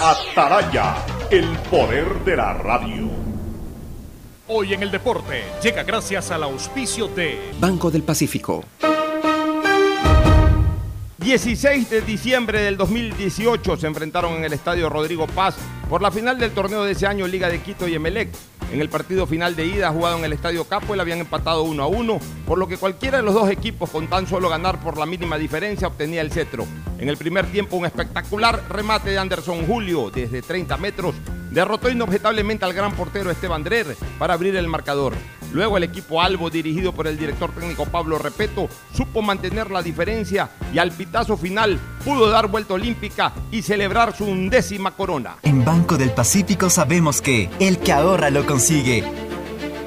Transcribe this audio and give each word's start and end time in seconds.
Ataraya, 0.00 0.94
el 1.30 1.46
poder 1.70 2.22
de 2.24 2.36
la 2.36 2.52
radio. 2.52 3.08
Hoy 4.46 4.74
en 4.74 4.82
el 4.82 4.90
deporte 4.90 5.42
llega 5.62 5.84
gracias 5.84 6.30
al 6.30 6.42
auspicio 6.42 7.08
de 7.08 7.52
Banco 7.58 7.90
del 7.90 8.02
Pacífico. 8.02 8.62
16 11.16 11.88
de 11.88 12.02
diciembre 12.02 12.60
del 12.60 12.76
2018 12.76 13.78
se 13.78 13.86
enfrentaron 13.86 14.34
en 14.34 14.44
el 14.44 14.52
estadio 14.52 14.90
Rodrigo 14.90 15.26
Paz 15.26 15.56
por 15.88 16.02
la 16.02 16.10
final 16.10 16.38
del 16.38 16.52
torneo 16.52 16.84
de 16.84 16.92
ese 16.92 17.06
año 17.06 17.26
Liga 17.26 17.48
de 17.48 17.62
Quito 17.62 17.88
y 17.88 17.94
Emelec. 17.94 18.28
En 18.72 18.80
el 18.80 18.88
partido 18.88 19.26
final 19.26 19.54
de 19.54 19.66
ida 19.66 19.92
jugado 19.92 20.18
en 20.18 20.24
el 20.24 20.32
Estadio 20.32 20.64
Capuel 20.64 20.98
habían 20.98 21.20
empatado 21.20 21.62
1 21.62 21.82
a 21.82 21.86
1, 21.86 22.18
por 22.46 22.58
lo 22.58 22.66
que 22.66 22.76
cualquiera 22.76 23.18
de 23.18 23.22
los 23.22 23.34
dos 23.34 23.48
equipos 23.48 23.90
con 23.90 24.08
tan 24.08 24.26
solo 24.26 24.48
ganar 24.48 24.80
por 24.80 24.98
la 24.98 25.06
mínima 25.06 25.38
diferencia 25.38 25.86
obtenía 25.86 26.20
el 26.20 26.32
cetro. 26.32 26.66
En 26.98 27.08
el 27.08 27.16
primer 27.16 27.46
tiempo 27.46 27.76
un 27.76 27.86
espectacular 27.86 28.60
remate 28.68 29.10
de 29.10 29.18
Anderson 29.18 29.66
Julio 29.66 30.10
desde 30.10 30.42
30 30.42 30.76
metros 30.78 31.14
derrotó 31.56 31.88
inobjetablemente 31.88 32.66
al 32.66 32.74
gran 32.74 32.92
portero 32.92 33.30
Esteban 33.30 33.64
Drer 33.64 33.96
para 34.18 34.34
abrir 34.34 34.54
el 34.56 34.68
marcador. 34.68 35.14
Luego 35.54 35.78
el 35.78 35.84
equipo 35.84 36.20
Albo, 36.20 36.50
dirigido 36.50 36.92
por 36.92 37.06
el 37.06 37.16
director 37.16 37.50
técnico 37.50 37.86
Pablo 37.86 38.18
Repeto, 38.18 38.68
supo 38.92 39.22
mantener 39.22 39.70
la 39.70 39.82
diferencia 39.82 40.50
y 40.74 40.78
al 40.78 40.92
pitazo 40.92 41.38
final 41.38 41.78
pudo 42.04 42.28
dar 42.28 42.48
vuelta 42.48 42.74
olímpica 42.74 43.32
y 43.50 43.62
celebrar 43.62 44.14
su 44.14 44.26
undécima 44.26 44.90
corona. 44.90 45.36
En 45.44 45.64
Banco 45.64 45.96
del 45.96 46.10
Pacífico 46.10 46.68
sabemos 46.68 47.22
que 47.22 47.48
el 47.58 47.78
que 47.78 47.92
ahorra 47.92 48.28
lo 48.28 48.44
consigue. 48.44 49.02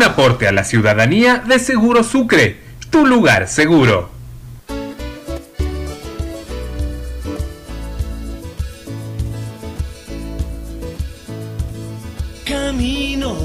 Un 0.00 0.06
aporte 0.06 0.48
a 0.48 0.52
la 0.52 0.64
ciudadanía 0.64 1.44
de 1.46 1.58
Seguro 1.58 2.02
Sucre, 2.02 2.58
tu 2.88 3.04
lugar 3.04 3.46
seguro. 3.46 4.08
Camino 12.46 13.36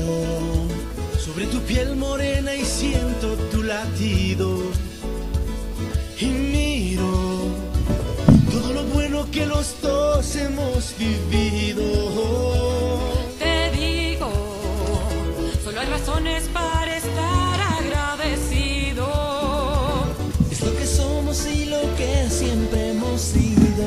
sobre 1.19 1.47
tu 1.47 1.59
piel 1.59 1.97
morena 1.97 2.55
y 2.55 2.63
siento 2.63 3.35
tu 3.51 3.61
latido. 3.61 4.57
Y 6.21 6.25
miro 6.27 7.49
todo 8.49 8.71
lo 8.71 8.83
bueno 8.93 9.29
que 9.29 9.45
los 9.45 9.75
dos 9.81 10.33
hemos 10.37 10.95
vivido. 10.97 11.83
Razones 16.05 16.43
para 16.53 16.97
estar 16.97 17.59
agradecido. 17.79 19.07
Es 20.51 20.61
lo 20.61 20.75
que 20.77 20.85
somos 20.85 21.45
y 21.47 21.65
lo 21.65 21.81
que 21.95 22.27
siempre 22.29 22.89
hemos 22.91 23.21
sido. 23.21 23.85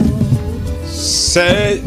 Se- 0.91 1.81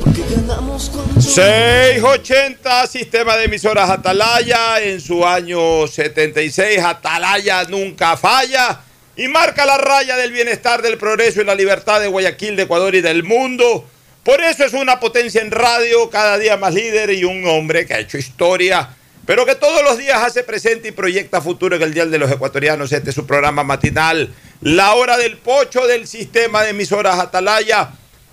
Porque 0.00 0.22
ganamos 0.34 0.90
cuando 0.92 1.20
680, 1.20 2.86
sistema 2.88 3.36
de 3.36 3.44
emisoras 3.44 3.88
Atalaya, 3.90 4.80
en 4.82 5.00
su 5.00 5.24
año 5.24 5.86
76, 5.86 6.80
Atalaya 6.82 7.62
nunca 7.64 8.16
falla 8.16 8.80
y 9.16 9.28
marca 9.28 9.64
la 9.66 9.78
raya 9.78 10.16
del 10.16 10.32
bienestar, 10.32 10.82
del 10.82 10.98
progreso 10.98 11.40
y 11.42 11.44
la 11.44 11.54
libertad 11.54 12.00
de 12.00 12.08
Guayaquil, 12.08 12.56
de 12.56 12.64
Ecuador 12.64 12.94
y 12.96 13.02
del 13.02 13.22
mundo. 13.22 13.84
Por 14.24 14.40
eso 14.40 14.64
es 14.64 14.72
una 14.72 15.00
potencia 15.00 15.42
en 15.42 15.50
radio, 15.50 16.08
cada 16.08 16.38
día 16.38 16.56
más 16.56 16.72
líder 16.74 17.10
y 17.10 17.24
un 17.24 17.44
hombre 17.44 17.86
que 17.86 17.94
ha 17.94 17.98
hecho 17.98 18.18
historia, 18.18 18.90
pero 19.26 19.44
que 19.44 19.56
todos 19.56 19.82
los 19.82 19.98
días 19.98 20.22
hace 20.22 20.44
presente 20.44 20.88
y 20.88 20.92
proyecta 20.92 21.40
futuro 21.40 21.74
en 21.74 21.82
el 21.82 21.92
Dial 21.92 22.12
de 22.12 22.18
los 22.18 22.30
Ecuatorianos. 22.30 22.92
Este 22.92 23.10
es 23.10 23.16
su 23.16 23.26
programa 23.26 23.64
matinal, 23.64 24.32
La 24.60 24.94
Hora 24.94 25.16
del 25.16 25.38
Pocho 25.38 25.88
del 25.88 26.06
sistema 26.06 26.62
de 26.62 26.70
emisoras 26.70 27.18
Atalaya, 27.18 27.90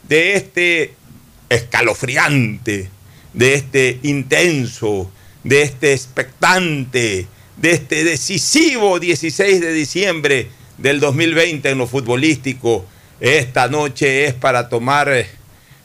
de 0.07 0.33
este 0.33 0.93
escalofriante, 1.49 2.87
de 3.33 3.53
este 3.55 3.97
intenso, 4.03 5.11
de 5.43 5.63
este 5.63 5.93
expectante, 5.93 7.25
de 7.57 7.71
este 7.71 8.03
decisivo 8.03 8.99
16 8.99 9.59
de 9.59 9.73
diciembre 9.73 10.49
del 10.77 10.99
2020 10.99 11.67
en 11.67 11.79
lo 11.79 11.87
futbolístico. 11.87 12.85
Esta 13.19 13.67
noche 13.69 14.25
es 14.25 14.35
para 14.35 14.69
tomar 14.69 15.09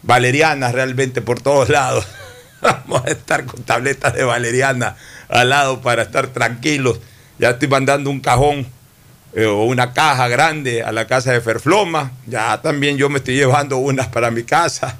valerianas 0.05 0.73
realmente 0.73 1.23
por 1.23 1.41
todos 1.41 1.69
lados. 1.69 2.07
Vamos 2.61 3.03
a 3.05 3.11
estar 3.11 3.45
con 3.45 3.63
tabletas 3.63 4.15
de 4.15 4.25
valeriana 4.25 4.97
al 5.29 5.51
lado 5.51 5.81
para 5.81 6.03
estar 6.03 6.29
tranquilos. 6.29 7.01
Ya 7.39 7.51
estoy 7.51 7.69
mandando 7.69 8.11
un 8.11 8.21
cajón 8.21 8.67
eh, 9.35 9.47
o 9.47 9.65
una 9.65 9.93
caja 9.93 10.29
grande 10.29 10.83
a 10.83 10.93
la 10.93 11.07
casa 11.07 11.33
de 11.33 11.41
Ferfloma. 11.41 12.13
Ya 12.27 12.61
también 12.63 12.97
yo 12.97 13.09
me 13.09 13.19
estoy 13.19 13.35
llevando 13.35 13.79
unas 13.79 14.09
para 14.09 14.31
mi 14.31 14.45
casa. 14.45 14.97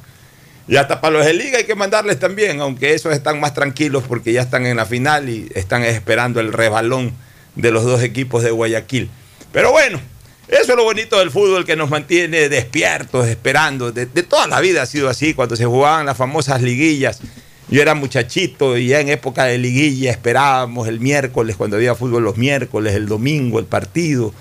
Y 0.67 0.77
hasta 0.77 1.01
para 1.01 1.19
los 1.19 1.27
de 1.27 1.35
liga 1.35 1.59
hay 1.59 1.65
que 1.65 1.75
mandarles 1.75 2.19
también, 2.19 2.61
aunque 2.61 2.95
esos 2.95 3.13
están 3.13 3.39
más 3.39 3.53
tranquilos 3.53 4.05
porque 4.09 4.33
ya 4.33 4.41
están 4.41 4.65
en 4.65 4.79
la 4.79 4.87
final 4.87 5.29
y 5.29 5.51
están 5.55 5.83
esperando 5.83 6.41
el 6.41 6.55
rebalón 6.55 7.13
de 7.55 7.71
los 7.71 7.85
dos 7.85 8.03
equipos 8.03 8.43
de 8.43 8.51
Guayaquil. 8.51 9.11
Pero 9.53 9.73
bueno, 9.73 10.01
eso 10.49 10.73
es 10.73 10.77
lo 10.77 10.85
bonito 10.85 11.19
del 11.19 11.31
fútbol 11.31 11.65
que 11.65 11.77
nos 11.77 11.91
mantiene 11.91 12.49
despiertos, 12.49 13.27
esperando. 13.27 13.93
De, 13.93 14.07
toda 14.07 14.47
la 14.47 14.61
vida 14.61 14.83
ha 14.83 14.87
sido 14.87 15.09
así, 15.09 15.35
cuando 15.35 15.57
se 15.57 15.65
jugaban 15.65 16.07
las 16.07 16.17
famosas 16.17 16.61
liguillas. 16.61 17.21
yo 17.69 17.81
era 17.81 17.95
muchachito 17.95 18.77
y 18.77 18.89
ya 18.89 19.01
en 19.01 19.09
época 19.09 19.45
de 19.45 19.59
liguilla 19.59 20.11
esperábamos 20.11 20.87
el 20.89 21.01
miércoles, 21.01 21.57
cuando 21.57 21.77
había 21.77 21.95
fútbol 21.95 22.25
los 22.25 22.37
miércoles, 22.37 22.95
el 22.95 23.07
domingo, 23.07 23.59
el 23.59 23.67
partido. 23.67 24.35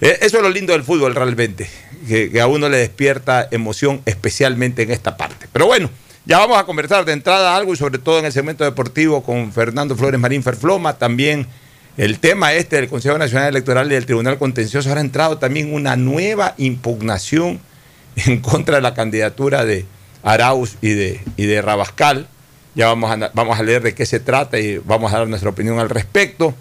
Eh, 0.00 0.18
Eso 0.22 0.36
es 0.36 0.42
lo 0.42 0.50
lindo 0.50 0.72
del 0.72 0.84
fútbol 0.84 1.14
realmente, 1.14 1.68
que, 2.06 2.30
que 2.30 2.40
a 2.40 2.46
uno 2.46 2.68
le 2.68 2.78
despierta 2.78 3.48
emoción, 3.50 4.02
especialmente 4.06 4.82
en 4.82 4.92
esta 4.92 5.16
parte. 5.16 5.46
Pero 5.52 5.66
bueno, 5.66 5.90
ya 6.24 6.38
vamos 6.38 6.58
a 6.58 6.64
conversar 6.64 7.04
de 7.04 7.12
entrada 7.12 7.56
algo 7.56 7.72
y 7.72 7.76
sobre 7.76 7.98
todo 7.98 8.20
en 8.20 8.26
el 8.26 8.32
segmento 8.32 8.62
deportivo 8.62 9.22
con 9.22 9.52
Fernando 9.52 9.96
Flores 9.96 10.20
Marín 10.20 10.42
Ferfloma, 10.42 10.96
también 10.96 11.46
el 11.96 12.18
tema 12.18 12.52
este 12.52 12.76
del 12.76 12.88
Consejo 12.88 13.18
Nacional 13.18 13.48
Electoral 13.48 13.90
y 13.90 13.94
del 13.94 14.06
Tribunal 14.06 14.38
Contencioso. 14.38 14.92
Ha 14.92 15.00
entrado 15.00 15.38
también 15.38 15.72
una 15.72 15.96
nueva 15.96 16.54
impugnación 16.56 17.60
en 18.16 18.40
contra 18.40 18.76
de 18.76 18.82
la 18.82 18.94
candidatura 18.94 19.64
de 19.64 19.84
Arauz 20.22 20.76
y 20.80 20.90
de, 20.90 21.20
y 21.36 21.46
de 21.46 21.62
Rabascal. 21.62 22.28
Ya 22.74 22.86
vamos 22.86 23.10
a, 23.10 23.30
vamos 23.34 23.58
a 23.58 23.62
leer 23.62 23.82
de 23.82 23.94
qué 23.94 24.06
se 24.06 24.20
trata 24.20 24.58
y 24.58 24.78
vamos 24.78 25.12
a 25.12 25.18
dar 25.18 25.28
nuestra 25.28 25.50
opinión 25.50 25.78
al 25.78 25.90
respecto. 25.90 26.54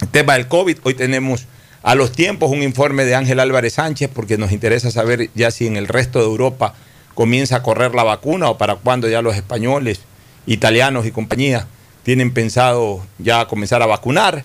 El 0.00 0.08
tema 0.08 0.34
del 0.34 0.48
COVID, 0.48 0.78
hoy 0.84 0.94
tenemos 0.94 1.46
a 1.82 1.94
los 1.94 2.12
tiempos 2.12 2.50
un 2.50 2.62
informe 2.62 3.04
de 3.04 3.14
Ángel 3.14 3.40
Álvarez 3.40 3.74
Sánchez 3.74 4.10
porque 4.12 4.38
nos 4.38 4.52
interesa 4.52 4.90
saber 4.90 5.30
ya 5.34 5.50
si 5.50 5.66
en 5.66 5.76
el 5.76 5.88
resto 5.88 6.18
de 6.18 6.24
Europa 6.24 6.74
comienza 7.14 7.56
a 7.56 7.62
correr 7.62 7.94
la 7.94 8.04
vacuna 8.04 8.48
o 8.48 8.58
para 8.58 8.76
cuándo 8.76 9.08
ya 9.08 9.22
los 9.22 9.36
españoles, 9.36 10.00
italianos 10.46 11.04
y 11.04 11.10
compañía 11.10 11.66
tienen 12.08 12.32
pensado 12.32 13.04
ya 13.18 13.46
comenzar 13.46 13.82
a 13.82 13.86
vacunar. 13.86 14.42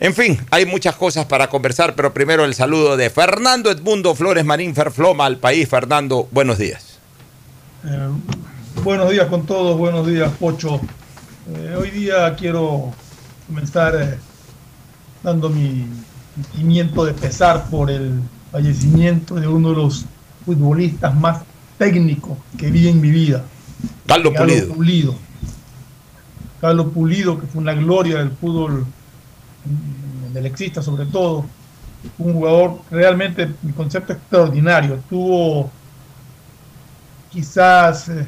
En 0.00 0.12
fin, 0.12 0.38
hay 0.50 0.66
muchas 0.66 0.96
cosas 0.96 1.24
para 1.24 1.48
conversar, 1.48 1.94
pero 1.94 2.12
primero 2.12 2.44
el 2.44 2.52
saludo 2.52 2.98
de 2.98 3.08
Fernando 3.08 3.70
Edmundo 3.70 4.14
Flores 4.14 4.44
Marín 4.44 4.74
Ferfloma 4.74 5.24
al 5.24 5.38
país. 5.38 5.66
Fernando, 5.66 6.28
buenos 6.30 6.58
días. 6.58 6.98
Eh, 7.86 8.08
buenos 8.84 9.10
días 9.10 9.28
con 9.28 9.46
todos, 9.46 9.78
buenos 9.78 10.06
días 10.06 10.30
Pocho. 10.38 10.78
Eh, 11.54 11.74
hoy 11.78 11.90
día 11.90 12.36
quiero 12.36 12.92
comenzar 13.46 13.94
eh, 13.98 14.18
dando 15.22 15.48
mi 15.48 15.86
sentimiento 16.34 17.06
de 17.06 17.14
pesar 17.14 17.64
por 17.70 17.90
el 17.90 18.20
fallecimiento 18.52 19.36
de 19.36 19.48
uno 19.48 19.70
de 19.70 19.76
los 19.76 20.04
futbolistas 20.44 21.14
más 21.14 21.44
técnicos 21.78 22.36
que 22.58 22.70
vi 22.70 22.88
en 22.88 23.00
mi 23.00 23.10
vida. 23.10 23.42
Carlos 24.06 24.34
Pulido. 24.36 24.74
Pulido. 24.74 25.26
Carlos 26.60 26.86
Pulido, 26.92 27.38
que 27.38 27.46
fue 27.46 27.60
una 27.60 27.74
gloria 27.74 28.18
del 28.18 28.30
fútbol 28.30 28.86
mm, 29.64 30.32
del 30.32 30.46
exista 30.46 30.82
sobre 30.82 31.06
todo. 31.06 31.44
Un 32.18 32.34
jugador 32.34 32.78
realmente, 32.90 33.50
mi 33.62 33.72
concepto 33.72 34.12
extraordinario. 34.12 35.00
Tuvo 35.08 35.70
quizás 37.30 38.08
eh, 38.08 38.26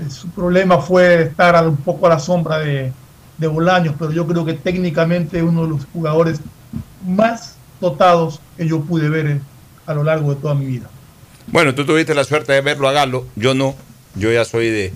eh, 0.00 0.10
su 0.10 0.28
problema 0.28 0.78
fue 0.78 1.22
estar 1.22 1.66
un 1.66 1.76
poco 1.76 2.06
a 2.06 2.10
la 2.10 2.18
sombra 2.18 2.58
de, 2.58 2.92
de 3.38 3.46
Bolaños, 3.46 3.94
pero 3.98 4.12
yo 4.12 4.26
creo 4.26 4.44
que 4.44 4.54
técnicamente 4.54 5.42
uno 5.42 5.64
de 5.64 5.68
los 5.70 5.86
jugadores 5.92 6.40
más 7.06 7.56
dotados 7.80 8.40
que 8.56 8.68
yo 8.68 8.80
pude 8.82 9.08
ver 9.08 9.26
eh, 9.26 9.40
a 9.86 9.94
lo 9.94 10.04
largo 10.04 10.34
de 10.34 10.40
toda 10.40 10.54
mi 10.54 10.66
vida. 10.66 10.88
Bueno, 11.48 11.74
tú 11.74 11.84
tuviste 11.84 12.14
la 12.14 12.24
suerte 12.24 12.52
de 12.52 12.60
verlo 12.60 12.88
a 12.88 12.92
Galo, 12.92 13.26
yo 13.34 13.54
no, 13.54 13.74
yo 14.14 14.30
ya 14.30 14.44
soy 14.44 14.70
de, 14.70 14.92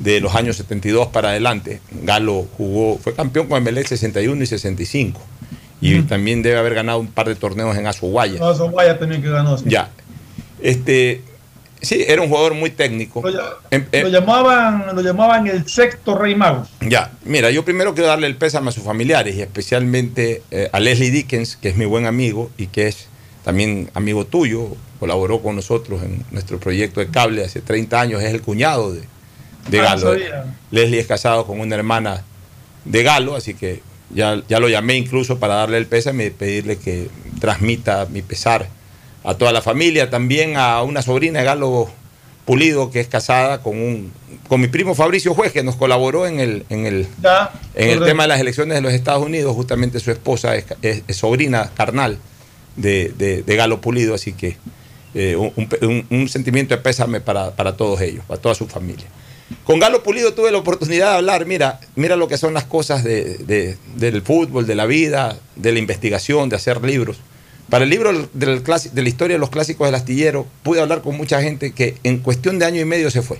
de 0.00 0.20
los 0.20 0.34
años 0.34 0.56
72 0.56 1.06
para 1.08 1.28
adelante. 1.30 1.80
Galo 2.02 2.46
jugó, 2.56 2.98
fue 2.98 3.14
campeón 3.14 3.46
con 3.46 3.62
MLE 3.62 3.84
61 3.86 4.42
y 4.42 4.46
65. 4.46 5.20
Y 5.82 6.02
también 6.02 6.42
debe 6.42 6.58
haber 6.58 6.74
ganado 6.74 6.98
un 6.98 7.06
par 7.06 7.26
de 7.28 7.34
torneos 7.36 7.74
en 7.76 7.86
Azuguaya. 7.86 8.38
No, 8.38 8.54
Zaguaya 8.54 8.98
también 8.98 9.22
que 9.22 9.30
ganó. 9.30 9.56
sí. 9.56 9.64
Ya. 9.68 9.88
Este, 10.60 11.22
sí, 11.80 12.04
era 12.06 12.20
un 12.20 12.28
jugador 12.28 12.52
muy 12.54 12.70
técnico. 12.70 13.22
Lo, 13.26 13.40
Em- 13.70 13.86
em- 13.92 14.02
lo 14.04 14.08
llamaban, 14.10 14.94
lo 14.94 15.00
llamaban 15.00 15.46
el 15.46 15.66
sexto 15.68 16.18
rey 16.18 16.34
mago. 16.34 16.66
Ya, 16.86 17.12
mira, 17.24 17.50
yo 17.50 17.64
primero 17.64 17.94
quiero 17.94 18.08
darle 18.08 18.26
el 18.26 18.36
pésame 18.36 18.68
a 18.68 18.72
sus 18.72 18.82
familiares 18.84 19.36
y 19.36 19.40
especialmente 19.42 20.42
eh, 20.50 20.68
a 20.72 20.80
Leslie 20.80 21.10
Dickens, 21.10 21.56
que 21.56 21.70
es 21.70 21.76
mi 21.76 21.86
buen 21.86 22.04
amigo 22.06 22.50
y 22.58 22.66
que 22.66 22.88
es 22.88 23.06
también 23.44 23.90
amigo 23.94 24.26
tuyo, 24.26 24.68
colaboró 24.98 25.40
con 25.40 25.56
nosotros 25.56 26.02
en 26.02 26.24
nuestro 26.30 26.58
proyecto 26.60 27.00
de 27.00 27.08
cable 27.08 27.42
hace 27.42 27.62
30 27.62 27.98
años, 27.98 28.22
es 28.22 28.34
el 28.34 28.42
cuñado 28.42 28.92
de, 28.92 29.00
de 29.70 29.78
no 29.78 29.84
Galo. 29.84 30.00
sabía. 30.12 30.44
Leslie 30.70 31.00
es 31.00 31.06
casado 31.06 31.46
con 31.46 31.60
una 31.60 31.74
hermana 31.76 32.22
de 32.84 33.02
Galo, 33.02 33.36
así 33.36 33.54
que 33.54 33.82
ya, 34.12 34.42
ya 34.48 34.58
lo 34.60 34.68
llamé 34.68 34.96
incluso 34.96 35.38
para 35.38 35.54
darle 35.54 35.78
el 35.78 35.86
pésame 35.86 36.26
y 36.26 36.30
pedirle 36.30 36.78
que 36.78 37.08
transmita 37.40 38.06
mi 38.10 38.22
pesar 38.22 38.68
a 39.24 39.34
toda 39.34 39.52
la 39.52 39.62
familia, 39.62 40.10
también 40.10 40.56
a 40.56 40.82
una 40.82 41.02
sobrina 41.02 41.40
de 41.40 41.44
Galo 41.44 41.90
Pulido, 42.46 42.90
que 42.90 43.00
es 43.00 43.06
casada 43.06 43.62
con 43.62 43.76
un 43.80 44.12
con 44.48 44.60
mi 44.60 44.66
primo 44.66 44.96
Fabricio 44.96 45.32
Juez, 45.34 45.52
que 45.52 45.62
nos 45.62 45.76
colaboró 45.76 46.26
en 46.26 46.40
el, 46.40 46.64
en 46.70 46.84
el, 46.86 47.06
Ya, 47.22 47.52
en 47.76 47.90
el 47.90 48.04
tema 48.04 48.24
de 48.24 48.28
las 48.30 48.40
elecciones 48.40 48.74
de 48.74 48.80
los 48.80 48.92
Estados 48.92 49.24
Unidos, 49.24 49.54
justamente 49.54 50.00
su 50.00 50.10
esposa 50.10 50.56
es, 50.56 50.64
es- 50.82 51.02
es 51.06 51.16
sobrina 51.16 51.70
carnal 51.76 52.18
de, 52.74 53.12
de- 53.16 53.42
de 53.44 53.56
Galo 53.56 53.80
Pulido, 53.80 54.12
así 54.14 54.32
que 54.32 54.56
eh, 55.14 55.36
un, 55.36 55.52
un- 55.82 56.06
un 56.10 56.28
sentimiento 56.28 56.74
de 56.74 56.80
pésame 56.82 57.20
para, 57.20 57.52
para 57.54 57.76
todos 57.76 58.00
ellos, 58.00 58.24
para 58.26 58.40
toda 58.40 58.56
su 58.56 58.66
familia. 58.66 59.06
Con 59.64 59.78
Galo 59.80 60.02
Pulido 60.02 60.32
tuve 60.34 60.50
la 60.52 60.58
oportunidad 60.58 61.10
de 61.10 61.16
hablar, 61.16 61.44
mira, 61.46 61.80
mira 61.96 62.16
lo 62.16 62.28
que 62.28 62.38
son 62.38 62.54
las 62.54 62.64
cosas 62.64 63.02
de- 63.04 63.36
de- 63.38 63.76
del 63.96 64.22
fútbol, 64.22 64.66
de 64.66 64.74
la 64.74 64.86
vida, 64.86 65.38
de 65.56 65.72
la 65.72 65.78
investigación, 65.78 66.48
de 66.48 66.56
hacer 66.56 66.82
libros. 66.84 67.18
Para 67.68 67.84
el 67.84 67.90
libro 67.90 68.10
del 68.12 68.28
de 68.32 69.02
la 69.02 69.08
historia 69.08 69.36
de 69.36 69.38
los 69.40 69.50
clásicos 69.50 69.86
del 69.86 69.94
astillero, 69.94 70.46
pude 70.62 70.80
hablar 70.80 71.02
con 71.02 71.16
mucha 71.16 71.40
gente 71.42 71.72
que 71.72 71.96
en 72.02 72.18
cuestión 72.18 72.58
de 72.58 72.64
año 72.66 72.80
y 72.80 72.84
medio 72.84 73.10
se 73.10 73.22
fue. 73.22 73.38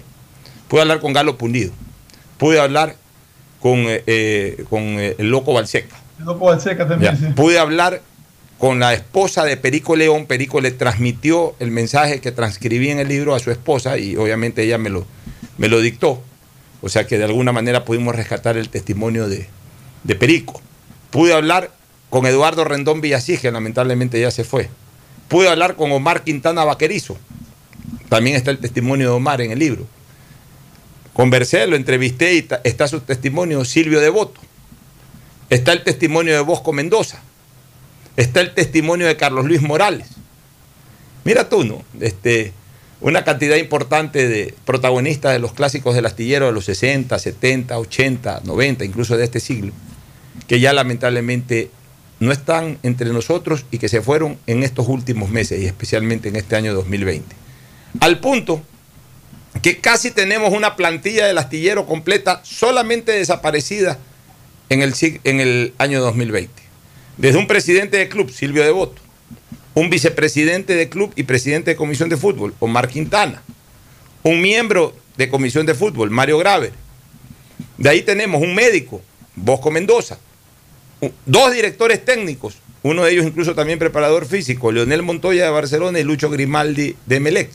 Pude 0.68 0.82
hablar 0.82 1.00
con 1.00 1.12
Galo 1.12 1.36
Pulido, 1.36 1.72
pude 2.38 2.60
hablar 2.60 2.94
con, 3.60 3.78
eh, 3.78 4.02
eh, 4.06 4.64
con 4.70 4.82
eh, 4.82 5.16
el 5.18 5.30
loco 5.30 5.52
Balseca. 5.52 5.96
El 6.18 6.26
loco 6.26 6.46
Balseca 6.46 6.86
también, 6.86 7.16
sí. 7.18 7.26
Pude 7.34 7.58
hablar 7.58 8.02
con 8.58 8.78
la 8.78 8.94
esposa 8.94 9.44
de 9.44 9.56
Perico 9.56 9.96
León. 9.96 10.26
Perico 10.26 10.60
le 10.60 10.70
transmitió 10.70 11.54
el 11.58 11.70
mensaje 11.70 12.20
que 12.20 12.30
transcribí 12.30 12.90
en 12.90 13.00
el 13.00 13.08
libro 13.08 13.34
a 13.34 13.38
su 13.40 13.50
esposa 13.50 13.98
y 13.98 14.16
obviamente 14.16 14.62
ella 14.62 14.78
me 14.78 14.90
lo, 14.90 15.06
me 15.60 15.68
lo 15.68 15.80
dictó. 15.80 16.22
O 16.80 16.88
sea 16.88 17.06
que 17.06 17.18
de 17.18 17.24
alguna 17.24 17.52
manera 17.52 17.84
pudimos 17.84 18.16
rescatar 18.16 18.56
el 18.56 18.70
testimonio 18.70 19.28
de, 19.28 19.46
de 20.04 20.14
Perico. 20.14 20.62
Pude 21.10 21.34
hablar 21.34 21.70
con 22.08 22.24
Eduardo 22.24 22.64
Rendón 22.64 23.02
Villasís, 23.02 23.40
que 23.40 23.52
lamentablemente 23.52 24.18
ya 24.18 24.30
se 24.30 24.42
fue. 24.42 24.70
Pude 25.28 25.50
hablar 25.50 25.76
con 25.76 25.92
Omar 25.92 26.24
Quintana 26.24 26.64
Vaquerizo. 26.64 27.18
También 28.08 28.36
está 28.36 28.50
el 28.50 28.58
testimonio 28.58 29.10
de 29.10 29.14
Omar 29.14 29.42
en 29.42 29.50
el 29.50 29.58
libro. 29.58 29.86
Conversé, 31.12 31.66
lo 31.66 31.76
entrevisté 31.76 32.34
y 32.34 32.48
está 32.64 32.88
su 32.88 33.00
testimonio 33.00 33.62
Silvio 33.66 34.00
Devoto. 34.00 34.40
Está 35.50 35.73
el 35.75 35.85
testimonio 35.85 36.32
de 36.32 36.40
Bosco 36.40 36.73
Mendoza. 36.73 37.20
Está 38.16 38.40
el 38.40 38.54
testimonio 38.54 39.06
de 39.06 39.18
Carlos 39.18 39.44
Luis 39.44 39.61
Morales. 39.61 40.08
Mira 41.25 41.50
tú, 41.50 41.64
¿no? 41.64 41.85
Este, 42.00 42.54
una 43.00 43.25
cantidad 43.25 43.57
importante 43.57 44.28
de 44.28 44.54
protagonistas 44.64 45.33
de 45.33 45.38
los 45.38 45.52
clásicos 45.52 45.95
del 45.95 46.07
astillero 46.07 46.47
de 46.47 46.52
los 46.52 46.66
60, 46.66 47.19
70, 47.19 47.78
80, 47.78 48.42
90, 48.45 48.85
incluso 48.85 49.16
de 49.16 49.25
este 49.25 49.40
siglo, 49.40 49.73
que 50.47 50.61
ya 50.61 50.73
lamentablemente 50.73 51.71
no 52.19 52.33
están 52.33 52.78
entre 52.83 53.11
nosotros 53.12 53.64
y 53.71 53.78
que 53.78 53.88
se 53.88 54.02
fueron 54.02 54.38
en 54.47 54.62
estos 54.62 54.88
últimos 54.88 55.30
meses 55.30 55.61
y 55.61 55.66
especialmente 55.66 56.28
en 56.28 56.37
este 56.37 56.57
año 56.57 56.75
2020. 56.75 57.35
Al 58.00 58.21
punto 58.21 58.62
que 59.62 59.78
casi 59.78 60.11
tenemos 60.11 60.52
una 60.52 60.76
plantilla 60.76 61.26
del 61.26 61.38
astillero 61.38 61.87
completa 61.87 62.40
solamente 62.45 63.12
desaparecida 63.12 63.99
en 64.69 64.83
el, 64.83 64.95
en 65.25 65.40
el 65.40 65.75
año 65.78 66.00
2020. 66.00 66.52
Desde 67.16 67.38
un 67.38 67.47
presidente 67.47 67.97
de 67.97 68.09
club, 68.09 68.30
Silvio 68.30 68.62
Devoto, 68.62 69.02
un 69.74 69.90
vicepresidente 69.90 70.74
de 70.74 70.88
club 70.88 71.12
y 71.16 71.22
presidente 71.24 71.70
de 71.70 71.76
comisión 71.76 72.08
de 72.08 72.16
fútbol, 72.16 72.54
Omar 72.58 72.88
Quintana, 72.88 73.42
un 74.22 74.40
miembro 74.40 74.94
de 75.16 75.28
comisión 75.28 75.66
de 75.66 75.74
fútbol, 75.74 76.10
Mario 76.10 76.38
Graver. 76.38 76.72
De 77.78 77.88
ahí 77.88 78.02
tenemos 78.02 78.42
un 78.42 78.54
médico, 78.54 79.00
Bosco 79.36 79.70
Mendoza, 79.70 80.18
dos 81.24 81.52
directores 81.52 82.04
técnicos, 82.04 82.56
uno 82.82 83.04
de 83.04 83.12
ellos 83.12 83.26
incluso 83.26 83.54
también 83.54 83.78
preparador 83.78 84.26
físico, 84.26 84.72
Leonel 84.72 85.02
Montoya 85.02 85.44
de 85.44 85.50
Barcelona 85.50 86.00
y 86.00 86.04
Lucho 86.04 86.30
Grimaldi 86.30 86.96
de 87.06 87.20
Melec. 87.20 87.50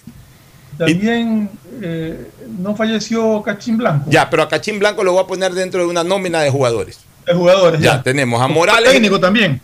También 0.77 1.49
eh, 1.81 2.27
no 2.59 2.75
falleció 2.75 3.41
Cachín 3.41 3.77
Blanco. 3.77 4.09
Ya, 4.09 4.29
pero 4.29 4.43
a 4.43 4.49
Cachín 4.49 4.77
Blanco 4.77 5.03
lo 5.03 5.13
voy 5.13 5.23
a 5.23 5.27
poner 5.27 5.53
dentro 5.53 5.81
de 5.81 5.87
una 5.87 6.03
nómina 6.03 6.41
de 6.41 6.49
jugadores. 6.49 6.99
De 7.25 7.33
jugadores. 7.33 7.81
Ya, 7.81 8.03
tenemos 8.03 8.41
a 8.41 8.47
Morales. 8.47 8.91
Técnico 8.91 9.19
también. 9.19 9.61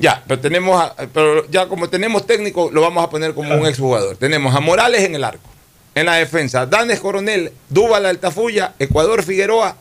Ya, 0.00 0.22
pero 0.26 0.40
tenemos 0.40 0.80
a- 0.80 0.94
pero 1.12 1.48
ya 1.50 1.66
como 1.68 1.88
tenemos 1.88 2.26
técnico, 2.26 2.70
lo 2.72 2.80
vamos 2.80 3.04
a 3.04 3.10
poner 3.10 3.34
como 3.34 3.54
un 3.54 3.66
exjugador. 3.66 4.16
Tenemos 4.16 4.54
a 4.54 4.60
Morales 4.60 5.02
en 5.02 5.14
el 5.14 5.24
arco. 5.24 5.48
En 5.94 6.06
la 6.06 6.14
defensa, 6.14 6.66
Danes 6.66 7.00
Coronel, 7.00 7.52
Dúbal 7.68 8.06
Altafulla, 8.06 8.74
Ecuador 8.78 9.22
Figueroa. 9.24 9.76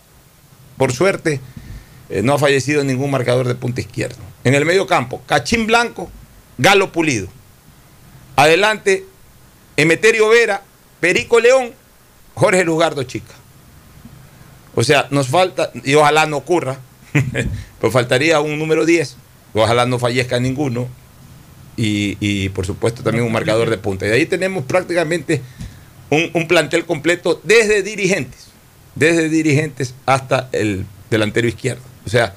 Por 0.77 0.91
suerte, 0.91 1.39
eh, 2.09 2.21
no 2.23 2.33
ha 2.33 2.39
fallecido 2.39 2.83
ningún 2.83 3.11
marcador 3.11 3.47
de 3.47 3.55
punta 3.55 3.81
izquierdo. 3.81 4.17
En 4.43 4.55
el 4.55 4.65
medio 4.65 4.87
campo, 4.87 5.21
Cachín 5.27 5.67
Blanco, 5.67 6.09
Galo 6.57 6.91
Pulido. 6.91 7.27
Adelante, 8.35 9.05
Emeterio 9.75 10.29
Vera, 10.29 10.61
Perico 10.99 11.39
León, 11.39 11.71
Jorge 12.35 12.63
Lugardo 12.63 13.03
Chica. 13.03 13.33
O 14.75 14.83
sea, 14.83 15.07
nos 15.11 15.27
falta, 15.27 15.71
y 15.83 15.95
ojalá 15.95 16.25
no 16.27 16.37
ocurra, 16.37 16.77
pero 17.79 17.91
faltaría 17.91 18.39
un 18.39 18.57
número 18.59 18.85
10, 18.85 19.17
ojalá 19.61 19.85
no 19.85 19.99
fallezca 19.99 20.39
ninguno, 20.39 20.87
y, 21.77 22.49
por 22.49 22.65
supuesto 22.65 23.03
también 23.03 23.25
un 23.25 23.31
marcador 23.31 23.69
de 23.69 23.77
punta. 23.77 24.07
Y 24.07 24.11
ahí 24.11 24.25
tenemos 24.25 24.65
prácticamente 24.65 25.41
un, 26.09 26.47
plantel 26.47 26.85
completo 26.85 27.39
desde 27.43 27.83
dirigentes, 27.83 28.47
desde 28.95 29.29
dirigentes 29.29 29.93
hasta 30.05 30.49
el 30.51 30.85
delantero 31.09 31.47
izquierdo. 31.47 31.83
O 32.05 32.09
sea, 32.09 32.33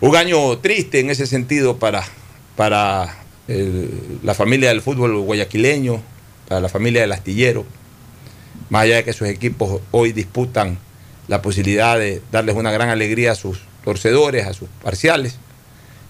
un 0.00 0.16
año 0.16 0.58
triste 0.58 1.00
en 1.00 1.10
ese 1.10 1.26
sentido 1.26 1.78
para, 1.78 2.02
para 2.56 3.18
la 4.22 4.34
familia 4.34 4.70
del 4.70 4.80
fútbol 4.80 5.20
guayaquileño, 5.20 6.00
para 6.48 6.60
la 6.60 6.68
familia 6.68 7.02
del 7.02 7.12
astillero, 7.12 7.66
más 8.70 8.84
allá 8.84 8.96
de 8.96 9.04
que 9.04 9.12
sus 9.12 9.28
equipos 9.28 9.82
hoy 9.90 10.12
disputan 10.12 10.78
la 11.28 11.42
posibilidad 11.42 11.98
de 11.98 12.22
darles 12.32 12.56
una 12.56 12.70
gran 12.70 12.88
alegría 12.88 13.32
a 13.32 13.34
sus 13.34 13.60
torcedores, 13.84 14.46
a 14.46 14.54
sus 14.54 14.68
parciales. 14.82 15.38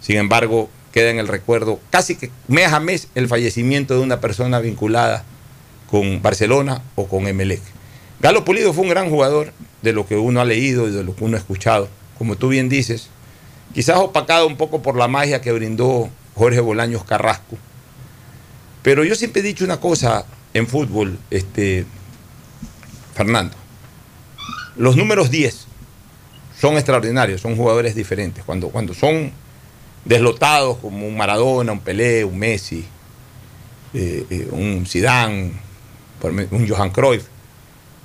Sin 0.05 0.19
embargo, 0.19 0.69
queda 0.93 1.09
en 1.09 1.19
el 1.19 1.29
recuerdo 1.29 1.81
casi 1.89 2.15
que 2.15 2.31
mes 2.47 2.71
a 2.75 2.79
mes 2.79 3.09
el 3.15 3.27
fallecimiento 3.27 3.95
de 3.95 4.01
una 4.01 4.21
persona 4.21 4.61
vinculada 4.61 5.25
con 5.91 6.21
Barcelona 6.21 6.83
o 6.95 7.09
con 7.09 7.27
Emelec. 7.27 7.63
Galo 8.21 8.45
Pulido 8.45 8.75
fue 8.75 8.85
un 8.85 8.91
gran 8.91 9.09
jugador 9.09 9.55
de 9.81 9.95
lo 9.95 10.07
que 10.07 10.17
uno 10.17 10.43
ha 10.43 10.45
leído 10.45 10.89
y 10.89 10.91
de 10.93 11.05
lo 11.05 11.17
que 11.17 11.25
uno 11.25 11.39
ha 11.39 11.41
escuchado. 11.41 11.89
Como 12.19 12.37
tú 12.37 12.49
bien 12.49 12.69
dices, 12.69 13.09
quizás 13.73 13.97
opacado 13.97 14.47
un 14.47 14.59
poco 14.59 14.83
por 14.83 14.95
la 14.95 15.09
magia 15.09 15.41
que 15.41 15.53
brindó 15.53 16.11
Jorge 16.35 16.61
Bolaños 16.61 17.05
Carrasco. 17.05 17.57
Pero 18.83 19.05
yo 19.05 19.15
siempre 19.15 19.41
he 19.41 19.43
dicho 19.43 19.65
una 19.65 19.81
cosa 19.81 20.27
en 20.53 20.67
fútbol, 20.67 21.19
este, 21.31 21.87
Fernando. 23.15 23.57
Los 24.77 24.97
números 24.97 25.31
10 25.31 25.67
son 26.61 26.75
extraordinarios, 26.75 27.41
son 27.41 27.57
jugadores 27.57 27.95
diferentes. 27.95 28.45
Cuando, 28.45 28.69
cuando 28.69 28.93
son 28.93 29.33
deslotados 30.05 30.79
como 30.79 31.07
un 31.07 31.17
Maradona, 31.17 31.73
un 31.73 31.81
Pelé, 31.81 32.25
un 32.25 32.39
Messi, 32.39 32.85
eh, 33.95 34.27
eh, 34.29 34.49
un 34.51 34.87
Zidane, 34.87 35.53
un 36.51 36.69
Johan 36.69 36.91
Cruyff, 36.91 37.25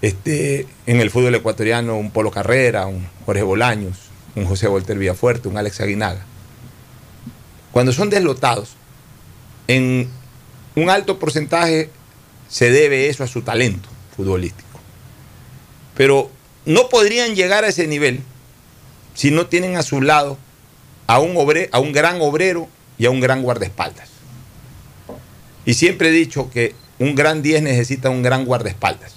este, 0.01 0.65
en 0.85 1.01
el 1.01 1.11
fútbol 1.11 1.35
ecuatoriano 1.35 1.97
un 1.97 2.11
Polo 2.11 2.31
Carrera, 2.31 2.87
un 2.87 3.07
Jorge 3.25 3.43
Bolaños, 3.43 3.97
un 4.35 4.45
José 4.45 4.67
Volter 4.67 4.97
Villafuerte, 4.97 5.47
un 5.47 5.57
Alex 5.57 5.81
Aguinaga. 5.81 6.25
Cuando 7.71 7.91
son 7.91 8.09
deslotados, 8.09 8.75
en 9.67 10.09
un 10.75 10.89
alto 10.89 11.19
porcentaje 11.19 11.89
se 12.47 12.71
debe 12.71 13.09
eso 13.09 13.23
a 13.23 13.27
su 13.27 13.41
talento 13.41 13.89
futbolístico. 14.15 14.79
Pero 15.95 16.31
no 16.65 16.89
podrían 16.89 17.35
llegar 17.35 17.63
a 17.63 17.67
ese 17.67 17.87
nivel 17.87 18.21
si 19.13 19.31
no 19.31 19.47
tienen 19.47 19.75
a 19.75 19.83
su 19.83 20.01
lado 20.01 20.37
a 21.09 21.17
un, 21.17 21.35
a 21.71 21.79
un 21.79 21.91
gran 21.91 22.21
obrero 22.21 22.69
y 22.99 23.07
a 23.07 23.09
un 23.09 23.19
gran 23.19 23.41
guardaespaldas. 23.41 24.09
Y 25.65 25.73
siempre 25.73 26.09
he 26.09 26.11
dicho 26.11 26.51
que 26.51 26.75
un 26.99 27.15
gran 27.15 27.41
10 27.41 27.63
necesita 27.63 28.11
un 28.11 28.21
gran 28.21 28.45
guardaespaldas, 28.45 29.15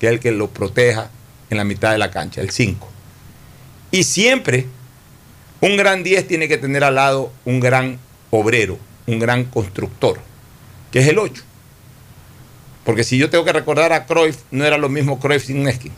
que 0.00 0.06
es 0.06 0.12
el 0.14 0.20
que 0.20 0.30
lo 0.30 0.48
proteja 0.48 1.10
en 1.50 1.58
la 1.58 1.64
mitad 1.64 1.92
de 1.92 1.98
la 1.98 2.10
cancha, 2.10 2.40
el 2.40 2.48
5. 2.48 2.88
Y 3.90 4.04
siempre 4.04 4.68
un 5.60 5.76
gran 5.76 6.02
10 6.02 6.26
tiene 6.26 6.48
que 6.48 6.56
tener 6.56 6.82
al 6.82 6.94
lado 6.94 7.30
un 7.44 7.60
gran 7.60 7.98
obrero, 8.30 8.78
un 9.06 9.18
gran 9.18 9.44
constructor, 9.44 10.20
que 10.90 11.00
es 11.00 11.08
el 11.08 11.18
8. 11.18 11.42
Porque 12.86 13.04
si 13.04 13.18
yo 13.18 13.28
tengo 13.28 13.44
que 13.44 13.52
recordar 13.52 13.92
a 13.92 14.06
Cruyff, 14.06 14.38
no 14.50 14.64
era 14.64 14.78
lo 14.78 14.88
mismo 14.88 15.20
Cruyff 15.20 15.44
sin 15.44 15.62
Neskins. 15.62 15.94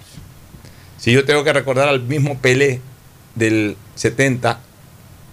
Si 0.98 1.12
yo 1.12 1.24
tengo 1.24 1.44
que 1.44 1.52
recordar 1.52 1.88
al 1.88 2.02
mismo 2.02 2.36
Pelé 2.38 2.80
del 3.36 3.76
70 3.94 4.58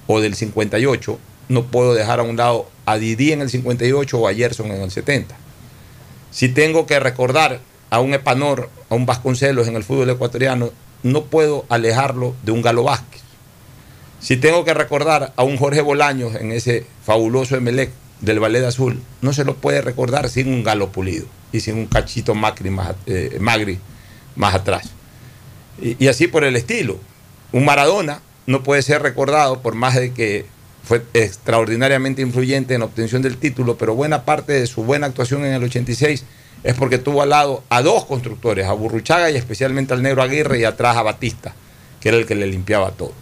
o 0.08 0.20
del 0.22 0.36
58, 0.36 1.20
no 1.50 1.66
puedo 1.66 1.94
dejar 1.94 2.20
a 2.20 2.24
un 2.24 2.38
lado 2.38 2.68
a 2.86 2.98
Didi 2.98 3.32
en 3.32 3.42
el 3.42 3.50
58 3.50 4.18
o 4.18 4.28
a 4.28 4.34
Gerson 4.34 4.72
en 4.72 4.82
el 4.82 4.92
70. 4.92 5.36
Si 6.32 6.50
tengo 6.50 6.86
que 6.86 7.00
recordar 7.00 7.60
a 7.90 8.00
un 8.00 8.14
Epanor, 8.14 8.70
a 8.90 8.96
un 8.96 9.06
Vasconcelos 9.06 9.68
en 9.68 9.76
el 9.76 9.84
fútbol 9.84 10.10
ecuatoriano, 10.10 10.72
no 11.04 11.26
puedo 11.26 11.66
alejarlo 11.70 12.34
de 12.44 12.52
un 12.52 12.62
Galo 12.62 12.84
Vázquez. 12.84 13.22
Si 14.20 14.38
tengo 14.38 14.64
que 14.64 14.74
recordar 14.74 15.34
a 15.36 15.44
un 15.44 15.58
Jorge 15.58 15.82
Bolaños 15.82 16.36
en 16.36 16.52
ese 16.52 16.86
fabuloso 17.06 17.56
Emelec 17.56 17.92
del 18.22 18.40
Ballet 18.40 18.64
Azul, 18.64 19.02
no 19.22 19.34
se 19.34 19.44
lo 19.44 19.56
puede 19.56 19.82
recordar 19.82 20.30
sin 20.30 20.48
un 20.48 20.64
Galo 20.64 20.92
Pulido 20.92 21.26
y 21.52 21.60
sin 21.60 21.76
un 21.76 21.88
cachito 21.88 22.34
Macri 22.34 22.70
más, 22.70 22.96
eh, 23.06 23.38
Magri 23.40 23.80
más 24.36 24.56
atrás. 24.56 24.90
Y, 25.82 26.04
y 26.04 26.08
así 26.08 26.28
por 26.28 26.46
el 26.46 26.56
estilo. 26.56 26.98
Un 27.52 27.66
Maradona 27.66 28.22
no 28.46 28.64
puede 28.64 28.82
ser 28.82 29.02
recordado 29.02 29.62
por 29.62 29.76
más 29.76 29.96
de 29.96 30.12
que 30.12 30.46
fue 30.84 31.02
extraordinariamente 31.14 32.22
influyente 32.22 32.74
en 32.74 32.82
la 32.82 32.86
obtención 32.86 33.22
del 33.22 33.38
título, 33.38 33.78
pero 33.78 33.96
buena 33.96 34.26
parte 34.26 34.54
de 34.54 34.68
su 34.68 34.84
buena 34.84 35.08
actuación 35.08 35.46
en 35.46 35.54
el 35.54 35.64
86 35.64 36.26
es 36.64 36.74
porque 36.76 36.98
tuvo 36.98 37.22
al 37.22 37.30
lado 37.30 37.64
a 37.70 37.82
dos 37.82 38.06
constructores, 38.06 38.68
a 38.68 38.74
Burruchaga 38.74 39.30
y 39.32 39.36
especialmente 39.36 39.94
al 39.94 40.02
Negro 40.02 40.22
Aguirre 40.22 40.60
y 40.60 40.64
atrás 40.64 40.98
a 40.98 41.04
Batista, 41.04 41.54
que 42.00 42.10
era 42.10 42.18
el 42.18 42.26
que 42.26 42.36
le 42.36 42.48
limpiaba 42.48 42.92
todo. 42.92 43.14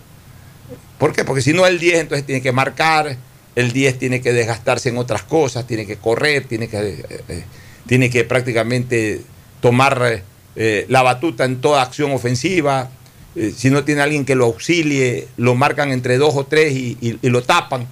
¿Por 0.98 1.13
qué? 1.13 1.24
Porque 1.24 1.42
si 1.42 1.54
no 1.54 1.66
el 1.66 1.80
10 1.80 2.00
entonces 2.01 2.25
tiene 2.25 2.42
que 2.42 2.51
marcar, 2.51 3.18
el 3.56 3.72
10 3.72 4.00
tiene 4.00 4.22
que 4.22 4.34
desgastarse 4.34 4.90
en 4.90 4.98
otras 4.98 5.24
cosas, 5.24 5.66
tiene 5.66 5.86
que 5.86 5.98
correr, 5.98 6.46
tiene 6.46 6.68
que, 6.68 6.78
eh, 6.78 7.06
eh, 7.28 7.44
tiene 7.88 8.10
que 8.10 8.24
prácticamente 8.24 9.22
tomar 9.60 10.24
eh, 10.56 10.86
la 10.90 11.01
batuta 11.01 11.46
en 11.46 11.60
toda 11.60 11.82
acción 11.82 12.12
ofensiva. 12.12 12.90
Eh, 13.35 13.53
si 13.55 13.69
no 13.69 13.83
tiene 13.83 14.01
alguien 14.01 14.25
que 14.25 14.35
lo 14.35 14.45
auxilie, 14.45 15.27
lo 15.38 15.55
marcan 15.55 15.91
entre 15.91 16.17
dos 16.17 16.35
o 16.35 16.45
tres 16.45 16.73
y, 16.73 16.97
y- 17.01 17.17
y 17.21 17.29
lo 17.29 17.41
tapan. 17.43 17.88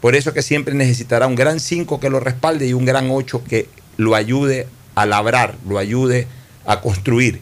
Por 0.00 0.14
eso 0.16 0.32
que 0.34 0.42
siempre 0.42 0.74
necesitará 0.74 1.26
un 1.26 1.34
gran 1.34 1.60
5 1.60 2.00
que 2.00 2.10
lo 2.10 2.20
respalde 2.20 2.66
y 2.66 2.72
un 2.72 2.84
gran 2.84 3.08
8 3.10 3.42
que 3.48 3.68
lo 3.96 4.14
ayude 4.14 4.66
a 4.94 5.06
labrar, 5.06 5.54
lo 5.68 5.78
ayude 5.78 6.26
a 6.66 6.80
construir. 6.80 7.40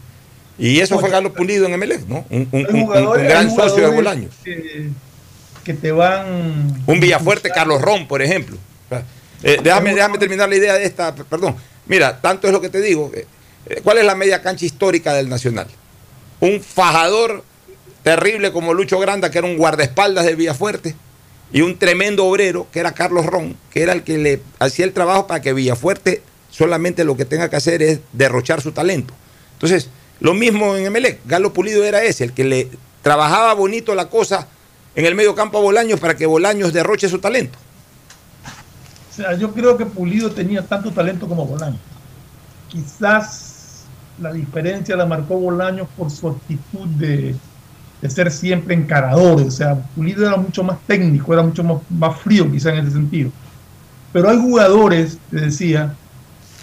Y 0.58 0.80
eso 0.80 0.98
fue 1.00 1.08
Galo 1.10 1.32
Pulido 1.32 1.64
en 1.66 1.72
Emelec, 1.72 2.06
¿no? 2.06 2.24
Un, 2.30 2.46
un- 2.52 2.66
gran 3.24 3.50
socio 3.54 3.88
de 3.88 3.94
Bolaños. 3.96 4.34
Que, 4.44 4.90
que 5.64 5.74
te 5.74 5.90
van. 5.90 6.82
Un 6.86 7.00
Villafuerte 7.00 7.48
Carlos 7.50 7.80
Ron, 7.80 8.06
por 8.06 8.20
ejemplo. 8.22 8.56
Eh, 9.42 9.58
déjame, 9.62 9.94
déjame 9.94 10.18
terminar 10.18 10.48
la 10.50 10.56
idea 10.56 10.74
de 10.74 10.84
esta, 10.84 11.14
perdón. 11.14 11.56
Mira, 11.86 12.20
tanto 12.20 12.46
es 12.46 12.52
lo 12.52 12.60
que 12.60 12.68
te 12.68 12.82
digo. 12.82 13.10
eh, 13.14 13.26
¿Cuál 13.82 13.98
es 13.98 14.04
la 14.04 14.14
media 14.14 14.42
cancha 14.42 14.66
histórica 14.66 15.14
del 15.14 15.30
Nacional? 15.30 15.66
Un 16.40 16.60
fajador 16.60 17.44
terrible 18.02 18.52
como 18.52 18.74
Lucho 18.74 18.98
Granda, 18.98 19.30
que 19.30 19.38
era 19.38 19.46
un 19.46 19.56
guardaespaldas 19.56 20.24
de 20.24 20.34
Villafuerte, 20.34 20.94
y 21.52 21.62
un 21.62 21.78
tremendo 21.78 22.24
obrero, 22.26 22.66
que 22.72 22.80
era 22.80 22.92
Carlos 22.92 23.26
Ron, 23.26 23.56
que 23.70 23.82
era 23.82 23.92
el 23.92 24.02
que 24.04 24.18
le 24.18 24.42
hacía 24.58 24.84
el 24.84 24.92
trabajo 24.92 25.26
para 25.26 25.40
que 25.42 25.52
Villafuerte 25.52 26.22
solamente 26.50 27.04
lo 27.04 27.16
que 27.16 27.24
tenga 27.24 27.48
que 27.48 27.56
hacer 27.56 27.82
es 27.82 28.00
derrochar 28.12 28.60
su 28.60 28.72
talento. 28.72 29.14
Entonces, 29.54 29.88
lo 30.20 30.34
mismo 30.34 30.76
en 30.76 30.86
Emelec. 30.86 31.20
Galo 31.26 31.52
Pulido 31.52 31.84
era 31.84 32.02
ese, 32.02 32.24
el 32.24 32.32
que 32.32 32.44
le 32.44 32.68
trabajaba 33.02 33.54
bonito 33.54 33.94
la 33.94 34.08
cosa 34.08 34.46
en 34.94 35.06
el 35.06 35.14
medio 35.14 35.34
campo 35.34 35.58
a 35.58 35.60
Bolaños 35.62 35.98
para 35.98 36.16
que 36.16 36.26
Bolaños 36.26 36.72
derroche 36.72 37.08
su 37.08 37.18
talento. 37.18 37.58
O 39.10 39.14
sea, 39.14 39.34
yo 39.34 39.52
creo 39.52 39.76
que 39.76 39.86
Pulido 39.86 40.30
tenía 40.30 40.62
tanto 40.62 40.92
talento 40.92 41.26
como 41.26 41.46
Bolaños. 41.46 41.80
Quizás 42.68 43.49
la 44.20 44.32
diferencia 44.32 44.96
la 44.96 45.06
marcó 45.06 45.38
Bolaños 45.38 45.88
por 45.96 46.10
su 46.10 46.28
actitud 46.28 46.86
de, 46.88 47.34
de 48.00 48.10
ser 48.10 48.30
siempre 48.30 48.74
encarador. 48.74 49.40
O 49.42 49.50
sea, 49.50 49.74
Pulido 49.94 50.26
era 50.26 50.36
mucho 50.36 50.62
más 50.62 50.78
técnico, 50.86 51.32
era 51.32 51.42
mucho 51.42 51.64
más, 51.64 52.20
frío 52.20 52.50
quizá 52.50 52.70
en 52.70 52.86
ese 52.86 52.92
sentido. 52.92 53.30
Pero 54.12 54.28
hay 54.28 54.38
jugadores, 54.38 55.18
te 55.30 55.40
decía, 55.40 55.94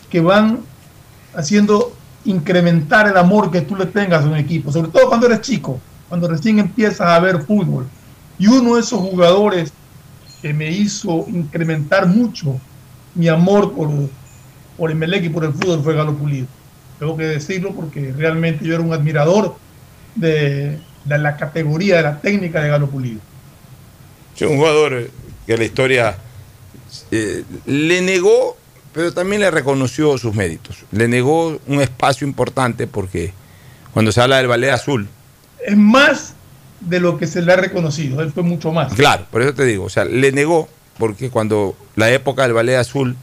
que 0.10 0.22
van 0.22 0.60
haciendo 1.36 1.94
incrementar 2.26 3.08
el 3.08 3.18
amor 3.18 3.52
que 3.52 3.62
tú 3.62 3.76
le 3.76 3.86
tengas 3.86 4.26
a 4.26 4.28
un 4.28 4.36
equipo, 4.36 4.72
sobre 4.72 4.90
todo 4.90 5.08
cuando 5.08 5.28
eres 5.28 5.42
chico, 5.42 5.80
cuando 6.10 6.28
recién 6.28 6.60
empiezas 6.60 7.08
a 7.08 7.20
ver 7.20 7.42
fútbol. 7.44 7.88
Y 8.38 8.48
uno 8.48 8.76
de 8.76 8.82
esos 8.82 9.00
jugadores 9.00 9.72
que 10.42 10.54
me 10.54 10.70
hizo 10.72 11.26
incrementar 11.30 12.06
mucho 12.06 12.60
mi 13.16 13.28
amor 13.28 13.74
por, 13.74 13.90
por 14.78 14.92
Emelec 14.92 15.24
y 15.24 15.30
por 15.30 15.46
el 15.46 15.54
fútbol 15.54 15.82
fue 15.82 15.96
Galo 15.96 16.14
Pulido. 16.14 16.48
Tengo 17.00 17.16
que 17.18 17.24
decirlo 17.24 17.74
porque 17.74 18.14
realmente 18.18 18.66
yo 18.66 18.74
era 18.74 18.84
un 18.84 18.94
admirador 18.94 19.56
de, 20.16 20.80
de 21.06 21.18
la 21.18 21.38
categoría, 21.38 21.98
de 21.98 22.04
la 22.04 22.20
técnica 22.20 22.62
de 22.62 22.70
Galo 22.70 22.88
Pulido. 22.90 23.20
Sí, 24.36 24.46
un 24.46 24.58
jugador 24.58 25.10
que 25.46 25.58
la 25.58 25.64
historia 25.64 26.18
eh, 27.12 27.44
le 27.66 28.02
negó, 28.02 28.58
pero 28.94 29.14
también 29.14 29.42
le 29.42 29.52
reconoció 29.52 30.18
sus 30.18 30.34
méritos. 30.36 30.86
Le 30.92 31.08
negó 31.08 31.60
un 31.68 31.82
espacio 31.82 32.28
importante 32.28 32.88
porque 32.88 33.34
cuando 33.94 34.12
se 34.12 34.22
habla 34.22 34.38
del 34.38 34.48
ballet 34.48 34.72
azul, 34.72 35.08
Es 35.66 35.78
más 35.78 36.34
de 36.82 37.00
lo 37.00 37.18
que 37.18 37.26
se 37.26 37.42
le 37.42 37.52
ha 37.54 37.56
reconocido, 37.56 38.22
él 38.22 38.32
fue 38.32 38.44
mucho 38.44 38.72
más. 38.72 38.94
claro, 38.94 39.26
por 39.32 39.42
eso 39.42 39.54
te 39.54 39.66
digo, 39.66 39.86
o 39.86 39.90
sea, 39.90 40.06
le 40.06 40.32
negó 40.32 40.70
porque 41.00 41.30
cuando 41.32 41.76
la 41.96 42.12
época 42.12 42.44
del 42.44 42.54
ballet 42.54 42.76
azul, 42.76 43.16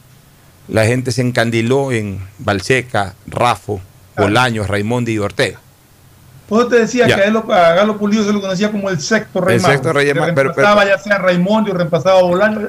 la 0.67 0.85
gente 0.85 1.11
se 1.11 1.21
encandiló 1.21 1.91
en 1.91 2.19
Balseca, 2.39 3.13
Rafo, 3.27 3.81
Bolaños, 4.17 4.67
Raimondi 4.67 5.13
y 5.13 5.19
Ortega. 5.19 5.59
Por 6.47 6.59
eso 6.61 6.69
te 6.69 6.79
decía 6.79 7.07
Ya. 7.07 7.15
que 7.15 7.21
a, 7.23 7.25
él, 7.25 7.37
a 7.37 7.73
Galo 7.73 7.97
Pulido 7.97 8.23
se 8.23 8.31
lo 8.31 8.39
conocía 8.39 8.71
como 8.71 8.89
el 8.91 8.99
sexto 9.01 9.41
rey 9.41 9.55
El 9.55 9.61
mago. 9.63 9.73
sexto 9.73 9.93
rey 9.93 10.13
mago, 10.13 10.27
pero- 10.35 10.49
reemplazaba 10.53 10.85
ya 10.85 10.99
sea 10.99 11.15
a 11.15 11.17
Raimundo 11.17 11.71
y 11.71 11.73
reemplazaba 11.73 12.19
a 12.19 12.21
Bolaño. 12.21 12.59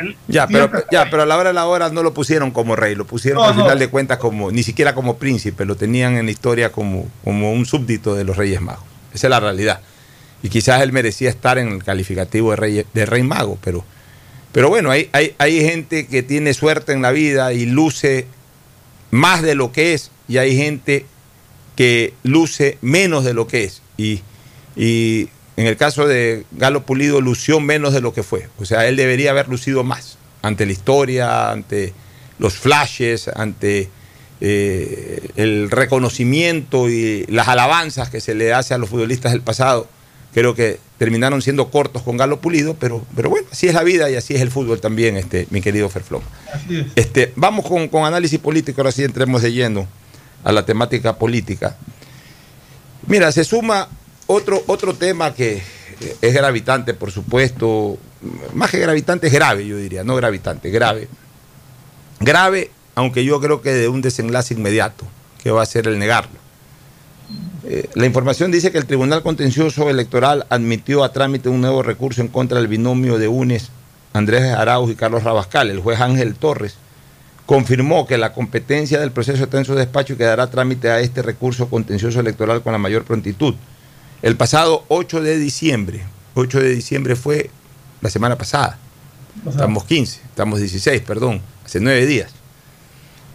él- 0.00 0.16
Ya, 0.28 0.46
pero, 0.46 0.70
ya, 0.92 1.10
pero 1.10 1.24
a 1.24 1.26
la 1.26 1.36
hora 1.36 1.48
de 1.50 1.54
la 1.54 1.66
hora 1.66 1.88
no 1.88 2.04
lo 2.04 2.14
pusieron 2.14 2.52
como 2.52 2.76
rey, 2.76 2.94
lo 2.94 3.04
pusieron 3.06 3.42
No, 3.42 3.48
al 3.48 3.56
no. 3.56 3.62
final 3.64 3.78
de 3.80 3.88
cuentas 3.88 4.18
como, 4.18 4.52
ni 4.52 4.62
siquiera 4.62 4.94
como 4.94 5.16
príncipe, 5.16 5.64
lo 5.64 5.74
tenían 5.74 6.16
en 6.16 6.26
la 6.26 6.30
historia 6.30 6.70
como, 6.70 7.08
como 7.24 7.52
un 7.52 7.66
súbdito 7.66 8.14
de 8.14 8.22
los 8.22 8.36
Reyes 8.36 8.60
Magos. 8.60 8.84
Esa 9.12 9.26
es 9.26 9.30
la 9.30 9.40
realidad. 9.40 9.80
Y 10.44 10.48
quizás 10.48 10.80
él 10.82 10.92
merecía 10.92 11.28
estar 11.28 11.58
en 11.58 11.68
el 11.72 11.82
calificativo 11.82 12.50
de 12.50 12.56
rey, 12.56 12.86
de 12.94 13.06
rey 13.06 13.24
mago, 13.24 13.58
pero, 13.64 13.84
pero 14.54 14.68
bueno, 14.68 14.92
hay, 14.92 15.10
hay, 15.10 15.34
hay 15.38 15.60
gente 15.62 16.06
que 16.06 16.22
tiene 16.22 16.54
suerte 16.54 16.92
en 16.92 17.02
la 17.02 17.10
vida 17.10 17.52
y 17.52 17.66
luce 17.66 18.26
más 19.10 19.42
de 19.42 19.56
lo 19.56 19.72
que 19.72 19.94
es, 19.94 20.12
y 20.28 20.36
hay 20.38 20.56
gente 20.56 21.06
que 21.74 22.14
luce 22.22 22.78
menos 22.80 23.24
de 23.24 23.34
lo 23.34 23.48
que 23.48 23.64
es. 23.64 23.82
Y, 23.96 24.22
y 24.76 25.28
en 25.56 25.66
el 25.66 25.76
caso 25.76 26.06
de 26.06 26.44
Galo 26.52 26.86
Pulido, 26.86 27.20
lució 27.20 27.58
menos 27.58 27.92
de 27.94 28.00
lo 28.00 28.14
que 28.14 28.22
fue. 28.22 28.48
O 28.60 28.64
sea, 28.64 28.86
él 28.86 28.94
debería 28.94 29.32
haber 29.32 29.48
lucido 29.48 29.82
más 29.82 30.18
ante 30.40 30.66
la 30.66 30.72
historia, 30.72 31.50
ante 31.50 31.92
los 32.38 32.54
flashes, 32.54 33.26
ante 33.26 33.88
eh, 34.40 35.30
el 35.34 35.68
reconocimiento 35.68 36.88
y 36.88 37.26
las 37.26 37.48
alabanzas 37.48 38.08
que 38.08 38.20
se 38.20 38.36
le 38.36 38.52
hace 38.52 38.72
a 38.72 38.78
los 38.78 38.88
futbolistas 38.88 39.32
del 39.32 39.42
pasado. 39.42 39.88
Creo 40.32 40.54
que 40.54 40.78
terminaron 40.98 41.42
siendo 41.42 41.70
cortos 41.70 42.02
con 42.02 42.16
Galo 42.16 42.40
Pulido, 42.40 42.74
pero, 42.74 43.04
pero 43.16 43.30
bueno, 43.30 43.46
así 43.50 43.66
es 43.66 43.74
la 43.74 43.82
vida 43.82 44.10
y 44.10 44.16
así 44.16 44.34
es 44.34 44.40
el 44.40 44.50
fútbol 44.50 44.80
también, 44.80 45.16
este, 45.16 45.46
mi 45.50 45.60
querido 45.60 45.88
Ferflón. 45.88 46.22
Así 46.52 46.78
es. 46.78 46.86
Este, 46.94 47.32
vamos 47.36 47.66
con, 47.66 47.88
con 47.88 48.04
análisis 48.04 48.38
político, 48.38 48.80
ahora 48.80 48.92
sí 48.92 49.02
entremos 49.02 49.42
de 49.42 49.52
lleno 49.52 49.88
a 50.44 50.52
la 50.52 50.64
temática 50.64 51.16
política. 51.16 51.76
Mira, 53.06 53.32
se 53.32 53.44
suma 53.44 53.88
otro, 54.26 54.62
otro 54.66 54.94
tema 54.94 55.34
que 55.34 55.56
eh, 56.00 56.16
es 56.20 56.34
gravitante, 56.34 56.94
por 56.94 57.10
supuesto, 57.10 57.98
más 58.52 58.70
que 58.70 58.78
gravitante, 58.78 59.26
es 59.26 59.32
grave, 59.32 59.66
yo 59.66 59.76
diría, 59.76 60.04
no 60.04 60.14
gravitante, 60.16 60.70
grave. 60.70 61.08
Grave, 62.20 62.70
aunque 62.94 63.24
yo 63.24 63.40
creo 63.40 63.60
que 63.60 63.72
de 63.72 63.88
un 63.88 64.00
desenlace 64.00 64.54
inmediato, 64.54 65.04
que 65.42 65.50
va 65.50 65.62
a 65.62 65.66
ser 65.66 65.88
el 65.88 65.98
negarlo. 65.98 66.43
Eh, 67.66 67.88
la 67.94 68.04
información 68.04 68.50
dice 68.50 68.70
que 68.70 68.78
el 68.78 68.84
Tribunal 68.84 69.22
Contencioso 69.22 69.88
Electoral 69.88 70.46
admitió 70.50 71.02
a 71.02 71.12
trámite 71.12 71.48
un 71.48 71.62
nuevo 71.62 71.82
recurso 71.82 72.20
en 72.20 72.28
contra 72.28 72.58
del 72.58 72.68
binomio 72.68 73.18
de 73.18 73.28
UNES, 73.28 73.70
Andrés 74.12 74.52
Arauz 74.52 74.90
y 74.90 74.96
Carlos 74.96 75.24
Rabascal. 75.24 75.70
El 75.70 75.80
juez 75.80 76.00
Ángel 76.00 76.34
Torres 76.34 76.76
confirmó 77.46 78.06
que 78.06 78.18
la 78.18 78.32
competencia 78.32 79.00
del 79.00 79.12
proceso 79.12 79.44
está 79.44 79.58
en 79.58 79.64
su 79.64 79.74
despacho 79.74 80.12
y 80.12 80.16
que 80.16 80.24
dará 80.24 80.50
trámite 80.50 80.90
a 80.90 81.00
este 81.00 81.22
recurso 81.22 81.68
contencioso 81.68 82.20
electoral 82.20 82.62
con 82.62 82.72
la 82.72 82.78
mayor 82.78 83.04
prontitud. 83.04 83.54
El 84.20 84.36
pasado 84.36 84.84
8 84.88 85.22
de 85.22 85.38
diciembre, 85.38 86.04
8 86.34 86.60
de 86.60 86.70
diciembre 86.70 87.16
fue 87.16 87.50
la 88.00 88.10
semana 88.10 88.36
pasada, 88.36 88.78
estamos 89.48 89.84
15, 89.84 90.20
estamos 90.24 90.60
16, 90.60 91.02
perdón, 91.02 91.40
hace 91.64 91.80
nueve 91.80 92.06
días. 92.06 92.32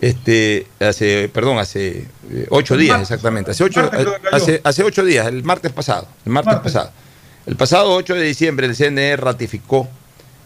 Este, 0.02 0.66
hace, 0.80 1.30
perdón, 1.34 1.60
hace 1.60 2.08
eh, 2.32 2.48
ocho 2.50 2.78
días 2.78 2.98
martes, 2.98 3.12
exactamente, 3.12 3.52
hace 3.52 3.64
ocho, 3.66 3.90
cayó. 3.90 4.14
hace, 4.32 4.62
hace 4.64 4.84
ocho 4.84 5.04
días, 5.04 5.28
el 5.28 5.44
martes 5.44 5.74
pasado, 5.74 6.08
el 6.26 6.32
martes, 6.32 6.54
Martes. 6.54 6.72
pasado. 6.72 6.92
El 7.46 7.56
pasado 7.56 7.94
8 7.94 8.14
de 8.14 8.22
diciembre 8.22 8.68
el 8.68 8.76
CNE 8.76 9.18
ratificó 9.18 9.90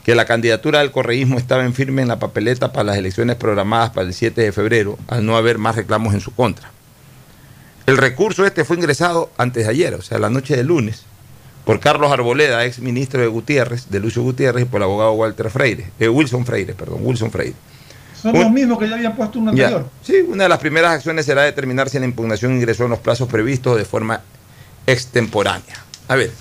que 0.05 0.15
la 0.15 0.25
candidatura 0.25 0.79
del 0.79 0.91
correísmo 0.91 1.37
estaba 1.37 1.65
en 1.65 1.73
firme 1.73 2.01
en 2.01 2.07
la 2.07 2.17
papeleta 2.19 2.71
para 2.71 2.85
las 2.85 2.97
elecciones 2.97 3.35
programadas 3.35 3.89
para 3.89 4.07
el 4.07 4.13
7 4.13 4.39
de 4.39 4.51
febrero, 4.53 4.97
al 5.07 5.25
no 5.25 5.35
haber 5.35 5.57
más 5.57 5.75
reclamos 5.75 6.13
en 6.13 6.21
su 6.21 6.33
contra. 6.33 6.71
El 7.85 7.97
recurso 7.97 8.45
este 8.45 8.63
fue 8.63 8.77
ingresado 8.77 9.31
antes 9.37 9.65
de 9.65 9.69
ayer, 9.69 9.93
o 9.95 10.01
sea, 10.01 10.17
la 10.17 10.29
noche 10.29 10.55
del 10.55 10.67
lunes, 10.67 11.03
por 11.65 11.81
Carlos 11.81 12.09
Arboleda, 12.11 12.65
ex 12.65 12.79
ministro 12.79 13.19
de 13.19 13.27
Gutiérrez, 13.27 13.89
de 13.89 13.99
Lucio 13.99 14.21
Gutiérrez, 14.21 14.63
y 14.63 14.65
por 14.65 14.79
el 14.79 14.83
abogado 14.83 15.11
Walter 15.11 15.49
Freire, 15.49 15.91
eh, 15.99 16.07
Wilson 16.07 16.45
Freire, 16.45 16.73
perdón, 16.73 16.99
Wilson 17.01 17.31
Freire. 17.31 17.55
Son 18.23 18.33
los 18.39 18.51
mismos 18.51 18.79
que 18.79 18.89
ya 18.89 18.95
habían 18.95 19.15
puesto 19.15 19.39
Ya. 19.43 19.49
anterior. 19.49 19.89
Sí, 20.01 20.15
una 20.27 20.43
de 20.43 20.49
las 20.49 20.57
primeras 20.59 20.93
acciones 20.93 21.25
será 21.25 21.43
determinar 21.43 21.89
si 21.89 21.99
la 21.99 22.05
impugnación 22.05 22.53
ingresó 22.55 22.85
en 22.85 22.89
los 22.91 22.99
plazos 22.99 23.27
previstos 23.29 23.77
de 23.77 23.85
forma 23.85 24.21
extemporánea. 24.87 25.75
A 26.07 26.15
ver, 26.15 26.31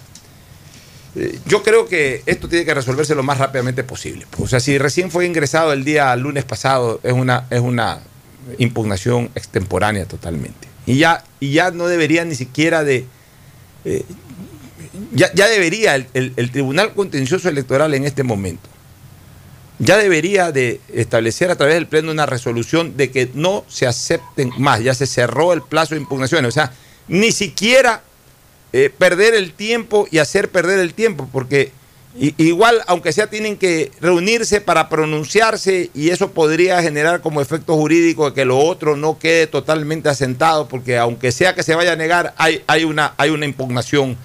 eh, 1.17 1.39
yo 1.47 1.63
creo 1.63 1.87
que 1.87 2.23
esto 2.27 2.49
tiene 2.49 2.65
que 2.65 2.73
resolverse 2.75 3.15
lo 3.15 3.23
más 3.23 3.39
rápidamente 3.39 3.85
posible. 3.85 4.27
O 4.39 4.47
sea, 4.49 4.61
si 4.61 4.79
recién 4.79 5.11
fue 5.11 5.27
ingresado 5.27 5.73
el 5.73 5.85
día 5.85 6.15
lunes 6.17 6.45
pasado, 6.45 7.01
es 7.03 7.13
una, 7.13 7.47
es 7.51 7.61
una 7.61 7.99
impugnación 8.59 9.31
extemporánea 9.35 10.07
totalmente. 10.07 10.69
Y 10.87 10.99
ya, 10.99 11.23
y 11.39 11.53
ya 11.53 11.71
no 11.71 11.87
debería 11.87 12.25
ni 12.25 12.35
siquiera 12.35 12.83
de... 12.83 13.07
eh, 13.85 14.05
ya, 15.13 15.33
ya 15.35 15.49
debería 15.49 15.95
el- 15.95 16.07
el- 16.15 16.33
el 16.37 16.51
Tribunal 16.51 16.93
Contencioso 16.95 17.49
Electoral 17.49 17.95
en 17.95 18.05
este 18.05 18.23
momento 18.25 18.69
ya 19.83 19.99
debería 19.99 20.53
de 20.53 20.81
establecer 20.95 21.51
a 21.51 21.57
través 21.57 21.75
del 21.75 21.89
Pleno 21.89 22.13
una 22.13 22.25
resolución 22.25 22.97
de 22.97 23.11
que 23.11 23.31
no 23.35 23.65
se 23.67 23.89
acepten 23.89 24.53
más, 24.57 24.81
ya 24.81 24.95
se 24.95 25.07
cerró 25.07 25.53
el 25.53 25.63
plazo 25.63 25.97
de 25.97 26.01
impugnaciones, 26.01 26.49
o 26.49 26.53
sea, 26.53 26.73
ni 27.09 27.33
siquiera 27.33 28.03
eh, 28.73 28.91
perder 28.97 29.35
el 29.35 29.53
tiempo 29.53 30.07
y 30.11 30.19
hacer 30.19 30.51
perder 30.51 30.79
el 30.79 30.95
tiempo, 30.95 31.29
porque 31.33 31.73
igual, 32.17 32.81
aunque 32.87 33.13
sea, 33.13 33.29
tienen 33.29 33.57
que 33.57 33.91
reunirse 34.01 34.61
para 34.61 34.89
pronunciarse 34.89 35.91
y 35.95 36.11
eso 36.11 36.31
podría 36.31 36.81
generar 36.81 37.21
como 37.21 37.41
efecto 37.41 37.75
jurídico 37.75 38.31
de 38.31 38.35
que 38.35 38.45
lo 38.45 38.59
otro 38.59 38.97
no 38.97 39.19
quede 39.19 39.49
totalmente 39.49 40.09
asentado, 40.09 40.69
porque 40.69 40.97
aunque 40.97 41.33
sea 41.33 41.57
que 41.57 41.65
se 41.65 41.75
vaya 41.75 41.93
a 41.93 41.97
negar, 41.97 42.35
hay, 42.37 42.63
hay, 42.69 42.85
una, 42.85 43.15
hay 43.17 43.31
una 43.31 43.47
impugnación 43.47 44.17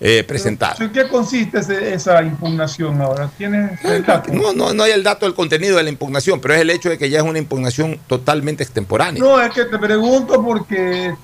eh, 0.00 0.24
presentada. 0.28 0.76
¿En 0.78 0.90
qué 0.92 1.08
consiste 1.08 1.58
ese- 1.60 1.94
esa 1.94 2.22
impugnación 2.22 3.00
ahora? 3.00 3.30
¿Tienes 3.38 3.82
el 3.84 4.04
dato? 4.04 4.32
No, 4.32 4.52
no, 4.52 4.74
no 4.74 4.82
hay 4.82 4.92
el 4.92 5.02
dato 5.02 5.24
del 5.26 5.34
contenido 5.34 5.76
de 5.76 5.82
la 5.84 5.88
impugnación, 5.90 6.40
pero 6.40 6.54
es 6.54 6.60
el 6.60 6.70
hecho 6.70 6.90
de 6.90 6.98
que 6.98 7.08
ya 7.08 7.18
es 7.20 7.24
una 7.24 7.38
impugnación 7.38 7.98
totalmente 8.06 8.62
extemporánea. 8.62 9.22
No, 9.22 9.40
es 9.40 9.50
que 9.52 9.64
te 9.64 9.78
pregunto 9.78 10.42
porque 10.44 11.14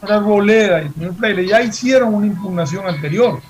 para 0.00 0.18
Boleda 0.18 0.82
y 0.82 0.86
el 0.86 0.94
señor 0.94 1.14
Freire 1.16 1.46
ya 1.46 1.62
hicieron 1.62 2.14
una 2.14 2.26
impugnación 2.26 2.86
anterior. 2.86 3.40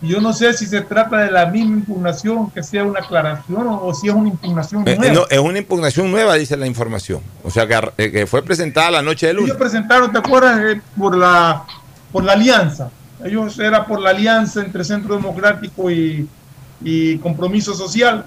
Y 0.00 0.08
yo 0.10 0.20
no 0.20 0.32
sé 0.32 0.52
si 0.52 0.66
se 0.66 0.82
trata 0.82 1.16
de 1.16 1.30
la 1.32 1.46
misma 1.46 1.78
impugnación, 1.78 2.52
que 2.52 2.62
sea 2.62 2.84
una 2.84 3.00
aclaración 3.00 3.66
o, 3.68 3.92
si 3.92 4.06
es 4.06 4.14
una 4.14 4.28
impugnación 4.28 4.86
Eh, 4.86 4.94
nueva. 4.96 5.12
no, 5.12 5.26
es 5.28 5.38
una 5.40 5.58
impugnación 5.58 6.12
nueva, 6.12 6.34
dice 6.34 6.56
la 6.56 6.68
información. 6.68 7.20
O 7.42 7.50
sea, 7.50 7.66
que, 7.66 7.80
eh, 7.98 8.12
que 8.12 8.26
fue 8.28 8.42
presentada 8.44 8.92
la 8.92 9.02
noche 9.02 9.26
de 9.26 9.32
lunes. 9.32 9.48
Ellos 9.48 9.58
presentaron, 9.58 10.12
¿te 10.12 10.18
acuerdas? 10.18 10.60
Eh, 10.60 10.80
por 10.96 11.16
la 11.16 11.64
por 12.12 12.22
la 12.24 12.32
alianza. 12.34 12.90
Ellos 13.24 13.58
era 13.58 13.86
por 13.86 14.00
la 14.00 14.10
alianza 14.10 14.60
entre 14.60 14.84
Centro 14.84 15.16
Democrático 15.16 15.90
y, 15.90 16.28
y 16.82 17.18
Compromiso 17.18 17.74
Social. 17.74 18.24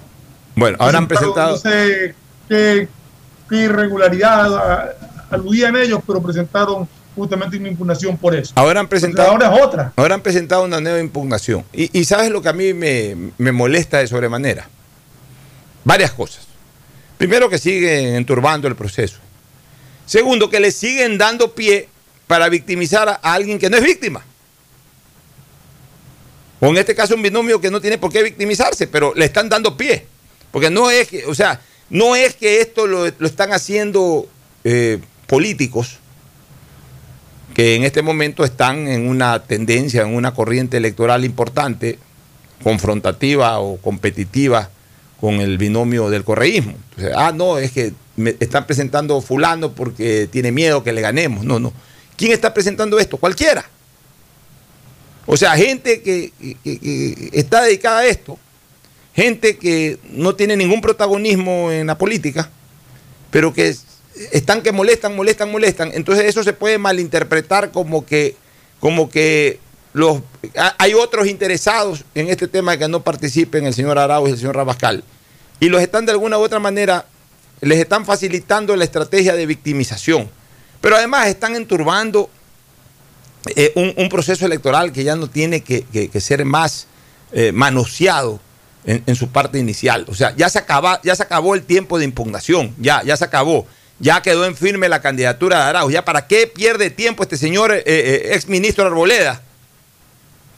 Bueno, 0.54 0.76
ahora 0.80 0.98
han 0.98 1.08
presentado. 1.08 1.52
No 1.52 1.56
sé 1.56 2.14
qué, 2.48 2.88
qué 3.48 3.56
irregularidad 3.56 4.94
aludían 5.30 5.76
ellos, 5.76 6.00
pero 6.06 6.22
presentaron 6.22 6.86
justamente 7.16 7.56
una 7.56 7.68
impugnación 7.68 8.16
por 8.16 8.34
eso. 8.34 8.52
Ahora 8.54 8.80
han 8.80 8.88
presentado. 8.88 9.30
Ahora 9.30 9.54
es 9.54 9.62
otra. 9.62 9.92
Ahora 9.96 10.14
han 10.14 10.20
presentado 10.20 10.64
una 10.64 10.80
nueva 10.80 11.00
impugnación. 11.00 11.64
Y, 11.72 11.98
y 11.98 12.04
¿sabes 12.04 12.30
lo 12.30 12.42
que 12.42 12.48
a 12.50 12.52
mí 12.52 12.74
me, 12.74 13.32
me 13.38 13.52
molesta 13.52 13.98
de 13.98 14.06
sobremanera? 14.06 14.68
Varias 15.84 16.12
cosas. 16.12 16.46
Primero, 17.18 17.48
que 17.48 17.58
siguen 17.58 18.14
enturbando 18.14 18.68
el 18.68 18.76
proceso. 18.76 19.18
Segundo, 20.06 20.50
que 20.50 20.60
le 20.60 20.70
siguen 20.70 21.16
dando 21.16 21.54
pie 21.54 21.88
para 22.26 22.48
victimizar 22.48 23.08
a 23.08 23.14
alguien 23.32 23.58
que 23.58 23.70
no 23.70 23.76
es 23.76 23.84
víctima. 23.84 24.22
O 26.64 26.68
en 26.68 26.76
este 26.76 26.94
caso 26.94 27.16
un 27.16 27.22
binomio 27.22 27.60
que 27.60 27.72
no 27.72 27.80
tiene 27.80 27.98
por 27.98 28.12
qué 28.12 28.22
victimizarse, 28.22 28.86
pero 28.86 29.12
le 29.16 29.24
están 29.24 29.48
dando 29.48 29.76
pie. 29.76 30.06
Porque 30.52 30.70
no 30.70 30.92
es 30.92 31.08
que, 31.08 31.26
o 31.26 31.34
sea, 31.34 31.60
no 31.90 32.14
es 32.14 32.36
que 32.36 32.60
esto 32.60 32.86
lo, 32.86 33.04
están 33.04 33.52
haciendo 33.52 34.28
eh, 34.62 35.00
políticos 35.26 35.98
que 37.52 37.74
en 37.74 37.82
este 37.82 38.00
momento 38.00 38.44
están 38.44 38.86
en 38.86 39.08
una 39.08 39.42
tendencia, 39.42 40.02
en 40.02 40.14
una 40.14 40.34
corriente 40.34 40.76
electoral 40.76 41.24
importante, 41.24 41.98
confrontativa 42.62 43.58
o 43.58 43.78
competitiva 43.78 44.70
con 45.20 45.40
el 45.40 45.58
binomio 45.58 46.10
del 46.10 46.22
correísmo. 46.22 46.74
Ah, 47.16 47.32
no, 47.34 47.58
es 47.58 47.72
que 47.72 47.92
me 48.14 48.36
están 48.38 48.68
presentando 48.68 49.20
fulano 49.20 49.72
porque 49.72 50.28
tiene 50.30 50.52
miedo 50.52 50.84
que 50.84 50.92
le 50.92 51.00
ganemos. 51.00 51.44
No, 51.44 51.58
no. 51.58 51.72
¿Quién 52.16 52.30
está 52.30 52.54
presentando 52.54 53.00
esto? 53.00 53.16
Cualquiera. 53.16 53.68
O 55.26 55.36
sea, 55.36 55.56
gente 55.56 56.02
que, 56.02 56.32
está 57.32 57.62
dedicada 57.62 58.00
a 58.00 58.06
esto, 58.06 58.38
gente 59.14 59.56
que 59.56 59.98
no 60.10 60.34
tiene 60.34 60.56
ningún 60.56 60.80
protagonismo 60.80 61.70
en 61.70 61.86
la 61.86 61.96
política, 61.98 62.50
pero 63.30 63.52
que 63.52 63.74
están 64.32 64.62
que 64.62 64.72
molestan, 64.72 65.14
molestan, 65.14 65.50
molestan. 65.50 65.90
Entonces 65.94 66.26
eso 66.26 66.42
se 66.42 66.52
puede 66.52 66.78
malinterpretar 66.78 67.70
como 67.70 68.04
que, 68.04 68.36
como 68.80 69.08
que 69.10 69.58
los, 69.92 70.22
ha- 70.56 70.74
hay 70.78 70.94
otros 70.94 71.26
interesados 71.28 72.04
en 72.14 72.28
este 72.28 72.48
tema 72.48 72.76
que 72.76 72.88
no 72.88 73.02
participen 73.02 73.66
el 73.66 73.74
señor 73.74 73.98
Arauz 73.98 74.28
y 74.28 74.32
el 74.32 74.38
señor 74.38 74.56
Rabascal. 74.56 75.04
Y 75.60 75.68
los 75.68 75.80
están 75.80 76.04
de 76.04 76.12
alguna 76.12 76.38
u 76.38 76.42
otra 76.42 76.58
manera, 76.58 77.06
les 77.60 77.78
están 77.78 78.04
facilitando 78.04 78.74
la 78.74 78.84
estrategia 78.84 79.34
de 79.36 79.46
victimización. 79.46 80.28
Pero 80.80 80.96
además 80.96 81.28
están 81.28 81.54
enturbando 81.54 82.28
eh, 83.56 83.72
un, 83.74 83.92
un 83.96 84.08
proceso 84.08 84.46
electoral 84.46 84.92
que 84.92 85.04
ya 85.04 85.16
no 85.16 85.28
tiene 85.28 85.62
que, 85.62 85.82
que- 85.84 86.20
ser 86.20 86.44
más 86.44 86.86
eh, 87.32 87.52
manoseado 87.52 88.40
en, 88.84 89.02
en 89.06 89.16
su 89.16 89.28
parte 89.28 89.58
inicial. 89.58 90.04
O 90.08 90.14
sea, 90.14 90.34
ya 90.36 90.48
se, 90.48 90.58
acaba, 90.58 91.00
ya 91.02 91.14
se 91.16 91.22
acabó 91.22 91.54
el 91.54 91.62
tiempo 91.62 91.98
de 91.98 92.04
impugnación, 92.04 92.74
ya, 92.78 93.02
ya 93.02 93.16
se 93.16 93.24
acabó. 93.24 93.66
Ya 93.98 94.20
quedó 94.20 94.46
en 94.46 94.56
firme 94.56 94.88
la 94.88 95.00
candidatura 95.00 95.58
de 95.58 95.62
Arauz. 95.64 95.92
¿Ya 95.92 96.04
para 96.04 96.26
qué 96.26 96.48
pierde 96.48 96.90
tiempo 96.90 97.22
este 97.22 97.36
señor 97.36 97.72
eh, 97.72 97.82
eh, 97.86 98.30
ex 98.34 98.78
Arboleda? 98.78 99.42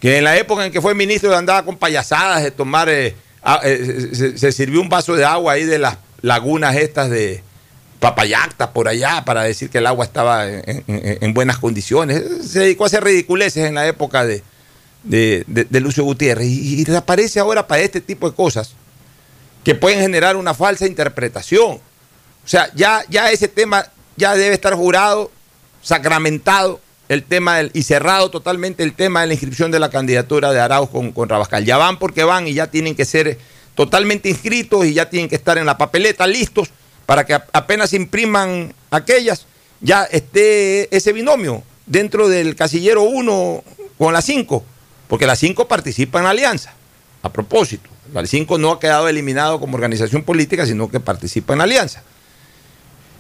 Que 0.01 0.17
en 0.17 0.25
la 0.25 0.39
época 0.39 0.65
en 0.65 0.73
que 0.73 0.81
fue 0.81 0.95
ministro 0.95 1.37
andaba 1.37 1.63
con 1.63 1.77
payasadas 1.77 2.43
de 2.43 2.51
tomar, 2.51 2.89
se, 2.89 4.39
se 4.39 4.53
sirvió 4.53 4.81
un 4.81 4.89
vaso 4.89 5.15
de 5.15 5.27
agua 5.27 5.53
ahí 5.55 5.65
de 5.65 5.79
las 5.79 5.99
lagunas 6.23 6.75
estas 6.77 7.11
de 7.11 7.43
Papayacta 8.05 8.71
por 8.73 8.87
allá 8.87 9.25
para 9.25 9.45
decir 9.45 9.71
que 9.71 9.79
el 9.79 9.87
agua 9.87 10.05
estaba 10.05 10.47
en, 10.47 10.63
en- 10.87 11.19
en 11.23 11.33
buenas 11.35 11.57
condiciones. 11.57 12.23
Se 12.47 12.59
dedicó 12.61 12.85
a 12.85 12.89
hacer 12.89 13.03
ridiculeces 13.03 13.67
en 13.67 13.75
la 13.77 13.87
época 13.87 14.27
de, 14.27 14.43
de, 15.05 15.43
de- 15.47 15.65
de 15.65 15.81
Lucio 15.81 16.05
Gutiérrez 16.05 16.47
y, 16.47 16.81
y 16.81 16.85
reaparece 16.85 17.41
ahora 17.41 17.67
para 17.67 17.81
este 17.81 18.03
tipo 18.03 18.29
de 18.29 18.37
cosas 18.37 18.75
que 19.65 19.75
pueden 19.75 20.01
generar 20.01 20.37
una 20.37 20.53
falsa 20.53 20.87
interpretación. 20.87 21.77
O 21.77 21.81
sea, 22.47 22.71
ya, 22.75 23.03
ya 23.09 23.31
ese 23.31 23.49
tema 23.49 23.87
ya 24.17 24.35
debe 24.37 24.55
estar 24.55 24.75
jurado, 24.75 25.31
sacramentado 25.81 26.81
el 27.09 27.23
tema 27.25 27.57
del, 27.57 27.71
y 27.73 27.85
cerrado 27.85 28.31
totalmente 28.31 28.83
el 28.83 28.93
tema 28.93 29.23
de 29.23 29.29
la 29.29 29.33
inscripción 29.33 29.71
de 29.71 29.79
la 29.79 29.89
candidatura 29.89 30.53
de 30.53 30.61
Arauz 30.61 30.91
con, 30.91 31.11
con 31.13 31.31
Rabascal. 31.31 31.65
Ya 31.65 31.79
van 31.79 31.99
porque 31.99 32.23
van 32.25 32.49
y 32.49 32.53
ya 32.53 32.67
tienen 32.67 32.95
que 32.95 33.07
ser 33.07 33.39
totalmente 33.75 34.29
inscritos 34.29 34.85
y 34.85 34.93
ya 34.93 35.09
tienen 35.09 35.31
que 35.31 35.37
estar 35.37 35.57
en 35.57 35.65
la 35.65 35.79
papeleta 35.79 36.27
listos 36.27 36.69
para 37.07 37.25
que 37.25 37.35
apenas 37.35 37.93
impriman 37.93 38.75
aquellas, 38.91 39.47
ya 39.81 40.05
esté 40.05 40.95
ese 40.97 41.13
binomio 41.13 41.63
dentro 41.87 42.29
del 42.29 42.57
casillero 42.57 43.03
1 43.03 43.65
con 43.99 44.13
la 44.13 44.23
5, 44.23 44.65
porque 45.09 45.27
la 45.27 45.37
5 45.37 45.69
participa 45.69 46.19
en 46.19 46.25
la 46.25 46.31
alianza. 46.31 46.75
A 47.23 47.33
propósito, 47.33 47.91
la 48.13 48.25
5 48.25 48.59
no 48.59 48.73
ha 48.73 48.81
quedado 48.81 49.09
eliminado 49.09 49.61
como 49.61 49.77
organización 49.77 50.23
política, 50.23 50.67
sino 50.67 50.91
que 50.91 51.01
participa 51.01 51.53
en 51.55 51.59
la 51.59 51.65
alianza. 51.65 52.03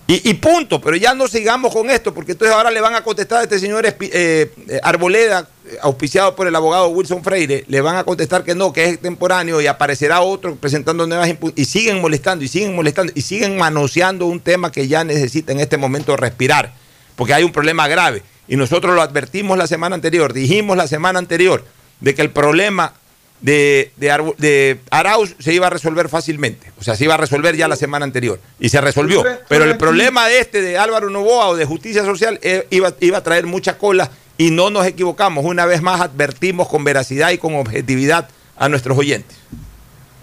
Y, 0.06 0.28
y 0.28 0.34
punto, 0.34 0.82
pero 0.82 0.96
ya 0.96 1.14
no 1.14 1.26
sigamos 1.26 1.72
con 1.72 1.88
esto, 1.88 2.12
porque 2.12 2.32
entonces 2.32 2.54
ahora 2.54 2.70
le 2.70 2.80
van 2.82 2.94
a 2.94 3.02
contestar 3.02 3.40
a 3.40 3.42
este 3.44 3.58
señor 3.58 3.86
eh, 3.86 3.94
eh, 4.00 4.80
Arboleda, 4.82 5.48
eh, 5.66 5.78
auspiciado 5.80 6.36
por 6.36 6.46
el 6.46 6.54
abogado 6.54 6.88
Wilson 6.88 7.24
Freire, 7.24 7.64
le 7.68 7.80
van 7.80 7.96
a 7.96 8.04
contestar 8.04 8.44
que 8.44 8.54
no, 8.54 8.70
que 8.70 8.84
es 8.84 8.92
extemporáneo 8.92 9.62
y 9.62 9.66
aparecerá 9.66 10.20
otro 10.20 10.56
presentando 10.56 11.06
nuevas 11.06 11.30
y 11.56 11.64
siguen 11.64 12.02
molestando 12.02 12.44
y 12.44 12.48
siguen 12.48 12.76
molestando 12.76 13.12
y 13.14 13.22
siguen 13.22 13.56
manoseando 13.56 14.26
un 14.26 14.40
tema 14.40 14.70
que 14.70 14.88
ya 14.88 15.04
necesita 15.04 15.52
en 15.52 15.60
este 15.60 15.78
momento 15.78 16.18
respirar, 16.18 16.74
porque 17.16 17.32
hay 17.32 17.42
un 17.42 17.52
problema 17.52 17.88
grave. 17.88 18.22
Y 18.46 18.56
nosotros 18.56 18.94
lo 18.94 19.00
advertimos 19.00 19.56
la 19.56 19.66
semana 19.66 19.94
anterior, 19.94 20.34
dijimos 20.34 20.76
la 20.76 20.86
semana 20.86 21.18
anterior 21.18 21.64
de 22.00 22.14
que 22.14 22.20
el 22.20 22.30
problema 22.30 22.92
de, 23.40 23.92
de, 23.96 24.80
Arauz 24.90 25.36
se 25.38 25.52
iba 25.52 25.66
a 25.66 25.70
resolver 25.70 26.08
fácilmente. 26.08 26.72
O 26.78 26.82
sea, 26.82 26.96
se 26.96 27.04
iba 27.04 27.14
a 27.14 27.18
resolver 27.18 27.56
ya 27.56 27.68
la 27.68 27.76
semana 27.76 28.04
anterior. 28.04 28.40
Y 28.58 28.70
se 28.70 28.80
resolvió. 28.80 29.22
Pero 29.48 29.64
el 29.64 29.76
problema 29.76 30.26
de 30.28 30.40
este, 30.40 30.62
de 30.62 30.78
Álvaro 30.78 31.10
Novoa 31.10 31.48
o 31.48 31.56
de 31.56 31.64
Justicia 31.64 32.04
Social, 32.04 32.38
eh, 32.42 32.66
iba, 32.70 32.94
iba 33.00 33.18
a 33.18 33.22
traer 33.22 33.46
mucha 33.46 33.76
cola 33.78 34.10
y 34.38 34.50
no 34.50 34.70
nos 34.70 34.86
equivocamos. 34.86 35.44
Una 35.44 35.66
vez 35.66 35.82
más 35.82 36.00
advertimos 36.00 36.68
con 36.68 36.84
veracidad 36.84 37.30
y 37.30 37.38
con 37.38 37.54
objetividad 37.54 38.28
a 38.56 38.68
nuestros 38.68 38.96
oyentes. 38.96 39.36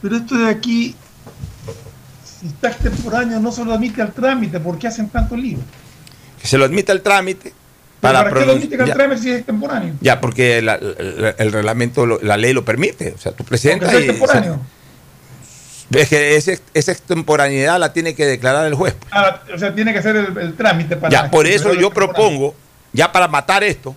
Pero 0.02 0.18
esto 0.18 0.36
de 0.36 0.50
aquí, 0.50 0.96
si 2.24 2.48
está 2.48 2.70
extemporáneo, 2.70 3.40
no 3.40 3.52
se 3.52 3.64
lo 3.64 3.74
admite 3.74 4.02
al 4.02 4.14
trámite, 4.14 4.60
¿por 4.60 4.80
qué 4.80 4.88
hacen 4.88 5.10
tanto 5.10 5.36
lío? 5.36 5.60
Que 6.42 6.48
se 6.48 6.58
lo 6.58 6.66
admita 6.66 6.92
el 6.92 7.02
trámite. 7.02 7.54
¿Para, 8.02 8.24
Para, 8.30 8.40
qué 8.40 8.46
lo 8.48 8.86
ya, 8.86 8.94
trámite 8.96 9.22
si 9.22 9.30
es 9.30 9.38
extemporáneo? 9.38 9.94
ya, 10.02 10.20
porque 10.20 10.62
la- 10.62 10.78
la- 10.80 11.30
el 11.38 11.52
reglamento, 11.52 12.06
la 12.06 12.36
ley 12.36 12.52
lo 12.52 12.66
permite. 12.66 13.14
O 13.16 13.18
sea, 13.20 13.32
tú 13.32 13.44
presentas 13.46 13.94
y- 13.94 13.98
extemporáneo. 13.98 14.60
Es 15.92 16.10
que 16.10 16.36
ese- 16.36 16.60
esa 16.74 16.92
extemporaneidad 16.94 17.78
la 17.80 17.94
tiene 17.94 18.16
que 18.16 18.26
declarar 18.26 18.66
el 18.66 18.74
juez. 18.76 18.96
Ah, 19.12 19.42
o 19.54 19.58
sea, 19.58 19.76
tiene 19.76 19.94
que 19.94 20.02
ser 20.02 20.16
el, 20.16 20.38
el 20.38 20.54
trámite 20.56 20.96
para. 20.96 21.12
Ya, 21.12 21.30
por 21.30 21.46
eso 21.48 21.74
yo 21.74 21.92
propongo, 21.92 22.56
ya 22.94 23.12
para 23.12 23.28
matar 23.28 23.64
esto, 23.64 23.96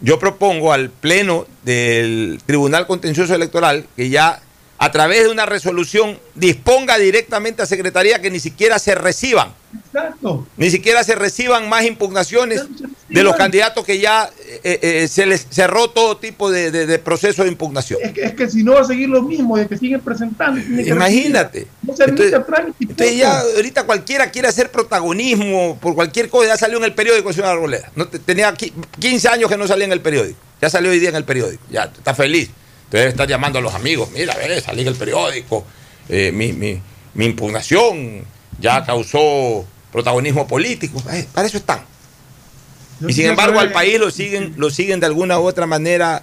yo 0.00 0.18
propongo 0.18 0.72
al 0.72 0.90
Pleno 0.90 1.46
del 1.64 2.40
Tribunal 2.46 2.86
Contencioso 2.86 3.34
Electoral 3.34 3.84
que 3.96 4.08
ya 4.08 4.40
a 4.84 4.90
través 4.92 5.22
de 5.24 5.30
una 5.30 5.46
resolución 5.46 6.18
disponga 6.34 6.98
directamente 6.98 7.62
a 7.62 7.66
Secretaría 7.66 8.20
que 8.20 8.30
ni 8.30 8.38
siquiera 8.38 8.78
se 8.78 8.94
reciban, 8.94 9.48
Exacto. 9.86 10.46
ni 10.58 10.70
siquiera 10.70 11.02
se 11.02 11.14
reciban 11.14 11.70
más 11.70 11.84
impugnaciones 11.84 12.62
de 13.08 13.22
los 13.22 13.34
candidatos 13.34 13.82
que 13.86 13.98
ya 13.98 14.28
eh, 14.62 14.78
eh, 14.82 15.08
se 15.08 15.24
les 15.24 15.46
cerró 15.48 15.88
todo 15.88 16.18
tipo 16.18 16.50
de, 16.50 16.70
de- 16.70 16.84
de 16.86 16.98
proceso 16.98 17.44
de 17.44 17.48
impugnación. 17.48 17.98
Es 18.02 18.12
que, 18.12 18.24
es 18.24 18.34
que 18.34 18.50
si 18.50 18.62
no 18.62 18.74
va 18.74 18.80
a 18.80 18.84
seguir 18.84 19.08
lo 19.08 19.22
mismo 19.22 19.58
y 19.58 19.66
que 19.66 19.78
siguen 19.78 20.00
presentando. 20.02 20.60
que 20.60 20.82
Imagínate. 20.90 21.66
No 21.82 21.96
se 21.96 22.04
Entonces- 22.04 22.34
Entonces 22.80 23.16
ya 23.16 23.40
ahorita 23.40 23.84
cualquiera 23.84 24.30
quiere 24.30 24.48
hacer 24.48 24.70
protagonismo 24.70 25.78
por 25.80 25.94
cualquier 25.94 26.28
cosa, 26.28 26.48
ya 26.48 26.56
salió 26.58 26.76
en 26.76 26.84
el 26.84 26.94
periódico 26.94 27.32
señor 27.32 27.48
Arboleda. 27.50 27.90
No, 27.96 28.06
te- 28.06 28.18
tenía 28.18 28.52
qui- 28.54 28.72
15 28.98 29.28
años 29.28 29.48
que 29.50 29.56
no 29.56 29.66
salía 29.66 29.86
en 29.86 29.92
el 29.92 30.00
periódico. 30.02 30.38
Ya 30.60 30.68
salió 30.68 30.90
hoy 30.90 30.98
día 30.98 31.08
en 31.08 31.16
el 31.16 31.24
periódico. 31.24 31.62
Ya 31.70 31.84
está 31.84 32.14
feliz. 32.14 32.50
Entonces 32.84 33.08
está 33.08 33.26
llamando 33.26 33.58
a 33.58 33.62
los 33.62 33.74
amigos, 33.74 34.10
mira, 34.12 34.34
ve, 34.36 34.60
salí 34.60 34.82
en 34.82 34.88
el 34.88 34.94
periódico. 34.94 35.64
eh, 36.08 36.30
mi, 36.32 36.52
mi- 36.52 36.80
mi 37.14 37.24
impugnación 37.26 38.24
ya 38.60 38.84
causó 38.84 39.64
protagonismo 39.92 40.46
político. 40.46 41.00
Eh, 41.12 41.26
para 41.32 41.46
eso 41.46 41.56
están. 41.58 41.80
Y 43.08 43.12
sin 43.12 43.26
embargo 43.26 43.58
al 43.60 43.72
país 43.72 43.98
lo 44.00 44.10
siguen, 44.10 44.54
lo 44.56 44.70
siguen 44.70 45.00
de 45.00 45.06
alguna 45.06 45.38
u 45.40 45.44
otra 45.44 45.66
manera 45.66 46.22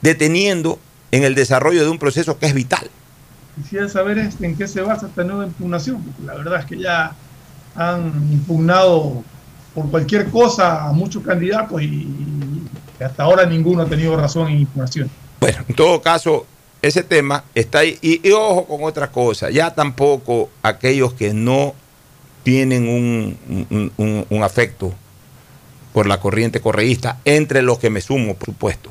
deteniendo 0.00 0.78
en 1.10 1.24
el 1.24 1.34
desarrollo 1.34 1.82
de 1.82 1.88
un 1.90 1.98
proceso 1.98 2.38
que 2.38 2.46
es 2.46 2.54
vital. 2.54 2.88
Quisiera 3.56 3.88
saber 3.88 4.18
en 4.40 4.56
qué 4.56 4.68
se 4.68 4.80
basa 4.80 5.08
esta 5.08 5.24
nueva 5.24 5.44
impugnación, 5.46 6.02
porque 6.02 6.22
la 6.24 6.34
verdad 6.34 6.60
es 6.60 6.66
que 6.66 6.78
ya 6.78 7.12
han 7.74 8.06
impugnado 8.32 9.22
por 9.74 9.90
cualquier 9.90 10.28
cosa 10.30 10.84
a 10.88 10.92
muchos 10.92 11.22
candidatos 11.24 11.82
y 11.82 12.06
hasta 13.00 13.24
ahora 13.24 13.44
ninguno 13.46 13.82
ha 13.82 13.86
tenido 13.86 14.16
razón 14.16 14.48
en 14.48 14.60
impugnación. 14.60 15.10
Bueno, 15.40 15.64
en 15.68 15.74
todo 15.74 16.02
caso, 16.02 16.46
ese 16.82 17.02
tema 17.02 17.44
está 17.54 17.80
ahí. 17.80 17.98
Y, 18.02 18.30
ojo 18.32 18.66
con 18.66 18.82
otra 18.84 19.10
cosa, 19.10 19.50
ya 19.50 19.74
tampoco 19.74 20.50
aquellos 20.62 21.12
que 21.14 21.32
no 21.34 21.74
tienen 22.42 22.88
un- 22.88 23.92
un- 23.96 24.26
un 24.28 24.42
afecto 24.42 24.92
por 25.92 26.06
la 26.06 26.20
corriente 26.20 26.60
correísta, 26.60 27.18
entre 27.24 27.62
los 27.62 27.78
que 27.78 27.90
me 27.90 28.00
sumo, 28.00 28.34
por 28.34 28.46
supuesto. 28.46 28.90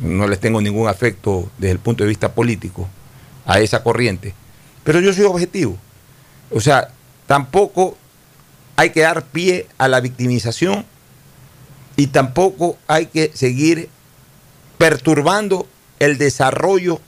No 0.00 0.26
les 0.26 0.40
tengo 0.40 0.60
ningún 0.60 0.88
afecto 0.88 1.50
desde 1.58 1.72
el 1.72 1.78
punto 1.78 2.04
de 2.04 2.08
vista 2.08 2.32
político 2.32 2.88
a 3.46 3.60
esa 3.60 3.82
corriente. 3.82 4.34
Pero 4.84 5.00
yo 5.00 5.12
soy 5.12 5.24
objetivo. 5.24 5.76
O 6.50 6.60
sea, 6.60 6.88
tampoco 7.26 7.96
hay 8.76 8.90
que 8.90 9.00
dar 9.00 9.24
pie 9.26 9.66
a 9.78 9.88
la 9.88 10.00
victimización 10.00 10.84
y 11.96 12.08
tampoco 12.08 12.76
hay 12.88 13.06
que 13.06 13.30
seguir 13.34 13.88
perturbando 14.82 15.68
el 16.00 16.18
desarrollo 16.18 17.00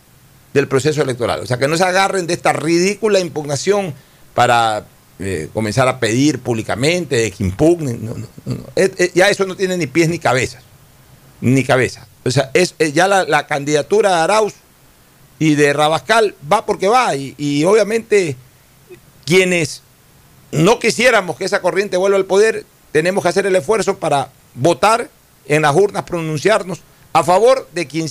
del 0.52 0.68
proceso 0.68 1.02
electoral. 1.02 1.40
O 1.40 1.46
sea, 1.46 1.58
que 1.58 1.66
no 1.66 1.76
se 1.76 1.82
agarren 1.82 2.28
de 2.28 2.32
esta 2.34 2.52
ridícula 2.52 3.18
impugnación 3.18 3.92
para 4.32 4.86
eh, 5.18 5.48
comenzar 5.52 5.88
a 5.88 5.98
pedir 5.98 6.38
públicamente 6.38 7.16
de 7.16 7.32
que 7.32 7.42
impugnen. 7.42 8.26
Es- 8.76 8.92
es- 8.96 9.12
ya 9.14 9.28
eso 9.28 9.44
no 9.44 9.56
tiene 9.56 9.76
ni 9.76 9.88
pies 9.88 10.08
ni 10.08 10.20
cabezas. 10.20 10.62
Ni 11.40 11.64
cabeza. 11.64 12.06
O 12.24 12.30
sea, 12.30 12.48
es, 12.54 12.76
ya 12.92 13.08
la, 13.08 13.46
candidatura 13.48 14.10
de 14.10 14.22
Arauz 14.22 14.54
y 15.40 15.56
de 15.56 15.72
Rabascal 15.72 16.36
va 16.52 16.64
porque 16.66 16.86
va. 16.86 17.16
Y 17.16 17.64
obviamente 17.64 18.36
quienes 19.26 19.82
no 20.52 20.78
quisiéramos 20.78 21.36
que 21.36 21.44
esa 21.44 21.60
corriente 21.60 21.96
vuelva 21.96 22.18
al 22.18 22.24
poder, 22.26 22.66
tenemos 22.92 23.24
que 23.24 23.30
hacer 23.30 23.46
el 23.46 23.56
esfuerzo 23.56 23.98
para 23.98 24.30
votar 24.54 25.10
en 25.48 25.62
las 25.62 25.74
urnas, 25.74 26.04
pronunciarnos 26.04 26.78
a 27.14 27.24
favor 27.24 27.66
de 27.72 27.86
quien 27.86 28.06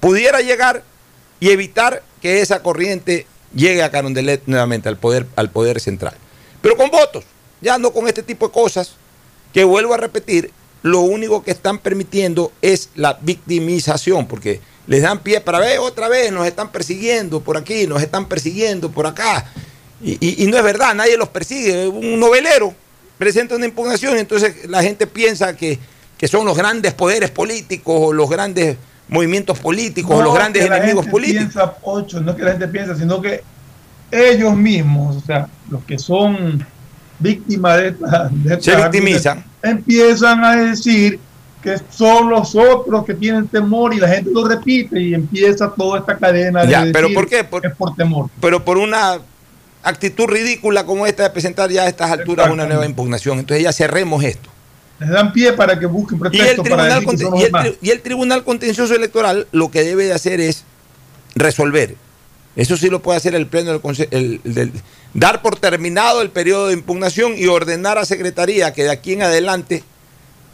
pudiera 0.00 0.40
llegar 0.40 0.84
y 1.40 1.50
evitar 1.50 2.02
que 2.22 2.40
esa 2.40 2.62
corriente 2.62 3.26
llegue 3.54 3.82
a 3.82 3.90
Carondelet 3.90 4.42
nuevamente 4.46 4.88
al 4.88 4.98
poder, 4.98 5.26
al 5.34 5.50
poder 5.50 5.80
central. 5.80 6.14
Pero 6.62 6.76
con 6.76 6.90
votos, 6.90 7.24
ya 7.60 7.78
no 7.78 7.90
con 7.92 8.06
este 8.06 8.22
tipo 8.22 8.46
de 8.46 8.52
cosas, 8.52 8.92
que 9.52 9.64
vuelvo 9.64 9.94
a 9.94 9.96
repetir, 9.96 10.50
lo 10.82 11.00
único 11.00 11.42
que 11.42 11.50
están 11.50 11.78
permitiendo 11.78 12.52
es 12.60 12.90
la 12.94 13.18
victimización, 13.22 14.26
porque 14.26 14.60
les 14.86 15.00
dan 15.02 15.20
pie 15.22 15.40
para 15.40 15.58
ver 15.58 15.78
otra 15.78 16.08
vez, 16.08 16.30
nos 16.30 16.46
están 16.46 16.70
persiguiendo 16.70 17.40
por 17.40 17.56
aquí, 17.56 17.86
nos 17.86 18.02
están 18.02 18.28
persiguiendo 18.28 18.90
por 18.90 19.06
acá. 19.06 19.50
Y, 20.02 20.42
y- 20.42 20.46
no 20.48 20.58
es 20.58 20.62
verdad, 20.62 20.94
nadie 20.94 21.16
los 21.16 21.30
persigue. 21.30 21.88
Un 21.88 22.20
novelero 22.20 22.74
presenta 23.16 23.54
una 23.56 23.64
impugnación 23.64 24.18
entonces 24.18 24.68
la 24.68 24.82
gente 24.82 25.06
piensa 25.06 25.56
que, 25.56 25.78
que 26.18 26.28
son 26.28 26.46
los 26.46 26.56
grandes 26.56 26.94
poderes 26.94 27.30
políticos 27.30 27.94
o 27.98 28.12
los 28.12 28.28
grandes 28.30 28.76
movimientos 29.08 29.58
políticos 29.58 30.12
o 30.18 30.22
los 30.22 30.34
grandes 30.34 30.62
que 30.64 30.68
la 30.70 30.76
enemigos 30.78 31.04
gente 31.04 31.10
políticos. 31.12 31.44
Piensa, 31.52 31.74
ocho, 31.82 32.20
no 32.20 32.30
es 32.32 32.36
que 32.36 32.42
la 32.44 32.50
gente 32.52 32.68
piensa, 32.68 32.96
sino 32.96 33.20
que 33.20 33.42
ellos 34.10 34.54
mismos, 34.56 35.16
o 35.16 35.20
sea, 35.20 35.48
los 35.70 35.82
que 35.84 35.98
son 35.98 36.64
víctimas 37.18 37.76
de 37.78 37.88
esta, 37.88 38.28
de 38.30 38.60
Se 38.62 38.70
esta- 38.72 38.88
victimizan. 38.88 39.44
empiezan 39.62 40.44
a 40.44 40.56
decir 40.56 41.18
que 41.62 41.76
son 41.90 42.28
los 42.28 42.54
otros 42.54 43.04
que 43.06 43.14
tienen 43.14 43.48
temor 43.48 43.94
y 43.94 43.98
la 43.98 44.08
gente 44.08 44.30
lo 44.32 44.46
repite 44.46 45.00
y 45.00 45.14
empieza 45.14 45.70
toda 45.70 46.00
esta 46.00 46.16
cadena 46.16 46.62
de 46.62 46.68
Ya, 46.70 46.80
pero 46.92 47.08
decir 47.08 47.14
¿por 47.14 47.28
qué? 47.28 47.46
que 47.62 47.68
es 47.68 47.74
por 47.74 47.94
temor. 47.96 48.28
Pero 48.40 48.64
por 48.64 48.76
una 48.78 49.18
actitud 49.82 50.26
ridícula 50.26 50.84
como 50.84 51.06
esta 51.06 51.22
de 51.24 51.30
presentar 51.30 51.70
ya 51.70 51.84
a 51.84 51.88
estas 51.88 52.10
alturas 52.10 52.50
una 52.50 52.66
nueva 52.66 52.84
impugnación. 52.86 53.38
Entonces 53.38 53.64
ya 53.64 53.72
cerremos 53.72 54.22
esto. 54.24 54.50
Les 55.00 55.10
dan 55.10 55.32
pie 55.32 55.52
para 55.52 55.78
que 55.78 55.86
busquen 55.86 56.18
Y 56.32 56.38
el, 56.38 56.56
pretextos 56.56 56.68
para 56.68 56.84
decir 57.00 57.08
que 57.18 57.24
y, 57.40 57.42
el 57.42 57.52
tri- 57.52 57.76
y 57.82 57.90
el 57.90 58.00
Tribunal 58.00 58.44
Contencioso 58.44 58.94
Electoral 58.94 59.46
lo 59.52 59.70
que 59.70 59.82
debe 59.82 60.04
de 60.04 60.12
hacer 60.12 60.40
es 60.40 60.64
resolver. 61.34 61.96
Eso 62.56 62.76
sí 62.76 62.88
lo 62.88 63.02
puede 63.02 63.16
hacer 63.18 63.34
el 63.34 63.48
Pleno 63.48 63.72
del 63.72 63.82
Conse- 63.82 64.06
el- 64.12 64.40
del- 64.44 64.70
dar 65.12 65.42
por 65.42 65.56
terminado 65.56 66.22
el 66.22 66.30
periodo 66.30 66.68
de 66.68 66.74
impugnación 66.74 67.34
y 67.36 67.46
ordenar 67.48 67.98
a 67.98 68.04
Secretaría 68.04 68.72
que 68.72 68.84
de 68.84 68.90
aquí 68.90 69.12
en 69.14 69.22
adelante, 69.22 69.82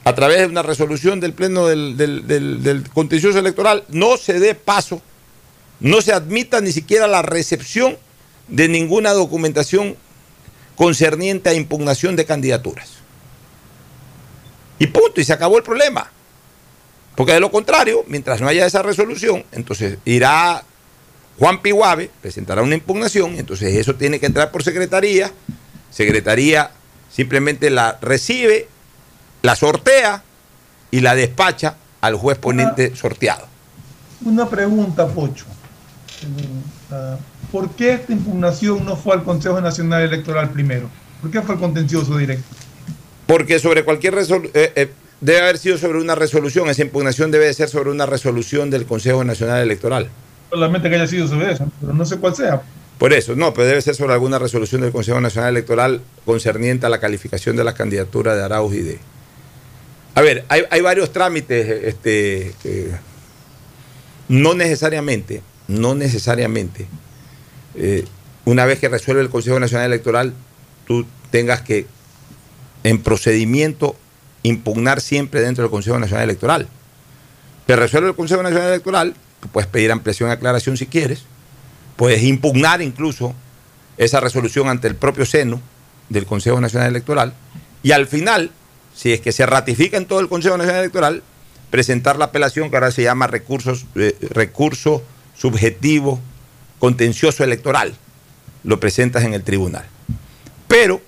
a 0.05 0.15
través 0.15 0.39
de 0.39 0.47
una 0.47 0.63
resolución 0.63 1.21
del 1.21 1.35
Pleno 1.35 1.67
del, 1.67 1.99
del- 1.99 2.27
del- 2.27 2.63
del 2.63 2.89
Contencioso 2.89 3.39
Electoral, 3.39 3.85
no 3.91 4.17
se 4.17 4.41
dé 4.41 4.55
paso, 4.55 5.03
no 5.81 6.01
se 6.01 6.15
admita 6.15 6.63
ni 6.63 6.73
siquiera 6.73 7.07
la 7.07 7.21
recepción 7.21 7.99
de 8.49 8.69
ninguna 8.69 9.13
documentación 9.13 9.97
concerniente 10.77 11.51
a 11.51 11.55
impugnación 11.55 12.17
de 12.17 12.25
candidaturas. 12.25 12.89
Y 14.81 14.89
punto, 14.89 15.21
y 15.21 15.25
se 15.25 15.33
acabó 15.33 15.59
el 15.59 15.63
problema. 15.63 16.11
Porque 17.15 17.35
de 17.35 17.41
lo 17.41 17.51
contrario, 17.51 18.03
mientras 18.09 18.41
no 18.41 18.49
haya 18.49 18.65
esa 18.65 18.83
resolución, 18.83 19.45
entonces 19.53 19.99
irá 20.07 20.65
Juan 21.39 21.61
Piguave, 21.61 22.11
presentará 22.21 22.63
una 22.63 22.75
impugnación, 22.75 23.39
entonces 23.39 23.75
eso 23.75 23.95
tiene 23.95 24.19
que 24.19 24.27
entrar 24.27 24.51
por 24.51 24.63
secretaría, 24.63 25.31
secretaría 25.91 26.71
simplemente 27.13 27.69
la 27.69 27.99
recibe, 28.01 28.69
la 29.43 29.55
sortea 29.55 30.23
y 30.91 31.01
la 31.01 31.15
despacha 31.15 31.77
al 32.01 32.15
juez 32.15 32.39
ponente 32.39 32.97
sorteado. 32.97 33.47
Una 34.25 34.49
pregunta, 34.49 35.07
Pocho. 35.07 35.45
Eh, 36.23 37.17
¿Por 37.53 37.71
qué 37.71 37.95
esta 37.95 38.13
impugnación 38.13 38.85
no 38.85 38.97
fue 38.97 39.15
al 39.15 39.25
Consejo 39.25 39.61
Nacional 39.61 40.03
Electoral 40.03 40.51
primero? 40.51 40.89
¿Por 41.21 41.31
qué 41.31 41.43
fue 41.43 41.55
al 41.55 41.61
contencioso 41.61 42.17
directo? 42.17 42.49
Porque 43.31 43.61
sobre 43.61 43.85
cualquier 43.85 44.15
resolución, 44.15 44.53
debe 45.21 45.41
haber 45.41 45.59
sido 45.59 45.79
sobre 45.79 46.01
una 46.01 46.17
resolución, 46.17 46.69
esa 46.69 46.83
impugnación 46.83 47.31
debe 47.31 47.47
de 47.47 47.55
ser 47.55 47.69
sobre 47.69 47.91
una 47.91 48.05
resolución 48.05 48.71
del 48.71 48.87
Consejo 48.87 49.23
Nacional 49.23 49.63
Electoral. 49.63 50.09
Solamente 50.51 50.91
que 50.91 50.97
haya 50.97 51.07
sido 51.07 51.29
sobre 51.29 51.53
eso, 51.53 51.71
pero 51.81 51.93
no 51.93 52.05
sé 52.05 52.19
cuál 52.19 52.35
sea. 52.35 52.61
Por 52.99 53.13
eso, 53.13 53.37
no, 53.37 53.55
pero 53.55 53.69
debe 53.69 53.83
ser 53.83 53.95
sobre 53.95 54.15
alguna 54.15 54.41
resolución 54.41 54.81
del 54.81 54.91
Consejo 54.91 55.21
Nacional 55.21 55.51
Electoral 55.51 56.01
concerniente 56.25 56.87
a 56.87 56.89
la 56.89 56.99
calificación 56.99 57.55
de 57.55 57.63
la 57.63 57.73
candidatura 57.75 58.35
de 58.35 58.43
Arauz 58.43 58.75
y 58.75 58.81
de. 58.81 58.99
A 60.17 60.23
ver, 60.23 60.45
hay, 60.49 60.65
hay 60.69 60.81
varios 60.81 61.13
trámites, 61.13 61.85
este, 61.85 62.53
eh, 62.65 62.91
no 64.29 64.55
necesariamente, 64.55 65.41
no 65.69 65.95
necesariamente, 65.95 66.89
eh, 67.77 68.05
una 68.45 68.67
vez 68.67 68.81
que 68.81 68.89
resuelve 68.89 69.23
el 69.23 69.31
Consejo 69.31 69.61
Nacional 69.61 69.87
Electoral, 69.87 70.35
tú 70.85 71.07
tengas 71.31 71.61
que, 71.63 71.87
en 72.85 73.03
procedimiento, 73.03 73.97
impugnar 74.43 75.01
siempre 75.01 75.41
dentro 75.41 75.63
del 75.63 75.71
Consejo 75.71 75.99
Nacional 75.99 76.25
Electoral. 76.25 76.69
Te 77.67 77.77
resuelve 77.77 78.09
el 78.09 78.17
Consejo 78.17 78.43
Nacional 78.43 78.69
Electoral, 78.69 79.15
puedes 79.53 79.69
pedir 79.69 79.93
ampliación 79.93 80.31
y 80.31 80.33
aclaración 80.33 80.77
si 80.77 80.87
quieres, 80.87 81.25
puedes 81.97 82.23
impugnar 82.23 82.83
incluso 82.83 83.35
esa 83.97 84.21
resolución 84.21 84.69
ante 84.69 84.89
el 84.89 84.97
propio 84.97 85.27
seno 85.27 85.61
del 86.09 86.27
Consejo 86.27 86.61
Nacional 86.61 86.89
Electoral 86.89 87.35
y 87.83 87.93
al 87.93 88.07
final, 88.07 88.51
si 88.95 89.13
es 89.13 89.21
que 89.21 89.33
se 89.33 89.47
ratifica 89.47 89.97
en 89.97 90.07
todo 90.07 90.21
el 90.21 90.29
Consejo 90.29 90.57
Nacional 90.57 90.81
Electoral, 90.81 91.23
presentar 91.71 92.17
la 92.17 92.27
apelación 92.27 92.71
que 92.71 92.77
ahora 92.77 92.91
se 92.91 93.03
llama 93.03 93.27
recursos, 93.27 93.87
eh, 93.95 94.17
recurso 94.31 95.03
subjetivo 95.37 96.21
contencioso 96.79 97.45
electoral. 97.45 97.95
Lo 98.65 98.81
presentas 98.81 99.25
en 99.25 99.35
el 99.35 99.43
tribunal. 99.43 99.87
Pero 100.67 101.01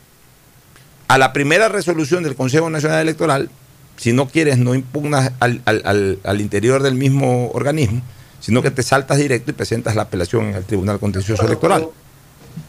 a 1.12 1.18
la 1.18 1.34
primera 1.34 1.68
resolución 1.68 2.22
del 2.22 2.34
Consejo 2.34 2.70
Nacional 2.70 3.00
Electoral, 3.02 3.50
si 3.98 4.14
no 4.14 4.28
quieres, 4.28 4.56
no 4.56 4.74
impugnas 4.74 5.32
al, 5.40 5.60
al- 5.66 5.82
al- 5.84 6.18
al 6.24 6.40
interior 6.40 6.82
del 6.82 6.94
mismo 6.94 7.50
organismo, 7.52 8.00
sino 8.40 8.62
que 8.62 8.70
te 8.70 8.82
saltas 8.82 9.18
directo 9.18 9.50
y 9.50 9.54
presentas 9.54 9.94
la 9.94 10.02
apelación 10.02 10.46
el 10.54 10.64
Tribunal 10.64 10.98
Contencioso 10.98 11.44
Electoral. 11.46 11.88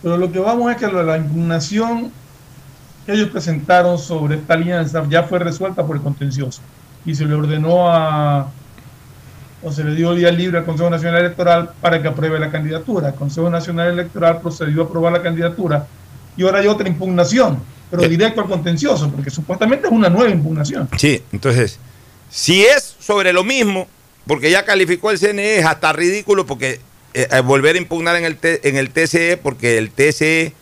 Pero 0.02 0.18
lo 0.18 0.30
que 0.30 0.40
vamos 0.40 0.70
es 0.72 0.78
que 0.78 0.88
la 0.92 1.18
impugnación 1.18 2.12
que 3.06 3.14
ellos 3.14 3.30
presentaron 3.30 3.98
sobre 3.98 4.36
esta 4.36 4.56
alianza 4.56 5.04
ya 5.10 5.24
fue 5.24 5.40
resuelta 5.40 5.86
por 5.86 5.96
el 5.96 6.02
contencioso 6.02 6.62
y 7.06 7.16
se 7.16 7.24
le 7.26 7.34
ordenó 7.36 7.90
a 7.94 8.50
o 9.66 9.72
se 9.72 9.86
le 9.86 9.96
dio 9.96 10.14
día 10.14 10.32
libre 10.34 10.58
al 10.58 10.66
Consejo 10.66 10.90
Nacional 10.90 11.22
Electoral 11.22 11.70
para 11.80 12.02
que 12.02 12.10
apruebe 12.10 12.38
la 12.38 12.52
candidatura. 12.52 13.08
El 13.10 13.16
Consejo 13.16 13.50
Nacional 13.50 13.88
Electoral 13.92 14.42
procedió 14.42 14.82
a 14.82 14.86
aprobar 14.86 15.14
la 15.14 15.22
candidatura 15.22 15.88
y 16.36 16.44
ahora 16.44 16.60
hay 16.60 16.68
otra 16.68 16.90
impugnación, 16.90 17.60
pero 17.96 18.10
directo 18.10 18.42
al 18.42 18.48
contencioso, 18.48 19.12
porque 19.12 19.30
supuestamente 19.30 19.86
es 19.88 19.94
una 19.94 20.10
nueva 20.10 20.32
impugnación. 20.32 20.90
Sí, 20.98 21.22
entonces, 21.32 21.78
si 22.32 22.64
es 22.66 22.96
sobre 23.00 23.32
lo 23.34 23.44
mismo, 23.44 23.88
porque 24.26 24.50
ya 24.50 24.66
calificó 24.66 25.12
el 25.12 25.20
CNE, 25.20 25.58
es 25.60 25.66
hasta 25.66 25.94
ridículo 25.94 26.46
porque 26.48 26.80
eh, 27.14 27.28
eh, 27.32 27.40
volver 27.42 27.76
a 27.76 27.78
impugnar 27.78 28.16
en 28.16 28.26
el, 28.26 28.38
T- 28.38 28.68
en 28.68 28.78
el 28.78 28.90
TCE, 28.90 29.38
porque 29.38 29.78
el 29.78 29.92
TCE 29.92 30.54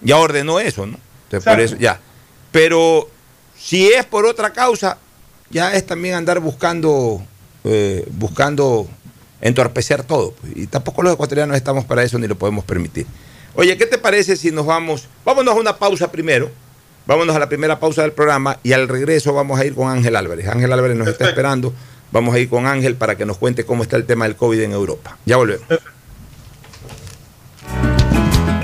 ya 0.00 0.16
ordenó 0.16 0.60
eso, 0.60 0.86
¿no? 0.86 0.98
Entonces, 1.24 1.44
por 1.52 1.60
eso, 1.60 1.76
ya. 1.76 2.00
Pero 2.52 3.10
si 3.58 3.88
es 3.88 4.06
por 4.06 4.24
otra 4.24 4.50
causa, 4.54 4.96
ya 5.50 5.74
es 5.74 5.84
también 5.84 6.14
andar 6.14 6.40
buscando, 6.40 7.22
eh, 7.64 8.06
buscando 8.12 8.88
entorpecer 9.42 10.04
todo. 10.04 10.32
pues, 10.32 10.56
Y 10.56 10.66
tampoco 10.68 11.02
los 11.02 11.12
ecuatorianos 11.12 11.54
estamos 11.56 11.84
para 11.84 12.02
eso 12.02 12.18
ni 12.18 12.26
lo 12.26 12.38
podemos 12.38 12.64
permitir. 12.64 13.06
Oye, 13.54 13.76
¿qué 13.76 13.84
te 13.84 13.98
parece 13.98 14.36
si 14.36 14.50
nos 14.52 14.64
vamos? 14.64 15.06
Vámonos 15.24 15.54
a 15.54 15.58
una 15.58 15.76
pausa 15.76 16.10
primero. 16.10 16.50
Vámonos 17.08 17.34
a 17.34 17.38
la 17.38 17.48
primera 17.48 17.80
pausa 17.80 18.02
del 18.02 18.12
programa 18.12 18.58
y 18.62 18.74
al 18.74 18.86
regreso 18.86 19.32
vamos 19.32 19.58
a 19.58 19.64
ir 19.64 19.74
con 19.74 19.88
Ángel 19.88 20.14
Álvarez. 20.14 20.46
Ángel 20.46 20.70
Álvarez 20.70 20.94
nos 20.94 21.08
está 21.08 21.26
esperando. 21.26 21.72
Vamos 22.12 22.34
a 22.34 22.38
ir 22.38 22.50
con 22.50 22.66
Ángel 22.66 22.96
para 22.96 23.16
que 23.16 23.24
nos 23.24 23.38
cuente 23.38 23.64
cómo 23.64 23.82
está 23.82 23.96
el 23.96 24.04
tema 24.04 24.26
del 24.26 24.36
COVID 24.36 24.60
en 24.60 24.72
Europa. 24.72 25.16
Ya 25.24 25.38
volvemos. 25.38 25.66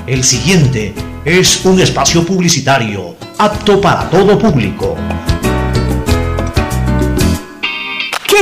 El 0.05 0.23
siguiente 0.23 0.93
es 1.25 1.65
un 1.65 1.81
espacio 1.81 2.23
publicitario 2.23 3.15
apto 3.39 3.81
para 3.81 4.07
todo 4.11 4.37
público. 4.37 4.95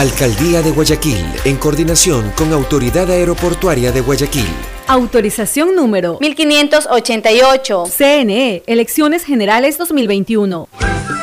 Alcaldía 0.00 0.62
de 0.62 0.70
Guayaquil, 0.70 1.22
en 1.44 1.58
coordinación 1.58 2.32
con 2.34 2.54
Autoridad 2.54 3.10
Aeroportuaria 3.10 3.92
de 3.92 4.00
Guayaquil. 4.00 4.46
Autorización 4.86 5.76
número 5.76 6.16
1588. 6.22 7.84
CNE, 7.98 8.62
Elecciones 8.66 9.24
Generales 9.24 9.76
2021. 9.76 10.68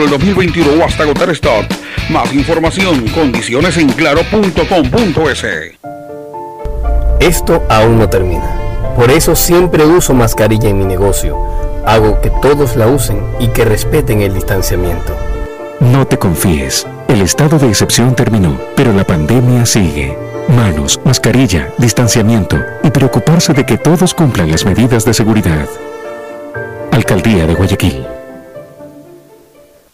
del 0.00 0.10
2021 0.10 0.72
o 0.72 0.84
hasta 0.84 1.04
agotar 1.04 1.30
stock. 1.30 1.64
Más 2.10 2.32
información, 2.32 3.06
condiciones 3.08 3.76
en 3.76 3.88
claro.com.es. 3.88 5.44
Esto 7.20 7.62
aún 7.68 7.98
no 7.98 8.08
termina. 8.08 8.50
Por 8.96 9.10
eso 9.10 9.36
siempre 9.36 9.84
uso 9.84 10.14
mascarilla 10.14 10.68
en 10.68 10.78
mi 10.78 10.84
negocio. 10.84 11.38
Hago 11.86 12.20
que 12.20 12.30
todos 12.42 12.76
la 12.76 12.86
usen 12.86 13.22
y 13.38 13.48
que 13.48 13.64
respeten 13.64 14.20
el 14.22 14.34
distanciamiento. 14.34 15.16
No 15.80 16.06
te 16.06 16.18
confíes. 16.18 16.86
El 17.08 17.22
estado 17.22 17.58
de 17.58 17.68
excepción 17.68 18.14
terminó, 18.14 18.58
pero 18.76 18.92
la 18.92 19.04
pandemia 19.04 19.64
sigue. 19.66 20.16
Manos, 20.48 21.00
mascarilla, 21.04 21.72
distanciamiento 21.78 22.58
y 22.82 22.90
preocuparse 22.90 23.52
de 23.52 23.64
que 23.64 23.78
todos 23.78 24.14
cumplan 24.14 24.50
las 24.50 24.64
medidas 24.64 25.04
de 25.04 25.14
seguridad. 25.14 25.68
Alcaldía 26.92 27.46
de 27.46 27.54
Guayaquil. 27.54 28.19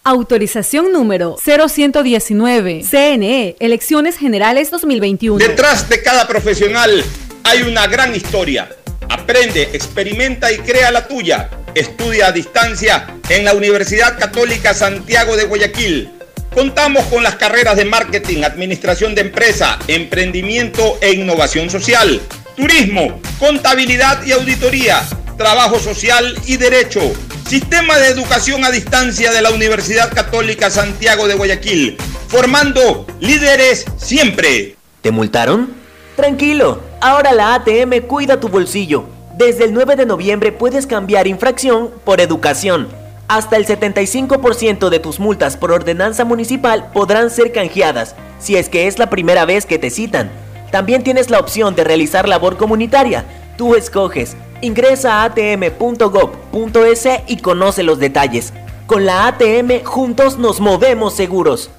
Autorización 0.07 0.93
número 0.93 1.37
0119. 1.37 2.85
CNE, 2.89 3.57
Elecciones 3.59 4.17
Generales 4.17 4.71
2021. 4.71 5.39
Detrás 5.39 5.89
de 5.89 6.01
cada 6.01 6.29
profesional 6.29 7.03
hay 7.43 7.63
una 7.63 7.89
gran 7.89 8.15
historia. 8.15 8.69
Aprende, 9.09 9.63
experimenta 9.73 10.53
y 10.53 10.59
crea 10.59 10.93
la 10.93 11.09
tuya. 11.09 11.51
Estudia 11.75 12.29
a 12.29 12.33
distancia 12.33 13.17
en 13.29 13.45
la 13.45 13.55
Universidad 13.55 14.17
Católica 14.17 14.75
Santiago 14.75 15.37
de 15.37 15.47
Guayaquil. 15.47 16.13
Contamos 16.55 17.05
con 17.07 17.25
las 17.25 17.35
carreras 17.35 17.77
de 17.77 17.87
marketing, 17.87 18.45
administración 18.45 19.17
de 19.17 19.23
empresa, 19.23 19.77
emprendimiento 19.89 20.99
e 21.01 21.15
innovación 21.15 21.69
social, 21.69 22.21
turismo, 22.55 23.21
contabilidad 23.41 24.25
y 24.25 24.31
auditoría, 24.31 25.03
trabajo 25.37 25.81
social 25.81 26.39
y 26.47 26.59
derecho. 26.59 27.13
Sistema 27.47 27.97
de 27.99 28.09
educación 28.09 28.65
a 28.65 28.73
distancia 28.73 29.31
de 29.31 29.41
la 29.41 29.51
Universidad 29.51 30.13
Católica 30.13 30.69
Santiago 30.69 31.29
de 31.29 31.37
Guayaquil, 31.37 31.97
formando 32.27 33.07
líderes 33.21 33.85
siempre. 33.97 34.75
¿Te 35.01 35.13
multaron? 35.13 35.73
Tranquilo, 36.17 36.81
ahora 37.01 37.33
la 37.33 37.55
ATM 37.55 38.01
cuida 38.09 38.41
tu 38.41 38.49
bolsillo. 38.49 39.05
Desde 39.37 39.63
el 39.63 39.75
9 39.75 39.95
de 39.95 40.07
noviembre 40.07 40.51
puedes 40.51 40.89
cambiar 40.89 41.29
infracción 41.29 41.93
por 42.05 42.21
educación. 42.21 42.89
Hasta 43.29 43.57
el 43.57 43.65
75% 43.65 44.89
de 44.89 44.99
tus 44.99 45.21
multas 45.21 45.57
por 45.57 45.71
ordenanza 45.71 46.25
municipal 46.25 46.91
podrán 46.93 47.31
ser 47.31 47.53
canjeadas, 47.53 48.17
si 48.41 48.57
es 48.57 48.69
que 48.69 48.89
es 48.89 48.99
la 48.99 49.09
primera 49.09 49.45
vez 49.45 49.67
que 49.67 49.79
te 49.79 49.91
citan. 49.91 50.33
También 50.73 51.05
tienes 51.05 51.31
la 51.31 51.39
opción 51.39 51.77
de 51.77 51.85
realizar 51.85 52.29
labor 52.29 52.57
comunitaria. 52.57 53.25
Tú 53.57 53.77
escoges. 53.77 54.37
Ingresa 54.61 55.23
a 55.23 55.25
atm.gov.es 55.25 57.09
y 57.27 57.37
conoce 57.39 57.83
los 57.83 57.99
detalles. 57.99 58.53
Con 58.87 59.05
la 59.05 59.27
ATM 59.27 59.85
juntos 59.85 60.39
nos 60.39 60.61
movemos 60.61 61.15
seguros. 61.15 61.71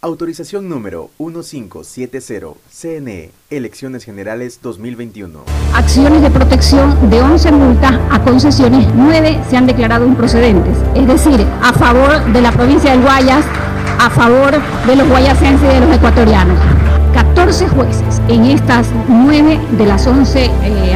Autorización 0.00 0.68
número 0.68 1.10
1570, 1.18 2.54
CNE, 2.70 3.32
Elecciones 3.50 4.04
Generales 4.04 4.60
2021. 4.62 5.40
Acciones 5.74 6.22
de 6.22 6.30
protección 6.30 7.10
de 7.10 7.20
11 7.20 7.50
multas 7.50 7.98
a 8.10 8.22
concesiones, 8.22 8.86
9 8.94 9.40
se 9.50 9.56
han 9.56 9.66
declarado 9.66 10.06
improcedentes. 10.06 10.76
Es 10.94 11.06
decir, 11.06 11.44
a 11.62 11.72
favor 11.72 12.32
de 12.32 12.40
la 12.40 12.52
provincia 12.52 12.92
del 12.92 13.02
Guayas, 13.02 13.44
a 13.98 14.08
favor 14.08 14.52
de 14.86 14.96
los 14.96 15.08
guayasenses 15.08 15.68
y 15.68 15.74
de 15.74 15.80
los 15.80 15.96
ecuatorianos. 15.96 16.58
14 17.12 17.68
jueces 17.68 18.22
en 18.28 18.44
estas 18.44 18.92
9 19.08 19.58
de 19.72 19.86
las 19.86 20.06
11 20.06 20.44
eh, 20.44 20.87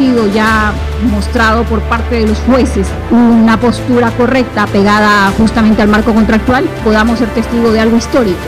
sido 0.00 0.32
ya 0.32 0.72
mostrado 1.10 1.62
por 1.64 1.82
parte 1.82 2.14
de 2.14 2.26
los 2.26 2.38
jueces 2.38 2.86
una 3.10 3.60
postura 3.60 4.10
correcta 4.12 4.66
pegada 4.66 5.30
justamente 5.36 5.82
al 5.82 5.88
marco 5.88 6.14
contractual, 6.14 6.64
podamos 6.82 7.18
ser 7.18 7.28
testigos 7.34 7.74
de 7.74 7.80
algo 7.80 7.98
histórico, 7.98 8.38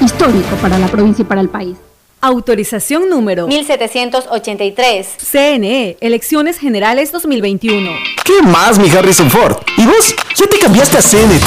histórico 0.00 0.56
para 0.60 0.80
la 0.80 0.88
provincia 0.88 1.22
y 1.22 1.24
para 1.24 1.40
el 1.40 1.48
país. 1.48 1.76
Autorización 2.20 3.08
número 3.08 3.46
1783. 3.46 5.06
CNE, 5.18 5.98
Elecciones 6.00 6.58
Generales 6.58 7.12
2021. 7.12 7.88
¿Qué 8.24 8.42
más, 8.42 8.80
mi 8.80 8.90
Harrison 8.90 9.30
Ford? 9.30 9.58
¿Y 9.76 9.86
vos? 9.86 10.16
¿Ya 10.36 10.46
te 10.48 10.58
cambiaste 10.58 10.98
a 10.98 11.00
CNT? 11.00 11.46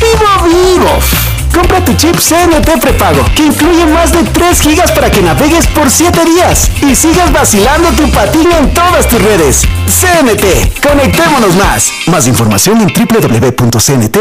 ¡Vivo, 0.00 0.76
vivo! 0.76 1.27
Compra 1.58 1.84
tu 1.84 1.92
chip 1.94 2.14
CNT 2.14 2.80
prepago, 2.80 3.24
que 3.34 3.46
incluye 3.46 3.84
más 3.86 4.12
de 4.12 4.22
3 4.22 4.60
gigas 4.60 4.92
para 4.92 5.10
que 5.10 5.20
navegues 5.20 5.66
por 5.66 5.90
7 5.90 6.24
días 6.24 6.70
y 6.80 6.94
sigas 6.94 7.32
vacilando 7.32 7.88
tu 7.96 8.08
patín 8.12 8.46
en 8.52 8.72
todas 8.72 9.08
tus 9.08 9.20
redes. 9.20 9.64
CNT, 9.86 10.80
conectémonos 10.80 11.56
más. 11.56 11.90
Más 12.06 12.28
información 12.28 12.80
en 12.80 12.92
www.cnt.com.es. 12.94 14.12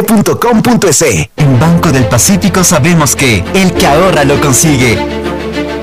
En 1.38 1.60
Banco 1.60 1.92
del 1.92 2.08
Pacífico 2.08 2.64
sabemos 2.64 3.16
que 3.16 3.44
el 3.54 3.72
que 3.74 3.86
ahorra 3.86 4.24
lo 4.24 4.42
consigue. 4.42 4.98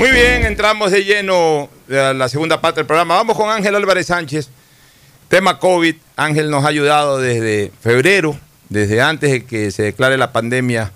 Muy 0.00 0.12
bien, 0.12 0.46
entramos 0.46 0.92
de 0.92 1.04
lleno 1.04 1.68
a 1.90 2.14
la 2.14 2.30
segunda 2.30 2.58
parte 2.62 2.80
del 2.80 2.86
programa. 2.86 3.16
Vamos 3.16 3.36
con 3.36 3.50
Ángel 3.50 3.74
Álvarez 3.74 4.06
Sánchez. 4.06 4.48
Tema 5.28 5.58
COVID. 5.58 5.94
Ángel 6.16 6.48
nos 6.48 6.64
ha 6.64 6.68
ayudado 6.68 7.18
desde 7.18 7.70
febrero, 7.82 8.34
desde 8.70 9.02
antes 9.02 9.30
de 9.30 9.44
que 9.44 9.70
se 9.70 9.82
declare 9.82 10.16
la 10.16 10.32
pandemia 10.32 10.90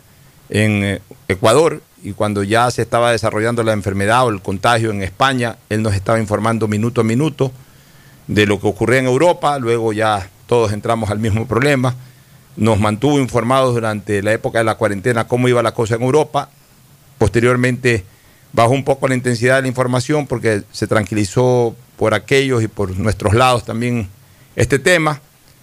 en 0.48 0.84
eh, 0.84 1.02
Ecuador 1.28 1.82
y 2.02 2.12
cuando 2.12 2.44
ya 2.44 2.70
se 2.70 2.80
estaba 2.80 3.12
desarrollando 3.12 3.62
la 3.62 3.74
enfermedad 3.74 4.24
o 4.24 4.30
el 4.30 4.40
contagio 4.40 4.90
en 4.90 5.02
España, 5.02 5.58
él 5.68 5.82
nos 5.82 5.92
estaba 5.92 6.18
informando 6.18 6.66
minuto 6.66 7.02
a 7.02 7.04
minuto 7.04 7.52
de 8.26 8.46
lo 8.46 8.58
que 8.58 8.68
ocurría 8.68 9.00
en 9.00 9.06
Europa, 9.06 9.58
luego 9.58 9.92
ya 9.92 10.30
todos 10.46 10.72
entramos 10.72 11.10
al 11.10 11.18
mismo 11.18 11.46
problema, 11.46 11.94
nos 12.56 12.80
mantuvo 12.80 13.18
informados 13.18 13.74
durante 13.74 14.22
la 14.22 14.32
época 14.32 14.60
de 14.60 14.64
la 14.64 14.76
cuarentena 14.76 15.28
cómo 15.28 15.46
iba 15.46 15.62
la 15.62 15.74
cosa 15.74 15.96
en 15.96 16.02
Europa, 16.04 16.48
posteriormente 17.18 18.06
bajó 18.54 18.70
un 18.70 18.84
poco 18.84 19.08
la 19.08 19.16
intensidad 19.16 19.56
de 19.56 19.62
la 19.62 19.68
información 19.68 20.26
porque 20.26 20.62
se 20.72 20.86
tranquilizó 20.86 21.74
por 21.96 22.14
aquellos 22.14 22.62
y 22.62 22.68
por 22.68 22.96
nuestros 22.96 23.34
lados 23.34 23.64
también 23.64 24.08
este 24.56 24.78
tema, 24.78 25.20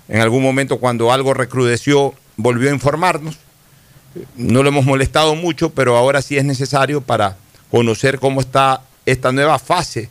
en 0.09 0.19
algún 0.19 0.43
momento 0.43 0.77
cuando 0.77 1.11
algo 1.11 1.33
recrudeció 1.33 2.13
volvió 2.35 2.69
a 2.69 2.73
informarnos, 2.73 3.37
no 4.35 4.61
lo 4.61 4.69
hemos 4.69 4.85
molestado 4.85 5.35
mucho, 5.35 5.69
pero 5.69 5.95
ahora 5.95 6.21
sí 6.21 6.37
es 6.37 6.43
necesario 6.43 6.99
para 6.99 7.37
conocer 7.69 8.19
cómo 8.19 8.41
está 8.41 8.81
esta 9.05 9.31
nueva 9.31 9.57
fase 9.57 10.09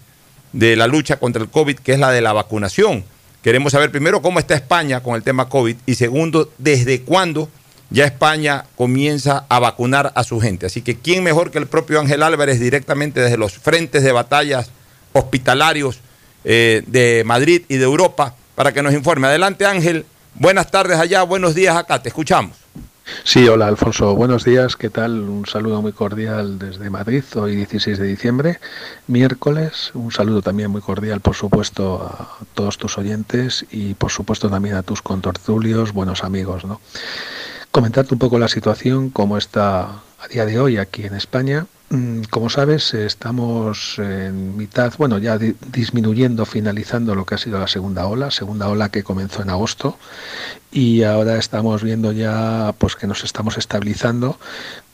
de 0.54 0.74
la 0.74 0.86
lucha 0.86 1.18
contra 1.18 1.42
el 1.42 1.50
COVID, 1.50 1.76
que 1.76 1.92
es 1.92 1.98
la 1.98 2.10
de 2.10 2.22
la 2.22 2.32
vacunación. 2.32 3.04
Queremos 3.42 3.72
saber 3.72 3.90
primero 3.90 4.22
cómo 4.22 4.38
está 4.38 4.54
España 4.54 5.02
con 5.02 5.16
el 5.16 5.22
tema 5.22 5.50
COVID 5.50 5.76
y 5.84 5.94
segundo, 5.96 6.50
desde 6.56 7.02
cuándo 7.02 7.50
ya 7.91 8.05
España 8.05 8.64
comienza 8.76 9.45
a 9.49 9.59
vacunar 9.59 10.12
a 10.14 10.24
su 10.24 10.41
gente. 10.41 10.66
Así 10.66 10.82
que, 10.82 10.97
¿quién 10.97 11.22
mejor 11.22 11.51
que 11.51 11.59
el 11.59 11.66
propio 11.66 12.01
Ángel 12.01 12.22
Álvarez 12.22 12.61
directamente 12.61 13.20
desde 13.20 13.36
los 13.36 13.59
frentes 13.59 14.03
de 14.03 14.12
batallas 14.12 14.70
hospitalarios 15.12 16.01
eh, 16.45 16.82
de 16.86 17.22
Madrid 17.26 17.62
y 17.68 17.76
de 17.76 17.84
Europa 17.84 18.34
para 18.55 18.72
que 18.72 18.82
nos 18.82 18.95
informe? 18.95 19.26
Adelante, 19.26 19.66
Ángel. 19.66 20.07
Buenas 20.36 20.70
tardes 20.70 20.99
allá, 20.99 21.22
buenos 21.24 21.55
días 21.55 21.76
acá, 21.76 22.01
te 22.01 22.09
escuchamos. 22.09 22.57
Sí, 23.24 23.49
hola 23.49 23.66
Alfonso, 23.66 24.14
buenos 24.14 24.45
días, 24.45 24.76
¿qué 24.76 24.88
tal? 24.88 25.20
Un 25.20 25.45
saludo 25.45 25.82
muy 25.82 25.93
cordial 25.93 26.59
desde 26.59 26.91
Madrid, 26.91 27.24
hoy 27.34 27.57
16 27.57 27.99
de 27.99 28.07
diciembre, 28.07 28.61
miércoles, 29.09 29.91
un 29.95 30.12
saludo 30.12 30.43
también 30.43 30.70
muy 30.70 30.80
cordial, 30.80 31.20
por 31.20 31.34
supuesto, 31.34 32.03
a 32.03 32.38
todos 32.55 32.78
tus 32.78 32.99
oyentes 32.99 33.66
y 33.72 33.95
por 33.95 34.12
supuesto 34.12 34.49
también 34.49 34.76
a 34.76 34.82
tus 34.82 35.03
contortulios, 35.03 35.93
buenos 35.93 36.22
amigos, 36.22 36.64
¿no? 36.64 36.80
Comentarte 37.70 38.14
un 38.14 38.18
poco 38.18 38.38
la 38.38 38.48
situación, 38.48 39.10
cómo 39.10 39.38
está 39.38 39.82
a 40.18 40.28
día 40.28 40.44
de 40.44 40.58
hoy 40.58 40.76
aquí 40.76 41.04
en 41.04 41.14
España. 41.14 41.66
Mm, 41.90 42.22
Como 42.30 42.50
sabes, 42.50 42.94
estamos 42.94 43.98
en 43.98 44.56
mitad, 44.56 44.92
bueno, 44.98 45.18
ya 45.18 45.38
di- 45.38 45.54
disminuyendo, 45.72 46.46
finalizando 46.46 47.14
lo 47.14 47.24
que 47.24 47.36
ha 47.36 47.38
sido 47.38 47.58
la 47.60 47.66
segunda 47.68 48.06
ola, 48.06 48.30
segunda 48.30 48.68
ola 48.68 48.88
que 48.90 49.02
comenzó 49.04 49.42
en 49.42 49.50
agosto 49.50 49.96
y 50.72 51.02
ahora 51.04 51.36
estamos 51.36 51.82
viendo 51.82 52.12
ya 52.12 52.74
pues 52.78 52.94
que 52.96 53.06
nos 53.08 53.24
estamos 53.24 53.56
estabilizando 53.58 54.38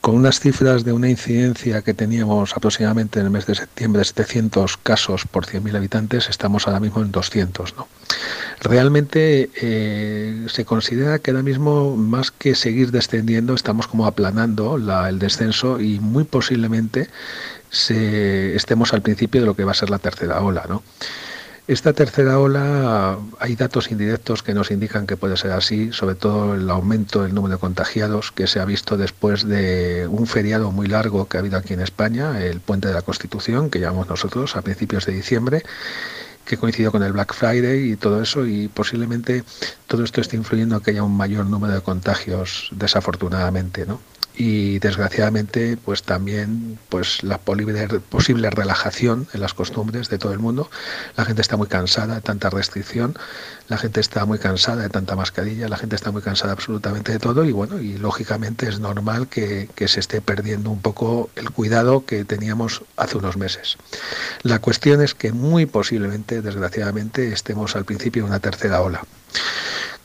con 0.00 0.14
unas 0.14 0.40
cifras 0.40 0.84
de 0.84 0.92
una 0.92 1.10
incidencia 1.10 1.82
que 1.82 1.92
teníamos 1.92 2.56
aproximadamente 2.56 3.20
en 3.20 3.26
el 3.26 3.30
mes 3.32 3.44
de 3.46 3.56
septiembre 3.56 3.98
de 4.00 4.04
700 4.06 4.76
casos 4.78 5.24
por 5.30 5.44
100.000 5.46 5.76
habitantes, 5.76 6.28
estamos 6.30 6.66
ahora 6.66 6.80
mismo 6.80 7.02
en 7.02 7.10
200, 7.12 7.74
¿no? 7.76 7.88
Realmente 8.68 9.48
eh, 9.62 10.46
se 10.48 10.64
considera 10.64 11.20
que 11.20 11.30
ahora 11.30 11.44
mismo 11.44 11.96
más 11.96 12.32
que 12.32 12.56
seguir 12.56 12.90
descendiendo 12.90 13.54
estamos 13.54 13.86
como 13.86 14.06
aplanando 14.06 14.76
la- 14.76 15.08
el 15.08 15.20
descenso 15.20 15.80
y 15.80 16.00
muy 16.00 16.24
posiblemente 16.24 17.08
estemos 17.70 18.92
al 18.92 19.02
principio 19.02 19.40
de 19.42 19.46
lo 19.46 19.54
que 19.54 19.62
va 19.62 19.70
a 19.70 19.74
ser 19.74 19.90
la 19.90 20.00
tercera 20.00 20.40
ola. 20.40 20.64
Esta 21.68 21.92
tercera 21.92 22.40
ola, 22.40 23.18
hay 23.38 23.54
datos 23.54 23.90
indirectos 23.92 24.42
que 24.42 24.54
nos 24.54 24.70
indican 24.72 25.06
que 25.06 25.16
puede 25.16 25.36
ser 25.36 25.52
así, 25.52 25.92
sobre 25.92 26.16
todo 26.16 26.54
el 26.54 26.68
aumento 26.68 27.22
del 27.22 27.34
número 27.34 27.54
de 27.56 27.60
contagiados 27.60 28.32
que 28.32 28.46
se 28.48 28.58
ha 28.58 28.64
visto 28.64 28.96
después 28.96 29.46
de 29.46 30.08
un 30.10 30.26
feriado 30.26 30.72
muy 30.72 30.88
largo 30.88 31.28
que 31.28 31.36
ha 31.36 31.40
habido 31.40 31.58
aquí 31.58 31.74
en 31.74 31.80
España, 31.82 32.40
el 32.42 32.60
Puente 32.60 32.88
de 32.88 32.94
la 32.94 33.02
Constitución, 33.02 33.70
que 33.70 33.78
llamamos 33.80 34.08
nosotros 34.08 34.56
a 34.56 34.62
principios 34.62 35.06
de 35.06 35.12
diciembre, 35.12 35.62
que 36.46 36.56
coincidió 36.56 36.90
con 36.92 37.02
el 37.02 37.12
Black 37.12 37.34
Friday 37.34 37.92
y 37.92 37.96
todo 37.96 38.22
eso, 38.22 38.46
y 38.46 38.68
posiblemente 38.68 39.44
todo 39.86 40.04
esto 40.04 40.20
esté 40.20 40.36
influyendo 40.36 40.76
a 40.76 40.82
que 40.82 40.92
haya 40.92 41.02
un 41.02 41.16
mayor 41.16 41.46
número 41.46 41.74
de 41.74 41.80
contagios, 41.80 42.70
desafortunadamente, 42.72 43.84
¿no? 43.84 44.00
Y 44.36 44.78
desgraciadamente 44.80 45.78
pues 45.82 46.02
también 46.02 46.78
pues 46.88 47.22
la 47.22 47.38
posible, 47.38 48.50
relajación 48.50 49.26
en 49.32 49.40
las 49.40 49.54
costumbres 49.54 50.08
de 50.10 50.18
todo 50.18 50.32
el 50.32 50.38
mundo. 50.38 50.70
La 51.16 51.24
gente 51.24 51.42
está 51.42 51.56
muy 51.56 51.68
cansada 51.68 52.16
de 52.16 52.20
tanta 52.20 52.50
restricción 52.50 53.16
la 53.68 53.78
gente 53.78 54.00
está 54.00 54.24
muy 54.26 54.38
cansada 54.38 54.82
de 54.82 54.90
tanta 54.90 55.16
mascarilla 55.16 55.68
la 55.68 55.76
gente 55.76 55.96
está 55.96 56.12
muy 56.12 56.22
cansada 56.22 56.52
absolutamente 56.52 57.12
de 57.12 57.18
todo 57.18 57.44
y 57.44 57.52
bueno 57.52 57.80
y 57.80 57.98
lógicamente 57.98 58.68
es 58.68 58.78
normal 58.78 59.28
que, 59.28 59.68
que 59.74 59.88
se 59.88 60.00
esté 60.00 60.20
perdiendo 60.20 60.70
un 60.70 60.80
poco 60.80 61.30
el 61.34 61.50
cuidado 61.50 62.04
que 62.04 62.24
teníamos 62.24 62.82
hace 62.96 63.16
unos 63.16 63.36
meses. 63.36 63.78
La 64.42 64.60
cuestión 64.60 65.00
es 65.02 65.14
que 65.14 65.32
muy 65.32 65.66
posiblemente 65.66 66.42
desgraciadamente 66.42 67.32
estemos 67.32 67.74
al 67.74 67.84
principio 67.84 68.22
de 68.22 68.28
una 68.28 68.40
tercera 68.40 68.80
ola 68.82 69.02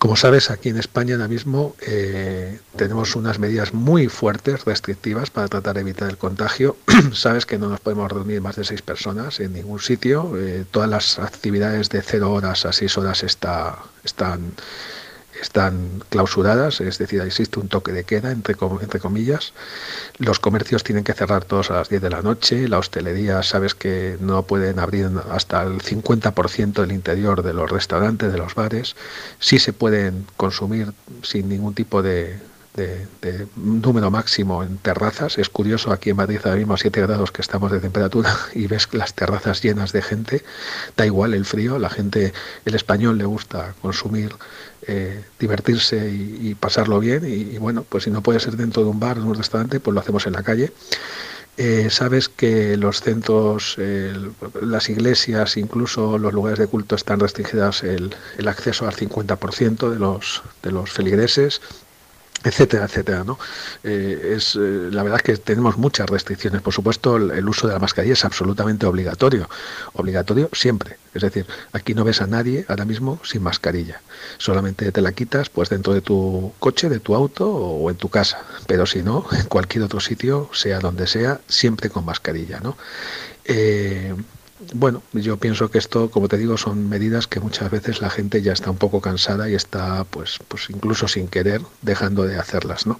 como 0.01 0.15
sabes, 0.15 0.49
aquí 0.49 0.69
en 0.69 0.79
España 0.79 1.13
ahora 1.13 1.27
mismo 1.27 1.75
eh, 1.79 2.59
tenemos 2.75 3.15
unas 3.15 3.37
medidas 3.37 3.71
muy 3.71 4.07
fuertes, 4.07 4.65
restrictivas, 4.65 5.29
para 5.29 5.47
tratar 5.47 5.75
de 5.75 5.81
evitar 5.81 6.09
el 6.09 6.17
contagio. 6.17 6.75
sabes 7.13 7.45
que 7.45 7.59
no 7.59 7.69
nos 7.69 7.81
podemos 7.81 8.11
reunir 8.11 8.41
más 8.41 8.55
de 8.55 8.63
seis 8.63 8.81
personas 8.81 9.39
en 9.39 9.53
ningún 9.53 9.79
sitio. 9.79 10.33
Eh, 10.39 10.65
todas 10.71 10.89
las 10.89 11.19
actividades 11.19 11.89
de 11.89 12.01
cero 12.01 12.33
horas 12.33 12.65
a 12.65 12.73
seis 12.73 12.97
horas 12.97 13.21
está, 13.21 13.77
están, 14.03 14.53
están 15.41 16.03
clausuradas, 16.09 16.81
es 16.81 16.97
decir, 16.97 17.21
existe 17.21 17.59
un 17.59 17.67
toque 17.67 17.91
de 17.91 18.03
queda, 18.03 18.31
entre, 18.31 18.55
entre 18.81 18.99
comillas. 18.99 19.53
Los 20.17 20.39
comercios 20.39 20.83
tienen 20.83 21.03
que 21.03 21.13
cerrar 21.13 21.43
todos 21.45 21.71
a 21.71 21.75
las 21.75 21.89
10 21.89 22.01
de 22.01 22.09
la 22.09 22.21
noche. 22.21 22.67
La 22.67 22.77
hostelería, 22.77 23.41
sabes 23.43 23.73
que 23.75 24.17
no 24.19 24.43
pueden 24.43 24.79
abrir 24.79 25.09
hasta 25.31 25.63
el 25.63 25.81
50% 25.81 26.73
del 26.81 26.91
interior 26.91 27.43
de 27.43 27.53
los 27.53 27.69
restaurantes, 27.69 28.31
de 28.31 28.37
los 28.37 28.55
bares. 28.55 28.95
Sí 29.39 29.59
se 29.59 29.73
pueden 29.73 30.25
consumir 30.37 30.93
sin 31.23 31.49
ningún 31.49 31.73
tipo 31.73 32.01
de, 32.03 32.39
de- 32.75 33.07
de 33.21 33.47
número 33.55 34.11
máximo 34.11 34.63
en 34.63 34.77
terrazas. 34.77 35.37
Es 35.37 35.49
curioso, 35.49 35.91
aquí 35.91 36.11
en 36.11 36.17
Madrid 36.17 36.39
ahora 36.43 36.57
mismo 36.57 36.73
a 36.75 36.77
7 36.77 37.01
grados 37.01 37.31
que 37.31 37.41
estamos 37.41 37.71
de 37.71 37.79
temperatura 37.79 38.35
y 38.53 38.67
ves 38.67 38.87
las 38.93 39.13
terrazas 39.15 39.61
llenas 39.61 39.91
de 39.91 40.01
gente. 40.01 40.43
Da 40.95 41.05
igual 41.05 41.33
el 41.33 41.45
frío, 41.45 41.79
la 41.79 41.89
gente, 41.89 42.31
el 42.65 42.75
español 42.75 43.17
le 43.17 43.25
gusta 43.25 43.73
consumir, 43.81 44.35
eh, 44.87 45.23
divertirse 45.39 46.09
y, 46.09 46.55
pasarlo 46.55 46.99
bien. 46.99 47.23
Y, 47.25 47.57
bueno, 47.57 47.85
pues 47.87 48.05
si 48.05 48.11
no 48.11 48.21
puede 48.21 48.39
ser 48.39 48.55
dentro 48.57 48.83
de 48.83 48.89
un 48.89 48.99
bar 48.99 49.19
o 49.19 49.25
un 49.25 49.35
restaurante, 49.35 49.79
pues 49.79 49.93
lo 49.93 50.01
hacemos 50.01 50.25
en 50.27 50.33
la 50.33 50.43
calle. 50.43 50.71
Eh, 51.57 51.89
sabes 51.89 52.29
que 52.29 52.77
los 52.77 53.01
centros, 53.01 53.77
las 54.61 54.89
iglesias, 54.89 55.57
incluso 55.57 56.17
los 56.17 56.33
lugares 56.33 56.59
de 56.59 56.67
culto 56.67 56.95
están 56.95 57.19
restringidas 57.19 57.83
el, 57.83 58.15
el 58.37 58.47
acceso 58.47 58.87
al 58.87 58.95
50% 58.95 59.89
de 59.89 59.99
los, 59.99 60.41
de 60.63 60.71
los 60.71 60.89
feligreses 60.91 61.61
etcétera, 62.43 62.85
etcétera, 62.85 63.23
¿no? 63.23 63.37
Eh, 63.83 64.33
es 64.35 64.55
eh, 64.55 64.89
la 64.91 65.03
verdad 65.03 65.19
es 65.19 65.23
que 65.23 65.37
tenemos 65.37 65.77
muchas 65.77 66.09
restricciones. 66.09 66.61
Por 66.61 66.73
supuesto, 66.73 67.17
el, 67.17 67.47
uso 67.47 67.67
de 67.67 67.73
la 67.73 67.79
mascarilla 67.79 68.13
es 68.13 68.25
absolutamente 68.25 68.85
obligatorio, 68.85 69.49
obligatorio 69.93 70.49
siempre. 70.53 70.97
Es 71.13 71.21
decir, 71.21 71.45
aquí 71.73 71.93
no 71.93 72.03
ves 72.03 72.21
a 72.21 72.27
nadie 72.27 72.65
ahora 72.67 72.85
mismo 72.85 73.19
sin 73.23 73.43
mascarilla. 73.43 74.01
Solamente 74.37 74.91
te 74.91 75.01
la 75.01 75.11
quitas, 75.11 75.49
pues 75.49 75.69
dentro 75.69 75.93
de 75.93 76.01
tu 76.01 76.53
coche, 76.59 76.89
de 76.89 76.99
tu 76.99 77.15
auto 77.15 77.49
o 77.49 77.89
en 77.89 77.97
tu 77.97 78.09
casa. 78.09 78.43
Pero 78.67 78.85
si 78.85 79.03
no, 79.03 79.25
en 79.31 79.45
cualquier 79.45 79.83
otro 79.83 79.99
sitio, 79.99 80.49
sea 80.53 80.79
donde 80.79 81.07
sea, 81.07 81.41
siempre 81.47 81.89
con 81.89 82.05
mascarilla, 82.05 82.59
¿no? 82.59 82.77
Eh, 83.45 84.15
bueno, 84.73 85.03
yo 85.13 85.37
pienso 85.37 85.69
que 85.71 85.77
esto, 85.77 86.09
como 86.11 86.27
te 86.27 86.37
digo, 86.37 86.57
son 86.57 86.87
medidas 86.87 87.27
que 87.27 87.39
muchas 87.39 87.69
veces 87.71 88.01
la 88.01 88.09
gente 88.09 88.41
ya 88.41 88.53
está 88.53 88.69
un 88.69 88.77
poco 88.77 89.01
cansada 89.01 89.49
y 89.49 89.55
está, 89.55 90.03
pues, 90.05 90.39
pues 90.47 90.69
incluso 90.69 91.07
sin 91.07 91.27
querer, 91.27 91.61
dejando 91.81 92.23
de 92.23 92.37
hacerlas, 92.37 92.85
¿no? 92.85 92.99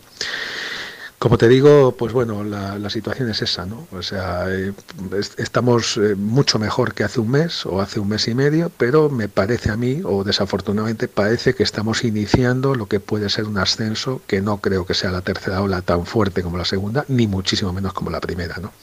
Como 1.22 1.38
te 1.38 1.48
digo, 1.48 1.92
pues 1.96 2.14
bueno, 2.14 2.44
la, 2.44 2.90
situación 2.90 3.30
es 3.30 3.44
esa, 3.44 3.68
¿no? 3.68 3.88
O 3.92 4.02
sea, 4.02 4.46
eh, 4.50 4.74
es- 5.16 5.34
estamos 5.38 5.96
eh, 5.98 6.16
mucho 6.16 6.58
mejor 6.58 6.96
que 6.96 7.04
hace 7.04 7.20
un 7.20 7.30
mes 7.30 7.64
o 7.68 7.80
hace 7.80 8.00
un 8.00 8.08
mes 8.10 8.28
y 8.28 8.34
medio, 8.34 8.72
pero 8.76 9.08
me 9.08 9.28
parece 9.28 9.70
a 9.70 9.78
mí, 9.78 10.02
o 10.04 10.24
desafortunadamente 10.24 11.08
parece 11.08 11.54
que 11.54 11.62
estamos 11.62 12.04
iniciando 12.04 12.74
lo 12.74 12.88
que 12.88 13.00
puede 13.00 13.30
ser 13.30 13.46
un 13.46 13.60
ascenso 13.60 14.24
que 14.26 14.42
no 14.42 14.58
creo 14.58 14.88
que 14.88 14.96
sea 14.96 15.12
la 15.12 15.22
tercera 15.22 15.62
ola 15.62 15.84
tan 15.84 16.08
fuerte 16.08 16.42
como 16.42 16.58
la 16.58 16.66
segunda, 16.66 17.06
ni 17.08 17.28
muchísimo 17.28 17.72
menos 17.72 17.94
como 17.94 18.10
la 18.10 18.20
primera, 18.20 18.58
¿no? 18.58 18.74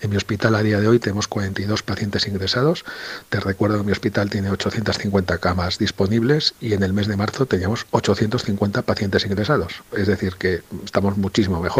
En 0.00 0.08
mi 0.08 0.16
hospital 0.16 0.54
a 0.54 0.62
día 0.62 0.80
de 0.80 0.88
hoy 0.88 0.98
tenemos 1.00 1.28
42 1.28 1.82
pacientes 1.82 2.26
ingresados. 2.26 2.86
Te 3.28 3.40
recuerdo 3.40 3.76
que 3.76 3.84
mi 3.84 3.92
hospital 3.92 4.30
tiene 4.30 4.50
850 4.50 5.36
camas 5.36 5.76
disponibles 5.76 6.54
y 6.62 6.72
en 6.72 6.82
el 6.82 6.94
mes 6.94 7.08
de 7.08 7.18
marzo 7.18 7.44
teníamos 7.44 7.84
850 7.90 8.80
pacientes 8.80 9.26
ingresados. 9.26 9.82
Es 9.94 10.06
decir, 10.06 10.36
que 10.38 10.62
estamos 10.82 11.18
muchísimo 11.18 11.60
mejor. 11.60 11.73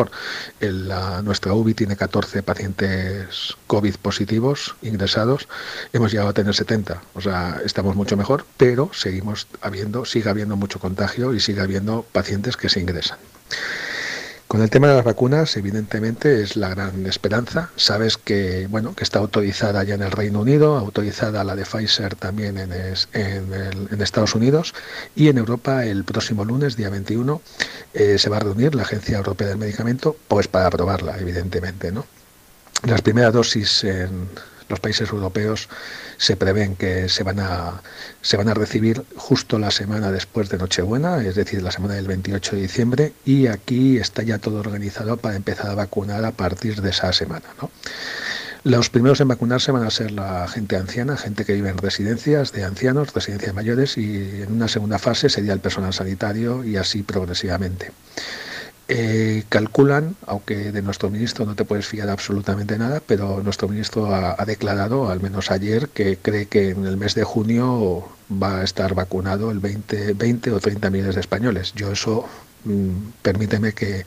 Nuestra 1.22 1.53
UBI 1.55 1.74
tiene 1.74 1.97
14 1.97 2.42
pacientes 2.42 3.57
COVID 3.66 3.97
positivos 3.97 4.76
ingresados. 4.82 5.49
Hemos 5.92 6.11
llegado 6.11 6.30
a 6.30 6.32
tener 6.32 6.55
70. 6.55 7.03
O 7.14 7.20
sea, 7.20 7.61
estamos 7.64 7.95
mucho 7.97 8.16
mejor, 8.16 8.45
pero 8.57 8.90
seguimos 8.92 9.47
habiendo, 9.61 10.05
sigue 10.05 10.30
habiendo 10.30 10.57
mucho 10.57 10.78
contagio 10.78 11.34
y 11.34 11.40
sigue 11.40 11.61
habiendo 11.61 12.05
pacientes 12.12 12.57
que 12.57 12.68
se 12.68 12.80
ingresan. 12.80 13.18
Con 14.55 14.62
el 14.62 14.70
tema 14.70 14.86
de 14.86 14.94
las 14.94 15.05
vacunas, 15.05 15.57
evidentemente 15.57 16.40
es 16.40 16.55
la 16.55 16.68
gran 16.68 17.07
esperanza. 17.07 17.70
Sabes 17.74 18.16
que 18.16 18.68
bueno 18.68 18.94
que 18.94 19.02
está 19.02 19.18
autorizada 19.18 19.82
ya 19.82 19.96
en 19.96 20.02
el 20.02 20.12
Reino 20.12 20.42
Unido, 20.42 20.76
autorizada 20.76 21.42
la 21.42 21.57
de 21.57 21.64
Pfizer 21.64 22.14
también 22.14 22.59
en, 22.59 24.00
Estados 24.00 24.36
Unidos 24.36 24.72
y 25.16 25.26
en 25.26 25.38
Europa 25.38 25.84
el 25.84 26.05
próximo 26.05 26.44
lunes, 26.44 26.76
día 26.76 26.88
21, 26.88 27.42
eh, 27.94 28.16
se 28.16 28.30
va 28.30 28.36
a 28.36 28.40
reunir 28.40 28.76
la 28.76 28.82
Agencia 28.82 29.16
Europea 29.16 29.48
del 29.48 29.59
Medicamento, 29.59 30.16
pues 30.28 30.46
para 30.46 30.68
aprobarla, 30.68 31.18
evidentemente, 31.18 31.90
¿no? 31.90 32.07
Las 32.86 33.02
primeras 33.02 33.32
dosis 33.32 33.82
en 33.82 34.28
los 34.68 34.78
países 34.78 35.11
europeos 35.11 35.68
se 36.16 36.36
prevén 36.36 36.76
que 36.76 37.08
se 37.08 37.22
van 37.22 37.40
a 37.40 37.82
se 38.22 38.36
van 38.36 38.48
a 38.48 38.54
recibir 38.54 39.04
justo 39.16 39.58
la 39.58 39.70
semana 39.70 40.10
después 40.10 40.48
de 40.48 40.58
Nochebuena, 40.58 41.22
es 41.22 41.34
decir, 41.34 41.62
la 41.62 41.70
semana 41.70 41.94
del 41.94 42.06
28 42.06 42.56
de 42.56 42.62
diciembre, 42.62 43.12
y 43.24 43.48
aquí 43.48 43.98
está 43.98 44.22
ya 44.22 44.38
todo 44.38 44.60
organizado 44.60 45.16
para 45.16 45.36
empezar 45.36 45.70
a 45.70 45.74
vacunar 45.74 46.24
a 46.24 46.32
partir 46.32 46.80
de 46.80 46.90
esa 46.90 47.12
semana, 47.12 47.46
¿no? 47.60 47.70
Los 48.64 48.88
primeros 48.88 49.20
en 49.20 49.28
vacunarse 49.28 49.72
van 49.72 49.84
a 49.84 49.90
ser 49.90 50.10
la 50.10 50.48
gente 50.48 50.76
anciana, 50.76 51.18
gente 51.18 51.44
que 51.44 51.52
vive 51.52 51.68
en 51.68 51.76
residencias 51.76 52.50
de 52.52 52.64
ancianos, 52.64 53.12
residencias 53.12 53.54
mayores, 53.54 53.98
y 53.98 54.40
en 54.40 54.52
una 54.52 54.68
segunda 54.68 54.98
fase 54.98 55.28
sería 55.28 55.52
el 55.52 55.60
personal 55.60 55.92
sanitario 55.92 56.64
y 56.64 56.78
así 56.78 57.02
progresivamente. 57.02 57.92
Eh, 58.87 59.45
calculan, 59.49 60.14
aunque 60.26 60.70
de 60.70 60.82
nuestro 60.82 61.09
ministro 61.09 61.47
no 61.47 61.55
te 61.55 61.64
puedes 61.64 61.87
fiar 61.87 62.11
absolutamente 62.11 62.76
nada, 62.76 63.01
pero 63.07 63.43
nuestro 63.43 63.66
ministro 63.66 64.14
ha, 64.14 64.45
declarado, 64.45 65.09
al 65.09 65.20
menos 65.20 65.51
ayer, 65.51 65.89
que 65.89 66.18
cree 66.18 66.47
que 66.47 66.70
en 66.70 66.85
el 66.85 66.99
mes 66.99 67.14
de 67.14 67.24
junio 67.24 68.07
va 68.30 68.61
a 68.61 68.64
estar 68.64 68.95
vacunado 68.95 69.51
el 69.51 69.59
20, 69.59 70.12
20 70.12 70.51
o 70.53 70.61
30 70.61 70.91
millones 70.91 71.14
de 71.14 71.22
españoles. 71.22 71.72
Yo 71.74 71.93
eso, 71.93 72.26
mm, 72.64 73.12
permíteme 73.22 73.72
que, 73.72 74.05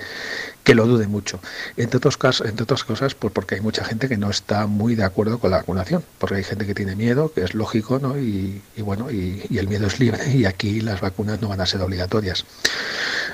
que 0.63 0.75
lo 0.75 0.85
dude 0.85 1.07
mucho. 1.07 1.39
Entre, 1.75 1.97
otros 1.97 2.17
casos, 2.17 2.47
entre 2.47 2.63
otras 2.63 2.83
cosas, 2.83 3.15
pues 3.15 3.33
porque 3.33 3.55
hay 3.55 3.61
mucha 3.61 3.83
gente 3.83 4.07
que 4.07 4.17
no 4.17 4.29
está 4.29 4.67
muy 4.67 4.93
de 4.93 5.05
acuerdo 5.05 5.39
con 5.39 5.49
la 5.51 5.57
vacunación, 5.57 6.03
porque 6.19 6.35
hay 6.35 6.43
gente 6.43 6.67
que 6.67 6.75
tiene 6.75 6.95
miedo, 6.95 7.31
que 7.33 7.41
es 7.43 7.55
lógico, 7.55 7.97
¿no? 7.99 8.17
Y, 8.19 8.61
y 8.75 8.81
bueno, 8.83 9.09
y 9.11 9.57
el 9.57 9.67
miedo 9.67 9.87
es 9.87 9.99
libre 9.99 10.31
y 10.31 10.45
aquí 10.45 10.81
las 10.81 11.01
vacunas 11.01 11.41
no 11.41 11.49
van 11.49 11.61
a 11.61 11.65
ser 11.65 11.81
obligatorias. 11.81 12.45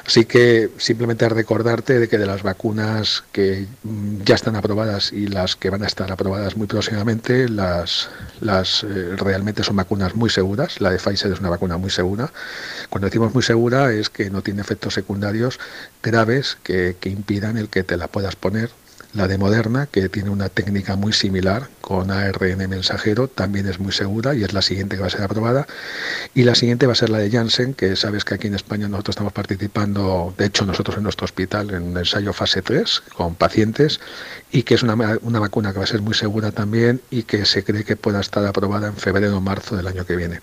Así 0.06 0.26
que 0.26 0.70
simplemente 0.78 1.30
recordarte 1.30 1.98
de 1.98 2.10
que 2.10 2.18
de 2.18 2.26
las 2.26 2.44
vacunas 2.44 3.24
que 3.32 3.68
mm, 3.84 4.24
ya 4.24 4.36
están 4.36 4.56
aprobadas 4.58 5.14
y 5.14 5.28
las 5.28 5.56
que 5.56 5.70
van 5.70 5.84
a 5.84 5.88
estar 5.88 6.12
aprobadas 6.12 6.58
muy 6.58 6.68
próximamente, 6.68 7.48
las, 7.48 8.10
las 8.42 8.84
eh, 8.84 9.16
realmente 9.16 9.64
son 9.64 9.78
vacunas 9.78 10.16
muy 10.16 10.30
seguras. 10.30 10.82
La 10.82 10.90
de 10.90 10.98
Pfizer 10.98 11.32
es 11.32 11.40
una 11.40 11.50
vacuna 11.50 11.78
muy 11.78 11.90
segura. 11.90 12.32
Cuando 12.90 13.08
decimos 13.08 13.34
muy 13.34 13.44
segura 13.44 13.94
es 13.94 14.10
que 14.10 14.30
no 14.30 14.42
tiene 14.42 14.62
efectos 14.62 14.94
secundarios 14.94 15.60
graves 16.02 16.58
que, 16.64 16.98
que 17.00 17.10
impidan 17.10 17.58
el 17.58 17.70
que 17.70 17.84
te 17.84 17.96
la 17.96 18.08
puedas 18.10 18.36
poner. 18.36 18.72
La 19.14 19.28
de 19.28 19.38
Moderna, 19.38 19.86
que 19.86 20.10
tiene 20.10 20.32
una 20.32 20.50
técnica 20.50 20.96
muy 20.96 21.14
similar 21.14 21.70
con 21.82 22.10
ARN 22.10 22.68
mensajero, 22.68 23.28
también 23.28 23.68
es 23.68 23.80
muy 23.80 23.92
segura 23.92 24.34
y 24.34 24.44
es 24.44 24.54
la 24.54 24.64
siguiente 24.64 24.96
que 24.96 25.02
va 25.02 25.08
a 25.08 25.12
ser 25.12 25.22
aprobada. 25.22 25.68
Y 26.34 26.44
la 26.44 26.56
siguiente 26.56 26.88
va 26.88 26.94
a 26.94 26.96
ser 26.96 27.12
la 27.12 27.20
de 27.20 27.30
Janssen, 27.30 27.76
que 27.76 27.96
sabes 27.96 28.26
que 28.26 28.34
aquí 28.34 28.48
en 28.48 28.56
España 28.56 28.88
nosotros 28.88 29.14
estamos 29.14 29.32
participando, 29.32 30.34
de 30.36 30.46
hecho 30.46 30.66
nosotros 30.66 30.98
en 30.98 31.04
nuestro 31.04 31.26
hospital, 31.26 31.70
en 31.70 31.84
un 31.84 31.98
ensayo 31.98 32.34
fase 32.34 32.64
3 32.64 33.04
con 33.16 33.36
pacientes, 33.36 34.00
y 34.52 34.64
que 34.64 34.74
es 34.74 34.82
una, 34.82 34.96
una 35.22 35.40
vacuna 35.40 35.74
que 35.74 35.78
va 35.78 35.84
a 35.84 35.88
ser 35.88 36.02
muy 36.02 36.16
segura 36.16 36.52
también 36.52 37.00
y 37.12 37.24
que 37.24 37.46
se 37.46 37.64
cree 37.64 37.84
que 37.84 37.96
pueda 37.96 38.20
estar 38.20 38.44
aprobada 38.48 38.88
en 38.88 38.96
febrero 38.96 39.38
o 39.38 39.42
marzo 39.42 39.76
del 39.76 39.86
año 39.86 40.06
que 40.06 40.16
viene. 40.16 40.42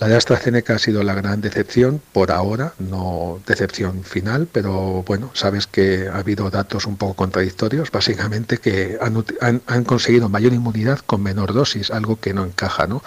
La 0.00 0.06
de 0.06 0.14
AstraZeneca 0.14 0.76
ha 0.76 0.78
sido 0.78 1.02
la 1.02 1.12
gran 1.14 1.40
decepción 1.40 2.00
por 2.12 2.30
ahora, 2.30 2.72
no 2.78 3.40
decepción 3.48 4.04
final, 4.04 4.46
pero 4.50 5.02
bueno, 5.02 5.32
sabes 5.34 5.66
que 5.66 6.06
ha 6.08 6.18
habido 6.18 6.50
datos 6.50 6.86
un 6.86 6.96
poco 6.96 7.14
contradictorios, 7.14 7.90
básicamente 7.90 8.58
que 8.58 8.96
han, 9.00 9.24
han- 9.66 9.84
conseguido 9.84 10.28
mayor 10.28 10.52
inmunidad 10.52 11.00
con 11.00 11.20
menor 11.24 11.52
dosis, 11.52 11.90
algo 11.90 12.20
que 12.20 12.32
no 12.32 12.44
encaja, 12.44 12.86
¿no? 12.86 13.02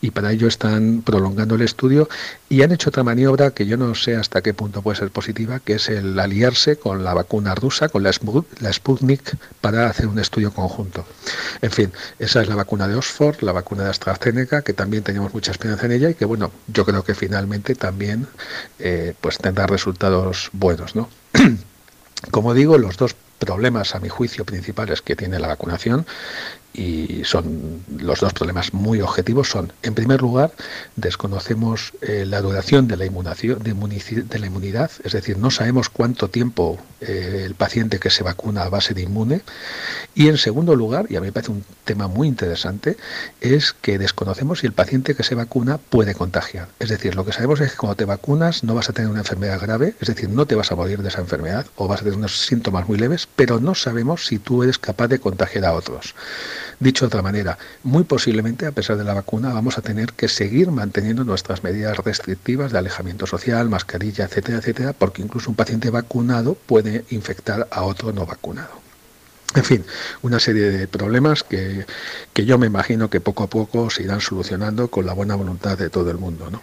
Y 0.00 0.10
para 0.10 0.32
ello 0.32 0.48
están 0.48 1.02
prolongando 1.06 1.54
el 1.54 1.62
estudio 1.62 2.08
y 2.48 2.62
han 2.62 2.72
hecho 2.72 2.88
otra 2.88 3.04
maniobra 3.04 3.52
que 3.52 3.64
yo 3.66 3.76
no 3.76 3.94
sé 3.94 4.16
hasta 4.16 4.42
qué 4.42 4.52
punto 4.52 4.82
puede 4.82 4.98
ser 4.98 5.10
positiva, 5.12 5.60
que 5.60 5.74
es 5.74 5.88
el 5.90 6.18
aliarse 6.18 6.74
con 6.76 7.04
la 7.04 7.14
vacuna 7.14 7.54
rusa, 7.54 7.88
con 7.88 8.02
la 8.02 8.12
Sputnik, 8.12 9.36
para 9.60 9.86
hacer 9.86 10.08
un 10.08 10.18
estudio 10.18 10.52
conjunto. 10.52 11.06
En 11.60 11.70
fin, 11.70 11.92
esa 12.18 12.42
es 12.42 12.48
la 12.48 12.56
vacuna 12.56 12.88
de 12.88 12.96
Oxford, 12.96 13.42
la 13.42 13.52
vacuna 13.52 13.84
de 13.84 13.90
AstraZeneca, 13.90 14.62
que 14.62 14.72
también 14.72 15.04
teníamos 15.04 15.32
mucha 15.32 15.52
esperanza 15.52 15.86
en 15.86 15.92
ella 15.92 16.10
y 16.10 16.14
que, 16.14 16.31
bueno, 16.32 16.50
yo 16.66 16.86
creo 16.86 17.04
que 17.04 17.14
finalmente 17.14 17.74
también 17.74 18.26
eh, 18.78 19.12
pues 19.20 19.36
tendrá 19.36 19.66
resultados 19.66 20.48
buenos, 20.54 20.96
¿no? 20.96 21.10
Como 22.30 22.54
digo, 22.54 22.78
los 22.78 22.96
dos 22.96 23.14
problemas, 23.38 23.94
a 23.94 24.00
mi 24.00 24.08
juicio, 24.08 24.46
principales 24.46 25.02
que 25.02 25.14
tiene 25.14 25.38
la 25.38 25.48
vacunación, 25.48 26.06
y 26.74 27.22
son 27.24 27.82
los 27.98 28.20
dos 28.20 28.32
problemas 28.32 28.72
muy 28.72 29.00
objetivos, 29.00 29.48
son, 29.48 29.72
en 29.82 29.94
primer 29.94 30.22
lugar, 30.22 30.52
desconocemos 30.96 31.92
eh, 32.00 32.24
la 32.26 32.40
duración 32.40 32.88
de 32.88 32.96
la, 32.96 33.04
inmunación, 33.04 33.62
de, 33.62 34.38
la 34.38 34.46
inmunidad, 34.46 34.90
es 35.04 35.12
decir, 35.12 35.38
no 35.38 35.50
sabemos 35.50 35.88
cuánto 35.88 36.28
tiempo 36.28 36.78
eh, 37.00 37.42
el 37.44 37.54
paciente 37.54 37.98
que 37.98 38.10
se 38.10 38.22
vacuna 38.22 38.68
va 38.68 38.78
a 38.78 38.80
ser 38.80 38.98
inmune, 38.98 39.42
y 40.14 40.28
en 40.28 40.38
segundo 40.38 40.74
lugar, 40.74 41.06
y 41.10 41.16
a 41.16 41.20
mí 41.20 41.26
me 41.26 41.32
parece 41.32 41.52
un 41.52 41.64
tema 41.84 42.08
muy 42.08 42.28
interesante, 42.28 42.96
es 43.40 43.72
que 43.72 43.98
desconocemos 43.98 44.60
si 44.60 44.66
el 44.66 44.72
paciente 44.72 45.14
que 45.14 45.22
se 45.22 45.34
vacuna 45.34 45.78
puede 45.78 46.14
contagiar. 46.14 46.68
Es 46.78 46.88
decir, 46.88 47.14
lo 47.14 47.24
que 47.24 47.32
sabemos 47.32 47.60
es 47.60 47.72
que 47.72 47.76
cuando 47.76 47.96
te 47.96 48.04
vacunas 48.04 48.64
no 48.64 48.74
vas 48.74 48.88
a 48.88 48.92
tener 48.92 49.10
una 49.10 49.20
enfermedad 49.20 49.60
grave, 49.60 49.94
es 50.00 50.08
decir, 50.08 50.28
no 50.28 50.46
te 50.46 50.54
vas 50.54 50.72
a 50.72 50.76
morir 50.76 51.02
de 51.02 51.08
esa 51.08 51.20
enfermedad 51.20 51.66
o 51.76 51.88
vas 51.88 52.00
a 52.00 52.04
tener 52.04 52.18
unos 52.18 52.46
síntomas 52.46 52.88
muy 52.88 52.98
leves, 52.98 53.28
pero 53.36 53.60
no 53.60 53.74
sabemos 53.74 54.26
si 54.26 54.38
tú 54.38 54.62
eres 54.62 54.78
capaz 54.78 55.08
de 55.08 55.18
contagiar 55.18 55.64
a 55.64 55.74
otros. 55.74 56.14
Dicho 56.82 57.04
de 57.04 57.06
otra 57.06 57.22
manera, 57.22 57.58
muy 57.84 58.02
posiblemente, 58.02 58.66
a 58.66 58.72
pesar 58.72 58.96
de 58.96 59.04
la 59.04 59.14
vacuna, 59.14 59.52
vamos 59.52 59.78
a 59.78 59.82
tener 59.82 60.14
que 60.14 60.26
seguir 60.26 60.72
manteniendo 60.72 61.22
nuestras 61.22 61.62
medidas 61.62 61.96
restrictivas 61.98 62.72
de 62.72 62.78
alejamiento 62.78 63.24
social, 63.24 63.68
mascarilla, 63.68 64.24
etcétera, 64.24 64.58
etcétera, 64.58 64.92
porque 64.92 65.22
incluso 65.22 65.48
un 65.48 65.54
paciente 65.54 65.90
vacunado 65.90 66.54
puede 66.54 67.04
infectar 67.10 67.68
a 67.70 67.84
otro 67.84 68.12
no 68.12 68.26
vacunado. 68.26 68.80
En 69.54 69.62
fin, 69.62 69.84
una 70.22 70.40
serie 70.40 70.72
de 70.72 70.88
problemas 70.88 71.44
que, 71.44 71.86
que 72.32 72.46
yo 72.46 72.58
me 72.58 72.66
imagino 72.66 73.08
que 73.08 73.20
poco 73.20 73.44
a 73.44 73.46
poco 73.46 73.88
se 73.88 74.02
irán 74.02 74.20
solucionando 74.20 74.88
con 74.88 75.06
la 75.06 75.12
buena 75.12 75.36
voluntad 75.36 75.78
de 75.78 75.88
todo 75.88 76.10
el 76.10 76.18
mundo. 76.18 76.50
¿no? 76.50 76.62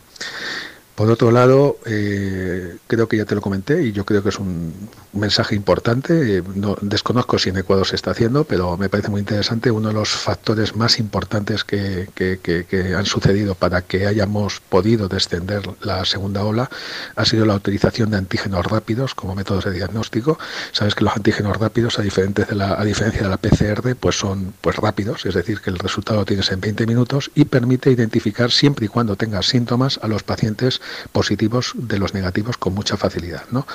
Por 0.99 1.09
otro 1.09 1.31
lado, 1.31 1.77
eh, 1.85 2.75
creo 2.87 3.07
que 3.07 3.15
ya 3.15 3.23
te 3.23 3.33
lo 3.33 3.39
comenté 3.39 3.83
y 3.85 3.93
yo 3.93 4.03
creo 4.03 4.21
que 4.21 4.27
es 4.27 4.37
un 4.37 4.73
mensaje 5.13 5.55
importante. 5.55 6.39
Eh, 6.39 6.43
no, 6.55 6.75
desconozco 6.81 7.39
si 7.39 7.47
en 7.47 7.55
Ecuador 7.57 7.87
se 7.87 7.95
está 7.95 8.11
haciendo, 8.11 8.43
pero 8.43 8.75
me 8.75 8.89
parece 8.89 9.07
muy 9.07 9.21
interesante. 9.21 9.71
Uno 9.71 9.87
de 9.87 9.93
los 9.93 10.09
factores 10.09 10.75
más 10.75 10.99
importantes 10.99 11.63
que, 11.63 12.09
que- 12.15 12.41
que- 12.43 12.65
que 12.65 12.95
han 12.95 13.05
sucedido 13.05 13.55
para 13.55 13.81
que 13.81 14.07
hayamos 14.07 14.59
podido 14.59 15.07
descender 15.07 15.61
la 15.79 16.03
segunda 16.03 16.43
ola 16.43 16.69
ha 17.15 17.23
sido 17.23 17.45
la 17.45 17.55
utilización 17.55 18.11
de 18.11 18.17
antígenos 18.17 18.65
rápidos 18.65 19.15
como 19.15 19.35
métodos 19.35 19.63
de 19.63 19.71
diagnóstico. 19.71 20.37
Sabes 20.73 20.95
que 20.95 21.05
los 21.05 21.15
antígenos 21.15 21.55
rápidos, 21.55 21.97
a, 21.97 22.01
diferencia 22.01 23.23
de 23.23 23.29
la 23.29 23.37
PCR, 23.37 23.95
pues 23.95 24.19
son 24.19 24.53
pues 24.59 24.75
rápidos, 24.75 25.25
es 25.25 25.33
decir, 25.33 25.61
que 25.61 25.69
el 25.69 25.79
resultado 25.79 26.19
lo 26.19 26.25
tienes 26.25 26.51
en 26.51 26.59
20 26.59 26.85
minutos 26.85 27.31
y 27.35 27.45
permite 27.45 27.89
identificar 27.89 28.51
siempre 28.51 28.87
y 28.87 28.89
cuando 28.89 29.15
tengas 29.15 29.45
síntomas 29.45 29.97
a 30.03 30.09
los 30.09 30.23
pacientes 30.23 30.81
positivos 31.11 31.73
de 31.75 31.99
los 31.99 32.13
negativos 32.13 32.57
con 32.57 32.73
mucha 32.73 32.97
facilidad. 32.97 33.43
¿no? 33.51 33.65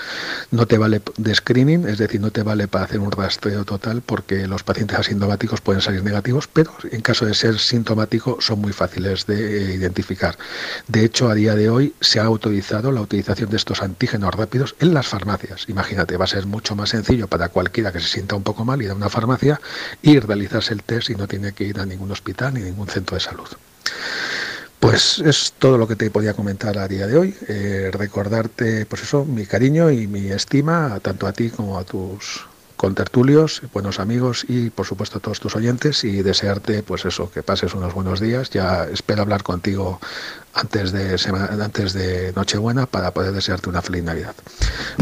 no 0.51 0.67
te 0.67 0.79
vale 0.79 1.03
de 1.17 1.35
screening, 1.35 1.89
es 1.89 1.99
decir, 1.99 2.21
no 2.21 2.31
te 2.31 2.43
vale 2.43 2.69
para 2.69 2.85
hacer 2.85 3.01
un 3.01 3.11
rastreo 3.11 3.65
total 3.65 4.03
porque 4.03 4.47
los 4.47 4.62
pacientes 4.62 4.99
asintomáticos 4.99 5.61
pueden 5.61 5.83
salir 5.83 6.03
negativos, 6.03 6.49
pero 6.49 6.73
en 6.91 7.01
caso 7.01 7.27
de 7.27 7.35
ser 7.35 7.59
sintomático 7.59 8.39
son 8.41 8.61
muy 8.61 8.73
fáciles 8.73 9.27
de 9.27 9.73
eh, 9.73 9.75
identificar. 9.75 10.37
De 10.89 11.05
hecho, 11.05 11.29
a 11.29 11.35
día 11.35 11.55
de 11.55 11.69
hoy 11.69 11.95
se 12.01 12.21
ha 12.21 12.25
autorizado 12.25 12.93
la 12.93 13.01
utilización 13.01 13.51
de 13.51 13.57
estos 13.57 13.83
antígenos 13.83 14.35
rápidos 14.35 14.75
en 14.81 14.95
las 14.95 15.07
farmacias. 15.07 15.69
Imagínate, 15.69 16.17
va 16.17 16.25
a 16.25 16.29
ser 16.29 16.47
mucho 16.47 16.75
más 16.77 16.91
sencillo 16.91 17.29
para 17.29 17.49
cualquiera 17.49 17.93
que 17.93 18.01
se 18.01 18.09
sienta 18.09 18.37
un 18.37 18.43
poco 18.43 18.65
mal 18.65 18.81
ir 18.83 18.91
a 18.91 18.95
una 18.95 19.09
farmacia 19.09 19.61
y 20.03 20.19
realizarse 20.19 20.75
el 20.75 20.83
test 20.83 21.11
y 21.11 21.15
no 21.15 21.27
tiene 21.27 21.53
que 21.53 21.65
ir 21.65 21.81
a 21.81 21.87
ningún 21.87 22.11
hospital 22.11 22.55
ni 22.55 22.61
ningún 22.61 22.89
centro 22.89 23.17
de 23.17 23.21
salud. 23.21 23.49
Pues 24.85 25.18
es 25.20 25.55
todo 25.59 25.78
lo 25.78 25.89
que 25.89 25.97
te 25.97 26.11
podía 26.11 26.35
comentar 26.35 26.76
a 26.76 26.87
día 26.87 27.07
de 27.07 27.16
hoy. 27.16 27.35
Eh, 27.49 27.89
recordarte, 27.91 28.85
pues 28.85 29.03
eso, 29.03 29.24
mi 29.24 29.47
cariño 29.47 29.91
y 29.91 30.07
mi 30.07 30.26
estima, 30.26 31.01
tanto 31.01 31.26
a 31.26 31.32
ti 31.32 31.49
como 31.49 31.78
a 31.78 31.85
tus 31.85 32.45
contertulios, 32.76 33.62
buenos 33.72 33.99
amigos 33.99 34.45
y 34.47 34.68
por 34.68 34.85
supuesto 34.85 35.16
a 35.16 35.20
todos 35.22 35.41
tus 35.41 35.57
oyentes 35.57 36.05
y 36.05 36.20
desearte 36.20 36.82
pues 36.82 37.07
eso, 37.07 37.30
que 37.30 37.43
pases 37.43 37.72
unos 37.72 37.95
buenos 37.95 38.20
días. 38.20 38.51
Ya 38.51 38.85
espero 38.85 39.22
hablar 39.22 39.43
contigo 39.43 40.01
antes 40.53 40.93
de 40.93 41.18
antes 41.62 41.95
de 41.95 42.35
Nochebuena 42.37 42.85
para 42.85 43.12
poder 43.12 43.32
desearte 43.32 43.70
una 43.70 43.80
feliz 43.80 44.05
Navidad. 44.05 44.35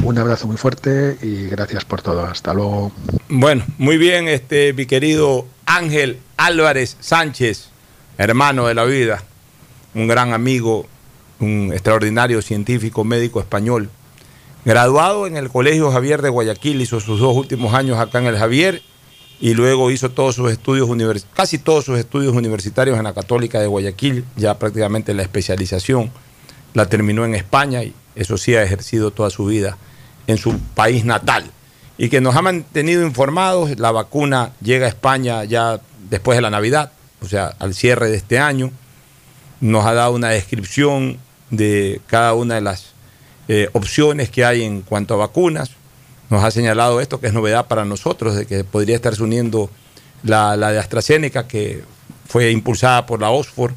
Un 0.04 0.16
abrazo 0.16 0.46
muy 0.46 0.58
fuerte 0.58 1.18
y 1.22 1.48
gracias 1.48 1.84
por 1.84 2.02
todo. 2.02 2.24
Hasta 2.24 2.54
luego. 2.54 2.92
Bueno, 3.28 3.64
muy 3.78 3.96
bien, 3.96 4.28
este 4.28 4.74
mi 4.74 4.86
querido 4.86 5.44
Ángel 5.66 6.20
Álvarez 6.36 6.96
Sánchez, 7.00 7.66
hermano 8.16 8.68
de 8.68 8.74
la 8.74 8.84
vida 8.84 9.24
un 9.94 10.08
gran 10.08 10.32
amigo, 10.32 10.86
un 11.40 11.70
extraordinario 11.72 12.42
científico 12.42 13.04
médico 13.04 13.40
español. 13.40 13.90
Graduado 14.64 15.26
en 15.26 15.36
el 15.36 15.50
Colegio 15.50 15.90
Javier 15.90 16.22
de 16.22 16.28
Guayaquil, 16.28 16.80
hizo 16.80 17.00
sus 17.00 17.18
dos 17.20 17.36
últimos 17.36 17.74
años 17.74 17.98
acá 17.98 18.20
en 18.20 18.26
el 18.26 18.38
Javier 18.38 18.82
y 19.40 19.54
luego 19.54 19.90
hizo 19.90 20.10
todos 20.10 20.36
sus 20.36 20.52
estudios 20.52 20.88
casi 21.34 21.58
todos 21.58 21.84
sus 21.84 21.98
estudios 21.98 22.34
universitarios 22.34 22.96
en 22.96 23.04
la 23.04 23.12
Católica 23.12 23.58
de 23.58 23.66
Guayaquil, 23.66 24.24
ya 24.36 24.58
prácticamente 24.58 25.14
la 25.14 25.22
especialización 25.22 26.12
la 26.74 26.86
terminó 26.86 27.24
en 27.24 27.34
España 27.34 27.82
y 27.82 27.92
eso 28.14 28.38
sí 28.38 28.54
ha 28.54 28.62
ejercido 28.62 29.10
toda 29.10 29.30
su 29.30 29.46
vida 29.46 29.76
en 30.26 30.38
su 30.38 30.58
país 30.74 31.04
natal. 31.04 31.50
Y 31.98 32.08
que 32.08 32.20
nos 32.20 32.36
ha 32.36 32.42
mantenido 32.42 33.04
informados, 33.04 33.78
la 33.78 33.90
vacuna 33.90 34.52
llega 34.62 34.86
a 34.86 34.88
España 34.88 35.44
ya 35.44 35.80
después 36.08 36.36
de 36.36 36.42
la 36.42 36.50
Navidad, 36.50 36.92
o 37.20 37.26
sea, 37.26 37.54
al 37.58 37.74
cierre 37.74 38.10
de 38.10 38.16
este 38.16 38.38
año 38.38 38.70
nos 39.62 39.86
ha 39.86 39.94
dado 39.94 40.12
una 40.12 40.30
descripción 40.30 41.18
de 41.50 42.00
cada 42.08 42.34
una 42.34 42.56
de 42.56 42.60
las 42.60 42.86
eh, 43.48 43.68
opciones 43.72 44.28
que 44.28 44.44
hay 44.44 44.64
en 44.64 44.82
cuanto 44.82 45.14
a 45.14 45.18
vacunas. 45.18 45.70
Nos 46.30 46.42
ha 46.42 46.50
señalado 46.50 47.00
esto 47.00 47.20
que 47.20 47.28
es 47.28 47.32
novedad 47.32 47.68
para 47.68 47.84
nosotros, 47.84 48.34
de 48.34 48.44
que 48.44 48.64
podría 48.64 48.96
estarse 48.96 49.22
uniendo 49.22 49.70
la, 50.24 50.56
de 50.56 50.78
AstraZeneca, 50.78 51.46
que 51.46 51.84
fue 52.28 52.50
impulsada 52.50 53.06
por 53.06 53.20
la 53.20 53.30
Oxford, 53.30 53.72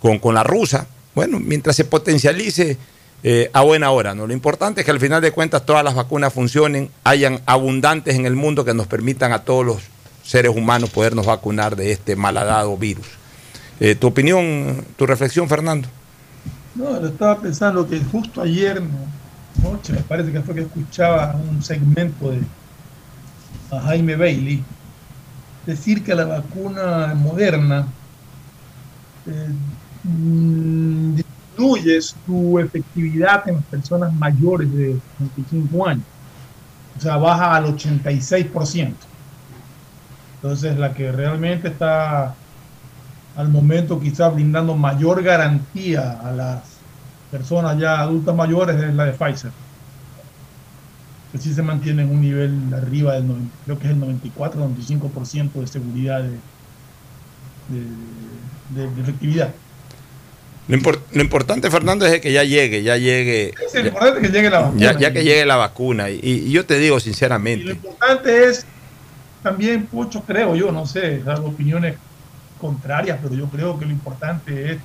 con, 0.00 0.20
con 0.20 0.34
la 0.36 0.44
rusa. 0.44 0.86
Bueno, 1.16 1.40
mientras 1.40 1.74
se 1.74 1.84
potencialice 1.84 2.78
eh, 3.24 3.50
a 3.52 3.62
buena 3.62 3.90
hora. 3.90 4.14
¿no? 4.14 4.28
Lo 4.28 4.34
importante 4.34 4.82
es 4.82 4.84
que 4.84 4.92
al 4.92 5.00
final 5.00 5.20
de 5.20 5.32
cuentas 5.32 5.66
todas 5.66 5.82
las 5.82 5.94
vacunas 5.94 6.32
funcionen, 6.32 6.90
hayan 7.02 7.40
abundantes 7.46 8.14
en 8.14 8.26
el 8.26 8.36
mundo 8.36 8.64
que 8.64 8.74
nos 8.74 8.86
permitan 8.86 9.32
a 9.32 9.42
todos 9.42 9.66
los 9.66 9.78
seres 10.22 10.54
humanos 10.54 10.90
podernos 10.90 11.26
vacunar 11.26 11.74
de 11.74 11.90
este 11.90 12.14
malhadado 12.14 12.76
virus. 12.76 13.23
Eh, 13.80 13.94
¿Tu 13.94 14.06
opinión, 14.06 14.84
tu 14.96 15.06
reflexión, 15.06 15.48
Fernando? 15.48 15.88
No, 16.74 17.00
lo 17.00 17.08
estaba 17.08 17.40
pensando 17.40 17.88
que 17.88 18.00
justo 18.00 18.40
ayer, 18.40 18.82
noche, 19.62 19.92
me 19.92 20.00
parece 20.00 20.32
que 20.32 20.40
fue 20.40 20.54
que 20.54 20.62
escuchaba 20.62 21.36
un 21.36 21.62
segmento 21.62 22.30
de 22.30 22.40
Jaime 23.70 24.16
Bailey 24.16 24.62
decir 25.66 26.04
que 26.04 26.14
la 26.14 26.24
vacuna 26.24 27.14
moderna 27.14 27.86
eh, 29.26 29.48
disminuye 30.02 32.00
su 32.02 32.58
efectividad 32.58 33.48
en 33.48 33.56
las 33.56 33.64
personas 33.64 34.12
mayores 34.14 34.72
de 34.72 34.98
25 35.18 35.86
años. 35.88 36.04
O 36.96 37.00
sea, 37.00 37.16
baja 37.16 37.56
al 37.56 37.64
86%. 37.66 38.94
Entonces, 40.36 40.76
la 40.78 40.92
que 40.92 41.10
realmente 41.10 41.68
está 41.68 42.34
al 43.36 43.48
momento 43.48 44.00
quizás 44.00 44.32
brindando 44.32 44.76
mayor 44.76 45.22
garantía 45.22 46.18
a 46.22 46.32
las 46.32 46.62
personas 47.30 47.78
ya 47.78 48.00
adultas 48.00 48.34
mayores 48.34 48.76
es 48.80 48.94
la 48.94 49.06
de 49.06 49.12
Pfizer. 49.12 49.50
Que 51.32 51.38
sí 51.38 51.52
se 51.52 51.62
mantiene 51.62 52.02
en 52.02 52.10
un 52.10 52.20
nivel 52.20 52.72
arriba 52.72 53.14
del 53.14 53.24
creo 53.64 53.78
que 53.78 53.86
es 53.88 53.92
el 53.92 54.00
94-95% 54.00 55.52
de 55.54 55.66
seguridad 55.66 56.22
de, 56.22 56.38
de, 58.70 59.00
efectividad. 59.00 59.52
Lo, 60.68 60.76
importante, 61.20 61.70
Fernando, 61.70 62.06
es 62.06 62.20
que 62.20 62.32
ya 62.32 62.44
llegue, 62.44 62.82
ya 62.82 62.96
llegue. 62.96 63.52
lo 63.74 63.80
importante 63.80 64.20
es 64.20 64.26
que 64.28 64.32
llegue 64.32 64.50
la 64.50 64.60
vacuna. 64.60 64.92
Ya, 64.98 65.12
que 65.12 65.24
llegue 65.24 65.44
la 65.44 65.56
vacuna. 65.56 66.10
Y, 66.10 66.50
yo 66.52 66.64
te 66.64 66.78
digo 66.78 67.00
sinceramente. 67.00 67.64
lo 67.64 67.72
importante 67.72 68.48
es 68.48 68.64
también, 69.42 69.86
Pocho, 69.86 70.22
creo 70.22 70.54
yo, 70.54 70.70
no 70.70 70.86
sé, 70.86 71.20
las 71.26 71.40
opiniones 71.40 71.96
contrarias, 72.64 73.18
pero 73.22 73.34
yo 73.34 73.46
creo 73.48 73.78
que 73.78 73.84
lo 73.84 73.90
importante 73.90 74.72
es 74.72 74.78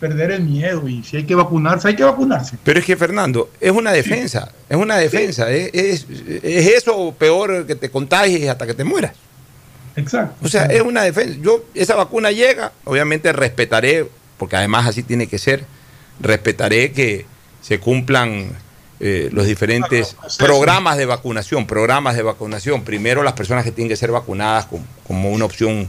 perder 0.00 0.30
el 0.30 0.42
miedo 0.42 0.88
y 0.88 1.02
si 1.02 1.18
hay 1.18 1.24
que 1.24 1.34
vacunarse, 1.34 1.88
hay 1.88 1.96
que 1.96 2.02
vacunarse. 2.02 2.56
Pero 2.64 2.78
es 2.78 2.86
que 2.86 2.96
Fernando, 2.96 3.50
es 3.60 3.72
una 3.72 3.92
defensa, 3.92 4.50
es 4.70 4.76
una 4.78 4.96
defensa, 4.96 5.50
es, 5.50 5.68
es, 5.74 6.06
eso 6.42 7.14
peor 7.18 7.66
que 7.66 7.74
te 7.74 7.90
contagies 7.90 8.48
hasta 8.48 8.66
que 8.66 8.72
te 8.72 8.84
mueras. 8.84 9.12
Exacto. 9.96 10.46
O 10.46 10.48
sea, 10.48 10.64
es 10.64 10.80
una 10.80 11.02
defensa. 11.02 11.36
Yo, 11.42 11.66
esa 11.74 11.94
vacuna 11.94 12.30
llega, 12.30 12.72
obviamente 12.84 13.34
respetaré, 13.34 14.08
porque 14.38 14.56
además 14.56 14.86
así 14.86 15.02
tiene 15.02 15.26
que 15.26 15.36
ser, 15.36 15.66
respetaré 16.20 16.92
que 16.92 17.26
se 17.60 17.80
cumplan 17.80 18.48
eh, 18.98 19.28
los 19.30 19.44
diferentes 19.44 20.16
programas 20.38 20.96
de 20.96 21.04
vacunación, 21.04 21.66
programas 21.66 22.16
de 22.16 22.22
vacunación. 22.22 22.82
Primero 22.82 23.22
las 23.22 23.34
personas 23.34 23.62
que 23.62 23.72
tienen 23.72 23.90
que 23.90 23.96
ser 23.96 24.10
vacunadas 24.10 24.68
como 25.06 25.30
una 25.30 25.44
opción 25.44 25.86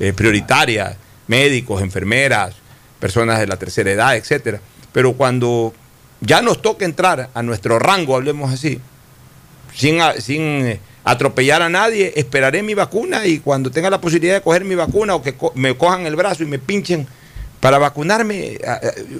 eh, 0.00 0.12
prioritaria, 0.12 0.96
médicos, 1.26 1.82
enfermeras, 1.82 2.54
personas 2.98 3.38
de 3.40 3.46
la 3.46 3.56
tercera 3.56 3.90
edad, 3.90 4.16
etcétera. 4.16 4.60
Pero 4.92 5.14
cuando 5.14 5.72
ya 6.20 6.42
nos 6.42 6.62
toca 6.62 6.84
entrar 6.84 7.30
a 7.34 7.42
nuestro 7.42 7.78
rango, 7.78 8.16
hablemos 8.16 8.52
así, 8.52 8.80
sin, 9.74 10.00
sin 10.18 10.40
eh, 10.40 10.80
atropellar 11.04 11.62
a 11.62 11.68
nadie, 11.68 12.12
esperaré 12.16 12.62
mi 12.62 12.74
vacuna 12.74 13.26
y 13.26 13.38
cuando 13.38 13.70
tenga 13.70 13.90
la 13.90 14.00
posibilidad 14.00 14.34
de 14.34 14.42
coger 14.42 14.64
mi 14.64 14.74
vacuna 14.74 15.14
o 15.14 15.22
que 15.22 15.34
me 15.54 15.76
cojan 15.76 16.06
el 16.06 16.16
brazo 16.16 16.42
y 16.42 16.46
me 16.46 16.58
pinchen 16.58 17.06
para 17.60 17.78
vacunarme, 17.78 18.58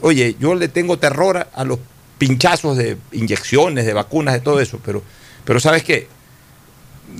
oye, 0.00 0.34
yo 0.40 0.56
le 0.56 0.66
tengo 0.68 0.98
terror 0.98 1.46
a, 1.52 1.64
los 1.64 1.78
pinchazos 2.18 2.76
de 2.76 2.96
inyecciones, 3.12 3.86
de 3.86 3.92
vacunas, 3.92 4.34
de 4.34 4.40
todo 4.40 4.60
eso, 4.60 4.80
pero, 4.84 5.02
pero 5.44 5.60
¿sabes 5.60 5.84
qué? 5.84 6.08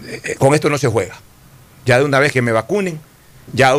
Eh, 0.06 0.34
con 0.38 0.54
esto 0.54 0.68
no 0.68 0.78
se 0.78 0.88
juega. 0.88 1.16
Ya 1.84 1.98
de 1.98 2.04
una 2.04 2.18
vez 2.18 2.32
que 2.32 2.42
me 2.42 2.52
vacunen, 2.52 3.00
ya 3.52 3.74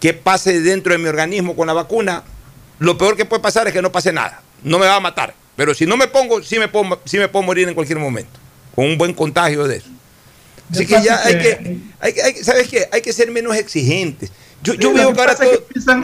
que 0.00 0.14
pase 0.14 0.60
dentro 0.60 0.92
de 0.92 0.98
mi 0.98 1.08
organismo 1.08 1.56
con 1.56 1.66
la 1.66 1.72
vacuna, 1.72 2.22
lo 2.78 2.98
peor 2.98 3.16
que 3.16 3.24
puede 3.24 3.42
pasar 3.42 3.66
es 3.66 3.72
que 3.72 3.82
no 3.82 3.92
pase 3.92 4.12
nada. 4.12 4.42
No 4.62 4.78
me 4.78 4.86
va 4.86 4.96
a 4.96 5.00
matar. 5.00 5.34
Pero 5.56 5.74
si 5.74 5.86
no 5.86 5.96
me 5.96 6.08
pongo, 6.08 6.42
sí 6.42 6.58
me 6.58 6.68
puedo, 6.68 7.00
sí 7.04 7.18
me 7.18 7.28
puedo 7.28 7.44
morir 7.44 7.68
en 7.68 7.74
cualquier 7.74 7.98
momento. 7.98 8.38
Con 8.74 8.86
un 8.86 8.98
buen 8.98 9.14
contagio 9.14 9.66
de 9.66 9.76
eso. 9.76 9.88
Así 10.70 10.86
que 10.86 11.02
ya 11.02 11.22
hay 11.22 11.38
que, 11.38 11.78
hay, 12.00 12.34
¿sabes 12.42 12.68
qué? 12.68 12.88
Hay 12.90 13.02
que 13.02 13.12
ser 13.12 13.30
menos 13.30 13.54
exigentes. 13.56 14.32
Yo, 14.62 14.74
yo 14.74 14.92
veo 14.94 15.12
que 15.12 15.20
ahora 15.20 15.36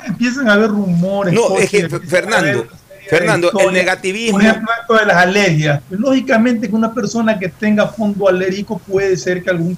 empiezan, 0.06 0.48
a 0.48 0.52
haber 0.52 0.68
rumores. 0.68 1.32
No, 1.32 1.56
es 1.56 1.70
que, 1.70 1.88
Fernando, 1.88 2.68
Fernando, 3.08 3.50
el 3.58 3.72
negativismo. 3.72 4.38
Por 4.38 4.46
ejemplo, 4.46 4.70
esto 4.80 4.94
de 4.94 5.06
las 5.06 5.16
alergias. 5.16 5.82
Lógicamente 5.90 6.68
que 6.68 6.74
una 6.74 6.92
persona 6.92 7.38
que 7.38 7.48
tenga 7.48 7.88
fondo 7.88 8.28
alérgico 8.28 8.78
puede 8.78 9.16
ser 9.16 9.42
que 9.42 9.50
algún 9.50 9.76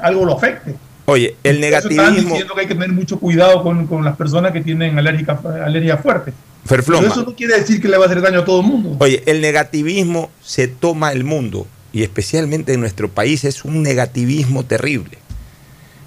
algo 0.00 0.24
lo 0.24 0.36
afecte. 0.36 0.74
Oye, 1.10 1.36
el 1.42 1.58
negativismo. 1.58 2.02
Están 2.02 2.24
diciendo 2.26 2.54
que 2.54 2.60
hay 2.60 2.66
que 2.66 2.74
tener 2.74 2.92
mucho 2.92 3.18
cuidado 3.18 3.62
con, 3.62 4.04
las 4.04 4.14
personas 4.14 4.52
que 4.52 4.60
tienen 4.60 4.98
alérgica, 4.98 5.40
alergia 5.64 5.96
fuerte. 5.96 6.34
Pero 6.68 6.82
eso 7.00 7.22
no 7.22 7.34
quiere 7.34 7.58
decir 7.58 7.80
que 7.80 7.88
le 7.88 7.96
va 7.96 8.04
a 8.04 8.08
hacer 8.08 8.20
daño 8.20 8.40
a 8.40 8.44
todo 8.44 8.60
el 8.60 8.66
mundo. 8.66 8.96
Oye, 9.00 9.22
el 9.24 9.40
negativismo 9.40 10.30
se 10.42 10.68
toma 10.68 11.12
el 11.12 11.24
mundo 11.24 11.66
y 11.94 12.02
especialmente 12.02 12.74
en 12.74 12.80
nuestro 12.80 13.08
país 13.08 13.44
es 13.44 13.64
un 13.64 13.82
negativismo 13.82 14.66
terrible. 14.66 15.16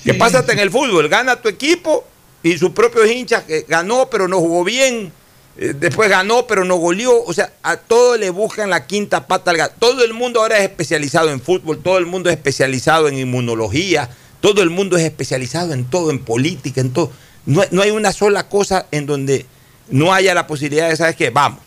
¿Qué 0.03 0.13
pasa 0.13 0.39
hasta 0.39 0.53
en 0.53 0.59
el 0.59 0.69
fútbol? 0.69 1.09
Gana 1.09 1.35
tu 1.37 1.49
equipo 1.49 2.05
y 2.43 2.59
sus 2.59 2.69
propios 2.69 3.09
hinchas 3.09 3.41
que 3.45 3.65
ganó 3.67 4.07
pero 4.11 4.27
no 4.27 4.37
jugó 4.37 4.63
bien, 4.63 5.11
eh, 5.57 5.73
después 5.79 6.11
ganó 6.11 6.45
pero 6.45 6.63
no 6.63 6.75
goleó, 6.75 7.23
o 7.23 7.33
sea, 7.33 7.53
a 7.63 7.77
todo 7.77 8.17
le 8.17 8.29
buscan 8.29 8.69
la 8.69 8.85
quinta 8.85 9.25
pata 9.25 9.49
al 9.49 9.57
gato. 9.57 9.73
Todo 9.79 10.03
el 10.03 10.13
mundo 10.13 10.41
ahora 10.41 10.59
es 10.59 10.63
especializado 10.65 11.31
en 11.31 11.41
fútbol, 11.41 11.79
todo 11.81 11.97
el 11.97 12.05
mundo 12.05 12.29
es 12.29 12.35
especializado 12.35 13.07
en 13.07 13.17
inmunología, 13.17 14.07
todo 14.41 14.63
el 14.63 14.69
mundo 14.69 14.97
es 14.97 15.03
especializado 15.03 15.73
en 15.73 15.85
todo, 15.85 16.11
en 16.11 16.19
política, 16.19 16.81
en 16.81 16.91
todo. 16.91 17.11
No, 17.45 17.63
hay 17.81 17.91
una 17.91 18.11
sola 18.11 18.49
cosa 18.49 18.87
en 18.91 19.05
donde 19.05 19.45
no 19.89 20.13
haya 20.13 20.33
la 20.33 20.47
posibilidad 20.47 20.89
de, 20.89 20.95
¿sabes 20.95 21.15
qué? 21.15 21.29
Vamos, 21.29 21.61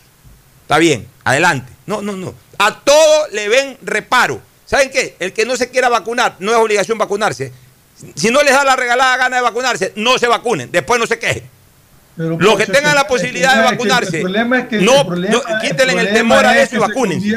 está 0.62 0.78
bien, 0.78 1.06
adelante. 1.24 1.72
No, 1.86 2.02
no, 2.02 2.12
no. 2.12 2.34
A 2.58 2.80
todo 2.80 3.28
le 3.32 3.48
ven 3.48 3.78
reparo. 3.82 4.40
¿Saben 4.66 4.90
qué? 4.90 5.16
El 5.20 5.32
que 5.32 5.44
no 5.44 5.56
se 5.56 5.70
quiera 5.70 5.88
vacunar, 5.88 6.36
no 6.38 6.52
es 6.52 6.58
obligación 6.58 6.98
vacunarse. 6.98 7.52
Si 8.14 8.30
no 8.30 8.42
les 8.42 8.52
da 8.52 8.64
la 8.64 8.76
regalada 8.76 9.16
gana 9.16 9.36
de 9.36 9.42
vacunarse, 9.42 9.92
no 9.96 10.18
se 10.18 10.26
vacunen, 10.26 10.70
después 10.72 10.98
no 10.98 11.06
se 11.06 11.18
quejen. 11.18 11.44
Pero, 12.16 12.38
Los 12.38 12.56
que 12.56 12.66
tengan 12.66 12.94
la 12.94 13.06
posibilidad 13.06 13.56
de 13.56 13.62
vacunarse, 13.62 14.16
el 14.16 14.22
problema 14.22 14.60
es 14.60 14.68
que 14.68 14.80
no, 14.80 15.04
no, 15.04 15.42
quítenle 15.60 16.00
el, 16.00 16.12
temor 16.12 16.46
a 16.46 16.56
es 16.56 16.68
eso 16.68 16.76
y 16.76 16.78
vacúnense. 16.78 17.36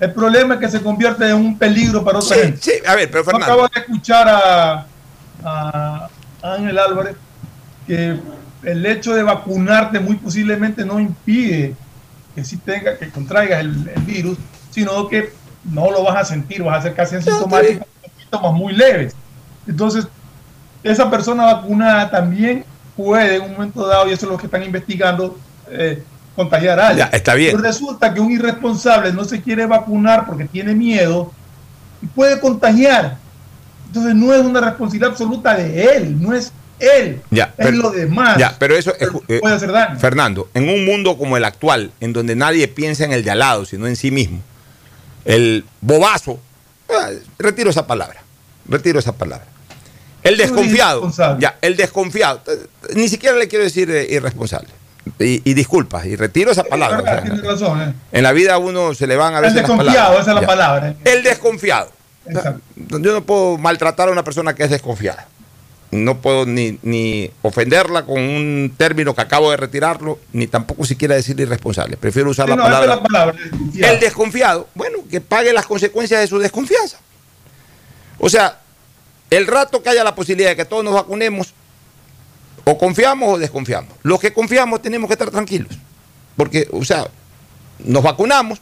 El 0.00 0.12
problema 0.14 0.54
es 0.54 0.60
que 0.60 0.68
se 0.68 0.80
convierte 0.80 1.28
en 1.28 1.36
un 1.36 1.58
peligro 1.58 2.02
para 2.02 2.18
otra 2.18 2.34
Sí, 2.36 2.42
gente. 2.42 2.58
sí, 2.62 2.72
a 2.86 2.94
ver, 2.96 3.10
pero 3.10 3.22
Yo 3.22 3.30
Fernando. 3.30 3.44
acabo 3.46 3.68
de 3.68 3.80
escuchar 3.80 4.28
a, 4.28 4.86
a 5.44 6.08
Ángel 6.42 6.78
Álvarez 6.78 7.16
que 7.86 8.16
el 8.62 8.86
hecho 8.86 9.14
de 9.14 9.22
vacunarte 9.22 10.00
muy 10.00 10.16
posiblemente 10.16 10.84
no 10.84 10.98
impide 11.00 11.74
que 12.34 12.44
sí 12.44 12.56
tenga, 12.58 12.96
que 12.96 13.10
contraigas 13.10 13.60
el, 13.60 13.90
el 13.94 14.02
virus, 14.02 14.38
sino 14.70 15.06
que 15.08 15.32
no 15.64 15.90
lo 15.90 16.02
vas 16.04 16.16
a 16.16 16.24
sentir, 16.24 16.62
vas 16.62 16.78
a 16.78 16.82
ser 16.82 16.94
casi 16.94 17.16
asintomático, 17.16 17.86
síntomas 18.18 18.52
muy 18.52 18.72
leves. 18.72 19.14
Entonces, 19.66 20.06
esa 20.82 21.10
persona 21.10 21.44
vacunada 21.52 22.10
también 22.10 22.64
puede 22.96 23.36
en 23.36 23.42
un 23.42 23.52
momento 23.52 23.86
dado, 23.86 24.08
y 24.08 24.12
eso 24.12 24.26
es 24.26 24.32
lo 24.32 24.38
que 24.38 24.46
están 24.46 24.62
investigando, 24.62 25.38
eh, 25.70 26.02
contagiar 26.36 26.78
a 26.80 26.88
alguien. 26.88 27.08
Ya, 27.10 27.16
está 27.16 27.34
bien. 27.34 27.52
Pero 27.52 27.62
resulta 27.62 28.12
que 28.14 28.20
un 28.20 28.30
irresponsable 28.30 29.12
no 29.12 29.24
se 29.24 29.40
quiere 29.42 29.66
vacunar 29.66 30.26
porque 30.26 30.44
tiene 30.46 30.74
miedo 30.74 31.32
y 32.02 32.06
puede 32.06 32.40
contagiar. 32.40 33.18
Entonces 33.86 34.14
no 34.14 34.32
es 34.32 34.40
una 34.40 34.60
responsabilidad 34.60 35.10
absoluta 35.10 35.54
de 35.56 35.96
él, 35.96 36.22
no 36.22 36.32
es 36.34 36.52
él, 36.78 37.20
Ya, 37.30 37.52
es 37.58 37.66
pero- 37.66 37.76
lo 37.76 37.90
demás. 37.90 38.38
Ya, 38.38 38.54
pero 38.58 38.74
eso 38.76 38.94
es, 38.98 39.08
eh, 39.28 39.38
puede 39.40 39.54
hacer 39.56 39.70
daño. 39.72 39.98
Fernando, 39.98 40.48
en 40.54 40.68
un 40.68 40.84
mundo 40.86 41.18
como 41.18 41.36
el 41.36 41.44
actual, 41.44 41.90
en 42.00 42.12
donde 42.12 42.36
nadie 42.36 42.68
piensa 42.68 43.04
en 43.04 43.12
el 43.12 43.22
de 43.24 43.30
al 43.32 43.40
lado, 43.40 43.64
sino 43.66 43.86
en 43.86 43.96
sí 43.96 44.10
mismo, 44.10 44.40
el 45.24 45.64
bobazo, 45.80 46.38
ah, 46.88 47.10
retiro 47.38 47.68
esa 47.70 47.86
palabra, 47.86 48.22
retiro 48.66 48.98
esa 48.98 49.12
palabra. 49.12 49.46
El 50.22 50.36
desconfiado, 50.36 51.10
ya, 51.38 51.56
el 51.62 51.76
desconfiado, 51.76 52.42
eh, 52.46 52.66
ni 52.94 53.08
siquiera 53.08 53.36
le 53.36 53.48
quiero 53.48 53.64
decir 53.64 53.90
eh, 53.90 54.06
irresponsable. 54.10 54.68
Y, 55.18 55.50
y 55.50 55.54
disculpa, 55.54 56.06
y 56.06 56.14
retiro 56.16 56.50
esa 56.50 56.64
palabra. 56.64 56.98
o 56.98 57.02
sea, 57.02 57.22
Tiene 57.22 57.40
razón. 57.42 57.80
¿eh? 57.82 57.94
en 58.12 58.22
la 58.22 58.32
vida 58.32 58.54
a 58.54 58.58
uno 58.58 58.94
se 58.94 59.06
le 59.06 59.16
van 59.16 59.34
a 59.34 59.38
El 59.38 59.42
veces 59.44 59.56
las 59.56 59.66
desconfiado, 59.68 59.96
palabras. 59.96 60.22
esa 60.22 60.30
es 60.30 60.40
la 60.40 60.46
palabra. 60.46 60.88
¿eh? 60.90 60.96
El 61.04 61.22
desconfiado. 61.22 61.90
Exacto. 62.26 62.60
Yo 62.76 63.12
no 63.12 63.22
puedo 63.24 63.56
maltratar 63.58 64.08
a 64.08 64.12
una 64.12 64.22
persona 64.24 64.54
que 64.54 64.64
es 64.64 64.70
desconfiada. 64.70 65.26
No 65.90 66.18
puedo 66.18 66.46
ni, 66.46 66.78
ni 66.82 67.28
ofenderla 67.42 68.04
con 68.04 68.20
un 68.20 68.72
término 68.76 69.12
que 69.14 69.22
acabo 69.22 69.50
de 69.50 69.56
retirarlo, 69.56 70.20
ni 70.32 70.46
tampoco 70.46 70.84
siquiera 70.84 71.16
decirle 71.16 71.42
irresponsable. 71.42 71.96
Prefiero 71.96 72.30
usar 72.30 72.44
Sí, 72.46 72.50
la 72.50 72.56
no, 72.56 72.62
palabra. 72.62 72.92
es 72.94 72.96
la 72.96 73.02
palabra. 73.02 73.34
El 73.80 73.98
desconfiado, 74.00 74.68
bueno, 74.74 74.98
que 75.10 75.20
pague 75.20 75.52
las 75.52 75.66
consecuencias 75.66 76.20
de 76.20 76.26
su 76.28 76.38
desconfianza. 76.38 76.98
O 78.18 78.28
sea, 78.28 78.58
el 79.30 79.46
rato 79.48 79.82
que 79.82 79.88
haya 79.88 80.04
la 80.04 80.14
posibilidad 80.14 80.50
de 80.50 80.56
que 80.56 80.64
todos 80.64 80.84
nos 80.84 80.94
vacunemos, 80.94 81.54
o 82.70 82.78
confiamos 82.78 83.34
o 83.34 83.38
desconfiamos. 83.38 83.92
Los 84.02 84.20
que 84.20 84.32
confiamos 84.32 84.80
tenemos 84.80 85.08
que 85.08 85.14
estar 85.14 85.30
tranquilos. 85.30 85.72
Porque, 86.36 86.68
o 86.70 86.84
sea, 86.84 87.08
nos 87.80 88.02
vacunamos 88.02 88.60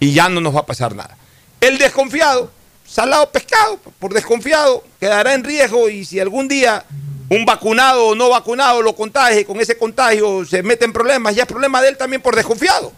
y 0.00 0.12
ya 0.12 0.28
no 0.28 0.40
nos 0.40 0.54
va 0.54 0.60
a 0.60 0.66
pasar 0.66 0.94
nada. 0.94 1.16
El 1.60 1.76
desconfiado, 1.76 2.50
salado 2.86 3.30
pescado, 3.30 3.78
por 3.98 4.14
desconfiado, 4.14 4.82
quedará 4.98 5.34
en 5.34 5.44
riesgo 5.44 5.90
y 5.90 6.04
si 6.04 6.18
algún 6.18 6.48
día 6.48 6.84
un 7.28 7.44
vacunado 7.44 8.08
o 8.08 8.14
no 8.14 8.30
vacunado 8.30 8.80
lo 8.80 8.94
contagie 8.94 9.44
con 9.44 9.60
ese 9.60 9.76
contagio 9.76 10.44
se 10.44 10.62
mete 10.62 10.84
en 10.84 10.92
problemas, 10.92 11.34
ya 11.34 11.42
es 11.42 11.48
problema 11.48 11.82
de 11.82 11.88
él 11.88 11.96
también 11.96 12.22
por 12.22 12.34
desconfiado. 12.34 12.92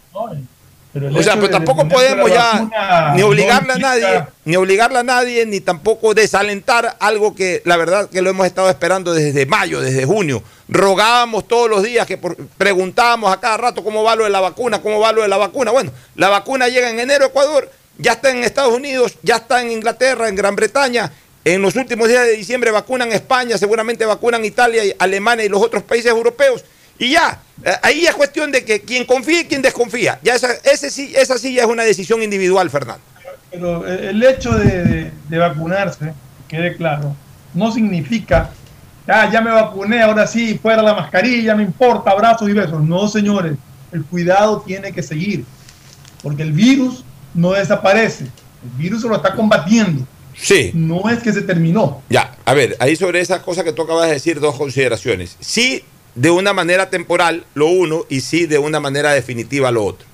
O 0.95 1.23
sea, 1.23 1.35
pero 1.35 1.47
de 1.49 1.53
tampoco 1.53 1.87
podemos 1.89 2.31
ya 2.31 3.13
ni 3.15 3.23
obligarle 3.23 3.73
a 3.75 3.79
nadie, 3.79 4.25
ni 4.45 4.57
obligarle 4.57 4.99
a 4.99 5.03
nadie, 5.03 5.45
ni 5.47 5.61
tampoco 5.61 6.15
desalentar 6.15 6.97
algo 6.99 7.35
que 7.35 7.61
la 7.67 7.77
verdad 7.77 8.09
que 8.09 8.23
lo 8.23 8.31
hemos 8.31 8.47
estado 8.47 8.71
esperando 8.71 9.13
desde 9.13 9.45
mayo, 9.47 9.81
desde 9.81 10.05
junio. 10.07 10.43
Rogábamos 10.69 11.47
todos 11.47 11.69
los 11.69 11.83
días, 11.83 12.07
que 12.07 12.17
por- 12.17 12.37
preguntábamos 12.57 13.33
a 13.33 13.39
cada 13.41 13.57
rato 13.59 13.85
cómo 13.85 14.03
va 14.03 14.17
lo 14.17 14.25
de 14.25 14.31
la 14.31 14.41
vacuna, 14.41 14.81
cómo 14.81 14.99
va 15.01 15.13
lo 15.13 15.23
de 15.23 15.29
la 15.29 15.37
vacuna. 15.37 15.71
Bueno, 15.71 15.93
la 16.15 16.29
vacuna 16.31 16.69
llega 16.69 16.89
en 16.91 16.99
enero 17.01 17.25
a 17.25 17.29
Ecuador, 17.29 17.71
ya 17.99 18.13
está 18.13 18.31
en 18.31 18.43
Estados 18.45 18.75
Unidos, 18.75 19.15
ya 19.23 19.37
está 19.37 19.61
en 19.61 19.71
Inglaterra, 19.71 20.29
en 20.29 20.37
Gran 20.37 20.57
Bretaña. 20.57 21.13
En 21.45 21.63
los 21.63 21.77
últimos 21.77 22.09
días 22.09 22.25
de 22.27 22.33
diciembre 22.33 22.71
vacunan 22.71 23.13
España, 23.13 23.57
seguramente 23.59 24.05
vacunan 24.05 24.45
Italia, 24.45 24.83
Alemania 24.99 25.45
y 25.45 25.49
los 25.49 25.63
otros 25.63 25.83
países 25.83 26.11
europeos. 26.11 26.65
Y 26.99 27.11
ya, 27.13 27.41
eh, 27.65 27.71
ahí 27.83 28.07
es 28.07 28.15
cuestión 28.15 28.51
de 28.51 28.65
que 28.65 28.81
quien 28.81 29.05
confía 29.05 29.41
y 29.43 29.45
quien 29.45 29.63
desconfía. 29.63 30.19
Ya 30.23 30.35
esa, 30.35 30.53
ese 30.65 30.91
sí, 30.91 31.13
esa 31.17 31.39
sí 31.39 31.55
ya 31.55 31.63
es 31.63 31.69
una 31.69 31.85
decisión 31.85 32.23
individual, 32.23 32.69
Fernando. 32.71 33.03
Pero 33.51 33.87
el 33.87 34.23
hecho 34.23 34.53
de, 34.53 34.85
de- 34.85 35.13
de 35.29 35.39
vacunarse, 35.39 36.13
que 36.49 36.57
quede 36.57 36.77
claro, 36.77 37.15
no 37.55 37.71
significa, 37.73 38.51
ah, 39.07 39.31
ya 39.33 39.41
me 39.41 39.51
vacuné, 39.51 40.03
ahora 40.03 40.27
sí, 40.27 40.59
fuera 40.61 40.83
la 40.83 40.95
mascarilla, 40.95 41.55
no 41.55 41.63
importa, 41.63 42.11
abrazos 42.11 42.49
y 42.49 42.53
besos. 42.53 42.83
No, 42.83 43.09
señores, 43.09 43.55
el 43.93 44.05
cuidado 44.05 44.63
tiene 44.67 44.93
que 44.93 45.03
seguir, 45.03 45.45
porque 46.23 46.43
el 46.43 46.53
virus 46.53 47.05
no 47.33 47.53
desaparece, 47.53 48.25
el 48.25 48.71
virus 48.77 49.03
se 49.03 49.09
lo 49.09 49.17
está 49.17 49.35
combatiendo, 49.35 50.05
Sí. 50.37 50.71
no 50.75 51.09
es 51.09 51.21
que 51.21 51.33
se 51.33 51.43
terminó. 51.43 52.03
Ya, 52.11 52.37
a 52.45 52.55
ver, 52.55 52.77
ahí 52.81 52.97
sobre 52.97 53.21
esas 53.21 53.41
cosas 53.41 53.65
que 53.65 53.73
tú 53.73 53.83
acabas 53.83 54.09
de 54.09 54.15
decir, 54.15 54.41
dos 54.41 54.57
consideraciones. 54.57 55.37
Sí, 55.41 55.83
de 56.19 56.31
una 56.31 56.53
manera 56.53 56.91
temporal, 56.91 57.45
lo 57.55 57.67
uno, 57.67 58.05
y 58.09 58.23
sí, 58.23 58.47
de 58.47 58.59
una 58.59 58.81
manera 58.81 59.13
definitiva, 59.13 59.71
lo 59.71 59.85
otro. 59.85 60.05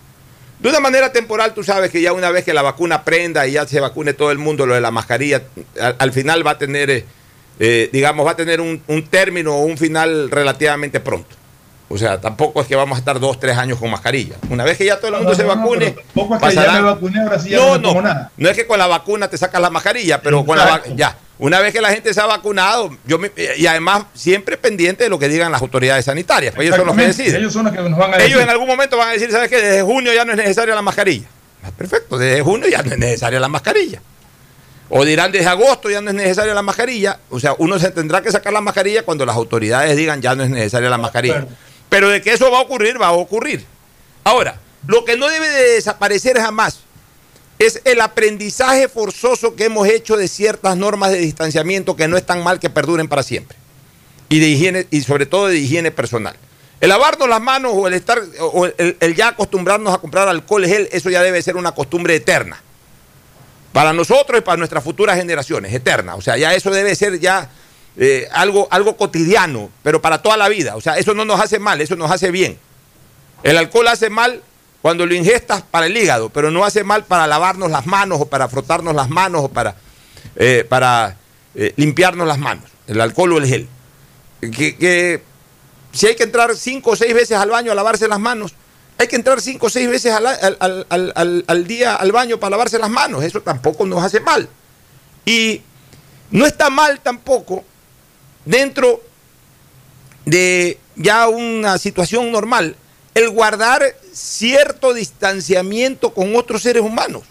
De 0.59 0.69
una 0.69 0.79
manera 0.81 1.13
temporal, 1.13 1.55
tú 1.55 1.65
sabes 1.65 1.91
que 1.91 2.03
ya 2.03 2.13
una 2.13 2.31
vez 2.31 2.45
que 2.45 2.53
la 2.53 2.61
vacuna 2.61 3.05
prenda 3.05 3.47
y 3.47 3.53
ya 3.53 3.67
se 3.67 3.81
vacune 3.81 4.13
todo 4.13 4.31
el 4.31 4.39
mundo, 4.39 4.67
lo 4.67 4.75
de 4.75 4.83
la 4.83 4.91
mascarilla, 4.91 5.43
al, 5.81 5.97
al 5.99 6.13
final 6.13 6.47
va 6.47 6.53
a 6.53 6.59
tener, 6.59 6.91
eh, 6.91 7.05
eh, 7.59 7.89
digamos, 7.91 8.27
va 8.27 8.33
a 8.33 8.37
tener 8.37 8.61
un, 8.61 8.83
un 8.87 9.07
término 9.07 9.55
o 9.55 9.65
un 9.65 9.79
final 9.79 10.31
relativamente 10.31 11.01
pronto. 11.01 11.37
O 11.89 11.97
sea, 11.97 12.21
tampoco 12.21 12.61
es 12.61 12.67
que 12.67 12.77
vamos 12.77 12.97
a 12.97 12.99
estar 12.99 13.19
dos, 13.19 13.41
tres 13.41 13.57
años 13.57 13.79
con 13.79 13.91
mascarilla. 13.91 14.37
Una 14.51 14.65
vez 14.65 14.77
que 14.77 14.85
ya 14.85 14.99
todo 14.99 15.09
el 15.09 15.15
mundo 15.15 15.31
No, 15.31 15.37
se 15.37 15.43
no, 15.45 15.55
no, 15.55 15.63
vacune, 15.63 15.91
tampoco 15.93 16.35
es 16.35 16.55
que 16.55 16.55
ya 16.55 16.73
me 16.73 16.81
vacuné, 16.83 17.21
ahora 17.21 17.39
sí 17.39 17.49
ya 17.51 17.57
no, 17.57 17.79
no 17.79 17.95
no, 17.95 18.03
nada. 18.03 18.31
no 18.37 18.49
es 18.51 18.57
que 18.57 18.67
con 18.67 18.79
la 18.79 18.87
vacuna 18.87 19.29
te 19.29 19.39
sacas 19.39 19.61
la 19.61 19.71
mascarilla, 19.71 20.21
pero 20.21 20.45
con 20.45 20.59
la 20.59 20.83
ya. 20.95 21.17
Una 21.39 21.59
vez 21.61 21.73
que 21.73 21.81
la 21.81 21.91
gente 21.91 22.15
se 22.15 22.21
ha 22.21 22.27
vacunado, 22.27 22.97
yo 23.07 23.19
me- 23.19 23.33
y 23.57 23.67
además 23.67 24.05
siempre 24.15 24.57
pendiente 24.57 25.05
de 25.05 25.11
lo 25.11 25.19
que 25.19 25.29
digan 25.29 25.51
las 25.51 25.61
autoridades 25.63 26.05
sanitarias, 26.05 26.55
pues 26.55 26.67
ellos 26.67 26.77
son 26.77 26.87
los 26.87 26.97
que 26.97 27.07
deciden. 27.09 27.37
Ellos 27.37 27.53
son 27.53 27.65
los 27.65 27.73
que 27.75 27.81
nos 27.83 27.99
van 27.99 28.15
a 28.15 28.17
decir. 28.19 28.31
Ellos 28.31 28.43
en 28.43 28.51
algún 28.51 28.69
momento 28.69 28.97
van 28.97 29.09
a 29.09 29.13
decir, 29.13 29.31
¿sabes 29.33 29.49
qué? 29.49 29.57
Desde 29.61 29.83
junio 29.83 30.13
ya 30.15 30.25
no 30.25 30.31
es 30.33 30.39
necesaria 30.39 30.75
la 30.77 30.83
mascarilla. 30.83 31.27
Ah, 31.65 31.71
Perfecto, 31.77 32.19
desde 32.19 32.41
junio 32.43 32.69
ya 32.69 32.83
no 32.83 32.93
es 32.93 32.99
necesaria 32.99 33.41
la 33.41 33.49
mascarilla. 33.49 34.01
O 34.91 35.05
dirán, 35.05 35.33
desde 35.33 35.49
agosto 35.49 35.91
ya 35.91 36.01
no 36.01 36.11
es 36.11 36.15
necesaria 36.17 36.55
la 36.55 36.63
mascarilla. 36.63 37.19
O 37.31 37.41
sea, 37.41 37.55
uno 37.59 37.79
se 37.81 37.91
tendrá 37.91 38.21
que 38.23 38.31
sacar 38.31 38.53
la 38.53 38.61
mascarilla 38.61 39.03
cuando 39.03 39.27
las 39.27 39.35
autoridades 39.35 39.97
digan 39.97 40.23
ya 40.23 40.37
no 40.37 40.45
es 40.45 40.51
necesaria 40.51 40.89
la 40.89 40.99
mascarilla. 40.99 41.47
Pero 41.89 42.11
de 42.11 42.23
que 42.23 42.33
eso 42.33 42.49
va 42.51 42.59
a 42.59 42.63
ocurrir, 42.63 43.01
va 43.01 43.09
a 43.09 43.13
ocurrir. 43.13 43.65
Ahora, 44.23 44.57
lo 44.87 45.05
que 45.05 45.17
no 45.17 45.29
debe 45.29 45.49
de 45.49 45.63
desaparecer 45.73 46.39
jamás 46.39 46.81
es 47.67 47.81
el 47.85 48.01
aprendizaje 48.01 48.89
forzoso 48.89 49.55
que 49.55 49.65
hemos 49.65 49.89
hecho 49.89 50.17
de 50.17 50.29
ciertas 50.29 50.77
normas 50.77 51.11
de 51.11 51.19
distanciamiento 51.19 51.97
que 51.97 52.09
no 52.09 52.17
es 52.17 52.25
tan 52.25 52.43
mal 52.43 52.61
que 52.61 52.71
perduren 52.71 53.09
para 53.09 53.23
siempre. 53.23 53.57
Y 54.29 54.41
de 54.41 54.49
higiene, 54.49 54.87
y 54.91 55.03
sobre 55.03 55.27
todo 55.27 55.49
de 55.49 55.59
higiene 55.59 55.91
personal. 55.91 56.37
El 56.81 56.89
lavarnos 56.89 57.29
las 57.29 57.41
manos 57.41 57.73
o 57.75 57.87
el 57.87 57.95
estar, 57.95 58.21
o 58.41 58.67
el, 58.67 59.15
ya 59.15 59.29
acostumbrarnos 59.29 59.95
a 59.95 59.99
comprar 59.99 60.29
alcohol 60.29 60.67
gel, 60.67 60.89
eso 60.93 61.09
ya 61.09 61.23
debe 61.23 61.41
ser 61.41 61.57
una 61.57 61.73
costumbre 61.73 62.15
eterna. 62.15 62.61
Para 63.73 63.93
nosotros 63.93 64.39
y 64.39 64.43
para 64.43 64.57
nuestras 64.57 64.85
futuras 64.85 65.17
generaciones, 65.17 65.73
eterna. 65.73 66.15
O 66.15 66.21
sea, 66.21 66.37
ya 66.37 66.55
eso 66.55 66.71
debe 66.71 66.95
ser 66.95 67.19
ya 67.21 67.51
eh, 67.97 68.29
algo, 68.33 68.69
algo 68.71 68.97
cotidiano, 68.97 69.71
pero 69.83 70.03
para 70.03 70.21
toda 70.21 70.37
la 70.37 70.49
vida. 70.49 70.77
O 70.77 70.81
sea, 70.81 70.99
eso 70.99 71.15
no 71.15 71.25
nos 71.25 71.41
hace 71.41 71.59
mal, 71.59 71.81
eso 71.81 71.97
nos 71.97 72.11
hace 72.11 72.31
bien. 72.31 72.59
El 73.43 73.57
alcohol 73.57 73.89
hace 73.89 74.11
mal 74.11 74.43
cuando 74.85 75.07
lo 75.07 75.15
ingestas 75.15 75.63
para 75.63 75.87
el 75.87 75.97
hígado, 75.97 76.29
pero 76.29 76.51
no 76.51 76.63
hace 76.63 76.85
mal 76.85 77.05
para 77.05 77.27
lavarnos 77.27 77.71
las 77.71 77.87
manos 77.87 78.21
o 78.21 78.27
para 78.27 78.51
frotarnos 78.51 78.95
las 78.95 79.09
manos 79.09 79.45
o 79.45 79.49
para, 79.49 79.77
eh, 80.37 80.67
para 80.69 81.17
eh, 81.55 81.73
limpiarnos 81.77 82.29
las 82.29 82.37
manos. 82.37 82.65
El 82.87 83.01
alcohol 83.01 83.33
o 83.33 83.39
el 83.39 83.47
gel. 83.47 83.67
Que, 84.43 85.23
si 85.91 86.07
hay 86.07 86.15
que 86.17 86.25
entrar 86.25 86.55
cinco 86.55 86.91
o 86.91 86.97
seis 86.97 87.15
veces 87.15 87.39
al 87.39 87.49
baño 87.49 87.73
a 87.73 87.75
lavarse 87.75 88.07
las 88.09 88.21
manos, 88.21 88.53
hay 88.99 89.09
que 89.09 89.17
entrar 89.17 89.41
cinco 89.41 89.69
o 89.69 89.71
seis 89.71 89.89
veces 89.89 90.13
al- 90.13 90.27
al- 90.27 90.87
al- 90.91 91.45
al 91.47 91.67
día 91.67 91.95
al 91.97 92.13
baño 92.13 92.39
para 92.39 92.51
lavarse 92.51 92.79
las 92.79 92.91
manos. 92.91 93.25
Eso 93.25 93.41
tampoco 93.41 93.87
nos 93.87 94.05
hace 94.05 94.21
mal. 94.21 94.51
Y 95.25 95.63
no 96.31 96.45
está 96.45 96.69
mal 96.69 97.01
tampoco 97.01 97.65
dentro 98.45 99.01
de 100.27 100.79
ya 100.95 101.27
una 101.29 101.79
situación 101.79 102.31
normal 102.31 102.77
el 103.15 103.31
guardar 103.31 103.83
cierto 104.15 104.95
distanciamiento 104.95 106.15
con 106.15 106.35
otros 106.37 106.63
seres 106.63 106.83
humanos. 106.83 107.23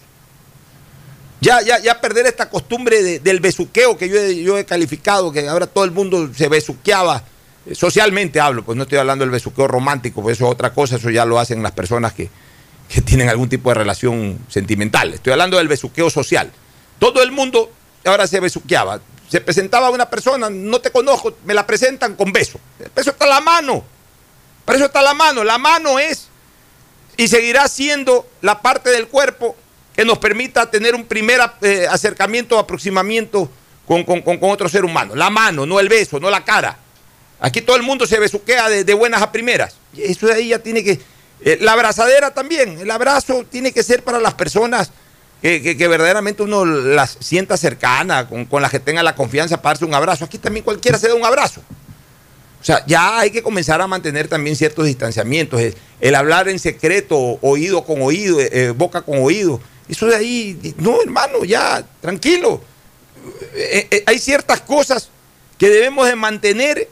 Ya, 1.40 1.60
ya, 1.60 1.78
ya 1.78 2.00
perder 2.00 2.26
esta 2.26 2.48
costumbre 2.48 3.02
de- 3.02 3.18
del 3.20 3.40
besuqueo 3.40 3.96
que 3.98 4.08
yo 4.42 4.56
he, 4.56 4.64
calificado, 4.64 5.30
que 5.32 5.46
ahora 5.48 5.66
todo 5.66 5.84
el 5.84 5.90
mundo 5.90 6.30
se 6.34 6.48
besuqueaba, 6.48 7.22
eh, 7.66 7.74
socialmente 7.74 8.40
hablo, 8.40 8.64
pues 8.64 8.76
no 8.76 8.84
estoy 8.84 8.98
hablando 8.98 9.24
del 9.24 9.30
besuqueo 9.30 9.68
romántico, 9.68 10.22
pues 10.22 10.38
eso 10.38 10.46
es 10.46 10.52
otra 10.52 10.72
cosa, 10.72 10.96
eso 10.96 11.10
ya 11.10 11.24
lo 11.26 11.38
hacen 11.38 11.62
las 11.62 11.72
personas 11.72 12.14
que, 12.14 12.30
que 12.88 13.02
tienen 13.02 13.28
algún 13.28 13.48
tipo 13.48 13.68
de 13.70 13.74
relación 13.74 14.38
sentimental. 14.48 15.12
Estoy 15.14 15.32
hablando 15.32 15.58
del 15.58 15.68
besuqueo 15.68 16.08
social. 16.08 16.50
Todo 16.98 17.22
el 17.22 17.30
mundo 17.32 17.70
ahora 18.06 18.26
se 18.26 18.40
besuqueaba. 18.40 19.00
Se 19.28 19.40
presentaba 19.40 19.90
una 19.90 20.08
persona, 20.08 20.48
no 20.48 20.80
te 20.80 20.90
conozco, 20.90 21.36
me 21.44 21.52
la 21.54 21.66
presentan 21.66 22.14
con 22.14 22.32
beso. 22.32 22.58
El 22.78 22.90
beso 22.94 23.10
está 23.10 23.26
la 23.26 23.40
mano. 23.40 23.84
Para 24.64 24.76
eso 24.78 24.86
está 24.86 25.02
la 25.02 25.12
mano. 25.12 25.42
La 25.44 25.58
mano 25.58 25.98
es 25.98 26.28
y 27.16 27.28
seguirá 27.28 27.68
siendo 27.68 28.26
la 28.40 28.60
parte 28.60 28.90
del 28.90 29.08
cuerpo 29.08 29.56
que 29.94 30.04
nos 30.04 30.18
permita 30.18 30.70
tener 30.70 30.94
un 30.94 31.04
primer 31.04 31.40
eh, 31.62 31.86
acercamiento, 31.88 32.58
aproximamiento 32.58 33.50
con, 33.86 34.04
otro 34.42 34.68
ser 34.68 34.84
humano. 34.84 35.14
La 35.14 35.30
mano, 35.30 35.66
no 35.66 35.78
el 35.78 35.88
beso, 35.88 36.18
no 36.18 36.30
la 36.30 36.44
cara. 36.44 36.78
Aquí 37.40 37.60
todo 37.60 37.76
el 37.76 37.82
mundo 37.82 38.06
se 38.06 38.18
besuquea 38.18 38.68
de, 38.68 38.94
buenas 38.94 39.22
a 39.22 39.30
primeras. 39.30 39.76
Eso 39.96 40.26
de 40.26 40.34
ahí 40.34 40.48
ya 40.48 40.58
tiene 40.58 40.82
que... 40.82 41.00
Eh, 41.40 41.58
la 41.60 41.72
abrazadera 41.72 42.32
también. 42.32 42.78
El 42.80 42.90
abrazo 42.90 43.44
tiene 43.50 43.72
que 43.72 43.82
ser 43.82 44.02
para 44.02 44.18
las 44.18 44.34
personas 44.34 44.90
que, 45.42 45.88
verdaderamente 45.88 46.42
uno 46.42 46.64
las 46.64 47.18
sienta 47.20 47.58
cercana, 47.58 48.26
con, 48.26 48.46
con 48.46 48.62
las 48.62 48.70
que 48.70 48.80
tenga 48.80 49.02
la 49.02 49.14
confianza 49.14 49.60
para 49.60 49.74
darse 49.74 49.84
un 49.84 49.94
abrazo. 49.94 50.24
Aquí 50.24 50.38
también 50.38 50.64
cualquiera 50.64 50.98
se 50.98 51.06
da 51.06 51.14
un 51.14 51.24
abrazo. 51.24 51.60
O 52.64 52.66
sea, 52.66 52.82
ya 52.86 53.18
hay 53.18 53.30
que 53.30 53.42
comenzar 53.42 53.82
a 53.82 53.86
mantener 53.86 54.26
también 54.26 54.56
ciertos 54.56 54.86
distanciamientos. 54.86 55.60
El, 56.00 56.14
hablar 56.14 56.48
en 56.48 56.58
secreto, 56.58 57.38
oído 57.42 57.84
con 57.84 58.00
oído, 58.00 58.40
eh, 58.40 58.48
eh, 58.50 58.70
boca 58.74 59.02
con 59.02 59.18
oído. 59.18 59.60
Eso 59.86 60.06
de 60.06 60.16
ahí, 60.16 60.74
no, 60.78 61.02
hermano, 61.02 61.44
ya, 61.44 61.86
tranquilo. 62.00 62.62
Eh, 63.54 64.02
hay 64.06 64.18
ciertas 64.18 64.62
cosas 64.62 65.10
que 65.58 65.68
debemos 65.68 66.08
de 66.08 66.16
mantener 66.16 66.88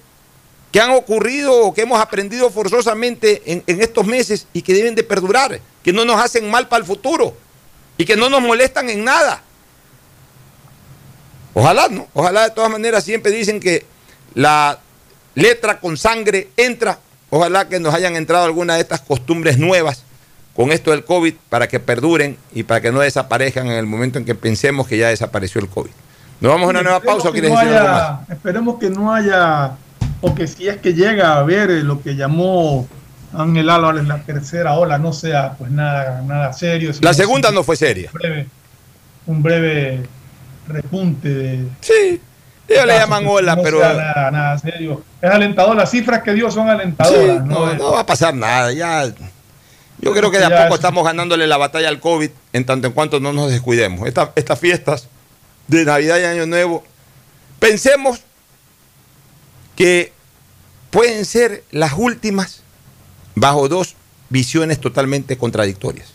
que 0.70 0.78
han 0.78 0.90
ocurrido 0.90 1.62
o 1.62 1.72
que 1.72 1.80
hemos 1.80 1.98
aprendido 1.98 2.50
forzosamente 2.50 3.40
en, 3.46 3.64
en 3.66 3.80
estos 3.80 4.06
meses 4.06 4.46
y 4.52 4.60
que 4.60 4.74
deben 4.74 4.94
de 4.94 5.04
perdurar, 5.04 5.58
que 5.82 5.94
no 5.94 6.04
nos 6.04 6.20
hacen 6.20 6.50
mal 6.50 6.68
para 6.68 6.82
el 6.82 6.86
futuro 6.86 7.34
y 7.96 8.04
que 8.04 8.16
no 8.16 8.28
nos 8.28 8.42
molestan 8.42 8.90
en 8.90 9.04
nada. 9.04 9.42
Ojalá, 11.54 11.88
¿no? 11.88 12.08
Ojalá 12.12 12.42
de 12.42 12.50
todas 12.50 12.70
maneras 12.70 13.04
siempre 13.04 13.32
dicen 13.32 13.58
que 13.58 13.86
la 14.34 14.78
letra 15.34 15.80
con 15.80 15.96
sangre 15.96 16.48
entra. 16.56 16.98
Ojalá 17.30 17.68
que 17.68 17.80
nos 17.80 17.94
hayan 17.94 18.16
entrado 18.16 18.44
algunas 18.44 18.76
de 18.76 18.82
estas 18.82 19.00
costumbres 19.00 19.58
nuevas 19.58 20.04
con 20.54 20.70
esto 20.70 20.90
del 20.90 21.04
COVID 21.04 21.34
para 21.48 21.66
que 21.66 21.80
perduren 21.80 22.36
y 22.52 22.64
para 22.64 22.80
que 22.80 22.92
no 22.92 23.00
desaparezcan 23.00 23.66
en 23.66 23.72
el 23.72 23.86
momento 23.86 24.18
en 24.18 24.24
que 24.24 24.34
pensemos 24.34 24.86
que 24.86 24.98
ya 24.98 25.08
desapareció 25.08 25.60
el 25.60 25.68
COVID. 25.68 25.90
¿Nos 26.40 26.52
vamos 26.52 26.66
a 26.66 26.70
una 26.70 26.82
nueva 26.82 27.00
pausa 27.00 27.28
o 27.28 27.32
quieres 27.32 27.52
decir 27.52 27.68
algo 27.68 27.88
más? 27.88 28.28
Esperemos 28.28 28.78
que 28.78 28.90
no 28.90 29.14
haya, 29.14 29.76
o 30.20 30.34
que 30.34 30.46
si 30.46 30.68
es 30.68 30.78
que 30.78 30.92
llega 30.92 31.38
a 31.38 31.42
ver 31.44 31.70
lo 31.70 32.02
que 32.02 32.16
llamó 32.16 32.86
Ángel 33.32 33.70
Álvarez 33.70 34.06
la 34.06 34.22
tercera 34.22 34.74
ola, 34.74 34.98
no 34.98 35.12
sea 35.12 35.54
pues 35.56 35.70
nada, 35.70 36.22
nada 36.22 36.52
serio. 36.52 36.92
La 37.00 37.14
segunda 37.14 37.50
no 37.50 37.62
fue 37.62 37.76
seria. 37.76 38.10
Un 38.12 38.20
breve, 38.20 38.46
un 39.26 39.42
breve 39.42 40.02
repunte 40.68 41.28
de, 41.28 41.68
sí. 41.80 42.20
Ellos 42.68 42.86
le 42.86 42.96
llaman 42.96 43.26
ola, 43.26 43.56
pero. 43.62 43.80
Nada, 43.80 44.30
nada 44.30 44.58
serio. 44.58 45.02
Es 45.20 45.30
alentador, 45.30 45.76
las 45.76 45.90
cifras 45.90 46.22
que 46.22 46.32
dio 46.32 46.50
son 46.50 46.68
alentadoras. 46.68 47.44
no, 47.44 47.92
va 47.92 48.00
a 48.00 48.06
pasar 48.06 48.34
nada. 48.34 48.72
Ya. 48.72 49.12
Yo 49.98 50.12
creo 50.12 50.30
que 50.32 50.38
de 50.38 50.46
a 50.46 50.64
poco 50.64 50.74
estamos 50.74 51.04
ganándole 51.04 51.46
la 51.46 51.56
batalla 51.56 51.88
al 51.88 52.00
COVID 52.00 52.30
en 52.52 52.66
tanto 52.66 52.88
en 52.88 52.92
cuanto 52.92 53.20
no 53.20 53.32
nos 53.32 53.50
descuidemos. 53.50 54.08
estas 54.08 54.58
fiestas 54.58 55.08
de 55.68 55.84
Navidad 55.84 56.18
y 56.18 56.24
Año 56.24 56.46
Nuevo, 56.46 56.82
pensemos 57.60 58.20
que 59.76 60.12
pueden 60.90 61.24
ser 61.24 61.62
las 61.70 61.92
últimas 61.96 62.62
bajo 63.34 63.68
dos 63.68 63.94
visiones 64.28 64.80
totalmente 64.80 65.38
contradictorias. 65.38 66.08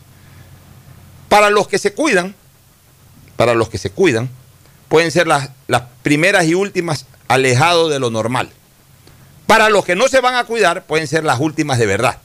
Para 1.29 1.49
los 1.49 1.67
que 1.67 1.79
se 1.79 1.93
cuidan, 1.93 2.35
para 3.37 3.53
los 3.53 3.69
que 3.69 3.77
se 3.77 3.89
cuidan, 3.89 4.29
pueden 4.89 5.11
ser 5.11 5.27
las, 5.27 5.49
las 5.67 5.83
primeras 6.03 6.45
y 6.45 6.55
últimas 6.55 7.05
alejados 7.27 7.91
de 7.91 7.99
lo 7.99 8.09
normal. 8.09 8.49
Para 9.45 9.69
los 9.69 9.85
que 9.85 9.95
no 9.95 10.07
se 10.07 10.19
van 10.19 10.35
a 10.35 10.43
cuidar, 10.43 10.85
pueden 10.85 11.07
ser 11.07 11.23
las 11.23 11.39
últimas 11.39 11.79
de 11.79 11.85
verdad. 11.85 12.19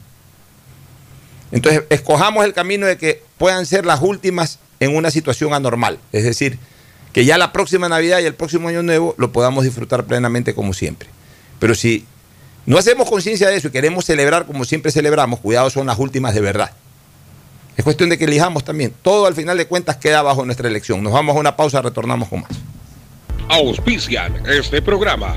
Entonces, 1.53 1.85
escojamos 1.91 2.45
el 2.45 2.55
camino 2.55 2.87
de 2.87 2.97
que 2.97 3.23
puedan 3.39 3.67
ser 3.67 3.87
las 3.87 4.01
últimas 4.01 4.59
en 4.81 4.97
una 4.97 5.11
situación 5.11 5.55
anormal. 5.55 5.99
Es 6.13 6.25
decir, 6.25 6.59
que 7.13 7.25
ya 7.25 7.39
la 7.39 7.53
próxima 7.53 7.89
Navidad 7.89 8.21
y 8.21 8.25
el 8.25 8.35
próximo 8.35 8.69
Año 8.69 8.83
Nuevo 8.83 9.15
lo 9.19 9.33
podamos 9.33 9.65
disfrutar 9.65 10.05
plenamente 10.05 10.55
como 10.55 10.73
siempre. 10.73 11.09
Pero 11.61 11.75
si 11.75 12.07
no 12.65 12.79
hacemos 12.79 13.09
conciencia 13.09 13.49
de 13.49 13.57
eso 13.57 13.69
y 13.69 13.71
queremos 13.71 14.05
celebrar 14.05 14.47
como 14.47 14.65
siempre 14.65 14.91
celebramos, 14.91 15.41
cuidado, 15.41 15.71
son 15.71 15.87
las 15.87 15.99
últimas 15.99 16.35
de 16.35 16.41
verdad. 16.41 16.73
Es 17.77 17.85
cuestión 17.85 18.11
de 18.11 18.19
que 18.19 18.25
elijamos 18.25 18.65
también. 18.65 18.95
Todo 19.03 19.27
al 19.27 19.35
final 19.35 19.57
de 19.57 19.67
cuentas 19.67 19.97
queda 19.97 20.23
bajo 20.23 20.45
nuestra 20.45 20.69
elección. 20.69 21.03
Nos 21.03 21.13
vamos 21.13 21.37
a 21.37 21.41
una 21.41 21.57
pausa, 21.57 21.81
retornamos 21.81 22.29
con 22.29 22.43
más. 22.43 22.51
Auspician 23.49 24.45
este 24.47 24.83
programa. 24.83 25.35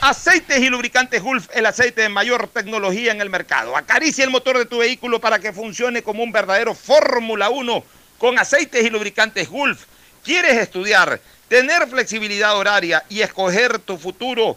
Aceites 0.00 0.60
y 0.60 0.68
lubricantes 0.68 1.22
Gulf, 1.22 1.48
el 1.52 1.66
aceite 1.66 2.02
de 2.02 2.08
mayor 2.08 2.48
tecnología 2.48 3.10
en 3.10 3.20
el 3.20 3.30
mercado. 3.30 3.76
Acaricia 3.76 4.24
el 4.24 4.30
motor 4.30 4.56
de 4.56 4.66
tu 4.66 4.78
vehículo 4.78 5.20
para 5.20 5.40
que 5.40 5.52
funcione 5.52 6.02
como 6.02 6.22
un 6.22 6.30
verdadero 6.30 6.74
Fórmula 6.74 7.50
1 7.50 7.84
con 8.16 8.38
aceites 8.38 8.84
y 8.84 8.90
lubricantes 8.90 9.48
Gulf. 9.48 9.86
¿Quieres 10.22 10.56
estudiar, 10.58 11.20
tener 11.48 11.88
flexibilidad 11.88 12.56
horaria 12.56 13.04
y 13.08 13.22
escoger 13.22 13.78
tu 13.80 13.98
futuro? 13.98 14.56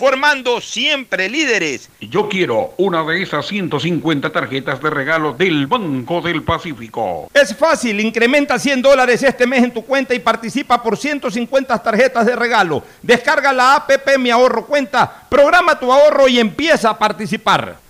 formando 0.00 0.62
siempre 0.62 1.28
líderes. 1.28 1.90
Yo 2.00 2.26
quiero 2.26 2.72
una 2.78 3.04
de 3.04 3.22
esas 3.22 3.46
150 3.46 4.32
tarjetas 4.32 4.82
de 4.82 4.88
regalo 4.88 5.34
del 5.34 5.66
Banco 5.66 6.22
del 6.22 6.42
Pacífico. 6.42 7.28
Es 7.34 7.54
fácil, 7.54 8.00
incrementa 8.00 8.58
100 8.58 8.80
dólares 8.80 9.22
este 9.22 9.46
mes 9.46 9.62
en 9.62 9.74
tu 9.74 9.84
cuenta 9.84 10.14
y 10.14 10.18
participa 10.18 10.82
por 10.82 10.96
150 10.96 11.82
tarjetas 11.82 12.24
de 12.24 12.34
regalo. 12.34 12.82
Descarga 13.02 13.52
la 13.52 13.74
APP 13.74 14.16
Mi 14.18 14.30
Ahorro 14.30 14.64
Cuenta, 14.64 15.26
programa 15.28 15.78
tu 15.78 15.92
ahorro 15.92 16.28
y 16.28 16.40
empieza 16.40 16.88
a 16.88 16.98
participar. 16.98 17.89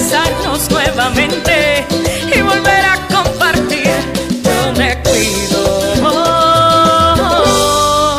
abrazarnos 0.00 0.70
nuevamente 0.70 1.86
y 2.34 2.40
volver 2.40 2.84
a 2.84 3.00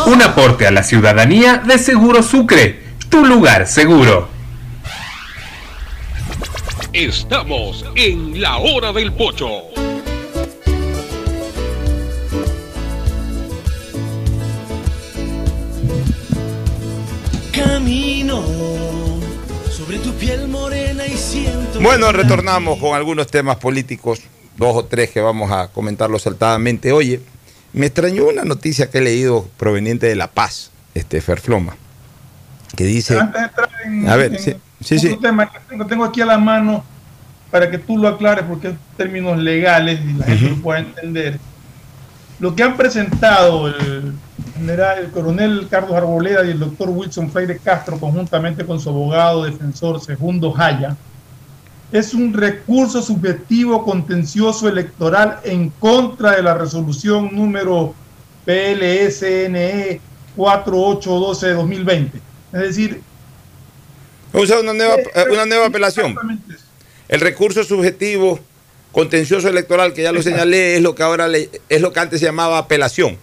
Un 0.06 0.22
aporte 0.22 0.68
a 0.68 0.72
la 0.72 0.84
ciudadanía 0.84 1.58
de 1.58 1.80
Seguro 1.80 2.22
Sucre, 2.22 2.84
tu 3.10 3.26
lugar 3.26 3.66
seguro. 3.68 4.30
Estamos 6.94 7.86
en 7.96 8.40
la 8.42 8.58
hora 8.58 8.92
del 8.92 9.14
pocho. 9.14 9.48
Camino 17.52 18.91
piel 20.22 20.48
morena 20.48 21.06
y 21.08 21.18
siento. 21.18 21.82
Bueno, 21.82 22.12
retornamos 22.12 22.78
con 22.78 22.96
algunos 22.96 23.26
temas 23.26 23.58
políticos, 23.58 24.22
dos 24.56 24.78
o 24.78 24.86
tres 24.86 25.10
que 25.10 25.20
vamos 25.20 25.52
a 25.52 25.70
comentarlos 25.70 26.22
saltadamente. 26.22 26.92
Oye, 26.92 27.22
me 27.74 27.88
extrañó 27.88 28.28
una 28.28 28.44
noticia 28.44 28.92
que 28.92 29.00
he 29.00 29.02
leído 29.02 29.50
proveniente 29.58 30.06
de 30.06 30.16
La 30.16 30.28
Paz, 30.28 30.70
este 30.94 31.22
Ferfloma, 31.22 31.76
que 32.76 32.84
dice... 32.84 33.20
a 33.20 34.16
ver, 34.16 34.40
sí, 34.40 34.56
sí, 34.80 35.00
sí. 35.00 35.18
Tema 35.20 35.52
que 35.52 35.86
tengo, 35.86 36.04
aquí 36.04 36.22
a 36.22 36.28
la 36.28 36.38
mano 36.38 36.86
para 37.50 37.72
que 37.72 37.80
tú 37.80 37.98
lo 37.98 38.08
aclares 38.08 38.46
porque 38.48 38.70
es 38.70 38.74
términos 38.96 39.40
legales 39.40 40.00
y 40.06 40.14
la 40.14 40.26
gente 40.26 40.50
lo 40.50 40.62
pueda 40.62 40.80
entender. 40.82 41.40
lo 42.40 42.56
que 42.56 42.62
han 42.62 42.78
presentado 42.78 43.68
el, 43.70 44.14
general, 44.62 45.00
el 45.00 45.12
coronel 45.12 45.68
Carlos 45.70 45.94
Arboleda 45.94 46.46
y 46.46 46.52
el 46.52 46.60
doctor 46.60 46.90
Wilson 46.90 47.30
Freire 47.32 47.58
Castro, 47.60 48.00
conjuntamente 48.00 48.66
con 48.66 48.80
su 48.80 48.90
abogado 48.90 49.44
defensor 49.44 50.02
Segundo 50.02 50.52
Jaya, 50.52 50.96
es 51.92 52.14
un 52.14 52.34
recurso 52.34 53.02
subjetivo 53.02 53.84
contencioso 53.84 54.70
electoral 54.70 55.40
en 55.44 55.70
contra 55.72 56.36
de 56.38 56.44
la 56.44 56.54
resolución 56.54 57.30
número 57.34 57.94
PLSNE 58.46 60.00
4812 60.36 61.48
de 61.48 61.54
2020. 61.54 62.18
Es 62.54 62.60
decir, 62.62 63.02
Usa 64.34 64.62
una 64.62 64.72
nueva, 64.74 64.96
Eh, 64.96 65.10
eh, 65.14 65.26
una 65.34 65.46
nueva 65.46 65.66
apelación. 65.68 66.16
El 67.10 67.20
recurso 67.20 67.66
subjetivo 67.66 68.40
contencioso 68.94 69.50
electoral, 69.50 69.94
que 69.94 70.04
ya 70.04 70.14
lo 70.14 70.22
señalé, 70.22 70.78
es 70.78 70.82
lo 70.82 70.96
que 70.96 71.04
ahora 71.04 71.28
le- 71.28 71.50
es 71.68 71.82
lo 71.82 71.92
que 71.92 72.00
antes 72.00 72.22
se 72.22 72.28
llamaba 72.28 72.58
apelación. 72.58 73.18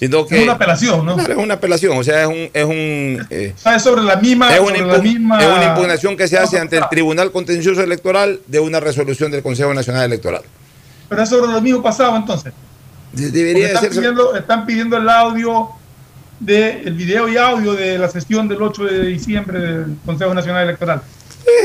Sino 0.00 0.26
que, 0.26 0.38
es 0.38 0.42
una 0.44 0.52
apelación, 0.54 1.04
¿no? 1.06 1.14
Claro, 1.14 1.34
es 1.34 1.38
una 1.38 1.54
apelación, 1.54 1.96
o 1.98 2.02
sea, 2.02 2.22
es 2.22 2.26
un, 2.28 2.48
es 2.52 2.64
un 2.64 3.26
eh, 3.30 3.54
sobre 3.78 4.02
la 4.02 4.16
misma, 4.16 4.52
es 4.52 4.58
una, 4.58 4.70
sobre 4.70 4.80
la 4.86 4.96
impu- 4.98 5.02
misma 5.02 5.40
es 5.40 5.46
una 5.46 5.64
impugnación 5.66 6.16
que 6.16 6.26
se 6.26 6.38
hace 6.38 6.58
ante 6.58 6.78
el 6.78 6.84
Tribunal 6.90 7.30
Contencioso 7.30 7.82
Electoral 7.82 8.40
de 8.46 8.58
una 8.60 8.80
resolución 8.80 9.30
del 9.30 9.42
Consejo 9.42 9.72
Nacional 9.74 10.04
Electoral. 10.06 10.40
Pero 11.08 11.22
es 11.22 11.28
sobre 11.28 11.52
lo 11.52 11.60
mismo 11.60 11.82
pasado 11.82 12.16
entonces. 12.16 12.52
De- 13.12 13.30
Debería 13.30 13.66
están, 13.66 13.84
hacerse- 13.84 13.98
pidiendo, 13.98 14.34
están 14.36 14.66
pidiendo 14.66 14.96
el 14.96 15.08
audio 15.08 15.68
de 16.40 16.80
el 16.84 16.94
video 16.94 17.28
y 17.28 17.36
audio 17.36 17.74
de 17.74 17.98
la 17.98 18.08
sesión 18.08 18.48
del 18.48 18.62
8 18.62 18.84
de 18.84 19.06
diciembre 19.06 19.60
del 19.60 19.96
Consejo 20.06 20.32
Nacional 20.32 20.64
Electoral. 20.64 21.02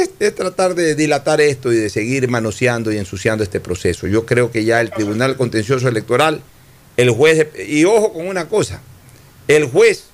es, 0.02 0.10
es 0.20 0.36
tratar 0.36 0.76
de 0.76 0.96
dilatar 0.96 1.40
esto 1.40 1.72
y 1.72 1.78
de 1.78 1.90
seguir 1.90 2.28
manoseando 2.28 2.92
y 2.92 2.98
ensuciando 2.98 3.44
este 3.46 3.62
proceso. 3.62 4.08
Yo 4.08 4.26
creo 4.26 4.52
que 4.52 4.66
ya 4.66 4.82
el 4.82 4.92
Tribunal 4.92 5.38
Contencioso 5.38 5.88
Electoral, 5.88 6.42
el 6.98 7.10
juez, 7.12 7.48
y 7.68 7.86
ojo 7.86 8.14
con 8.14 8.28
una 8.28 8.48
cosa, 8.48 8.82
el 9.48 9.66
juez, 9.66 10.06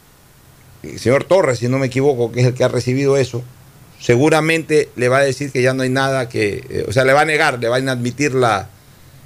el 0.83 0.99
señor 0.99 1.23
Torres, 1.23 1.59
si 1.59 1.67
no 1.67 1.77
me 1.79 1.87
equivoco, 1.87 2.31
que 2.31 2.41
es 2.41 2.47
el 2.47 2.53
que 2.53 2.63
ha 2.63 2.67
recibido 2.67 3.17
eso, 3.17 3.43
seguramente 3.99 4.89
le 4.95 5.09
va 5.09 5.19
a 5.19 5.23
decir 5.23 5.51
que 5.51 5.61
ya 5.61 5.73
no 5.73 5.83
hay 5.83 5.89
nada 5.89 6.27
que, 6.27 6.63
eh, 6.69 6.85
o 6.87 6.91
sea, 6.91 7.05
le 7.05 7.13
va 7.13 7.21
a 7.21 7.25
negar, 7.25 7.59
le 7.59 7.69
va 7.69 7.77
a 7.77 7.79
inadmitir 7.79 8.33
la, 8.33 8.69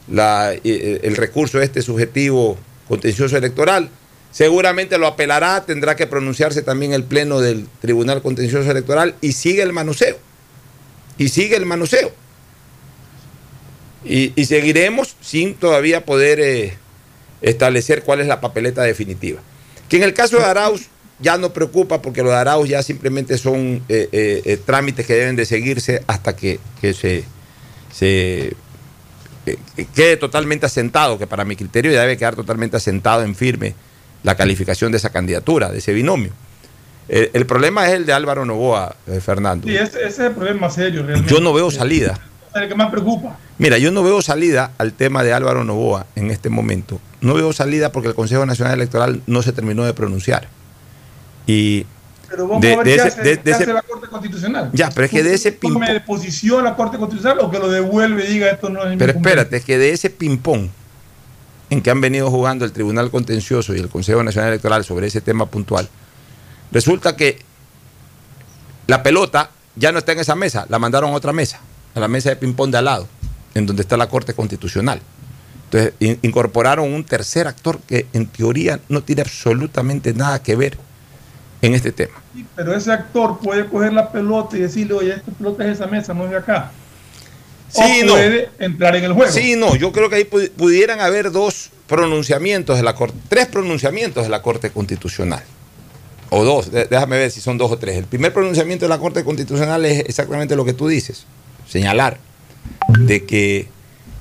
la, 0.10 0.54
eh, 0.54 1.00
el 1.04 1.16
recurso 1.16 1.62
este 1.62 1.82
subjetivo 1.82 2.58
contencioso 2.88 3.38
electoral. 3.38 3.90
Seguramente 4.32 4.98
lo 4.98 5.08
apelará, 5.08 5.66
tendrá 5.66 5.96
que 5.96 6.08
pronunciarse 6.08 6.62
también 6.62 6.92
el 6.92 7.06
Pleno 7.06 7.40
del 7.40 7.68
Tribunal 7.80 8.22
Contencioso 8.22 8.70
Electoral 8.70 9.16
y 9.22 9.32
sigue 9.32 9.62
el 9.62 9.72
manoseo. 9.72 10.18
Y 11.18 11.30
sigue 11.30 11.56
el 11.56 11.66
manoseo. 11.66 12.12
Y, 14.04 14.34
y 14.36 14.46
seguiremos 14.46 15.16
sin 15.22 15.56
todavía 15.56 16.04
poder 16.04 16.42
eh, 16.42 16.78
establecer 17.42 18.04
cuál 18.04 18.22
es 18.22 18.28
la 18.28 18.42
papeleta 18.42 18.82
definitiva. 18.84 19.42
Que 19.90 19.98
en 19.98 20.04
el 20.04 20.14
caso 20.14 20.38
de 20.38 20.46
Arauz 20.46 20.88
ya 21.20 21.38
no 21.38 21.54
preocupa 21.54 22.02
porque 22.02 22.24
lo 22.24 22.30
de 22.30 22.36
Arauz 22.36 22.68
ya 22.68 22.84
simplemente 22.84 23.38
son 23.38 23.84
eh, 23.88 24.10
eh, 24.12 24.42
eh, 24.46 24.58
trámites 24.66 25.06
que 25.06 25.14
deben 25.14 25.36
de 25.36 25.46
seguirse 25.46 26.04
hasta 26.08 26.36
que, 26.36 26.60
que 26.82 26.94
se, 26.94 27.24
se 27.94 28.56
quede 29.94 30.18
totalmente 30.18 30.66
asentado, 30.66 31.18
que 31.18 31.28
para 31.28 31.46
mi 31.46 31.56
criterio 31.56 31.92
ya 31.92 32.02
debe 32.02 32.18
quedar 32.18 32.36
totalmente 32.36 32.78
asentado 32.78 33.24
en 33.24 33.36
firme 33.36 33.76
la 34.24 34.36
calificación 34.36 34.92
de 34.92 34.98
esa 34.98 35.12
candidatura, 35.12 35.72
de 35.72 35.78
ese 35.78 35.94
binomio. 35.94 36.32
El, 37.08 37.30
el 37.34 37.46
problema 37.46 37.88
es 37.88 37.94
el 37.94 38.06
de 38.06 38.14
Álvaro 38.14 38.46
Novoa, 38.46 38.96
eh, 39.08 39.20
Fernando. 39.22 39.68
Sí, 39.68 39.76
ese, 39.76 40.00
ese 40.00 40.08
es 40.08 40.20
el 40.20 40.32
problema 40.32 40.70
serio 40.70 41.04
realmente. 41.04 41.32
Yo 41.32 41.40
no 41.40 41.54
veo 41.54 41.70
salida. 41.70 42.20
El 42.56 42.70
que 42.70 42.76
más 42.76 42.90
preocupa. 42.90 43.38
Mira, 43.58 43.78
yo 43.78 43.92
no 43.92 44.02
veo 44.02 44.22
salida 44.22 44.72
al 44.78 44.94
tema 44.94 45.24
de 45.24 45.34
Álvaro 45.34 45.66
Novoa 45.66 46.06
en 46.16 46.32
este 46.32 46.50
momento. 46.50 47.02
No 47.20 47.34
veo 47.34 47.52
salida 47.52 47.92
porque 47.92 48.08
el 48.10 48.16
Consejo 48.16 48.46
Nacional 48.46 48.76
Electoral 48.76 49.22
no 49.28 49.42
se 49.42 49.52
terminó 49.52 49.84
de 49.84 49.94
pronunciar. 49.94 50.48
Y 51.48 51.86
Pero 52.30 52.48
vamos 52.48 52.62
de- 52.62 52.74
a 52.74 52.78
ver 52.78 52.86
de 52.86 52.92
qué, 52.92 52.96
ese- 52.98 53.08
hace, 53.08 53.22
de- 53.24 53.38
qué 53.38 53.44
de 53.44 53.52
ese- 53.52 53.64
hace 53.64 53.74
la 53.74 53.82
Corte 53.82 54.08
Constitucional. 54.08 54.70
Ya, 54.74 54.90
pero 54.90 55.06
es 55.06 55.12
que 55.12 55.22
de 55.24 55.34
ese 55.34 55.52
de 55.52 56.00
posición 56.06 56.64
la 56.64 56.76
Corte 56.78 56.98
Constitucional 56.98 57.40
o 57.42 57.52
que 57.52 57.60
lo 57.60 57.68
devuelve 57.70 58.24
y 58.26 58.28
diga 58.34 58.50
esto 58.50 58.70
no 58.70 58.84
es 58.86 58.98
Pero 58.98 59.12
espérate, 59.12 59.58
es 59.58 59.66
que 59.66 59.78
de 59.78 59.92
ese 59.92 60.10
ping-pong 60.10 60.70
en 61.70 61.82
que 61.82 61.90
han 61.92 62.00
venido 62.00 62.32
jugando 62.32 62.64
el 62.64 62.72
Tribunal 62.72 63.12
Contencioso 63.12 63.76
y 63.76 63.80
el 63.80 63.90
Consejo 63.90 64.24
Nacional 64.24 64.52
Electoral 64.52 64.86
sobre 64.86 65.08
ese 65.08 65.20
tema 65.20 65.46
puntual, 65.48 65.90
resulta 66.72 67.18
que 67.18 67.40
la 68.88 69.04
pelota 69.04 69.50
ya 69.76 69.92
no 69.92 69.98
está 69.98 70.14
en 70.14 70.20
esa 70.20 70.36
mesa, 70.36 70.66
la 70.70 70.80
mandaron 70.80 71.10
a 71.12 71.14
otra 71.14 71.34
mesa, 71.34 71.60
a 71.96 72.00
la 72.00 72.08
mesa 72.08 72.30
de 72.30 72.36
ping-pong 72.36 72.72
de 72.72 72.78
al 72.78 72.86
lado, 72.86 73.08
en 73.54 73.66
donde 73.66 73.82
está 73.82 73.98
la 73.98 74.08
Corte 74.10 74.34
Constitucional. 74.34 75.02
Entonces, 75.66 75.94
in- 76.00 76.20
incorporaron 76.22 76.94
un 76.94 77.04
tercer 77.04 77.48
actor 77.48 77.80
que 77.88 78.06
en 78.14 78.28
teoría 78.28 78.80
no 78.90 79.02
tiene 79.02 79.22
absolutamente 79.24 80.14
nada 80.14 80.42
que 80.44 80.56
ver 80.56 80.78
en 81.62 81.74
este 81.74 81.92
tema. 81.92 82.14
Sí, 82.36 82.46
Pero 82.56 82.76
ese 82.76 82.92
actor 82.92 83.40
puede 83.40 83.66
coger 83.68 83.94
la 83.94 84.12
pelota 84.12 84.58
y 84.58 84.62
decirle, 84.62 84.94
oye, 84.94 85.14
esta 85.16 85.32
pelota 85.32 85.64
es 85.64 85.68
de 85.70 85.74
esa 85.84 85.88
mesa, 85.88 86.14
no 86.14 86.26
es 86.26 86.32
de 86.32 86.38
acá. 86.38 86.72
Sí, 87.70 88.02
o 88.04 88.06
no. 88.06 88.14
puede 88.14 88.50
entrar 88.60 88.96
en 88.96 89.06
el 89.06 89.14
juego. 89.14 89.32
Sí, 89.32 89.56
no, 89.56 89.76
yo 89.76 89.92
creo 89.92 90.10
que 90.10 90.16
ahí 90.18 90.24
pu- 90.26 90.52
pudieran 90.52 91.00
haber 91.02 91.32
dos 91.32 91.72
pronunciamientos 91.88 92.78
de 92.78 92.84
la 92.84 92.94
Corte, 92.96 93.18
tres 93.30 93.48
pronunciamientos 93.48 94.24
de 94.24 94.30
la 94.30 94.42
Corte 94.42 94.70
Constitucional. 94.70 95.44
O 96.30 96.44
dos, 96.44 96.72
déjame 96.72 97.18
ver 97.18 97.32
si 97.32 97.42
son 97.42 97.58
dos 97.58 97.72
o 97.72 97.78
tres. 97.78 97.98
El 97.98 98.06
primer 98.06 98.34
pronunciamiento 98.34 98.86
de 98.86 98.90
la 98.90 98.98
Corte 98.98 99.24
Constitucional 99.24 99.84
es 99.86 100.00
exactamente 100.08 100.56
lo 100.56 100.66
que 100.66 100.74
tú 100.74 100.88
dices, 100.88 101.26
señalar 101.68 102.18
de 103.00 103.26
que 103.26 103.68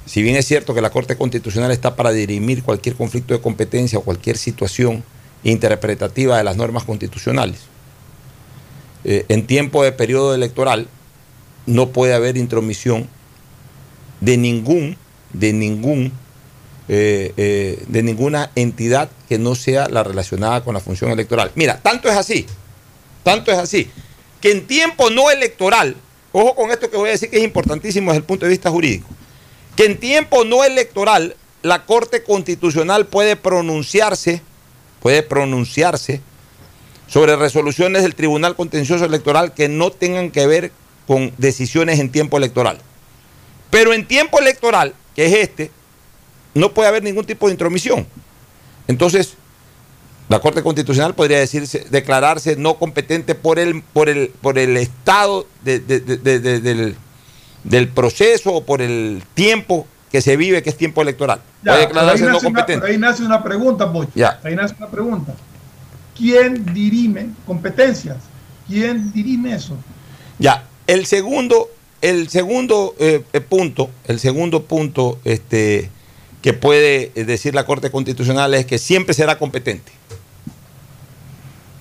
si 0.07 0.22
bien 0.22 0.36
es 0.36 0.47
cierto 0.47 0.74
que 0.74 0.80
la 0.80 0.90
Corte 0.90 1.16
Constitucional 1.16 1.70
está 1.70 1.97
para 1.97 2.12
dirimir 2.12 2.62
cualquier 2.62 2.95
conflicto 2.95 3.34
de 3.34 3.40
competencia 3.40 3.99
o 3.99 4.03
cualquier 4.03 4.36
situación 4.36 5.03
interpretativa 5.42 6.36
de 6.36 6.45
las 6.45 6.57
normas 6.57 6.84
constitucionales, 6.84 7.61
eh, 9.05 9.24
en 9.28 9.47
tiempo 9.47 9.82
de 9.82 9.92
periodo 9.92 10.34
electoral 10.34 10.88
no 11.66 11.90
puede 11.90 12.14
haber 12.14 12.36
intromisión 12.36 13.09
de 14.20 14.36
ningún, 14.36 14.97
de 15.32 15.53
ningún, 15.53 16.12
eh, 16.88 17.32
eh, 17.36 17.82
de 17.88 18.03
ninguna 18.03 18.51
entidad 18.55 19.11
que 19.28 19.38
no 19.38 19.55
sea 19.55 19.88
la 19.88 20.03
relacionada 20.03 20.62
con 20.62 20.74
la 20.74 20.80
función 20.80 21.11
electoral. 21.11 21.51
Mira, 21.55 21.80
tanto 21.82 22.09
es 22.09 22.16
así, 22.16 22.47
tanto 23.22 23.51
es 23.53 23.59
así, 23.59 23.90
que 24.40 24.53
en 24.53 24.66
tiempo 24.66 25.11
no 25.11 25.30
electoral, 25.30 25.97
ojo 26.37 26.57
con 26.57 26.72
esto 26.72 26.91
que 26.91 26.97
voy 26.97 27.09
a 27.09 27.12
decir 27.12 27.30
que 27.30 27.39
es 27.39 27.45
importantísimo 27.45 28.11
desde 28.11 28.18
el 28.18 28.24
punto 28.24 28.45
de 28.45 28.51
vista 28.51 28.68
jurídico, 28.68 29.09
que 29.76 29.85
en 29.85 29.99
tiempo 29.99 30.45
no 30.45 30.64
electoral 30.64 31.37
la 31.62 31.87
Corte 31.87 32.24
Constitucional 32.24 33.07
puede 33.07 33.37
pronunciarse, 33.37 34.43
puede 35.01 35.22
pronunciarse 35.22 36.20
sobre 37.07 37.37
resoluciones 37.37 38.03
del 38.03 38.16
Tribunal 38.16 38.57
Contencioso 38.57 39.05
Electoral 39.05 39.55
que 39.55 39.68
no 39.68 39.93
tengan 39.93 40.32
que 40.32 40.47
ver 40.49 40.72
con 41.07 41.32
decisiones 41.39 42.01
en 42.01 42.11
tiempo 42.11 42.37
electoral. 42.37 42.80
Pero 43.70 43.93
en 43.93 44.05
tiempo 44.05 44.41
electoral, 44.41 44.93
que 45.14 45.26
es 45.26 45.35
este, 45.35 45.70
no 46.53 46.74
puede 46.74 46.89
haber 46.89 47.05
ningún 47.05 47.26
tipo 47.26 47.47
de 47.47 47.53
intromisión. 47.53 48.09
Entonces, 48.89 49.35
la 50.29 50.41
Corte 50.41 50.62
Constitucional 50.62 51.14
podría 51.14 51.39
decirse, 51.39 51.87
declararse 51.91 52.57
no 52.57 52.75
competente 52.79 53.35
por 53.35 53.59
el, 53.59 53.83
por 53.83 54.09
el, 54.09 54.29
por 54.41 54.59
el 54.59 54.77
estado 54.77 55.47
de- 55.62 55.81
de- 55.81 56.01
de- 56.01 56.16
de- 56.18 56.41
de- 56.41 56.61
del, 56.61 56.97
del 57.64 57.89
proceso 57.89 58.53
o 58.53 58.64
por 58.64 58.81
el 58.83 59.22
tiempo 59.35 59.87
que 60.11 60.20
se 60.22 60.37
vive, 60.37 60.62
que 60.62 60.70
es 60.70 60.77
tiempo 60.77 61.03
electoral. 61.03 61.41
Ya, 61.41 61.45
puede 61.45 61.62
pero 61.62 61.81
ahí, 61.81 61.87
declararse 61.87 62.25
no 62.25 62.33
nace 62.33 62.47
una, 62.47 62.55
competente. 62.61 62.81
pero 62.81 62.93
ahí 62.93 62.99
nace 62.99 63.22
una 63.25 63.43
pregunta, 63.43 63.93
Pocho. 63.93 64.11
Ya. 64.14 64.41
Ahí 64.45 64.55
nace 64.55 64.75
una 64.79 64.89
pregunta. 64.89 65.35
¿Quién 66.16 66.64
dirime 66.72 67.31
competencias? 67.47 68.16
¿Quién 68.68 69.12
dirime 69.12 69.55
eso? 69.55 69.77
Ya, 70.39 70.64
el 70.87 71.07
segundo, 71.07 71.68
el 72.01 72.29
segundo 72.29 72.95
eh, 72.99 73.22
eh, 73.33 73.41
punto, 73.41 73.91
el 74.07 74.20
segundo 74.20 74.62
punto 74.62 75.18
este, 75.25 75.91
que 76.43 76.53
puede 76.53 77.11
eh, 77.14 77.25
decir 77.25 77.55
la 77.55 77.66
Corte 77.66 77.91
Constitucional 77.91 78.55
es 78.55 78.64
que 78.66 78.79
siempre 78.79 79.14
será 79.14 79.39
competente. 79.39 79.93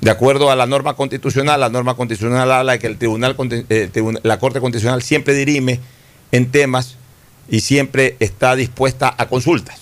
De 0.04 0.12
acuerdo 0.12 0.51
a 0.51 0.58
la 0.58 0.66
norma 0.66 0.95
constitucional, 0.95 1.62
la 1.62 1.70
norma 1.70 1.95
constitucional 1.95 2.51
habla 2.51 2.74
de 2.74 2.80
que 2.80 2.88
el 2.88 2.97
tribunal, 2.97 3.38
eh, 3.70 3.89
la 4.24 4.38
Corte 4.38 4.60
Constitucional 4.60 5.01
siempre 5.01 5.34
dirime 5.34 5.80
en 6.34 6.51
temas 6.51 6.97
y 7.47 7.62
siempre 7.62 8.18
está 8.20 8.54
dispuesta 8.58 9.16
a 9.18 9.30
consultas. 9.30 9.80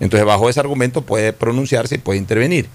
Entonces, 0.00 0.26
bajo 0.26 0.50
ese 0.50 0.58
argumento 0.58 1.02
puede 1.02 1.32
pronunciarse 1.32 1.94
y 1.94 1.98
puede 1.98 2.18
intervenir. 2.18 2.68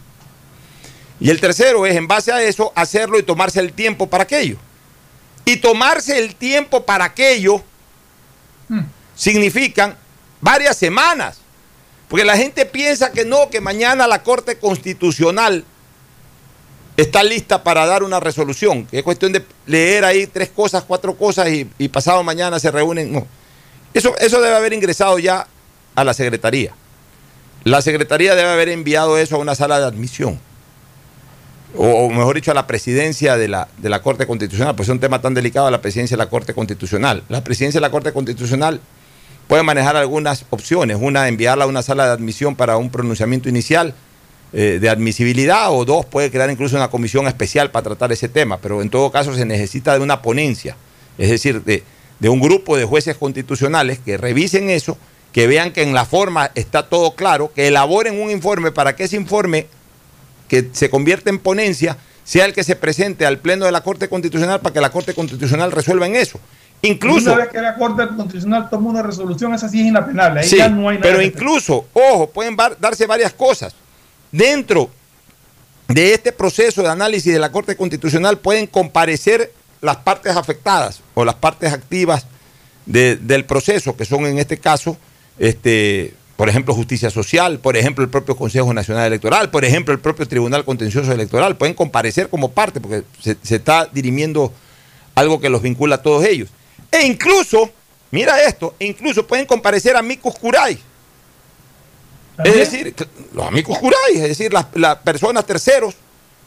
Y 1.20 1.32
el 1.32 1.42
tercero 1.42 1.86
es, 1.86 1.98
en 1.98 2.08
base 2.08 2.32
a 2.32 2.42
eso, 2.42 2.72
hacerlo 2.76 3.20
y 3.20 3.24
tomarse 3.24 3.60
el 3.60 3.74
tiempo 3.74 4.08
para 4.08 4.24
aquello. 4.24 4.56
Y 5.44 5.58
tomarse 5.58 6.18
el 6.18 6.36
tiempo 6.36 6.86
para 6.86 7.04
aquello 7.04 7.62
significan 9.18 9.98
varias 10.40 10.78
semanas. 10.78 11.40
Porque 12.08 12.24
la 12.24 12.38
gente 12.38 12.66
piensa 12.66 13.12
que 13.12 13.26
no, 13.26 13.50
que 13.50 13.60
mañana 13.60 14.08
la 14.08 14.24
Corte 14.24 14.58
Constitucional 14.58 15.66
está 16.98 17.24
lista 17.24 17.64
para 17.64 17.86
dar 17.86 18.04
una 18.04 18.20
resolución, 18.20 18.88
es 18.92 19.04
cuestión 19.04 19.34
de 19.34 19.44
leer 19.66 20.06
ahí 20.06 20.28
tres 20.28 20.50
cosas, 20.50 20.84
cuatro 20.84 21.16
cosas 21.16 21.50
y, 21.50 21.88
pasado 21.90 22.24
mañana 22.24 22.60
se 22.60 22.72
reúnen. 22.72 23.12
No. 23.12 23.28
Eso, 23.94 24.18
eso 24.20 24.42
debe 24.42 24.56
haber 24.56 24.74
ingresado 24.74 25.20
ya 25.20 25.48
a 25.96 26.04
la 26.04 26.14
Secretaría. 26.14 26.74
la 27.64 27.82
Secretaría 27.82 28.36
debe 28.36 28.50
haber 28.50 28.70
enviado 28.70 29.18
eso 29.18 29.36
a 29.36 29.40
una 29.40 29.56
sala 29.56 29.80
de 29.80 29.86
admisión. 29.86 30.40
O, 31.78 31.88
o 31.88 32.10
mejor 32.10 32.36
dicho, 32.36 32.52
a 32.52 32.54
la 32.54 32.68
presidencia 32.68 33.36
de 33.36 33.50
la, 33.50 33.68
de 33.78 33.90
la 33.90 34.02
Corte 34.02 34.26
Constitucional, 34.26 34.76
pues 34.76 34.88
es 34.88 34.94
un 34.94 35.00
tema 35.00 35.22
tan 35.22 35.34
delicado 35.34 35.68
a 35.68 35.72
la 35.72 35.82
presidencia 35.82 36.16
de 36.16 36.24
la 36.24 36.30
Corte 36.30 36.54
Constitucional. 36.54 37.24
La 37.28 37.44
presidencia 37.44 37.80
de 37.80 37.82
la 37.82 37.92
Corte 37.92 38.14
Constitucional 38.14 38.80
puede 39.48 39.64
manejar 39.64 39.98
algunas 39.98 40.46
opciones. 40.50 40.98
Una, 41.00 41.28
enviarla 41.28 41.66
a 41.66 41.68
una 41.68 41.82
sala 41.82 42.06
de 42.06 42.12
admisión 42.12 42.56
para 42.56 42.78
un 42.78 42.90
pronunciamiento 42.90 43.50
inicial 43.50 43.94
eh, 44.54 44.80
de 44.80 44.90
admisibilidad, 44.90 45.72
o 45.72 45.86
dos, 45.86 46.06
puede 46.06 46.32
crear 46.32 46.50
incluso 46.50 46.76
una 46.76 46.90
comisión 46.90 47.28
especial 47.28 47.72
para 47.72 47.84
tratar 47.84 48.12
ese 48.12 48.30
tema, 48.30 48.58
pero 48.58 48.82
en 48.82 48.90
todo 48.90 49.12
caso 49.12 49.34
se 49.34 49.46
necesita 49.46 49.94
de 49.94 50.00
una 50.00 50.22
ponencia, 50.22 50.78
es 51.18 51.30
decir, 51.30 51.64
de, 51.64 51.84
de 52.20 52.30
un 52.30 52.40
grupo 52.40 52.78
de 52.78 52.86
jueces 52.86 53.18
constitucionales 53.18 54.00
que 54.00 54.18
revisen 54.18 54.70
eso, 54.70 54.98
que 55.32 55.48
vean 55.48 55.74
que 55.74 55.84
en 55.84 55.94
la 55.94 56.06
forma 56.06 56.52
está 56.56 56.88
todo 56.88 57.16
claro, 57.16 57.52
que 57.54 57.68
elaboren 57.68 58.22
un 58.22 58.32
informe 58.32 58.72
para 58.72 58.96
que 58.96 59.04
ese 59.04 59.18
informe 59.18 59.68
que 60.48 60.70
se 60.72 60.90
convierte 60.90 61.30
en 61.30 61.40
ponencia 61.40 61.98
sea 62.24 62.46
el 62.46 62.54
que 62.54 62.64
se 62.64 62.76
presente 62.76 63.26
al 63.26 63.40
Pleno 63.40 63.66
de 63.66 63.72
la 63.72 63.82
Corte 63.82 64.08
Constitucional 64.10 64.62
para 64.62 64.74
que 64.74 64.82
la 64.82 64.92
Corte 64.92 65.14
Constitucional 65.14 65.72
resuelva 65.72 66.08
en 66.08 66.16
eso. 66.16 66.40
Incluso, 66.82 67.34
Una 67.34 67.44
vez 67.44 67.50
que 67.50 67.62
la 67.62 67.76
Corte 67.76 68.08
Constitucional 68.08 68.70
toma 68.70 68.90
una 68.90 69.02
resolución, 69.02 69.54
esa 69.54 69.70
sí 69.70 69.82
es 69.82 69.88
inapenable. 69.88 70.42
Ahí 70.42 70.48
Sí, 70.48 70.58
ya 70.58 70.70
no 70.70 70.90
hay 70.90 70.98
nada 70.98 71.10
pero 71.10 71.22
incluso, 71.22 71.88
ojo, 71.94 72.30
pueden 72.30 72.56
darse 72.80 73.06
varias 73.06 73.34
cosas. 73.34 73.76
Dentro 74.36 74.90
de 75.88 76.14
este 76.14 76.34
proceso 76.34 76.82
de 76.82 76.90
análisis 76.90 77.32
de 77.32 77.40
la 77.40 77.52
Corte 77.54 77.78
Constitucional 77.78 78.38
pueden 78.40 78.68
comparecer 78.68 79.54
las 79.80 79.96
partes 79.98 80.36
afectadas 80.36 81.00
o 81.14 81.24
las 81.24 81.36
partes 81.36 81.72
activas 81.72 82.26
de- 82.86 83.16
del 83.16 83.46
proceso, 83.46 83.96
que 83.96 84.04
son 84.04 84.26
en 84.26 84.38
este 84.38 84.58
caso, 84.58 84.98
este, 85.40 86.14
por 86.36 86.50
ejemplo, 86.50 86.74
Justicia 86.74 87.10
Social, 87.10 87.60
por 87.60 87.78
ejemplo, 87.78 88.04
el 88.04 88.10
propio 88.10 88.36
Consejo 88.36 88.74
Nacional 88.74 89.08
Electoral, 89.08 89.52
por 89.52 89.64
ejemplo, 89.64 89.94
el 89.94 90.02
propio 90.02 90.28
Tribunal 90.28 90.66
Contencioso 90.66 91.14
Electoral, 91.14 91.56
pueden 91.56 91.74
comparecer 91.74 92.28
como 92.28 92.52
parte, 92.52 92.82
porque 92.82 93.04
se, 93.22 93.38
está 93.56 93.86
dirimiendo 93.86 94.52
algo 95.14 95.40
que 95.40 95.48
los 95.50 95.62
vincula 95.62 95.96
a 95.96 96.02
todos 96.02 96.26
ellos. 96.26 96.50
E 96.92 97.06
incluso, 97.06 97.70
mira 98.12 98.44
esto, 98.44 98.76
e 98.80 98.86
incluso 98.88 99.26
pueden 99.26 99.46
comparecer 99.46 99.96
amicus 99.96 100.36
Es 102.44 102.54
decir, 102.56 102.96
los 103.34 103.48
amigos 103.48 103.78
curiae, 103.80 104.16
es 104.16 104.22
decir, 104.30 104.52
las, 104.52 104.66
las 104.74 104.98
personas 104.98 105.46
terceros 105.46 105.96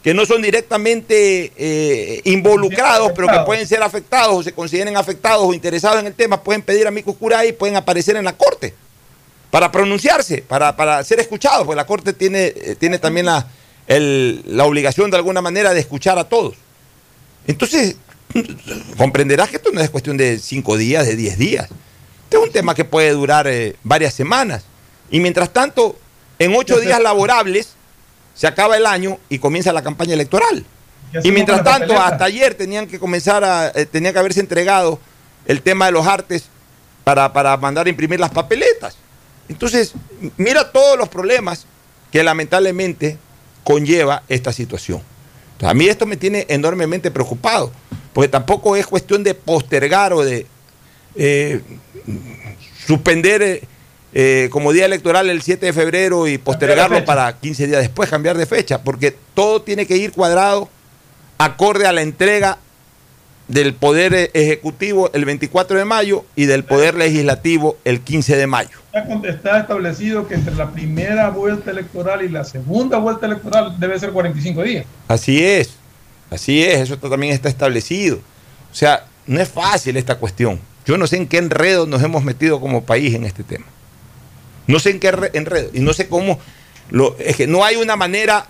que 0.03 0.15
no 0.15 0.25
son 0.27 0.43
directamente 0.43 1.53
eh, 1.57 2.21
involucrados, 2.25 3.13
pero 3.15 3.27
que 3.29 3.33
pueden 3.47 3.67
ser 3.67 3.83
afectados 3.83 4.37
o 4.37 4.43
se 4.43 4.53
consideren 4.53 4.97
afectados 4.97 5.45
o 5.45 5.53
interesados 5.55 6.01
en 6.01 6.07
el 6.07 6.15
tema, 6.15 6.43
pueden 6.43 6.63
pedir 6.63 6.87
amigos 6.87 7.17
curiae 7.19 7.49
y 7.49 7.53
pueden 7.53 7.77
aparecer 7.77 8.17
en 8.17 8.25
la 8.25 8.33
corte 8.37 8.75
para 9.51 9.73
pronunciarse, 9.73 10.43
para, 10.43 10.77
para 10.77 11.03
ser 11.05 11.21
escuchados, 11.21 11.65
porque 11.67 11.77
la 11.77 11.87
corte 11.87 12.13
tiene, 12.13 12.53
eh, 12.55 12.77
tiene 12.79 12.99
también 12.99 13.27
la, 13.27 13.47
el- 13.87 14.43
la 14.47 14.67
obligación 14.67 15.11
de 15.11 15.17
alguna 15.17 15.41
manera 15.41 15.73
de 15.75 15.81
escuchar 15.81 16.19
a 16.19 16.25
todos. 16.29 16.55
Entonces, 17.47 17.97
comprenderás 18.97 19.49
que 19.49 19.57
esto 19.57 19.71
no 19.73 19.81
es 19.81 19.91
cuestión 19.91 20.17
de 20.17 20.39
cinco 20.39 20.77
días, 20.77 21.07
de 21.07 21.17
diez 21.17 21.39
días. 21.39 21.69
Este 22.25 22.37
es 22.37 22.43
un 22.43 22.53
tema 22.53 22.75
que 22.75 22.85
puede 22.85 23.11
durar 23.13 23.47
eh, 23.49 23.77
varias 23.83 24.13
semanas. 24.15 24.65
Y 25.11 25.21
mientras 25.21 25.53
tanto, 25.53 25.97
en 26.39 26.55
ocho 26.55 26.79
días 26.81 27.01
laborables 27.01 27.75
se 28.35 28.47
acaba 28.47 28.77
el 28.77 28.87
año 28.87 29.19
y 29.29 29.39
comienza 29.39 29.73
la 29.73 29.83
campaña 29.83 30.15
electoral. 30.15 30.65
Y 31.25 31.33
mientras 31.33 31.65
tanto, 31.65 31.99
hasta 31.99 32.25
ayer 32.27 32.55
tenían 32.55 32.87
que 32.87 32.99
comenzar 32.99 33.43
a, 33.43 33.69
eh, 33.69 33.87
tenía 33.87 34.13
que 34.13 34.19
haberse 34.19 34.41
entregado 34.41 35.01
el 35.47 35.63
tema 35.63 35.87
de 35.87 35.93
los 35.93 36.07
artes 36.07 36.45
para, 37.05 37.33
para 37.33 37.57
mandar 37.57 37.87
a 37.87 37.91
imprimir 37.91 38.21
las 38.21 38.31
papeletas. 38.31 38.97
Entonces, 39.49 39.95
mira 40.37 40.71
todos 40.71 40.99
los 40.99 41.09
problemas 41.09 41.67
que 42.13 42.23
lamentablemente 42.23 43.19
conlleva 43.65 44.23
esta 44.29 44.53
situación. 44.53 45.03
Entonces, 45.53 45.71
a 45.71 45.75
mí 45.75 45.89
esto 45.89 46.07
me 46.07 46.17
tiene 46.17 46.47
enormemente 46.49 47.11
preocupado, 47.11 47.73
porque 48.13 48.29
tampoco 48.29 48.77
es 48.77 48.87
cuestión 48.87 49.25
de 49.25 49.35
postergar 49.35 50.13
o 50.13 50.23
de 50.23 50.47
eh, 51.17 51.63
suspender 52.87 53.63
eh, 54.15 54.49
como 54.51 54.73
día 54.73 54.87
electoral 54.87 55.29
el 55.29 55.43
7 55.43 55.67
de 55.67 55.73
febrero 55.73 56.27
y 56.27 56.39
postergarlo 56.39 57.05
para 57.05 57.39
15 57.39 57.67
días 57.67 57.81
después, 57.81 58.09
cambiar 58.09 58.39
de 58.39 58.47
fecha, 58.47 58.83
porque 58.83 59.15
todo 59.35 59.63
tiene 59.63 59.87
que 59.87 59.97
ir 59.97 60.13
cuadrado 60.13 60.69
acorde 61.39 61.87
a 61.87 61.93
la 61.93 62.03
entrega 62.03 62.59
del 63.49 63.75
Poder 63.75 64.15
eh, 64.15 64.31
Ejecutivo 64.35 65.11
el 65.13 65.25
24 65.25 65.79
de 65.79 65.85
mayo 65.85 66.25
y 66.37 66.45
del 66.45 66.65
Poder 66.65 66.95
Legislativo 66.95 67.79
el 67.85 68.01
15 68.01 68.37
de 68.37 68.47
mayo. 68.47 68.79
Está 69.25 69.61
establecido 69.61 70.27
que 70.27 70.35
entre 70.35 70.55
la 70.55 70.71
primera 70.71 71.31
vuelta 71.31 71.71
electoral 71.71 72.23
y 72.23 72.29
la 72.29 72.45
segunda 72.45 72.99
vuelta 72.99 73.27
electoral 73.27 73.79
debe 73.79 73.99
ser 73.99 74.11
45 74.11 74.63
días. 74.63 74.87
Así 75.07 75.45
es, 75.45 75.75
así 76.31 76.63
es, 76.63 76.81
eso 76.81 76.99
también 76.99 77.33
está 77.33 77.49
establecido. 77.49 78.19
O 78.71 78.75
sea, 78.75 79.05
no 79.27 79.41
es 79.41 79.49
fácil 79.49 79.97
esta 79.97 80.17
cuestión. 80.17 80.61
Yo 80.87 80.97
no 80.99 81.07
sé 81.07 81.17
en 81.17 81.27
qué 81.27 81.39
enredo 81.39 81.87
nos 81.87 82.03
hemos 82.03 82.25
metido 82.25 82.61
como 82.61 82.85
país 82.85 83.15
en 83.15 83.25
este 83.25 83.45
tema. 83.45 83.67
No 84.69 84.79
sé 84.79 84.91
en 84.91 85.01
qué 85.01 85.11
re- 85.11 85.31
enredo. 85.35 85.71
Y 85.75 85.81
no 85.81 85.93
sé 85.93 86.09
cómo. 86.09 86.39
Lo, 86.91 87.17
es 87.19 87.35
que 87.37 87.47
no 87.49 87.65
hay 87.65 87.75
una 87.77 87.97
manera 87.97 88.47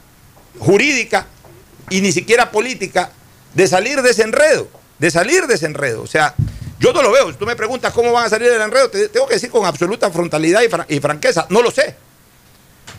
jurídica 0.59 1.27
y 1.91 2.01
ni 2.03 2.12
siquiera 2.12 2.51
política 2.51 3.11
de 3.55 3.66
salir 3.66 4.03
de 4.03 4.11
ese 4.11 4.23
enredo. 4.25 4.69
De 4.99 5.11
salir 5.11 5.47
de 5.47 5.55
ese 5.55 5.66
enredo. 5.66 6.03
O 6.03 6.07
sea, 6.07 6.35
yo 6.79 6.93
no 6.93 7.03
lo 7.03 7.11
veo. 7.12 7.31
Si 7.33 7.39
tú 7.39 7.47
me 7.47 7.57
preguntas 7.57 7.93
cómo 7.93 8.12
van 8.12 8.27
a 8.27 8.29
salir 8.29 8.51
del 8.51 8.61
enredo, 8.61 8.91
te 8.91 9.09
tengo 9.09 9.27
que 9.27 9.35
decir 9.35 9.51
con 9.51 9.64
absoluta 9.64 10.11
frontalidad 10.11 10.61
y, 10.62 10.69
fran- 10.69 10.87
y 10.89 11.01
franqueza. 11.01 11.47
No 11.51 11.62
lo 11.62 11.71
sé. 11.71 11.97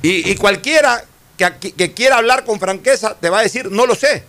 Y, 0.01 0.31
y 0.31 0.35
cualquiera 0.35 1.03
que, 1.37 1.93
quiera 1.93 2.17
hablar 2.17 2.43
con 2.45 2.59
franqueza 2.59 3.15
te 3.19 3.29
va 3.29 3.39
a 3.39 3.43
decir, 3.43 3.69
no 3.71 3.85
lo 3.85 3.95
sé. 3.95 4.23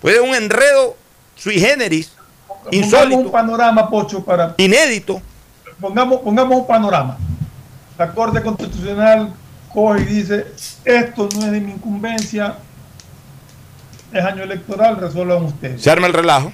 Puede 0.00 0.20
un 0.20 0.34
enredo 0.34 0.96
sui 1.36 1.58
generis, 1.58 2.12
Pongamos 2.46 2.72
insólito, 2.74 3.16
un 3.18 3.30
panorama, 3.32 3.88
Pocho, 3.90 4.24
para. 4.24 4.54
inédito. 4.58 5.20
Pongamos, 5.80 6.20
pongamos 6.20 6.58
un 6.58 6.66
panorama. 6.66 7.18
La 7.98 8.12
Corte 8.12 8.40
Constitucional 8.42 9.34
coge 9.72 10.02
y 10.02 10.04
dice: 10.04 10.46
Esto 10.84 11.28
no 11.34 11.44
es 11.44 11.52
de 11.52 11.60
mi 11.60 11.72
incumbencia, 11.72 12.58
es 14.12 14.24
año 14.24 14.44
electoral, 14.44 14.96
resuelvan 14.96 15.44
ustedes. 15.44 15.82
Se 15.82 15.90
arma 15.90 16.06
el 16.06 16.12
relajo. 16.12 16.52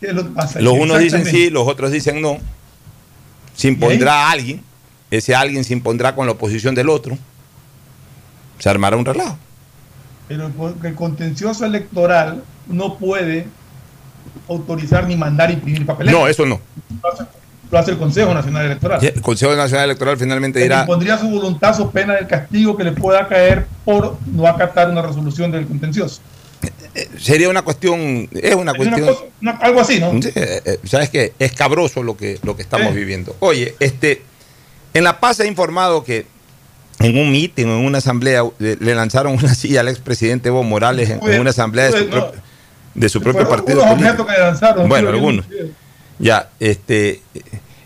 ¿Qué 0.00 0.08
es 0.08 0.14
lo 0.14 0.24
que 0.24 0.30
pasa? 0.30 0.60
Los 0.60 0.74
unos 0.74 0.98
dicen 0.98 1.24
sí, 1.24 1.50
los 1.50 1.66
otros 1.66 1.90
dicen 1.92 2.20
no. 2.20 2.38
Se 3.54 3.68
impondrá 3.68 4.26
a 4.26 4.30
alguien. 4.32 4.62
Ese 5.10 5.34
alguien 5.34 5.64
se 5.64 5.72
impondrá 5.72 6.14
con 6.14 6.26
la 6.26 6.32
oposición 6.32 6.74
del 6.74 6.88
otro. 6.88 7.16
Se 8.58 8.68
armará 8.68 8.96
un 8.96 9.04
relajo. 9.04 9.38
Pero 10.28 10.52
el 10.82 10.94
contencioso 10.94 11.64
electoral 11.64 12.44
no 12.66 12.98
puede 12.98 13.46
autorizar 14.48 15.06
ni 15.06 15.16
mandar 15.16 15.50
imprimir 15.50 15.86
papeles. 15.86 16.12
No, 16.12 16.28
eso 16.28 16.44
no. 16.44 16.60
Lo 17.70 17.78
hace, 17.78 17.90
el 17.90 17.98
Consejo 17.98 18.32
Nacional 18.32 18.64
Electoral. 18.66 19.04
El 19.04 19.20
Consejo 19.20 19.54
Nacional 19.54 19.84
Electoral 19.86 20.16
finalmente 20.16 20.58
dirá, 20.60 20.86
pondría 20.86 21.18
su 21.18 21.28
voluntad 21.28 21.76
su 21.76 21.90
pena 21.90 22.14
del 22.14 22.26
castigo 22.26 22.76
que 22.76 22.84
le 22.84 22.92
pueda 22.92 23.28
caer 23.28 23.66
por 23.84 24.16
no 24.26 24.46
acatar 24.46 24.88
una 24.90 25.02
resolución 25.02 25.50
del 25.50 25.66
contencioso. 25.66 26.20
sería 27.18 27.48
una 27.48 27.62
cuestión, 27.62 28.28
es 28.32 28.32
una 28.32 28.48
Es 28.50 28.54
una 28.56 28.74
cuestión, 28.74 29.00
cosa- 29.06 29.20
una- 29.40 29.50
algo 29.52 29.80
así, 29.80 30.00
¿no? 30.00 30.12
Eh, 30.14 30.32
eh, 30.34 30.78
sabes 30.84 31.10
que 31.10 31.32
es 31.38 31.52
cabroso 31.52 32.02
lo 32.02 32.16
que, 32.16 32.38
lo 32.42 32.56
que 32.56 32.62
estamos 32.62 32.88
Sí. 32.88 32.96
viviendo. 32.96 33.36
Oye, 33.40 33.74
este, 33.78 34.22
en 34.94 35.04
La 35.04 35.20
Paz 35.20 35.36
se 35.36 35.42
ha 35.44 35.46
informado 35.46 36.02
que 36.02 36.26
en 37.00 37.16
un 37.16 37.30
mitin, 37.30 37.68
en 37.68 37.84
una 37.84 37.98
asamblea, 37.98 38.42
eh, 38.58 38.76
le 38.80 38.94
lanzaron 38.94 39.34
una 39.34 39.54
silla 39.54 39.80
al 39.80 39.88
expresidente 39.88 40.48
Evo 40.48 40.64
Morales 40.64 41.10
en, 41.10 41.20
en 41.30 41.40
una 41.40 41.50
asamblea 41.50 41.84
de 41.86 41.90
su, 41.92 41.96
Pues, 41.98 42.08
no. 42.08 42.20
propio- 42.22 42.42
de 42.94 43.08
su 43.08 43.20
propio 43.22 43.42
Fueron 43.46 43.56
partido. 43.64 43.82
unos 43.82 43.94
político. 43.94 44.10
objetos 44.22 44.26
que 44.26 44.32
le 44.32 44.46
lanzaron. 44.48 44.88
Bueno, 44.88 45.08
algunos. 45.10 45.44
Ya, 46.18 46.50
este, 46.58 47.22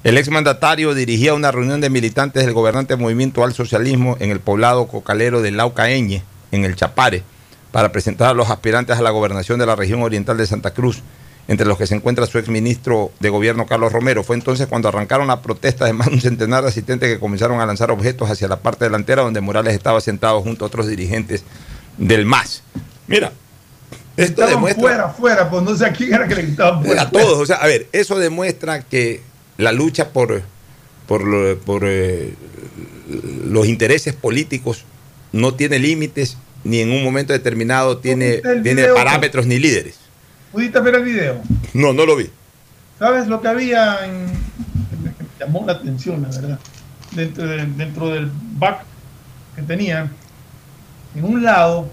el 0.05 0.19
exmandatario 0.19 0.95
dirigía 0.95 1.35
una 1.35 1.53
reunión 1.53 1.81
de 1.81 1.91
militantes 1.91 2.45
del 2.45 2.55
gobernante 2.55 2.97
Movimiento 2.97 3.45
al 3.45 3.53
Socialismo 3.53 4.17
en 4.21 4.31
el 4.31 4.41
poblado 4.41 4.89
cocalero 4.89 5.43
de 5.43 5.51
Laucaeñe, 5.51 6.23
en 6.51 6.65
el 6.65 6.77
Chapare, 6.77 7.23
para 7.71 7.93
presentar 7.93 8.31
a 8.31 8.35
los 8.35 8.51
aspirantes 8.51 8.97
a 8.97 9.03
la 9.03 9.11
gobernación 9.11 9.59
de 9.59 9.67
la 9.67 9.77
región 9.77 10.03
oriental 10.03 10.37
de 10.37 10.47
Santa 10.47 10.73
Cruz, 10.73 11.03
entre 11.49 11.67
los 11.67 11.77
que 11.77 11.87
se 11.87 11.95
encuentra 11.95 12.27
su 12.27 12.39
exministro 12.39 13.13
de 13.21 13.29
gobierno 13.29 13.67
Carlos 13.67 13.93
Romero. 13.93 14.23
Fue 14.23 14.37
entonces 14.37 14.67
cuando 14.67 14.89
arrancaron 14.89 15.27
la 15.27 15.43
protesta 15.43 15.85
de 15.85 15.93
más 15.93 16.09
de 16.09 16.15
un 16.15 16.21
centenar 16.21 16.63
de 16.63 16.69
asistentes 16.71 17.09
que 17.09 17.19
comenzaron 17.19 17.61
a 17.61 17.67
lanzar 17.67 17.91
objetos 17.91 18.31
hacia 18.31 18.49
la 18.49 18.61
parte 18.61 18.85
delantera 18.85 19.23
donde 19.23 19.41
Morales 19.41 19.75
estaba 19.75 20.01
sentado 20.01 20.41
junto 20.41 20.65
a 20.65 20.69
otros 20.69 20.87
dirigentes 20.87 21.45
del 21.99 22.27
MAS. 22.27 22.63
Mira, 23.07 23.33
esto 24.17 24.47
demuestra... 24.47 24.83
fuera, 24.83 25.09
fuera, 25.09 25.51
pues 25.51 25.63
no 25.63 25.77
sé 25.77 25.87
a 25.87 25.93
quién 25.93 26.13
era 26.15 26.29
que 26.29 26.35
le 26.35 26.43
gritaban 26.43 26.85
fuera. 26.85 27.03
A 27.03 27.11
todos, 27.11 27.39
o 27.39 27.47
sea, 27.47 27.57
a 27.57 27.67
ver, 27.67 27.87
eso 27.93 28.19
demuestra 28.19 28.83
que 28.83 29.23
la 29.59 29.73
lucha 29.73 30.11
por, 30.11 30.43
por, 31.07 31.59
por, 31.59 31.83
eh, 31.85 32.35
los 33.47 33.67
intereses 33.67 34.15
políticos 34.15 34.85
no 35.33 35.55
tiene 35.55 35.79
límites, 35.79 36.37
ni 36.65 36.81
en 36.81 36.91
un 36.91 37.03
momento 37.05 37.33
determinado 37.33 37.99
tiene, 37.99 38.35
¿Viste 38.35 38.53
el 38.53 38.63
tiene 38.63 38.85
parámetros 38.89 39.47
ni 39.47 39.59
líderes. 39.59 39.97
¿Pudiste 40.53 40.79
ver 40.81 40.97
el 40.97 41.05
video? 41.05 41.41
No, 41.73 41.93
no 41.93 42.05
lo 42.07 42.17
vi. 42.17 42.29
¿Sabes 42.99 43.27
lo 43.27 43.41
que 43.41 43.49
había 43.49 44.05
en... 44.05 44.27
me 45.03 45.13
llamó 45.41 45.65
la 45.67 45.73
atención, 45.73 46.23
la 46.23 46.29
verdad? 46.29 46.59
Dentro, 47.13 47.47
de- 47.47 47.67
dentro 47.67 48.09
del 48.11 48.31
back 48.59 48.85
que 49.57 49.63
tenían, 49.63 50.11
en 51.15 51.25
un 51.25 51.43
lado, 51.43 51.91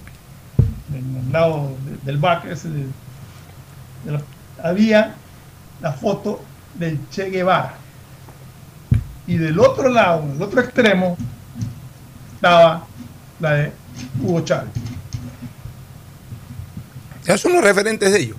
en 0.94 1.24
el 1.26 1.32
lado 1.32 1.72
del 2.04 2.18
back, 2.18 2.46
había 4.64 5.16
la 5.82 5.94
foto 5.94 6.42
del 6.76 7.00
Che 7.10 7.30
Guevara. 7.30 7.76
Y 9.28 9.38
del 9.38 9.60
otro 9.60 9.90
lado, 9.90 10.28
del 10.28 10.42
otro 10.42 10.62
extremo, 10.62 11.16
estaba 12.36 12.88
la 13.40 13.54
de 13.54 13.72
Hugo 14.22 14.42
Chávez. 14.42 14.70
Ya 17.26 17.38
son 17.38 17.54
los 17.54 17.64
referentes 17.64 18.12
de 18.12 18.20
ellos. 18.20 18.38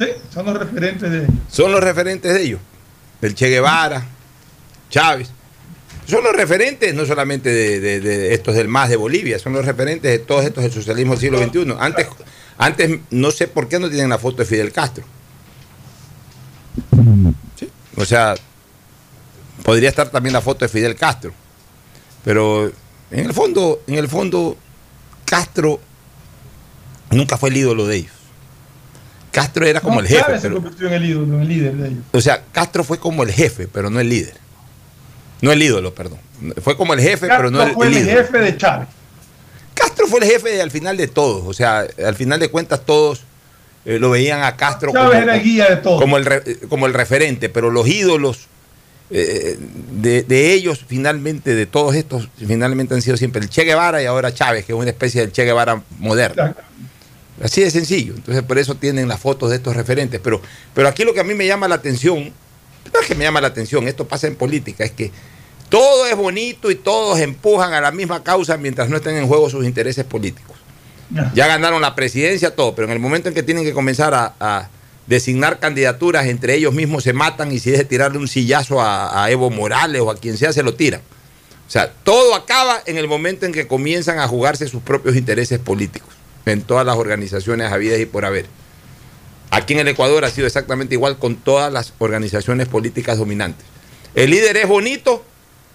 Sí, 0.00 0.06
son 0.30 0.46
los 0.46 0.58
referentes 0.58 1.10
de 1.10 1.18
ellos. 1.18 1.34
Son 1.48 1.70
los 1.70 1.80
referentes 1.80 2.34
de 2.34 2.42
ellos. 2.42 2.60
El 3.20 3.34
Che 3.34 3.48
Guevara, 3.48 4.02
Chávez. 4.90 5.30
Son 6.06 6.24
los 6.24 6.34
referentes 6.34 6.94
no 6.94 7.06
solamente 7.06 7.50
de, 7.50 8.34
estos 8.34 8.54
del 8.54 8.68
MAS 8.68 8.88
de 8.88 8.96
Bolivia, 8.96 9.38
son 9.38 9.52
los 9.52 9.64
referentes 9.64 10.10
de 10.10 10.18
todos 10.18 10.44
estos 10.44 10.64
del 10.64 10.72
socialismo 10.72 11.12
del 11.14 11.20
siglo 11.20 11.38
XXI. 11.38 11.76
Antes, 11.78 12.06
antes 12.58 12.98
no 13.10 13.30
sé 13.30 13.48
por 13.48 13.68
qué 13.68 13.78
no 13.78 13.88
tienen 13.88 14.08
la 14.08 14.18
foto 14.18 14.38
de 14.38 14.44
Fidel 14.44 14.72
Castro. 14.72 15.04
O 17.96 18.04
sea, 18.04 18.34
podría 19.62 19.88
estar 19.88 20.10
también 20.10 20.32
la 20.32 20.40
foto 20.40 20.64
de 20.64 20.68
Fidel 20.68 20.96
Castro. 20.96 21.32
Pero 22.24 22.72
en 23.10 23.26
el 23.26 23.32
fondo, 23.32 23.82
en 23.86 23.94
el 23.94 24.08
fondo, 24.08 24.56
Castro 25.24 25.80
nunca 27.10 27.36
fue 27.36 27.50
el 27.50 27.56
ídolo 27.58 27.86
de 27.86 27.96
ellos. 27.96 28.12
Castro 29.30 29.64
era 29.66 29.80
como 29.80 30.00
el 30.00 30.06
jefe. 30.06 30.38
Se 30.38 30.50
convirtió 30.50 30.88
en 30.88 30.92
el 30.94 31.04
ídolo, 31.06 31.34
en 31.36 31.40
el 31.42 31.48
líder 31.48 31.74
de 31.76 31.88
ellos. 31.88 32.04
O 32.12 32.20
sea, 32.20 32.44
Castro 32.52 32.84
fue 32.84 32.98
como 32.98 33.22
el 33.22 33.32
jefe, 33.32 33.66
pero 33.66 33.88
no 33.88 33.98
el 33.98 34.08
líder. 34.08 34.41
No 35.42 35.52
el 35.52 35.62
ídolo, 35.62 35.92
perdón. 35.94 36.18
Fue 36.62 36.76
como 36.76 36.94
el 36.94 37.00
jefe, 37.00 37.26
pero 37.28 37.50
no 37.50 37.62
el, 37.62 37.72
fue 37.72 37.88
el, 37.88 37.94
jefe 37.94 38.38
de 38.38 38.56
Chávez. 38.56 38.88
Castro 39.74 40.06
fue 40.06 40.20
el 40.20 40.26
jefe 40.26 40.62
al 40.62 40.70
final 40.70 40.96
de 40.96 41.08
todos. 41.08 41.42
O 41.46 41.52
sea, 41.52 41.86
al 42.04 42.14
final 42.14 42.40
de 42.40 42.48
cuentas 42.48 42.86
todos 42.86 43.24
eh, 43.84 43.98
lo 43.98 44.10
veían 44.10 44.42
a 44.42 44.56
Castro 44.56 44.92
como, 44.92 45.12
era 45.12 45.36
el 45.36 45.42
guía 45.42 45.68
de 45.68 45.76
todos. 45.76 46.00
Como, 46.00 46.16
el, 46.16 46.58
como 46.68 46.86
el 46.86 46.94
referente, 46.94 47.48
pero 47.48 47.70
los 47.70 47.88
ídolos 47.88 48.48
eh, 49.10 49.58
de, 49.58 50.52
ellos, 50.52 50.84
finalmente, 50.86 51.54
de 51.54 51.66
todos 51.66 51.94
estos, 51.96 52.28
finalmente 52.36 52.94
han 52.94 53.02
sido 53.02 53.16
siempre 53.16 53.42
el 53.42 53.50
Che 53.50 53.64
Guevara 53.64 54.02
y 54.02 54.06
ahora 54.06 54.32
Chávez, 54.32 54.64
que 54.64 54.72
es 54.72 54.78
una 54.78 54.90
especie 54.90 55.20
del 55.20 55.32
Che 55.32 55.44
Guevara 55.44 55.82
moderno. 55.98 56.54
Así 57.42 57.60
de 57.60 57.70
sencillo. 57.70 58.14
Entonces, 58.14 58.42
por 58.42 58.58
eso 58.58 58.76
tienen 58.76 59.08
las 59.08 59.20
fotos 59.20 59.50
de 59.50 59.56
estos 59.56 59.76
referentes. 59.76 60.20
Pero, 60.22 60.40
pero 60.72 60.88
aquí 60.88 61.04
lo 61.04 61.12
que 61.12 61.20
a 61.20 61.24
mí 61.24 61.34
me 61.34 61.46
llama 61.46 61.68
la 61.68 61.74
atención, 61.74 62.32
no 62.94 63.00
es 63.00 63.06
que 63.06 63.14
me 63.14 63.24
llama 63.24 63.40
la 63.40 63.48
atención, 63.48 63.88
esto 63.88 64.06
pasa 64.06 64.28
en 64.28 64.36
política, 64.36 64.84
es 64.84 64.92
que 64.92 65.10
todo 65.72 66.06
es 66.06 66.14
bonito 66.14 66.70
y 66.70 66.74
todos 66.74 67.18
empujan 67.18 67.72
a 67.72 67.80
la 67.80 67.92
misma 67.92 68.22
causa 68.22 68.58
mientras 68.58 68.90
no 68.90 68.98
estén 68.98 69.16
en 69.16 69.26
juego 69.26 69.48
sus 69.48 69.64
intereses 69.64 70.04
políticos. 70.04 70.54
Ya 71.34 71.46
ganaron 71.46 71.80
la 71.80 71.94
presidencia, 71.94 72.54
todo, 72.54 72.74
pero 72.74 72.88
en 72.88 72.92
el 72.92 72.98
momento 72.98 73.30
en 73.30 73.34
que 73.34 73.42
tienen 73.42 73.64
que 73.64 73.72
comenzar 73.72 74.12
a, 74.14 74.68
designar 75.06 75.58
candidaturas, 75.60 76.26
entre 76.26 76.54
ellos 76.54 76.74
mismos 76.74 77.04
se 77.04 77.14
matan 77.14 77.52
y 77.52 77.58
si 77.58 77.72
es 77.72 77.78
de 77.78 77.84
tirarle 77.84 78.18
un 78.18 78.28
sillazo 78.28 78.82
a, 78.82 79.24
a 79.24 79.30
Evo 79.30 79.48
Morales 79.48 80.02
o 80.02 80.10
a 80.10 80.16
quien 80.16 80.36
sea, 80.36 80.52
se 80.52 80.62
lo 80.62 80.74
tiran. 80.74 81.00
O 81.66 81.70
sea, 81.70 81.90
todo 81.90 82.34
acaba 82.34 82.82
en 82.84 82.98
el 82.98 83.08
momento 83.08 83.46
en 83.46 83.52
que 83.52 83.66
comienzan 83.66 84.18
a 84.18 84.28
jugarse 84.28 84.68
sus 84.68 84.82
propios 84.82 85.16
intereses 85.16 85.58
políticos 85.58 86.14
en 86.44 86.60
todas 86.60 86.84
las 86.84 86.96
organizaciones 86.96 87.72
habidas 87.72 87.98
y 87.98 88.04
por 88.04 88.26
haber. 88.26 88.44
Aquí 89.50 89.72
en 89.72 89.80
el 89.80 89.88
Ecuador 89.88 90.24
ha 90.26 90.30
sido 90.30 90.46
exactamente 90.46 90.94
igual 90.94 91.18
con 91.18 91.36
todas 91.36 91.72
las 91.72 91.94
organizaciones 91.98 92.68
políticas 92.68 93.16
dominantes. 93.16 93.64
El 94.14 94.30
líder 94.30 94.58
es 94.58 94.68
bonito 94.68 95.24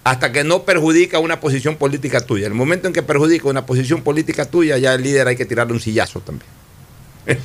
hasta 0.08 0.32
que 0.32 0.42
no 0.42 0.62
perjudica 0.62 1.18
una 1.18 1.38
posición 1.38 1.76
política 1.76 2.22
tuya. 2.22 2.46
En 2.46 2.52
el 2.52 2.58
momento 2.58 2.86
en 2.86 2.94
que 2.94 3.02
perjudica 3.02 3.46
una 3.46 3.66
posición 3.66 4.00
política 4.00 4.46
tuya, 4.46 4.78
ya 4.78 4.94
el 4.94 5.02
líder 5.02 5.28
hay 5.28 5.36
que 5.36 5.44
tirarle 5.44 5.74
un 5.74 5.80
sillazo 5.80 6.20
también. 6.20 6.50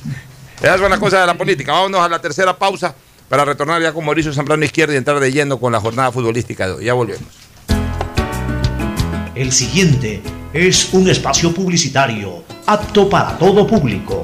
Esas 0.61 0.79
son 0.79 0.89
las 0.89 0.99
cosas 0.99 1.19
de 1.19 1.27
la 1.27 1.37
política. 1.37 1.73
Vámonos 1.73 1.99
a 1.99 2.07
la 2.07 2.21
tercera 2.21 2.57
pausa 2.57 2.95
para 3.27 3.43
retornar 3.43 3.81
ya 3.81 3.91
con 3.91 4.05
Mauricio 4.05 4.31
Zambrano 4.31 4.63
Izquierda 4.63 4.93
y 4.93 4.97
entrar 4.97 5.19
de 5.19 5.29
lleno 5.29 5.59
con 5.59 5.73
la 5.73 5.81
jornada 5.81 6.13
futbolística 6.13 6.67
de 6.67 6.73
hoy. 6.73 6.85
Ya 6.85 6.93
volvemos. 6.93 7.27
El 9.35 9.51
siguiente 9.51 10.21
es 10.53 10.93
un 10.93 11.09
espacio 11.09 11.53
publicitario 11.53 12.45
apto 12.65 13.09
para 13.09 13.37
todo 13.37 13.67
público. 13.67 14.23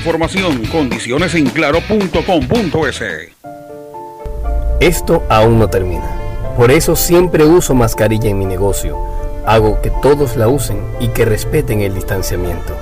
información, 0.00 0.64
condiciones 0.66 1.34
en 1.34 1.44
claro.com.es. 1.50 3.02
Esto 4.80 5.22
aún 5.28 5.58
no 5.58 5.68
termina. 5.68 6.10
Por 6.56 6.70
eso 6.70 6.96
siempre 6.96 7.44
uso 7.44 7.74
mascarilla 7.74 8.30
en 8.30 8.38
mi 8.38 8.46
negocio. 8.46 8.98
Hago 9.46 9.82
que 9.82 9.90
todos 10.02 10.36
la 10.36 10.48
usen 10.48 10.78
y 11.00 11.08
que 11.08 11.26
respeten 11.26 11.82
el 11.82 11.94
distanciamiento. 11.94 12.74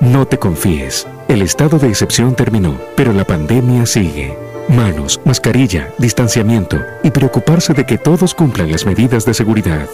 No 0.00 0.26
te 0.26 0.38
confíes. 0.38 1.06
El 1.28 1.40
estado 1.40 1.78
de 1.78 1.88
excepción 1.88 2.34
terminó, 2.34 2.78
pero 2.94 3.14
la 3.14 3.24
pandemia 3.24 3.86
sigue. 3.86 4.36
Manos, 4.68 5.18
mascarilla, 5.24 5.88
distanciamiento 5.96 6.78
y 7.02 7.10
preocuparse 7.10 7.72
de 7.72 7.86
que 7.86 7.96
todos 7.96 8.34
cumplan 8.34 8.70
las 8.70 8.84
medidas 8.84 9.24
de 9.24 9.32
seguridad. 9.32 9.88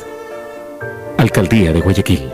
Alcaldía 1.16 1.72
de 1.72 1.80
Guayaquil. 1.80 2.32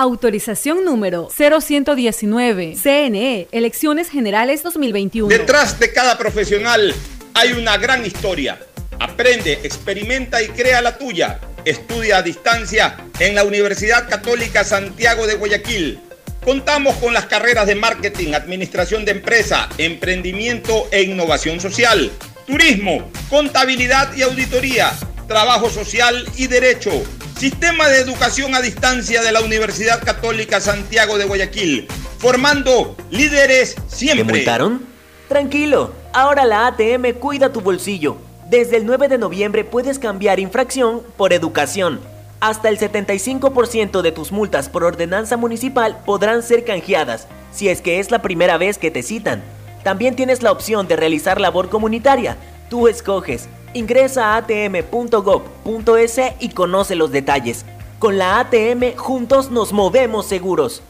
Autorización 0.00 0.84
número 0.84 1.28
0119. 1.28 2.76
CNE, 2.80 3.48
Elecciones 3.50 4.08
Generales 4.08 4.62
2021. 4.62 5.28
Detrás 5.28 5.80
de 5.80 5.92
cada 5.92 6.16
profesional 6.16 6.94
hay 7.34 7.54
una 7.54 7.76
gran 7.78 8.06
historia. 8.06 8.60
Aprende, 9.00 9.54
experimenta 9.64 10.40
y 10.40 10.50
crea 10.50 10.82
la 10.82 10.96
tuya. 10.96 11.40
Estudia 11.64 12.18
a 12.18 12.22
distancia 12.22 12.96
en 13.18 13.34
la 13.34 13.42
Universidad 13.42 14.08
Católica 14.08 14.62
Santiago 14.62 15.26
de 15.26 15.34
Guayaquil. 15.34 15.98
Contamos 16.44 16.94
con 16.98 17.12
las 17.12 17.26
carreras 17.26 17.66
de 17.66 17.74
marketing, 17.74 18.34
administración 18.34 19.04
de 19.04 19.10
empresa, 19.10 19.68
emprendimiento 19.78 20.86
e 20.92 21.02
innovación 21.02 21.58
social, 21.58 22.12
turismo, 22.48 23.10
contabilidad 23.28 24.16
y 24.16 24.22
auditoría, 24.22 24.90
trabajo 25.26 25.68
social 25.68 26.26
y 26.38 26.46
derecho 26.46 26.90
Sistema 27.36 27.88
de 27.88 27.98
Educación 27.98 28.54
a 28.54 28.62
Distancia 28.62 29.22
de 29.22 29.30
la 29.32 29.42
Universidad 29.42 30.02
Católica 30.02 30.58
Santiago 30.58 31.18
de 31.18 31.26
Guayaquil, 31.26 31.86
formando 32.18 32.96
líderes 33.10 33.76
siempre. 33.86 34.24
¿Te 34.24 34.32
multaron? 34.32 34.82
Tranquilo, 35.28 35.92
ahora 36.14 36.46
la 36.46 36.66
ATM 36.68 37.12
cuida 37.20 37.52
tu 37.52 37.60
bolsillo. 37.60 38.16
Desde 38.48 38.78
el 38.78 38.86
9 38.86 39.08
de 39.08 39.18
noviembre 39.18 39.64
puedes 39.64 39.98
cambiar 39.98 40.40
infracción 40.40 41.02
por 41.18 41.34
educación. 41.34 42.00
Hasta 42.40 42.70
el 42.70 42.78
75% 42.78 44.00
de 44.00 44.10
tus 44.10 44.32
multas 44.32 44.70
por 44.70 44.84
ordenanza 44.84 45.36
municipal 45.36 45.98
podrán 46.06 46.42
ser 46.42 46.64
canjeadas, 46.64 47.28
si 47.52 47.68
es 47.68 47.82
que 47.82 48.00
es 48.00 48.10
la 48.10 48.22
primera 48.22 48.56
vez 48.56 48.78
que 48.78 48.90
te 48.90 49.02
citan. 49.02 49.42
También 49.88 50.14
tienes 50.16 50.42
la 50.42 50.52
opción 50.52 50.86
de 50.86 50.96
realizar 50.96 51.40
labor 51.40 51.70
comunitaria. 51.70 52.36
Tú 52.68 52.88
escoges 52.88 53.48
Ingresa 53.72 54.34
a 54.34 54.36
atm.gov.es 54.36 56.20
y 56.40 56.50
conoce 56.50 56.94
los 56.94 57.10
detalles. 57.10 57.64
Con 57.98 58.18
la 58.18 58.38
ATM 58.38 58.98
juntos 58.98 59.50
nos 59.50 59.72
movemos 59.72 60.26
seguros. 60.26 60.82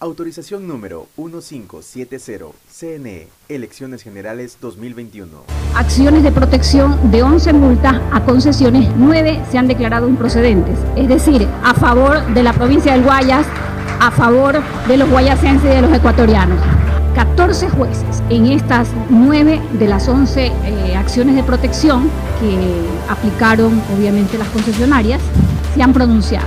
Autorización 0.00 0.68
número 0.68 1.06
1570, 1.16 2.48
CNE, 2.70 3.28
Elecciones 3.48 4.02
Generales 4.02 4.58
2021. 4.60 5.30
Acciones 5.74 6.22
de 6.22 6.30
protección 6.30 7.10
de 7.10 7.22
11 7.22 7.54
multas 7.54 8.02
a 8.12 8.22
concesiones, 8.22 8.90
9 8.98 9.44
se 9.50 9.56
han 9.56 9.66
declarado 9.66 10.10
improcedentes, 10.10 10.78
es 10.94 11.08
decir, 11.08 11.48
a 11.64 11.72
favor 11.72 12.22
de 12.34 12.42
la 12.42 12.52
provincia 12.52 12.92
del 12.92 13.02
Guayas, 13.02 13.46
a 13.98 14.10
favor 14.10 14.62
de 14.86 14.96
los 14.98 15.08
guayasenses 15.08 15.64
y 15.64 15.74
de 15.74 15.80
los 15.80 15.92
ecuatorianos. 15.94 16.58
14 17.16 17.70
jueces 17.70 18.22
en 18.28 18.44
estas 18.44 18.90
9 19.08 19.58
de 19.72 19.88
las 19.88 20.06
11 20.06 20.46
eh, 20.46 20.96
acciones 20.96 21.34
de 21.34 21.42
protección 21.42 22.10
que 22.38 23.10
aplicaron 23.10 23.80
obviamente 23.96 24.36
las 24.36 24.48
concesionarias 24.48 25.22
se 25.74 25.82
han 25.82 25.94
pronunciado. 25.94 26.46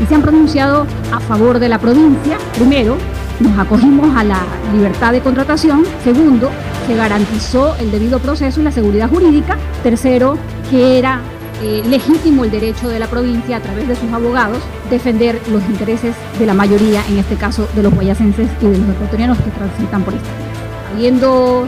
Y 0.00 0.06
se 0.06 0.14
han 0.14 0.22
pronunciado 0.22 0.86
a 1.12 1.20
favor 1.20 1.58
de 1.58 1.68
la 1.68 1.78
provincia. 1.78 2.38
Primero, 2.54 2.96
nos 3.40 3.58
acogimos 3.58 4.16
a 4.16 4.24
la 4.24 4.40
libertad 4.72 5.12
de 5.12 5.20
contratación. 5.20 5.84
Segundo, 6.02 6.50
se 6.86 6.96
garantizó 6.96 7.76
el 7.76 7.90
debido 7.90 8.18
proceso 8.18 8.60
y 8.60 8.64
la 8.64 8.72
seguridad 8.72 9.10
jurídica. 9.10 9.58
Tercero, 9.82 10.38
que 10.70 10.98
era 10.98 11.20
eh, 11.62 11.82
legítimo 11.86 12.44
el 12.44 12.50
derecho 12.50 12.88
de 12.88 12.98
la 12.98 13.06
provincia 13.06 13.56
a 13.56 13.60
través 13.60 13.88
de 13.88 13.96
sus 13.96 14.12
abogados 14.12 14.58
defender 14.90 15.40
los 15.50 15.62
intereses 15.64 16.14
de 16.38 16.46
la 16.46 16.54
mayoría, 16.54 17.02
en 17.08 17.18
este 17.18 17.36
caso 17.36 17.68
de 17.74 17.82
los 17.82 17.94
guayacenses 17.94 18.48
y 18.60 18.66
de 18.66 18.78
los 18.78 18.88
ecuatorianos 18.90 19.38
que 19.38 19.50
transitan 19.50 20.02
por 20.02 20.14
esta. 20.14 20.28
Habiendo 20.92 21.66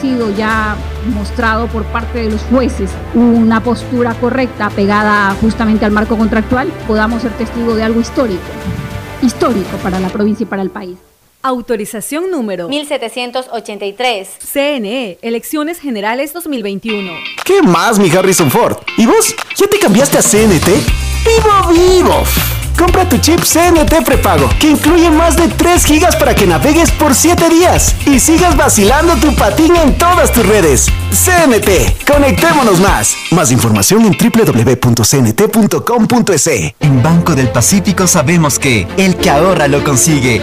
sido 0.00 0.30
ya 0.30 0.76
mostrado 1.14 1.66
por 1.66 1.84
parte 1.84 2.20
de 2.20 2.30
los 2.30 2.42
jueces 2.44 2.90
una 3.14 3.62
postura 3.62 4.14
correcta 4.14 4.70
pegada 4.70 5.34
justamente 5.40 5.84
al 5.84 5.92
marco 5.92 6.16
contractual, 6.16 6.68
podamos 6.86 7.22
ser 7.22 7.32
testigos 7.32 7.76
de 7.76 7.82
algo 7.82 8.00
histórico, 8.00 8.40
histórico 9.22 9.76
para 9.82 10.00
la 10.00 10.08
provincia 10.08 10.44
y 10.44 10.46
para 10.46 10.62
el 10.62 10.70
país. 10.70 11.09
Autorización 11.42 12.30
número 12.30 12.68
1783. 12.68 14.28
CNE, 14.52 15.18
Elecciones 15.22 15.80
Generales 15.80 16.34
2021. 16.34 17.10
¿Qué 17.44 17.62
más, 17.62 17.98
mi 17.98 18.10
Harrison 18.10 18.50
Ford? 18.50 18.76
¿Y 18.98 19.06
vos? 19.06 19.34
¿Ya 19.56 19.66
te 19.66 19.78
cambiaste 19.78 20.18
a 20.18 20.22
CNT? 20.22 20.68
¡Vivo, 21.24 21.72
vivo! 21.72 22.24
Compra 22.78 23.08
tu 23.08 23.16
chip 23.18 23.40
CNT 23.40 24.04
prepago, 24.04 24.50
que 24.58 24.70
incluye 24.70 25.10
más 25.10 25.36
de 25.36 25.48
3 25.48 25.84
gigas 25.84 26.16
para 26.16 26.34
que 26.34 26.46
navegues 26.46 26.90
por 26.92 27.14
7 27.14 27.48
días 27.48 27.94
y 28.06 28.18
sigas 28.20 28.56
vacilando 28.56 29.16
tu 29.16 29.34
patín 29.34 29.76
en 29.76 29.96
todas 29.98 30.32
tus 30.32 30.46
redes. 30.46 30.88
CNT, 31.10 32.06
conectémonos 32.10 32.80
más. 32.80 33.16
Más 33.32 33.50
información 33.50 34.04
en 34.06 34.16
www.cnt.com.es. 34.16 35.14
En 36.80 37.02
Banco 37.02 37.34
del 37.34 37.48
Pacífico 37.48 38.06
sabemos 38.06 38.58
que 38.58 38.86
el 38.96 39.16
que 39.16 39.30
ahorra 39.30 39.68
lo 39.68 39.84
consigue. 39.84 40.42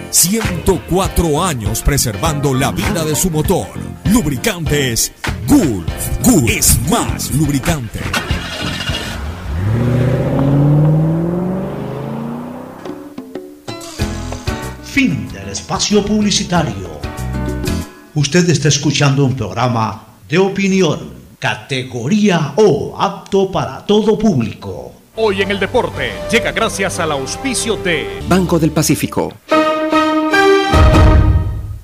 104 0.11 1.41
años 1.41 1.81
preservando 1.81 2.53
la 2.53 2.71
vida 2.71 3.05
de 3.05 3.15
su 3.15 3.29
motor. 3.29 3.67
Lubricantes 4.11 5.13
Gulf. 5.47 5.87
Gulf 6.21 6.49
es 6.49 6.77
más 6.89 7.31
lubricante. 7.31 7.99
Fin 14.83 15.29
del 15.31 15.49
espacio 15.49 16.05
publicitario. 16.05 16.99
Usted 18.13 18.49
está 18.49 18.67
escuchando 18.67 19.23
un 19.23 19.35
programa 19.37 20.07
de 20.27 20.37
opinión, 20.37 21.13
categoría 21.39 22.53
O, 22.57 22.97
apto 22.99 23.49
para 23.49 23.85
todo 23.85 24.19
público. 24.19 24.91
Hoy 25.15 25.41
en 25.41 25.51
el 25.51 25.59
deporte 25.59 26.11
llega 26.29 26.51
gracias 26.51 26.99
al 26.99 27.13
auspicio 27.13 27.77
de 27.77 28.19
Banco 28.27 28.59
del 28.59 28.71
Pacífico. 28.71 29.31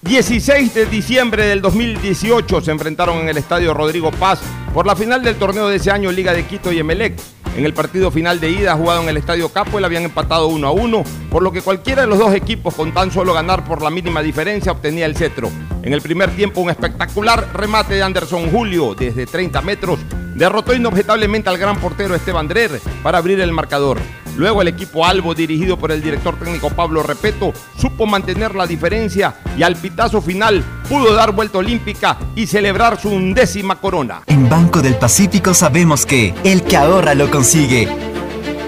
16 0.07 0.73
de 0.73 0.85
diciembre 0.85 1.47
del 1.47 1.61
2018 1.61 2.61
se 2.61 2.71
enfrentaron 2.71 3.17
en 3.17 3.27
el 3.27 3.35
estadio 3.35 3.73
Rodrigo 3.73 4.09
Paz 4.09 4.39
por 4.73 4.85
la 4.87 4.95
final 4.95 5.21
del 5.21 5.35
torneo 5.35 5.67
de 5.67 5.75
ese 5.75 5.91
año 5.91 6.13
Liga 6.13 6.31
de 6.31 6.45
Quito 6.45 6.71
y 6.71 6.79
Emelec. 6.79 7.19
En 7.57 7.65
el 7.65 7.73
partido 7.73 8.09
final 8.09 8.39
de 8.39 8.49
ida 8.49 8.73
jugado 8.75 9.03
en 9.03 9.09
el 9.09 9.17
estadio 9.17 9.49
Capo, 9.49 9.79
habían 9.79 10.03
empatado 10.03 10.47
1 10.47 10.65
a 10.65 10.71
1, 10.71 11.03
por 11.29 11.43
lo 11.43 11.51
que 11.51 11.61
cualquiera 11.61 12.03
de 12.03 12.07
los 12.07 12.19
dos 12.19 12.33
equipos 12.33 12.73
con 12.73 12.93
tan 12.93 13.11
solo 13.11 13.33
ganar 13.33 13.65
por 13.65 13.81
la 13.81 13.89
mínima 13.89 14.21
diferencia 14.21 14.71
obtenía 14.71 15.05
el 15.05 15.17
cetro. 15.17 15.51
En 15.83 15.91
el 15.91 16.01
primer 16.01 16.33
tiempo 16.33 16.61
un 16.61 16.69
espectacular 16.69 17.49
remate 17.53 17.95
de 17.95 18.03
Anderson 18.03 18.49
Julio 18.49 18.95
desde 18.95 19.25
30 19.25 19.61
metros 19.61 19.99
derrotó 20.35 20.73
inobjetablemente 20.73 21.49
al 21.49 21.57
gran 21.57 21.81
portero 21.81 22.15
Esteban 22.15 22.47
Drer 22.47 22.79
para 23.03 23.17
abrir 23.17 23.41
el 23.41 23.51
marcador. 23.51 23.97
Luego 24.37 24.61
el 24.61 24.67
equipo 24.67 25.03
Albo, 25.03 25.33
dirigido 25.33 25.77
por 25.77 25.91
el 25.91 26.01
director 26.01 26.37
técnico 26.37 26.69
Pablo 26.69 27.01
Repeto, 27.01 27.53
supo 27.75 28.05
mantener 28.05 28.53
la 28.53 28.67
diferencia 28.67 29.35
y 29.57 29.63
al 29.63 29.75
pitazo 29.75 30.21
final 30.21 30.63
pudo 30.87 31.13
dar 31.15 31.31
vuelta 31.31 31.57
olímpica 31.57 32.17
y 32.35 32.45
celebrar 32.45 33.01
su 33.01 33.09
undécima 33.09 33.77
corona. 33.77 34.21
En 34.27 34.47
Banco 34.47 34.81
del 34.83 34.95
Pacífico 34.95 35.55
sabemos 35.55 36.05
que 36.05 36.35
el 36.43 36.63
que 36.63 36.77
ahorra 36.77 37.15
lo 37.15 37.31
consigue. 37.31 37.87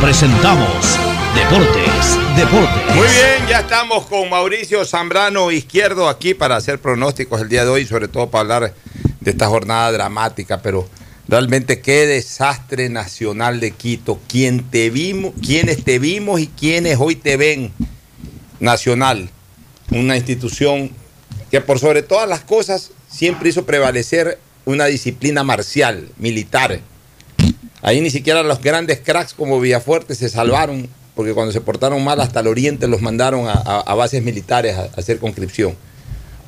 presentamos 0.00 0.98
Deportes, 1.34 2.36
Deportes. 2.36 2.94
Muy 2.94 3.06
bien, 3.06 3.48
ya 3.48 3.60
estamos 3.60 4.06
con 4.06 4.30
Mauricio 4.30 4.84
Zambrano 4.84 5.50
Izquierdo 5.50 6.08
aquí 6.08 6.34
para 6.34 6.56
hacer 6.56 6.80
pronósticos 6.80 7.40
el 7.40 7.48
día 7.48 7.64
de 7.64 7.70
hoy, 7.70 7.84
sobre 7.84 8.06
todo 8.08 8.30
para 8.30 8.40
hablar 8.40 8.74
de 9.20 9.30
esta 9.30 9.48
jornada 9.48 9.90
dramática, 9.90 10.62
pero 10.62 10.88
realmente 11.26 11.80
qué 11.80 12.06
desastre 12.06 12.88
nacional 12.88 13.60
de 13.60 13.72
Quito. 13.72 14.20
Quien 14.28 14.70
te 14.70 14.90
vimos, 14.90 15.32
quienes 15.44 15.84
te 15.84 15.98
vimos 15.98 16.40
y 16.40 16.46
quienes 16.46 16.98
hoy 17.00 17.16
te 17.16 17.36
ven 17.36 17.72
nacional, 18.60 19.30
una 19.90 20.16
institución 20.16 20.90
que 21.50 21.60
por 21.60 21.78
sobre 21.78 22.02
todas 22.02 22.28
las 22.28 22.40
cosas 22.40 22.92
siempre 23.08 23.48
hizo 23.48 23.66
prevalecer 23.66 24.38
una 24.64 24.86
disciplina 24.86 25.42
marcial, 25.42 26.08
militar. 26.18 26.80
Ahí 27.82 28.00
ni 28.00 28.10
siquiera 28.10 28.42
los 28.42 28.60
grandes 28.60 29.00
cracks 29.00 29.34
como 29.34 29.60
Villafuerte 29.60 30.14
se 30.14 30.28
salvaron, 30.28 30.88
porque 31.14 31.32
cuando 31.34 31.52
se 31.52 31.60
portaron 31.60 32.02
mal 32.04 32.20
hasta 32.20 32.40
el 32.40 32.46
oriente 32.48 32.86
los 32.88 33.00
mandaron 33.02 33.46
a, 33.48 33.52
a- 33.52 33.80
a 33.86 33.94
bases 33.94 34.22
militares 34.22 34.76
a, 34.76 34.82
a 34.82 34.88
hacer 34.96 35.18
conscripción. 35.18 35.74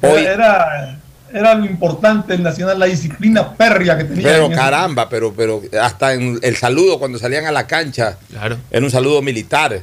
Hoy, 0.03 0.23
Era, 0.25 0.99
era 1.33 1.55
lo 1.55 1.67
importante 1.67 2.35
en 2.35 2.43
Nacional, 2.43 2.79
la 2.79 2.87
disciplina 2.87 3.55
férrea 3.57 3.97
que 3.99 4.05
tenía. 4.05 4.23
pero 4.25 4.51
caramba, 4.51 5.09
pero, 5.09 5.33
pero 5.33 5.63
hasta 5.81 6.15
en 6.15 6.39
el 6.43 6.57
saludo 6.57 6.99
cuando 6.99 7.19
salían 7.19 7.47
a 7.47 7.53
la 7.53 7.67
cancha 7.67 8.19
era 8.71 8.85
un 8.85 8.91
saludo 8.91 9.23
militar. 9.23 9.83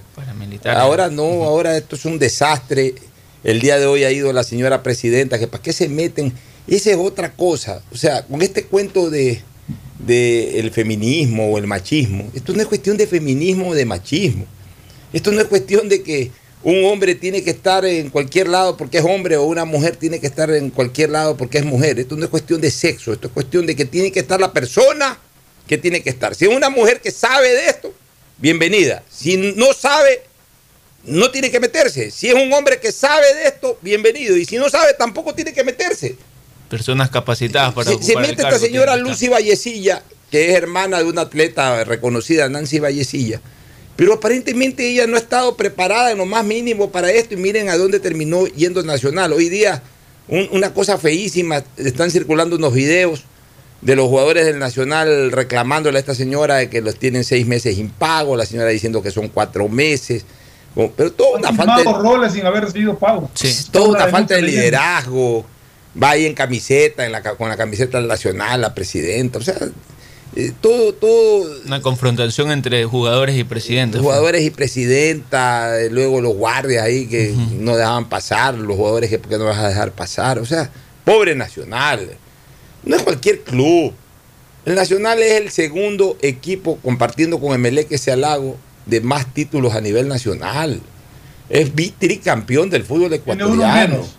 Ahora 0.82 1.10
no, 1.10 1.24
ahora 1.44 1.78
esto 1.78 1.96
es 1.96 2.04
un 2.06 2.20
desastre. 2.20 2.96
El 3.44 3.62
día 3.62 3.78
de 3.80 3.86
hoy 3.86 4.04
ha 4.04 4.12
ido 4.12 4.34
la 4.34 4.44
señora 4.44 4.84
presidenta, 4.84 5.40
que 5.40 5.48
para 5.48 5.62
qué 5.64 5.72
se 5.72 5.88
meten 5.88 6.34
Esa 6.68 6.90
es 6.92 6.98
otra 6.98 7.32
cosa. 7.32 7.82
O 7.94 7.96
sea, 7.96 8.24
con 8.24 8.42
este 8.42 8.66
cuento 8.66 9.10
de, 9.10 9.42
de 10.00 10.60
el 10.60 10.72
feminismo 10.72 11.52
o 11.52 11.58
el 11.58 11.68
machismo, 11.68 12.30
esto 12.34 12.54
no 12.54 12.62
es 12.62 12.68
cuestión 12.68 12.98
de 12.98 13.08
feminismo 13.08 13.70
o 13.70 13.76
de 13.76 13.86
machismo. 13.86 14.46
Esto 15.14 15.32
no 15.32 15.40
es 15.42 15.48
cuestión 15.48 15.88
de 15.90 16.04
que 16.04 16.32
un 16.64 16.84
hombre 16.86 17.16
tiene 17.16 17.44
que 17.44 17.52
estar 17.52 17.86
en 17.86 18.10
cualquier 18.10 18.48
lado 18.48 18.76
porque 18.76 18.98
es 18.98 19.06
hombre 19.06 19.38
o 19.38 19.44
una 19.44 19.64
mujer 19.64 19.96
tiene 19.96 20.20
que 20.20 20.28
estar 20.28 20.50
en 20.52 20.70
cualquier 20.70 21.12
lado 21.12 21.38
porque 21.38 21.60
es 21.60 21.66
mujer. 21.66 22.00
Esto 22.00 22.16
no 22.16 22.26
es 22.26 22.30
cuestión 22.30 22.60
de 22.60 22.72
sexo, 22.72 23.14
esto 23.14 23.28
es 23.28 23.34
cuestión 23.34 23.66
de 23.66 23.76
que 23.76 23.86
tiene 23.86 24.12
que 24.12 24.20
estar 24.20 24.40
la 24.40 24.52
persona 24.52 25.18
que 25.68 25.78
tiene 25.78 26.02
que 26.02 26.10
estar. 26.10 26.36
Si 26.36 26.46
es 26.46 26.56
una 26.56 26.70
mujer 26.70 27.02
que 27.02 27.12
sabe 27.12 27.54
de 27.54 27.68
esto, 27.68 27.94
bienvenida. 28.38 29.04
Si 29.10 29.38
no 29.56 29.74
sabe, 29.74 30.22
no 31.06 31.32
tiene 31.32 31.52
que 31.52 31.60
meterse. 31.60 32.12
Si 32.12 32.28
es 32.28 32.34
un 32.34 32.52
hombre 32.54 32.80
que 32.80 32.92
sabe 32.92 33.34
de 33.36 33.48
esto, 33.48 33.78
bienvenido. 33.82 34.36
Y 34.36 34.46
si 34.46 34.58
no 34.58 34.70
sabe, 34.70 34.94
tampoco 34.94 35.34
tiene 35.34 35.54
que 35.54 35.64
meterse. 35.64 36.16
Personas 36.70 37.10
capacitadas 37.10 37.74
para 37.74 37.90
Se, 37.90 37.96
ocupar 37.96 38.06
se 38.08 38.14
el 38.14 38.20
mete 38.20 38.42
esta 38.44 38.60
señora 38.60 38.96
Lucy 38.98 39.28
Vallecilla, 39.30 40.04
que 40.32 40.50
es 40.50 40.56
hermana 40.56 40.98
de 41.00 41.06
una 41.06 41.22
atleta 41.22 41.84
reconocida, 41.84 42.50
Nancy 42.50 42.80
Vallecilla. 42.80 43.40
Pero 43.96 44.14
aparentemente 44.14 44.88
ella 44.88 45.08
no 45.08 45.16
ha 45.16 45.20
estado 45.20 45.56
preparada 45.56 46.12
en 46.12 46.18
lo 46.20 46.26
más 46.26 46.44
mínimo 46.46 46.92
para 46.92 47.10
esto 47.12 47.34
y 47.34 47.38
miren 47.38 47.70
a 47.70 47.78
dónde 47.78 48.00
terminó 48.00 48.46
yendo 48.48 48.84
Nacional. 48.84 49.34
Hoy 49.34 49.50
día, 49.50 49.82
un- 50.28 50.50
una 50.52 50.74
cosa 50.74 50.98
feísima, 50.98 51.64
están 51.78 52.12
circulando 52.12 52.58
unos 52.58 52.74
videos 52.74 53.24
de 53.82 53.96
los 53.96 54.08
jugadores 54.08 54.46
del 54.46 54.60
Nacional 54.60 55.32
reclamándole 55.32 55.98
a 55.98 56.00
esta 56.02 56.16
señora 56.16 56.56
de 56.58 56.70
que 56.70 56.82
los 56.82 56.98
tienen 57.00 57.24
seis 57.24 57.48
meses 57.48 57.78
impago, 57.78 58.36
la 58.36 58.46
señora 58.46 58.70
diciendo 58.70 59.02
que 59.02 59.12
son 59.12 59.30
cuatro 59.30 59.68
meses. 59.70 60.26
Pero 60.96 61.12
toda 61.12 61.40
una 61.40 61.54
falta 61.54 61.78
de, 61.78 61.84
roles 61.86 62.34
sin 62.34 62.46
haber 62.46 62.66
recibido 62.66 63.00
pago. 63.00 63.32
toda 63.72 63.90
una 63.90 64.08
falta 64.10 64.36
de 64.36 64.42
liderazgo. 64.44 65.46
Va 66.02 66.12
ahí 66.12 66.26
en 66.26 66.34
camiseta, 66.34 67.06
en 67.06 67.12
la, 67.12 67.22
ca- 67.22 67.36
con 67.36 67.50
la 67.50 67.58
camiseta 67.58 67.98
del 68.00 68.08
Nacional, 68.08 68.62
la 68.62 68.76
presidenta. 68.76 69.40
O 69.40 69.42
sea, 69.42 69.56
eh, 70.36 70.52
todo, 70.62 70.94
todo, 70.94 71.50
Una 71.66 71.82
confrontación 71.82 72.52
entre 72.52 72.86
jugadores 72.86 73.36
y 73.36 73.44
presidentes. 73.44 74.02
jugadores 74.02 74.44
y 74.44 74.52
presidenta, 74.52 75.80
eh, 75.82 75.90
luego 75.90 76.22
los 76.22 76.36
guardias 76.36 76.84
ahí 76.84 77.08
que 77.08 77.34
no 77.60 77.76
dejaban 77.76 78.10
pasar, 78.10 78.54
los 78.56 78.76
jugadores 78.78 79.10
que 79.10 79.18
por 79.18 79.30
qué 79.30 79.38
no 79.38 79.46
vas 79.46 79.58
a 79.58 79.70
dejar 79.70 79.92
pasar. 79.94 80.38
O 80.40 80.46
sea, 80.46 80.70
pobre 81.04 81.34
Nacional. 81.36 82.12
No 82.84 82.96
es 82.96 83.02
cualquier 83.04 83.42
club. 83.42 83.94
El 84.66 84.76
Nacional 84.76 85.22
es 85.24 85.32
el 85.42 85.50
segundo 85.50 86.18
equipo 86.22 86.78
compartiendo 86.84 87.40
con 87.40 87.54
Emelec 87.54 87.92
ese 87.92 88.12
halago 88.12 88.58
de 88.86 89.02
más 89.02 89.34
títulos 89.34 89.74
a 89.74 89.82
nivel 89.82 90.08
nacional. 90.08 90.80
Es 91.50 91.72
tricampeón 91.98 92.70
del 92.70 92.84
fútbol 92.84 93.06
uno 93.08 93.16
ecuatoriano. 93.16 93.74
menos. 93.96 94.16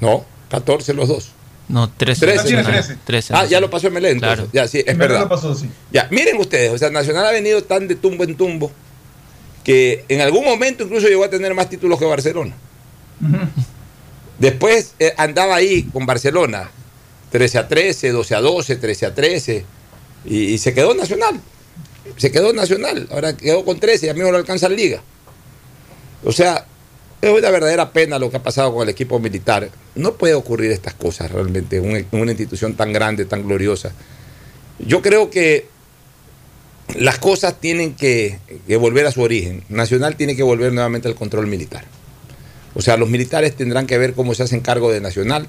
No, 0.00 0.24
14 0.54 0.94
los 0.94 1.08
dos. 1.08 1.28
No, 1.68 1.90
13. 1.90 2.20
13. 2.26 2.44
Tiene 2.44 2.62
Nacional. 2.62 2.84
13. 2.84 3.00
13, 3.04 3.34
Ah, 3.34 3.46
ya 3.46 3.60
lo 3.60 3.70
pasó 3.70 3.86
Emelec 3.86 4.12
entonces. 4.12 4.36
Claro. 4.36 4.50
Ya, 4.52 4.68
sí, 4.68 4.82
es 4.86 4.98
verdad. 4.98 5.20
lo 5.20 5.28
pasó, 5.28 5.54
sí. 5.54 5.68
Ya, 5.92 6.08
miren 6.10 6.36
ustedes, 6.38 6.70
o 6.70 6.78
sea, 6.78 6.90
Nacional 6.90 7.26
ha 7.26 7.30
venido 7.30 7.62
tan 7.64 7.88
de 7.88 7.94
tumbo 7.94 8.24
en 8.24 8.36
tumbo 8.36 8.70
que 9.64 10.04
en 10.08 10.20
algún 10.20 10.44
momento 10.44 10.84
incluso 10.84 11.08
llegó 11.08 11.24
a 11.24 11.30
tener 11.30 11.54
más 11.54 11.70
títulos 11.70 11.98
que 11.98 12.04
Barcelona. 12.04 12.54
Después 14.38 14.94
eh, 14.98 15.14
andaba 15.16 15.54
ahí 15.56 15.84
con 15.84 16.04
Barcelona, 16.04 16.68
13 17.30 17.58
a 17.58 17.68
13, 17.68 18.10
12 18.10 18.34
a 18.34 18.40
12, 18.40 18.76
13 18.76 19.06
a 19.06 19.14
13, 19.14 19.64
y, 20.26 20.36
y 20.36 20.58
se 20.58 20.74
quedó 20.74 20.94
Nacional. 20.94 21.40
Se 22.18 22.30
quedó 22.30 22.52
Nacional, 22.52 23.08
ahora 23.10 23.36
quedó 23.36 23.64
con 23.64 23.80
13 23.80 24.06
y 24.06 24.08
a 24.10 24.14
mí 24.14 24.20
no 24.20 24.30
lo 24.30 24.36
alcanza 24.36 24.66
en 24.66 24.76
Liga. 24.76 25.02
O 26.24 26.32
sea, 26.32 26.63
es 27.24 27.38
una 27.38 27.50
verdadera 27.50 27.92
pena 27.92 28.18
lo 28.18 28.30
que 28.30 28.36
ha 28.36 28.42
pasado 28.42 28.74
con 28.74 28.82
el 28.82 28.90
equipo 28.90 29.18
militar. 29.18 29.70
No 29.94 30.14
puede 30.14 30.34
ocurrir 30.34 30.70
estas 30.70 30.94
cosas 30.94 31.30
realmente 31.30 31.78
en 31.78 32.06
una, 32.12 32.32
institución 32.32 32.74
tan 32.74 32.92
grande, 32.92 33.24
tan 33.24 33.42
gloriosa. 33.42 33.92
Yo 34.78 35.00
creo 35.00 35.30
que 35.30 35.66
las 36.96 37.18
cosas 37.18 37.60
tienen 37.60 37.94
que, 37.94 38.38
volver 38.78 39.06
a 39.06 39.10
su 39.10 39.22
origen. 39.22 39.64
Nacional 39.68 40.16
tiene 40.16 40.36
que 40.36 40.42
volver 40.42 40.72
nuevamente 40.72 41.08
al 41.08 41.14
control 41.14 41.46
militar. 41.46 41.84
O 42.74 42.82
sea, 42.82 42.96
los 42.96 43.08
militares 43.08 43.56
tendrán 43.56 43.86
que 43.86 43.96
ver 43.96 44.14
cómo 44.14 44.34
se 44.34 44.42
hacen 44.42 44.60
cargo 44.60 44.92
de 44.92 45.00
Nacional. 45.00 45.48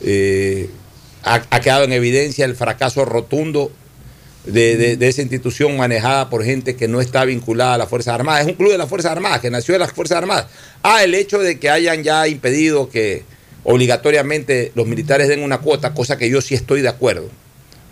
Eh, 0.00 0.70
ha 1.22 1.60
quedado 1.60 1.84
en 1.84 1.92
evidencia 1.92 2.44
el 2.44 2.54
fracaso 2.54 3.04
rotundo 3.04 3.72
de, 4.46 4.76
de- 4.76 4.96
de 4.96 5.08
esa 5.08 5.22
institución 5.22 5.76
manejada 5.76 6.28
por 6.30 6.44
gente 6.44 6.76
que 6.76 6.88
no 6.88 7.00
está 7.00 7.24
vinculada 7.24 7.74
a 7.74 7.78
las 7.78 7.88
Fuerzas 7.88 8.14
Armadas. 8.14 8.42
Es 8.42 8.46
un 8.48 8.54
club 8.54 8.72
de 8.72 8.78
las 8.78 8.88
Fuerzas 8.88 9.12
Armadas, 9.12 9.40
que 9.40 9.50
nació 9.50 9.72
de 9.74 9.78
las 9.80 9.92
Fuerzas 9.92 10.18
Armadas. 10.18 10.46
Ah, 10.82 11.02
el 11.04 11.14
hecho 11.14 11.38
de 11.38 11.58
que 11.58 11.70
hayan 11.70 12.02
ya 12.02 12.26
impedido 12.28 12.88
que 12.90 13.24
obligatoriamente 13.64 14.72
los 14.74 14.86
militares 14.86 15.28
den 15.28 15.42
una 15.42 15.58
cuota, 15.58 15.94
cosa 15.94 16.16
que 16.18 16.28
yo 16.30 16.40
sí 16.40 16.54
estoy 16.54 16.82
de 16.82 16.88
acuerdo. 16.88 17.28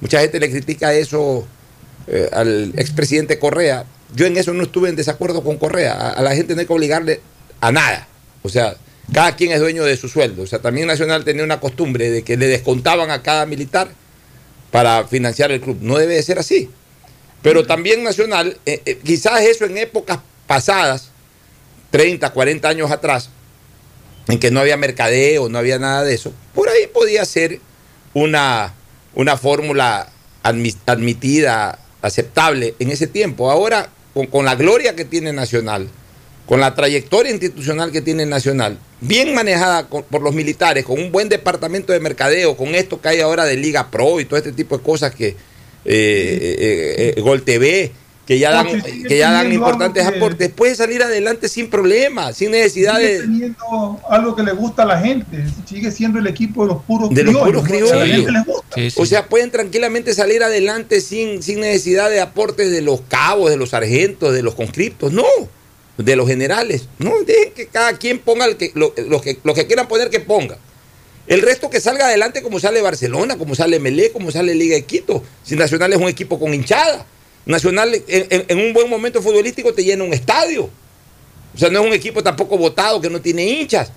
Mucha 0.01 0.20
gente 0.20 0.39
le 0.41 0.51
critica 0.51 0.93
eso 0.95 1.47
eh, 2.07 2.29
al 2.33 2.73
expresidente 2.77 3.39
Correa. 3.39 3.85
Yo 4.15 4.27
en 4.27 4.37
eso 4.37 4.53
no 4.53 4.65
estuve 4.65 4.89
en 4.91 4.97
desacuerdo 4.97 5.43
con 5.43 5.57
Correa. 5.57 5.95
A, 5.95 6.11
a 6.11 6.23
la 6.23 6.35
gente 6.35 6.55
no 6.55 6.61
hay 6.61 6.66
que 6.66 6.73
obligarle 6.73 7.20
a 7.61 7.73
nada. 7.73 8.07
O 8.43 8.49
sea, 8.49 8.77
cada 9.12 9.35
quien 9.37 9.53
es 9.53 9.61
dueño 9.61 9.85
de 9.85 9.97
su 9.97 10.09
sueldo. 10.09 10.43
O 10.43 10.47
sea, 10.47 10.59
también 10.59 10.87
Nacional 10.87 11.24
tenía 11.24 11.45
una 11.45 11.61
costumbre 11.61 12.11
de 12.11 12.23
que 12.23 12.37
le 12.37 12.47
descontaban 12.49 13.11
a 13.11 13.23
cada 13.23 13.47
militar 13.47 13.89
para 14.73 15.07
financiar 15.07 15.53
el 15.53 15.61
club. 15.61 15.78
No 15.81 15.97
debe 15.99 16.15
de 16.16 16.23
ser 16.24 16.40
así. 16.40 16.69
Pero 17.43 17.65
también 17.66 18.03
Nacional, 18.03 18.59
eh, 18.66 18.82
eh, 18.85 18.99
quizás 19.05 19.43
eso 19.43 19.65
en 19.65 19.78
épocas 19.78 20.19
pasadas, 20.49 21.11
30, 21.90 22.31
40 22.31 22.69
años 22.69 22.90
atrás, 22.90 23.31
en 24.28 24.39
que 24.40 24.51
no 24.51 24.61
había 24.61 24.77
mercadeo, 24.77 25.49
no 25.49 25.59
había 25.59 25.78
nada 25.78 26.03
de 26.05 26.15
eso, 26.15 26.32
por 26.55 26.69
ahí 26.69 26.86
podía 26.93 27.24
ser 27.24 27.61
una, 28.15 28.73
una 29.15 29.36
fórmula 29.36 30.09
admi- 30.44 30.77
admitida, 30.86 31.78
aceptable 32.01 32.74
en 32.78 32.90
ese 32.90 33.07
tiempo. 33.09 33.51
Ahora, 33.51 33.90
con, 34.15 34.27
con 34.27 34.44
la 34.44 34.55
gloria 34.55 34.94
que 34.97 35.05
tiene 35.05 35.32
Nacional, 35.32 35.89
con 36.47 36.61
la 36.61 36.74
trayectoria 36.74 37.32
institucional 37.32 37.90
que 37.93 38.01
tiene 38.03 38.24
Nacional, 38.27 38.78
bien 39.03 39.35
manejada 39.35 39.89
con- 39.89 40.05
por 40.05 40.23
los 40.23 40.35
militares, 40.35 40.85
con 40.85 40.99
un 40.99 41.12
buen 41.12 41.29
departamento 41.29 41.93
de 41.93 42.01
mercadeo, 42.01 42.57
con 42.57 42.74
esto 42.74 43.01
que 43.01 43.09
hay 43.09 43.20
ahora 43.20 43.45
de 43.45 43.57
Liga 43.57 43.91
Pro 43.91 44.19
y 44.20 44.24
todo 44.24 44.39
este 44.39 44.53
tipo 44.53 44.79
de 44.79 44.83
cosas 44.83 45.15
que 45.15 45.29
eh, 45.29 45.37
eh, 45.85 47.15
eh, 47.16 47.20
Gol 47.20 47.43
TV, 47.43 47.93
que 48.24 48.39
ya 48.39 48.53
dan, 48.53 48.81
que 48.81 49.19
ya 49.19 49.33
dan 49.33 49.53
importantes 49.53 50.07
aportes, 50.07 50.49
puede 50.51 50.77
salir 50.77 51.03
adelante 51.03 51.49
sin 51.49 51.69
problema, 51.69 52.33
sin 52.33 52.53
necesidad 52.53 52.97
Sigue 52.99 53.09
de... 53.15 53.20
teniendo 53.23 54.01
algo 54.09 54.37
que 54.37 54.45
le 54.45 54.53
gusta 54.53 54.85
a 54.85 54.87
la 54.87 55.01
gente. 55.01 55.39
Sigue 55.69 55.91
siendo 55.91 56.20
el 56.20 56.29
equipo 56.29 56.62
de 56.62 56.73
los 56.74 56.85
puros 56.85 57.11
de 57.11 57.24
los 57.24 57.35
criollos, 57.35 57.69
puros. 57.69 57.93
A 57.93 57.97
la 57.97 58.03
criollos. 58.05 58.16
gente 58.16 58.33
les 58.33 58.45
gusta. 58.47 59.03
O 59.03 59.07
sea, 59.07 59.27
pueden 59.27 59.51
tranquilamente 59.51 60.15
salir 60.15 60.45
adelante 60.45 61.01
sin, 61.01 61.43
sin 61.43 61.61
necesidad 61.61 62.09
de 62.11 62.20
aportes 62.20 62.70
de 62.70 62.81
los 62.81 63.01
cabos, 63.09 63.51
de 63.51 63.57
los 63.57 63.70
sargentos, 63.70 64.33
de 64.33 64.43
los 64.45 64.55
conscriptos. 64.55 65.12
No, 65.12 65.24
de 66.05 66.16
los 66.16 66.29
generales. 66.29 66.89
No, 66.99 67.12
dejen 67.27 67.53
que 67.55 67.66
cada 67.66 67.97
quien 67.99 68.19
ponga 68.19 68.45
el 68.47 68.57
que, 68.57 68.73
lo, 68.74 68.93
que, 68.95 69.39
lo 69.45 69.55
que 69.55 69.66
quieran 69.66 69.89
poner 69.89 70.11
que 70.11 70.20
ponga. 70.20 70.59
El 71.27 71.41
resto 71.43 71.70
que 71.70 71.81
salga 71.81 72.07
adelante 72.07 72.43
como 72.43 72.59
sale 72.59 72.81
Barcelona, 72.83 73.39
como 73.39 73.55
sale 73.55 73.79
Melé, 73.79 74.11
como 74.11 74.31
sale 74.31 74.55
Liga 74.55 74.74
de 74.74 74.85
Quito. 74.85 75.23
Si 75.45 75.55
Nacional 75.57 75.93
es 75.93 75.99
un 75.99 76.09
equipo 76.09 76.39
con 76.39 76.53
hinchada. 76.53 77.07
Nacional 77.47 77.95
en, 77.95 78.27
en- 78.31 78.45
en 78.49 78.59
un 78.59 78.73
buen 78.73 78.89
momento 78.91 79.23
futbolístico 79.23 79.73
te 79.73 79.85
llena 79.85 80.05
un 80.05 80.12
estadio. 80.12 80.69
O 81.55 81.59
sea, 81.59 81.70
no 81.70 81.81
es 81.81 81.87
un 81.87 81.93
equipo 81.93 82.23
tampoco 82.23 82.57
votado 82.59 83.01
que 83.01 83.11
no 83.11 83.20
tiene 83.20 83.45
hinchas. 83.45 83.93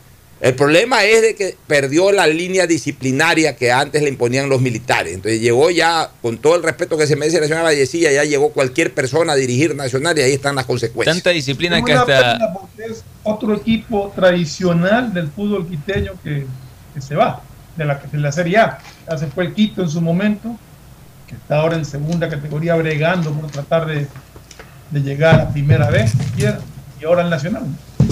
El 0.45 0.53
problema 0.53 1.03
es 1.03 1.23
de 1.23 1.34
que 1.34 1.57
perdió 1.65 2.11
la 2.11 2.27
línea 2.27 2.67
disciplinaria 2.67 3.55
que 3.55 3.72
antes 3.72 4.03
le 4.03 4.09
imponían 4.09 4.47
los 4.47 4.61
militares. 4.61 5.15
Entonces 5.15 5.41
llegó 5.41 5.72
ya, 5.72 6.11
con 6.22 6.38
todo 6.38 6.55
el 6.55 6.61
respeto 6.61 6.99
que 6.99 7.07
se 7.07 7.15
merece 7.15 7.39
la 7.39 7.47
señora 7.47 7.63
Vallecilla, 7.63 8.11
ya 8.11 8.23
llegó 8.26 8.51
cualquier 8.51 8.93
persona 8.93 9.34
a 9.34 9.35
dirigir 9.35 9.76
Nacional 9.76 10.15
y 10.19 10.22
ahí 10.22 10.34
están 10.34 10.53
las 10.53 10.65
consecuencias. 10.65 11.15
Tanta 11.15 11.31
disciplina 11.31 11.84
que 11.84 11.93
hasta. 11.93 12.35
es 12.77 13.03
otro 13.23 13.55
equipo 13.55 14.13
tradicional 14.15 15.11
del 15.15 15.30
fútbol 15.30 15.67
quiteño 15.67 16.11
que, 16.23 16.45
que 16.93 17.01
se 17.01 17.15
va 17.15 17.41
de 17.76 17.85
la, 17.85 17.95
de 17.95 18.17
la 18.19 18.31
Serie 18.31 18.59
A. 18.59 18.77
Ya 19.09 19.17
se 19.17 19.26
fue 19.26 19.45
el 19.45 19.53
Quito 19.55 19.81
en 19.81 19.89
su 19.89 19.99
momento, 19.99 20.55
que 21.27 21.34
está 21.34 21.61
ahora 21.61 21.76
en 21.76 21.85
segunda 21.85 22.30
categoría 22.30 22.76
bregando 22.76 23.34
por 23.34 23.49
tratar 23.49 23.88
de, 23.88 24.05
de 24.91 24.99
llegar 25.01 25.39
a 25.39 25.49
primera 25.49 25.89
vez 25.89 26.11
siquiera, 26.11 26.59
y 27.01 27.05
ahora 27.05 27.23
el 27.23 27.31
Nacional. 27.31 27.63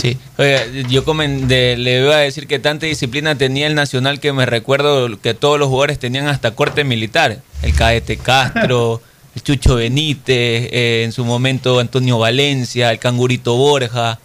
Sí, 0.02 0.18
Oiga, 0.38 0.66
yo 0.90 1.04
de- 1.04 1.76
le 1.78 2.00
iba 2.02 2.16
a 2.16 2.20
decir 2.20 2.48
que 2.48 2.60
tanta 2.60 2.86
disciplina 2.86 3.38
tenía 3.38 3.68
el 3.68 3.76
Nacional 3.76 4.20
que 4.20 4.34
me 4.34 4.46
recuerdo 4.46 5.20
que 5.22 5.34
todos 5.34 5.60
los 5.60 5.68
jugadores 5.70 6.00
tenían 6.00 6.28
hasta 6.28 6.52
corte 6.52 6.84
militar. 6.84 7.42
El 7.62 7.74
Caete 7.74 8.18
Castro, 8.18 9.02
el 9.36 9.44
Chucho 9.44 9.76
Benítez, 9.76 10.70
eh, 10.72 11.02
en 11.06 11.12
su 11.12 11.24
momento 11.26 11.80
Antonio 11.80 12.18
Valencia, 12.18 12.92
el 12.92 13.00
Cangurito 13.00 13.56
Borja, 13.56 14.20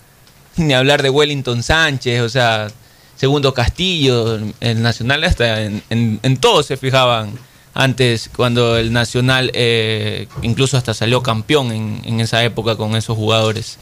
ni 0.56 0.72
hablar 0.74 1.02
de 1.02 1.10
Wellington 1.10 1.62
Sánchez, 1.62 2.20
o 2.22 2.28
sea, 2.28 2.68
Segundo 3.16 3.52
Castillo, 3.52 4.38
el 4.60 4.80
Nacional 4.80 5.24
hasta 5.24 5.62
en, 5.62 5.82
en, 5.90 6.20
en 6.22 6.36
todo 6.36 6.62
se 6.62 6.76
fijaban 6.76 7.32
antes 7.74 8.30
cuando 8.34 8.76
el 8.78 8.92
Nacional 8.92 9.50
eh, 9.54 10.28
incluso 10.42 10.76
hasta 10.76 10.94
salió 10.94 11.20
campeón 11.22 11.72
en, 11.72 12.00
en 12.04 12.20
esa 12.20 12.42
época 12.44 12.76
con 12.76 12.94
esos 12.96 13.16
jugadores. 13.16 13.78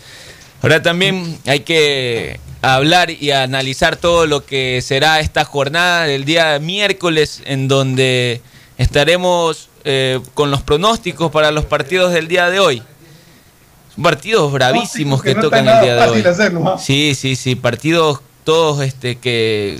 Ahora 0.62 0.82
también 0.82 1.38
hay 1.46 1.60
que 1.60 2.40
hablar 2.62 3.10
y 3.10 3.30
analizar 3.30 3.96
todo 3.96 4.26
lo 4.26 4.44
que 4.44 4.80
será 4.82 5.20
esta 5.20 5.44
jornada 5.44 6.04
del 6.04 6.24
día 6.24 6.58
miércoles, 6.58 7.42
en 7.44 7.68
donde 7.68 8.40
estaremos 8.78 9.68
eh, 9.84 10.20
con 10.34 10.50
los 10.50 10.62
pronósticos 10.62 11.30
para 11.30 11.50
los 11.50 11.64
partidos 11.64 12.12
del 12.12 12.26
día 12.28 12.50
de 12.50 12.58
hoy. 12.58 12.82
Partidos 14.02 14.52
bravísimos 14.52 15.22
que, 15.22 15.30
que 15.30 15.34
no 15.36 15.42
tocan 15.42 15.66
el 15.68 15.80
día 15.80 15.94
de 15.94 16.08
hoy. 16.10 16.22
hacerlo, 16.22 16.68
¿ah? 16.68 16.78
Sí, 16.78 17.14
sí, 17.14 17.34
sí, 17.36 17.54
partidos 17.54 18.20
todos 18.44 18.82
este 18.82 19.16
que 19.16 19.78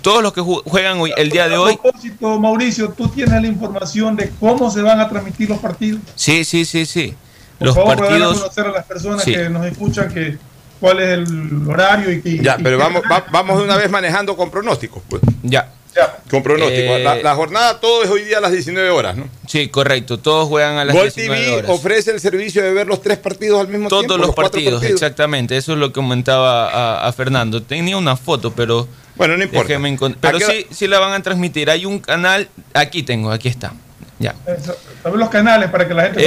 todos 0.00 0.22
los 0.22 0.32
que 0.32 0.40
ju- 0.40 0.62
juegan 0.64 0.98
hoy, 0.98 1.12
el 1.16 1.28
día 1.28 1.46
de 1.46 1.58
hoy. 1.58 1.74
A 1.74 1.82
propósito, 1.82 2.40
Mauricio, 2.40 2.88
¿tú 2.96 3.08
tienes 3.08 3.40
la 3.42 3.46
información 3.46 4.16
de 4.16 4.30
cómo 4.40 4.70
se 4.70 4.80
van 4.80 4.98
a 4.98 5.08
transmitir 5.10 5.50
los 5.50 5.58
partidos? 5.58 6.00
Sí, 6.14 6.42
sí, 6.44 6.64
sí, 6.64 6.86
sí. 6.86 7.14
Por 7.60 7.66
Los 7.68 7.74
favor, 7.76 7.96
puedan 7.96 8.10
partidos 8.12 8.38
conocer 8.40 8.66
a 8.66 8.70
las 8.72 8.84
personas 8.86 9.22
Sí. 9.22 9.32
que 9.34 9.48
nos 9.48 9.64
escuchan 9.66 10.12
que 10.12 10.38
cuál 10.80 10.98
es 11.00 11.08
el 11.10 11.68
horario 11.68 12.10
y 12.10 12.20
que... 12.22 12.38
Ya, 12.38 12.56
y 12.58 12.62
pero 12.62 12.78
que- 12.78 12.82
vamos, 12.82 13.02
va- 13.10 13.26
vamos 13.30 13.58
de 13.58 13.64
una 13.64 13.76
vez 13.76 13.88
manejando 13.90 14.36
con 14.36 14.50
pronósticos. 14.50 15.02
Pues. 15.08 15.22
Ya. 15.42 15.72
Con 16.30 16.42
pronósticos. 16.42 16.96
Eh, 16.98 17.02
la, 17.04 17.16
la 17.16 17.34
jornada 17.34 17.80
todo 17.80 18.02
es 18.04 18.08
hoy 18.10 18.22
día 18.22 18.38
a 18.38 18.40
las 18.40 18.52
19 18.52 18.88
horas, 18.90 19.16
¿no? 19.16 19.28
Sí, 19.48 19.68
correcto. 19.68 20.18
Todos 20.18 20.48
juegan 20.48 20.78
a 20.78 20.84
las 20.84 20.94
Gol 20.94 21.02
19 21.10 21.40
TV 21.44 21.56
horas. 21.56 21.70
ofrece 21.70 22.12
el 22.12 22.20
servicio 22.20 22.62
de 22.62 22.72
ver 22.72 22.86
los 22.86 23.02
tres 23.02 23.18
partidos 23.18 23.60
al 23.60 23.68
mismo 23.68 23.88
Todos 23.88 24.06
tiempo. 24.06 24.16
los, 24.18 24.34
cuatro 24.34 24.52
partidos, 24.52 24.82
exactamente. 24.84 25.56
Eso 25.56 25.72
es 25.72 25.78
lo 25.78 25.88
que 25.88 25.94
comentaba 25.94 26.70
a, 26.70 27.06
a 27.08 27.12
Fernando. 27.12 27.62
Tenía 27.62 27.96
una 27.98 28.16
foto, 28.16 28.52
pero. 28.52 28.86
Bueno, 29.16 29.36
no 29.36 29.42
importa. 29.42 30.16
Pero 30.20 30.38
¿A 30.38 30.40
sí, 30.40 30.66
sí 30.70 30.86
la 30.86 31.00
van 31.00 31.12
a 31.12 31.22
transmitir. 31.22 31.68
Hay 31.68 31.84
un 31.84 31.98
canal. 31.98 32.48
Aquí 32.72 33.02
tengo, 33.02 33.32
aquí 33.32 33.48
está. 33.48 33.72
Ya. 34.20 34.34
Los 35.14 35.30
canales 35.30 35.70
para 35.70 35.88
que 35.88 35.94
la 35.94 36.02
gente... 36.04 36.20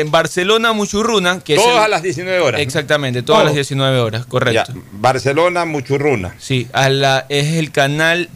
Eh, 0.00 0.04
Barcelona 0.08 0.72
Muchurruna. 0.72 1.40
Que 1.44 1.54
es 1.54 1.60
Todas 1.62 1.76
el- 1.76 1.82
a 1.84 1.88
las 1.88 2.02
19 2.02 2.40
horas. 2.40 2.60
Exactamente, 2.60 3.22
todas 3.22 3.40
Todo. 3.40 3.44
las 3.48 3.54
19 3.54 3.98
horas, 4.00 4.24
correcto. 4.26 4.72
Ya, 4.74 4.80
Barcelona 4.92 5.64
Muchurruna. 5.66 6.34
Sí, 6.38 6.66
a 6.72 6.88
la, 6.88 7.26
es 7.28 7.54
el 7.54 7.70
canal 7.70 8.30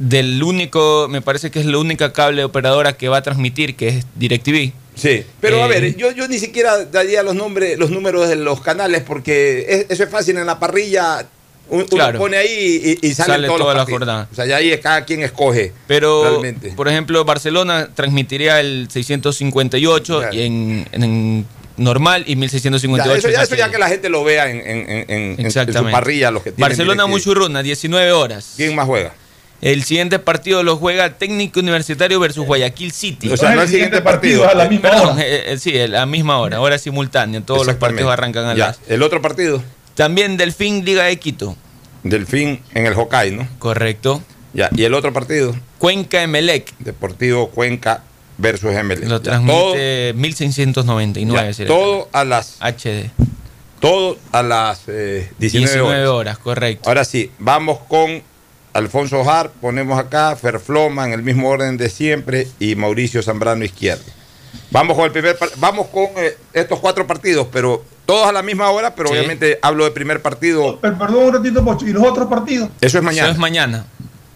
del 0.00 0.42
único, 0.42 1.06
me 1.08 1.22
parece 1.22 1.50
que 1.52 1.60
es 1.60 1.66
la 1.66 1.78
única 1.78 2.12
cable 2.12 2.42
operadora 2.44 2.94
que 2.94 3.08
va 3.08 3.18
a 3.18 3.22
transmitir, 3.22 3.76
que 3.76 3.88
es 3.88 4.06
DirecTV. 4.16 4.72
Sí, 4.96 5.24
pero 5.40 5.62
a 5.62 5.66
Eh, 5.66 5.68
ver, 5.68 5.96
yo, 5.96 6.10
yo 6.10 6.26
ni 6.26 6.38
siquiera 6.40 6.84
daría 6.86 7.22
los 7.22 7.36
nombres, 7.36 7.78
los 7.78 7.90
números 7.90 8.28
de 8.28 8.34
los 8.34 8.60
canales 8.60 9.02
porque 9.06 9.66
es- 9.68 9.86
eso 9.88 10.02
es 10.02 10.10
fácil 10.10 10.36
en 10.36 10.46
la 10.46 10.58
parrilla. 10.58 11.24
Un- 11.70 11.78
Uno 11.80 11.86
Claro. 11.86 12.18
pone 12.18 12.36
ahí 12.36 12.98
y, 13.02 13.06
y 13.06 13.14
salen 13.14 13.34
Sale 13.34 13.46
todos 13.48 13.60
toda 13.60 13.74
los 13.74 13.86
la 13.86 13.90
jornada. 13.92 14.28
O 14.30 14.34
sea, 14.34 14.46
ya 14.46 14.56
ahí 14.56 14.70
es 14.70 14.80
cada 14.80 15.04
quien 15.04 15.22
escoge. 15.22 15.72
Pero, 15.86 16.22
Realmente. 16.24 16.70
por 16.72 16.88
ejemplo, 16.88 17.24
Barcelona 17.24 17.88
transmitiría 17.94 18.60
el 18.60 18.88
658 18.90 20.32
y 20.32 20.40
en, 20.42 20.88
en 20.92 21.46
normal 21.76 22.24
y 22.26 22.30
Ya, 22.34 22.36
1658. 22.36 23.16
eso, 23.18 23.28
ya, 23.30 23.42
eso 23.42 23.54
ya 23.54 23.70
que 23.70 23.78
la 23.78 23.88
gente 23.88 24.08
lo 24.08 24.24
vea 24.24 24.50
en, 24.50 24.56
en- 24.66 25.36
en- 25.38 25.50
su 25.50 25.90
parrilla, 25.90 26.30
los 26.30 26.42
que 26.42 26.50
tienen 26.52 26.68
Barcelona. 26.68 27.06
Muchurruna, 27.06 27.62
19 27.62 28.12
horas. 28.12 28.54
¿Quién 28.56 28.74
más 28.74 28.86
juega? 28.86 29.12
El 29.60 29.82
siguiente 29.82 30.20
partido 30.20 30.62
lo 30.62 30.76
juega 30.76 31.18
Técnico 31.18 31.58
Universitario 31.58 32.20
versus 32.20 32.46
Guayaquil 32.46 32.92
City. 32.92 33.28
O 33.28 33.36
sea, 33.36 33.56
no 33.56 33.62
el 33.62 33.68
siguiente 33.68 34.00
partido. 34.02 34.48
a 34.48 34.54
la 34.54 34.68
misma 34.68 34.88
Perdón, 34.90 35.08
hora. 35.16 35.22
eh, 35.26 35.52
eh, 35.52 35.58
sí, 35.58 35.76
a 35.76 35.88
la 35.88 36.06
misma 36.06 36.38
hora, 36.38 36.60
hora 36.60 36.78
simultánea. 36.78 37.40
Todos 37.40 37.66
los 37.66 37.74
partidos 37.74 38.12
arrancan 38.12 38.46
a 38.46 38.54
Ya, 38.54 38.66
las. 38.68 38.80
El 38.88 39.02
otro 39.02 39.20
partido, 39.20 39.60
También 39.98 40.36
Delfín 40.36 40.84
Liga 40.84 41.02
de 41.02 41.18
Quito. 41.18 41.56
Delfín 42.04 42.60
en 42.72 42.86
el 42.86 42.92
Hokkaido, 42.92 43.38
¿no? 43.38 43.48
Correcto. 43.58 44.22
Ya, 44.54 44.70
y 44.76 44.84
el 44.84 44.94
otro 44.94 45.12
partido, 45.12 45.56
Cuenca 45.78 46.22
Emelec. 46.22 46.72
Deportivo 46.78 47.50
Cuenca 47.50 48.04
versus 48.36 48.70
ML. 48.72 49.00
Lo 49.08 49.08
Ya, 49.08 49.08
todo, 49.08 49.20
transmite 49.22 50.12
1699. 50.14 51.52
ya, 51.52 51.66
todo 51.66 52.08
a 52.12 52.24
las 52.24 52.58
HD. 52.60 53.10
todo 53.80 54.16
a 54.30 54.44
las 54.44 54.82
eh, 54.86 55.32
19, 55.40 55.66
19 55.72 55.88
horas. 55.88 56.08
horas, 56.08 56.38
correcto. 56.38 56.88
Ahora 56.88 57.04
sí, 57.04 57.32
vamos 57.40 57.80
con 57.88 58.22
Alfonso 58.74 59.24
Jar, 59.24 59.50
ponemos 59.60 59.98
acá, 59.98 60.36
Ferfloma 60.36 61.06
en 61.06 61.12
el 61.12 61.24
mismo 61.24 61.48
orden 61.48 61.76
de 61.76 61.90
siempre 61.90 62.46
y 62.60 62.76
Mauricio 62.76 63.20
Zambrano 63.20 63.64
izquierdo. 63.64 64.04
Vamos 64.70 64.96
con 64.96 65.06
el 65.06 65.12
primer 65.12 65.36
vamos 65.56 65.86
con 65.88 66.08
eh, 66.16 66.36
estos 66.52 66.78
cuatro 66.80 67.06
partidos, 67.06 67.46
pero 67.50 67.82
todos 68.06 68.26
a 68.28 68.32
la 68.32 68.42
misma 68.42 68.70
hora, 68.70 68.94
pero 68.94 69.08
Sí. 69.08 69.14
obviamente 69.16 69.58
hablo 69.62 69.84
de 69.84 69.90
primer 69.90 70.20
partido. 70.22 70.78
Per- 70.80 70.94
Perdón 70.98 71.24
un 71.24 71.32
ratito, 71.34 71.64
Pocho. 71.64 71.86
¿Y 71.86 71.92
los 71.92 72.02
otros 72.06 72.26
partidos? 72.28 72.68
Eso 72.80 72.98
es 72.98 73.04
mañana. 73.04 73.28
Eso 73.28 73.32
es 73.32 73.38
mañana. 73.38 73.86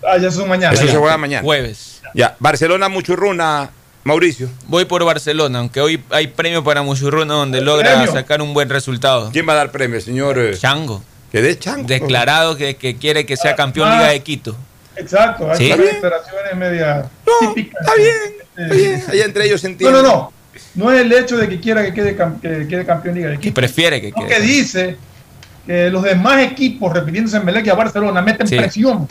Ah, 0.06 0.18
ya 0.18 0.30
son 0.30 0.48
mañana. 0.48 0.74
Eso 0.74 0.84
ya. 0.86 0.92
se 0.92 0.96
juega 0.98 1.16
mañana. 1.16 1.42
Jueves. 1.44 2.00
Ya, 2.14 2.36
Barcelona 2.40 2.88
Muchurruna, 2.88 3.70
Mauricio. 4.04 4.48
Voy 4.66 4.84
por 4.84 5.04
Barcelona, 5.04 5.60
aunque 5.60 5.80
hoy 5.80 6.02
hay 6.10 6.26
premio 6.26 6.64
para 6.64 6.82
Muchurruna 6.82 7.34
donde 7.34 7.60
logra 7.60 7.92
premio? 7.94 8.12
sacar 8.12 8.42
un 8.42 8.52
buen 8.52 8.68
resultado. 8.68 9.30
¿Quién 9.32 9.48
va 9.48 9.52
a 9.52 9.56
dar 9.56 9.70
premio, 9.70 10.00
señor? 10.00 10.38
eh, 10.38 10.56
Chango. 10.58 11.02
que 11.30 11.40
dé 11.40 11.58
chango. 11.58 11.86
Declarado 11.88 12.56
que, 12.56 12.76
que 12.76 12.96
quiere 12.96 13.24
que 13.24 13.36
sea 13.38 13.54
campeón 13.56 13.88
Ah. 13.90 13.96
Liga 13.96 14.08
de 14.10 14.22
Quito. 14.22 14.54
Exacto. 14.96 15.50
Hay 15.50 15.56
Sí. 15.56 15.72
media 16.56 17.08
típicas. 17.40 17.80
Está 17.80 17.94
bien, 17.94 18.16
Allá 18.56 19.24
entre 19.24 19.46
ellos 19.46 19.60
se 19.60 19.70
No, 19.70 19.90
no, 19.90 20.02
no. 20.02 20.32
No 20.74 20.92
es 20.92 21.00
el 21.00 21.12
hecho 21.12 21.36
de 21.38 21.48
que 21.48 21.60
quiera 21.60 21.84
que 21.84 21.94
quede, 21.94 22.16
que 22.16 22.66
quede 22.68 22.84
campeón 22.84 23.14
Liga 23.14 23.28
de 23.30 23.34
Que 23.36 23.40
Quito. 23.42 23.54
prefiere 23.54 24.00
que 24.00 24.10
Lo 24.10 24.16
quede. 24.26 24.28
que 24.28 24.40
dice 24.40 24.96
que 25.66 25.88
los 25.90 26.02
demás 26.02 26.42
equipos, 26.42 26.92
repitiéndose 26.92 27.36
en 27.38 27.44
Melec 27.44 27.66
y 27.66 27.70
a 27.70 27.74
Barcelona, 27.74 28.20
meten 28.20 28.46
Sí. 28.46 28.56
presión. 28.56 29.08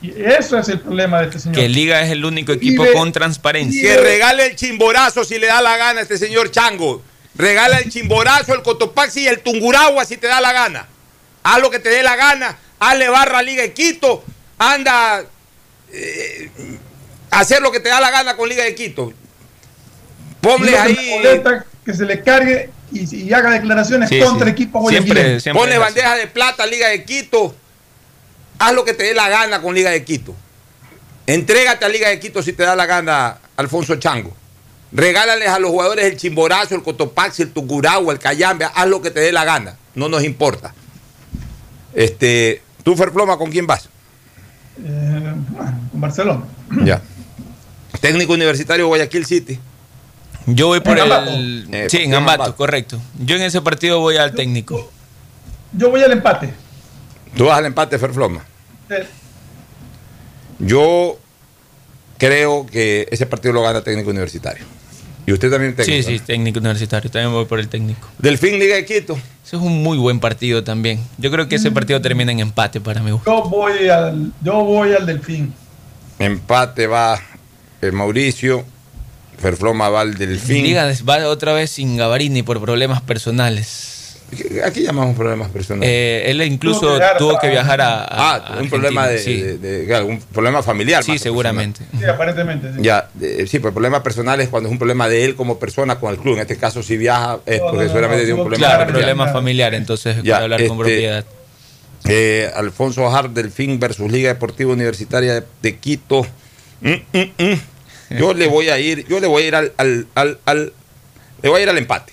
Y 0.00 0.10
eso 0.20 0.58
es 0.58 0.68
el 0.68 0.80
problema 0.80 1.20
de 1.20 1.26
este 1.26 1.38
señor. 1.38 1.54
Que 1.56 1.68
Liga 1.68 2.02
es 2.02 2.10
el 2.10 2.24
único 2.24 2.52
equipo 2.52 2.84
con 2.92 3.12
transparencia. 3.12 3.80
Que 3.94 4.00
regale 4.00 4.46
el 4.46 4.56
chimborazo 4.56 5.22
si 5.24 5.38
le 5.38 5.46
da 5.46 5.62
la 5.62 5.76
gana 5.76 6.00
a 6.00 6.02
este 6.02 6.18
señor 6.18 6.50
Chango. 6.50 7.02
Regala 7.36 7.78
el 7.78 7.88
chimborazo, 7.90 8.52
el 8.54 8.62
cotopaxi 8.62 9.20
y 9.22 9.26
el 9.28 9.38
tunguragua 9.40 10.04
si 10.04 10.16
te 10.16 10.26
da 10.26 10.40
la 10.40 10.52
gana. 10.52 10.88
Haz 11.44 11.60
lo 11.60 11.70
que 11.70 11.78
te 11.78 11.88
dé 11.88 12.02
la 12.02 12.16
gana. 12.16 12.58
Hazle 12.80 13.08
barra 13.08 13.38
a 13.38 13.42
Liga 13.42 13.62
de 13.62 13.72
Quito. 13.72 14.24
Anda 14.58 15.24
eh, 15.92 16.50
hacer 17.32 17.60
lo 17.62 17.72
que 17.72 17.80
te 17.80 17.88
da 17.88 18.00
la 18.00 18.10
gana 18.10 18.36
con 18.36 18.48
Liga 18.48 18.64
de 18.64 18.74
Quito. 18.74 19.12
Ponle 20.40 20.76
ahí. 20.76 21.20
que 21.84 21.94
se 21.94 22.04
le 22.04 22.22
cargue 22.22 22.70
y, 22.92 23.14
y 23.24 23.32
haga 23.32 23.50
declaraciones 23.50 24.08
Sí, 24.08 24.20
contra 24.20 24.46
sí. 24.46 24.52
equipos 24.52 24.88
Siempre, 24.88 25.40
siempre 25.40 25.60
Ponle 25.60 25.78
bandeja 25.78 26.14
de 26.16 26.26
plata 26.26 26.62
a 26.64 26.66
Liga 26.66 26.88
de 26.88 27.04
Quito. 27.04 27.54
Haz 28.58 28.74
lo 28.74 28.84
que 28.84 28.92
te 28.94 29.04
dé 29.04 29.14
la 29.14 29.28
gana 29.28 29.60
con 29.60 29.74
Liga 29.74 29.90
de 29.90 30.04
Quito. 30.04 30.34
Entrégate 31.26 31.84
a 31.84 31.88
Liga 31.88 32.08
de 32.08 32.20
Quito 32.20 32.42
si 32.42 32.52
te 32.52 32.62
da 32.64 32.76
la 32.76 32.86
gana, 32.86 33.38
Alfonso 33.56 33.96
Chango. 33.96 34.36
Regálales 34.92 35.48
a 35.48 35.58
los 35.58 35.70
jugadores 35.70 36.04
el 36.04 36.16
chimborazo, 36.18 36.74
el 36.74 36.82
cotopaxi, 36.82 37.42
el 37.42 37.52
tucuragua, 37.52 38.12
el 38.12 38.18
cayambe. 38.18 38.66
Haz 38.74 38.86
lo 38.88 39.00
que 39.00 39.10
te 39.10 39.20
dé 39.20 39.32
la 39.32 39.44
gana. 39.44 39.76
No 39.94 40.08
nos 40.08 40.22
importa. 40.22 40.74
Este, 41.94 42.62
tú, 42.82 42.94
Ferploma, 42.96 43.38
¿con 43.38 43.50
quién 43.50 43.66
vas? 43.66 43.88
Eh, 44.84 45.32
bueno, 45.48 45.80
con 45.90 46.00
Barcelona. 46.00 46.42
Ya. 46.84 47.00
Técnico 48.02 48.32
Universitario 48.34 48.88
Guayaquil 48.88 49.24
City. 49.24 49.58
Yo 50.46 50.66
voy 50.66 50.80
por 50.80 50.98
En 50.98 51.04
Ambato. 51.04 51.30
el. 51.30 51.68
Eh, 51.72 51.86
sí, 51.88 51.98
en 51.98 52.14
Ambato, 52.14 52.42
Ambato. 52.42 52.56
correcto. 52.56 53.00
Yo 53.24 53.36
en 53.36 53.42
ese 53.42 53.62
partido 53.62 54.00
voy 54.00 54.16
al 54.16 54.34
técnico. 54.34 54.90
Yo 55.72 55.88
voy 55.88 56.02
al 56.02 56.10
empate. 56.12 56.52
Tú 57.36 57.44
vas 57.46 57.56
al 57.58 57.66
empate, 57.66 57.98
Ferfloma. 57.98 58.44
Eh, 58.90 59.06
Yo 60.58 61.16
creo 62.18 62.66
que 62.66 63.06
ese 63.10 63.24
partido 63.26 63.54
lo 63.54 63.62
gana 63.62 63.80
Técnico 63.82 64.10
Universitario. 64.10 64.64
Y 65.24 65.32
usted 65.32 65.50
también 65.50 65.76
técnico. 65.76 66.08
Sí, 66.08 66.18
sí, 66.18 66.24
técnico 66.24 66.58
universitario. 66.58 67.08
También 67.08 67.32
voy 67.32 67.44
por 67.44 67.60
el 67.60 67.68
técnico. 67.68 68.08
Delfín 68.18 68.58
Liga 68.58 68.74
de 68.74 68.84
Quito. 68.84 69.14
Ese 69.46 69.54
es 69.56 69.62
un 69.62 69.80
muy 69.82 69.96
buen 69.96 70.18
partido 70.18 70.64
también. 70.64 70.98
Yo 71.18 71.30
creo 71.30 71.46
que 71.46 71.54
ese 71.54 71.70
partido 71.70 72.02
termina 72.02 72.32
en 72.32 72.40
empate 72.40 72.80
para 72.80 73.00
mí. 73.00 73.10
Yo 73.24 73.42
voy 73.44 73.88
al, 73.88 74.32
yo 74.42 74.54
voy 74.64 74.92
al 74.92 75.06
Delfín. 75.06 75.54
Empate 76.18 76.88
va 76.88 77.20
eh, 77.82 77.90
Mauricio. 77.92 78.64
Ferfloma 79.38 79.88
va 79.88 80.02
al 80.02 80.14
Delfín. 80.14 80.62
Liga 80.62 80.90
va 81.08 81.26
otra 81.28 81.52
vez 81.52 81.70
sin 81.70 81.96
Gavarini 81.96 82.42
por 82.44 82.60
problemas 82.60 83.00
personales. 83.02 83.90
Aquí 84.64 84.82
llamamos 84.82 85.14
problemas 85.16 85.50
personales. 85.50 85.90
Eh, 85.90 86.30
él 86.30 86.40
incluso 86.42 86.80
Tuvo 86.80 86.92
que 86.92 86.98
viajar 86.98 87.18
tuvo 87.18 87.36
a- 87.36 87.40
que 87.40 87.48
viajar 87.50 87.80
a. 87.82 87.92
a- 88.04 88.06
ah, 88.06 88.36
un 88.36 88.42
Argentina, 88.44 88.70
problema 88.70 89.06
de, 89.08 89.18
sí. 89.18 89.36
de- 89.42 89.58
de- 89.58 89.84
de- 89.86 89.94
algún 89.94 90.20
problema 90.20 90.62
familiar. 90.62 91.02
Sí, 91.04 91.18
seguramente. 91.18 91.82
Sí, 91.98 92.04
aparentemente. 92.06 92.68
sí. 92.72 92.78
Ya, 92.82 93.10
de- 93.12 93.46
sí, 93.46 93.58
pues 93.58 93.72
problema 93.74 94.02
personal 94.02 94.40
es 94.40 94.48
cuando 94.48 94.68
es 94.68 94.72
un 94.72 94.78
problema 94.78 95.08
de 95.08 95.24
él 95.26 95.34
como 95.34 95.58
persona 95.58 95.98
con 95.98 96.12
el 96.12 96.18
club. 96.18 96.36
En 96.36 96.42
este 96.42 96.56
caso, 96.56 96.82
si 96.82 96.96
viaja, 96.96 97.40
es 97.44 97.58
No, 97.58 97.64
porque 97.66 97.76
no, 97.78 97.82
no, 97.82 97.88
seguramente 97.88 98.22
no, 98.22 98.26
tiene 98.26 98.40
un 98.40 98.46
problema 98.46 98.66
Claro, 98.66 98.78
familiar. 98.84 99.00
problema 99.06 99.32
familiar, 99.32 99.74
entonces 99.74 100.16
Ya, 100.22 100.22
puede 100.22 100.44
hablar 100.44 100.58
con 100.60 100.64
este, 100.68 100.76
propiedad. 100.78 101.24
Eh, 102.04 102.50
Alfonso 102.54 103.14
Hart, 103.14 103.32
Delfín 103.32 103.78
versus 103.80 104.10
Liga 104.10 104.28
Deportiva 104.32 104.72
Universitaria 104.72 105.34
de, 105.34 105.42
de 105.60 105.76
Quito. 105.76 106.26
Mm, 106.80 106.88
mm, 107.12 107.18
mm. 107.38 107.60
Yo 108.18 108.34
le 108.34 108.46
voy 108.48 108.68
a 108.68 108.78
ir, 108.78 109.06
yo 109.08 109.20
le 109.20 109.26
voy 109.26 109.42
a 109.44 109.46
ir 109.46 109.54
al, 109.54 109.72
al, 109.76 110.06
al, 110.14 110.38
al- 110.44 110.72
le 111.42 111.48
voy 111.48 111.60
a 111.60 111.62
ir 111.62 111.68
al 111.68 111.78
empate. 111.78 112.12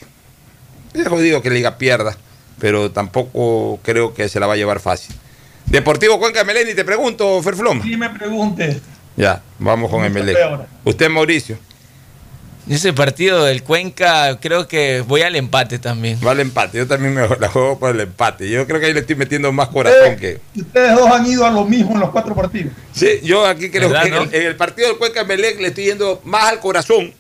Es 0.94 1.08
jodido 1.08 1.42
que 1.42 1.50
Liga 1.50 1.78
pierda, 1.78 2.18
pero 2.60 2.92
tampoco 2.92 3.80
creo 3.84 4.14
que 4.14 4.28
se 4.30 4.40
la 4.40 4.48
va 4.48 4.54
a 4.54 4.58
llevar 4.58 4.80
fácil. 4.80 5.16
Deportivo 5.66 6.20
Cuenca 6.20 6.44
Meleni, 6.44 6.74
te 6.74 6.84
pregunto, 6.84 7.42
Ferfloma. 7.44 7.84
Sí 7.84 7.96
me 7.96 8.10
pregunte. 8.10 8.80
Ya, 9.16 9.42
vamos 9.60 9.92
con 9.92 10.04
Emelec. 10.04 10.36
Usted, 10.84 11.10
Mauricio. 11.10 11.58
Ese 12.70 12.94
partido 12.94 13.46
del 13.46 13.64
Cuenca, 13.64 14.40
creo 14.40 14.68
que 14.68 15.02
voy 15.02 15.22
al 15.24 15.36
empate 15.36 15.80
también. 15.80 16.20
Va 16.26 16.32
al 16.32 16.40
empate, 16.40 16.78
yo 16.78 16.88
también 16.88 17.16
me 17.16 17.28
la 17.28 17.48
juego 17.50 17.80
por 17.80 17.96
el 17.96 18.00
empate. 18.02 18.48
Yo 18.48 18.68
creo 18.68 18.80
que 18.80 18.86
ahí 18.86 18.94
le 18.94 19.00
estoy 19.00 19.16
metiendo 19.16 19.52
más 19.52 19.70
corazón 19.70 20.18
que. 20.18 20.40
Y 20.54 20.62
ustedes 20.62 20.96
dos 20.96 21.10
han 21.12 21.26
ido 21.26 21.46
a 21.46 21.50
lo 21.50 21.66
mismo 21.66 21.94
en 21.94 22.02
los 22.02 22.12
cuatro 22.12 22.36
partidos. 22.36 22.72
Sí, 22.94 23.20
yo 23.24 23.46
aquí 23.46 23.72
creo 23.72 23.90
¿Verdad, 23.90 24.04
que 24.04 24.10
en, 24.10 24.14
el, 24.16 24.36
en 24.36 24.48
el 24.48 24.56
partido 24.56 24.88
del 24.90 24.98
Cuenca 24.98 25.24
Melec 25.24 25.60
le 25.60 25.70
estoy 25.70 25.86
yendo 25.86 26.22
más 26.26 26.44
al 26.44 26.60
corazón. 26.60 27.12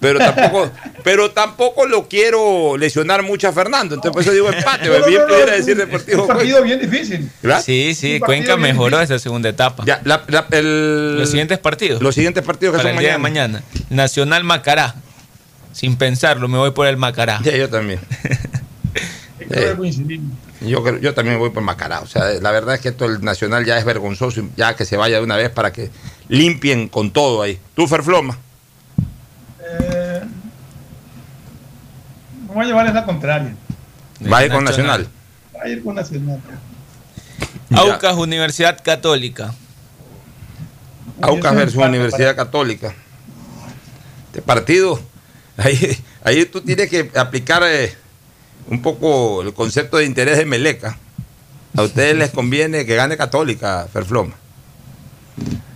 Pero 0.00 0.18
tampoco, 0.18 0.70
pero 1.04 1.30
tampoco 1.30 1.86
lo 1.86 2.08
quiero 2.08 2.76
lesionar 2.78 3.22
mucho 3.22 3.48
a 3.48 3.52
Fernando. 3.52 3.94
Entonces 3.96 4.12
por 4.14 4.22
eso 4.22 4.32
digo 4.32 4.50
empate. 4.50 4.88
No, 4.88 4.98
no, 4.98 5.06
bien 5.06 5.20
no, 5.20 5.26
no, 5.28 5.32
pudiera 5.34 5.52
decir 5.52 5.76
Deportivo 5.76 6.22
un 6.22 6.28
partido 6.28 6.62
bien 6.62 6.80
difícil. 6.80 7.30
¿Verdad? 7.42 7.62
Sí, 7.62 7.94
sí, 7.94 8.18
Cuenca 8.18 8.56
mejoró 8.56 8.98
esa 9.00 9.18
segunda 9.18 9.50
etapa. 9.50 9.84
Ya, 9.86 10.00
la- 10.04 10.24
la- 10.28 10.46
el- 10.52 11.18
Los 11.18 11.28
siguientes 11.28 11.58
partidos. 11.58 12.00
los 12.02 12.14
siguientes 12.14 12.42
partidos 12.42 12.72
que 12.72 12.78
para 12.78 12.88
son 12.90 12.98
el 12.98 13.04
día 13.04 13.18
mañana. 13.18 13.58
de 13.58 13.64
mañana. 13.64 13.86
Nacional 13.90 14.42
Macará. 14.44 14.94
Sin 15.72 15.96
pensarlo, 15.96 16.48
me 16.48 16.56
voy 16.58 16.70
por 16.72 16.86
el 16.86 16.96
Macará. 16.96 17.40
Sí, 17.44 17.50
yo 17.56 17.68
también. 17.68 18.00
Coincidimos. 19.76 20.32
Yo, 20.62 20.82
creo- 20.82 20.98
yo 20.98 21.14
también 21.14 21.38
voy 21.38 21.50
por 21.50 21.62
Macará. 21.62 22.00
O 22.00 22.06
sea, 22.06 22.24
la 22.40 22.50
verdad 22.50 22.74
es 22.74 22.80
que 22.80 22.88
esto 22.88 23.04
el 23.04 23.22
Nacional 23.22 23.64
ya 23.64 23.78
es 23.78 23.84
vergonzoso. 23.84 24.40
y 24.40 24.48
Ya 24.56 24.74
que 24.76 24.84
se 24.84 24.96
vaya 24.96 25.16
de 25.18 25.22
una 25.24 25.36
vez 25.36 25.50
para 25.50 25.72
que 25.72 25.90
limpien 26.28 26.88
con 26.88 27.10
todo 27.12 27.42
ahí. 27.42 27.58
Tú, 27.74 27.86
Ferfloma. 27.86 28.38
Eh, 29.62 30.20
no 32.50 32.56
voy 32.56 32.64
a 32.64 32.68
llevar 32.68 32.86
esa 32.88 33.04
contraria. 33.04 33.54
Va 34.30 34.38
a 34.38 34.44
ir 34.44 34.50
con 34.50 34.64
Nacional. 34.64 35.08
Va 35.56 35.62
a 35.62 35.68
ir 35.68 35.84
con 35.84 35.94
Nacional. 35.94 36.40
Aucas 37.70 38.16
Universidad 38.16 38.82
Católica. 38.82 39.54
Aucas 41.20 41.54
versus 41.54 41.76
Universidad 41.76 42.34
Católica. 42.34 42.92
Este 44.26 44.42
partido, 44.42 45.00
ahí, 45.56 45.96
ahí 46.24 46.44
tú 46.44 46.60
tienes 46.60 46.90
que 46.90 47.08
aplicar 47.14 47.62
eh, 47.64 47.94
un 48.66 48.82
poco 48.82 49.42
el 49.42 49.54
concepto 49.54 49.98
de 49.98 50.06
interés 50.06 50.36
de 50.36 50.44
Meleca. 50.44 50.98
A 51.76 51.82
ustedes 51.82 52.16
les 52.16 52.30
conviene 52.30 52.84
que 52.84 52.96
gane 52.96 53.16
Católica, 53.16 53.86
Ferfloma. 53.92 54.34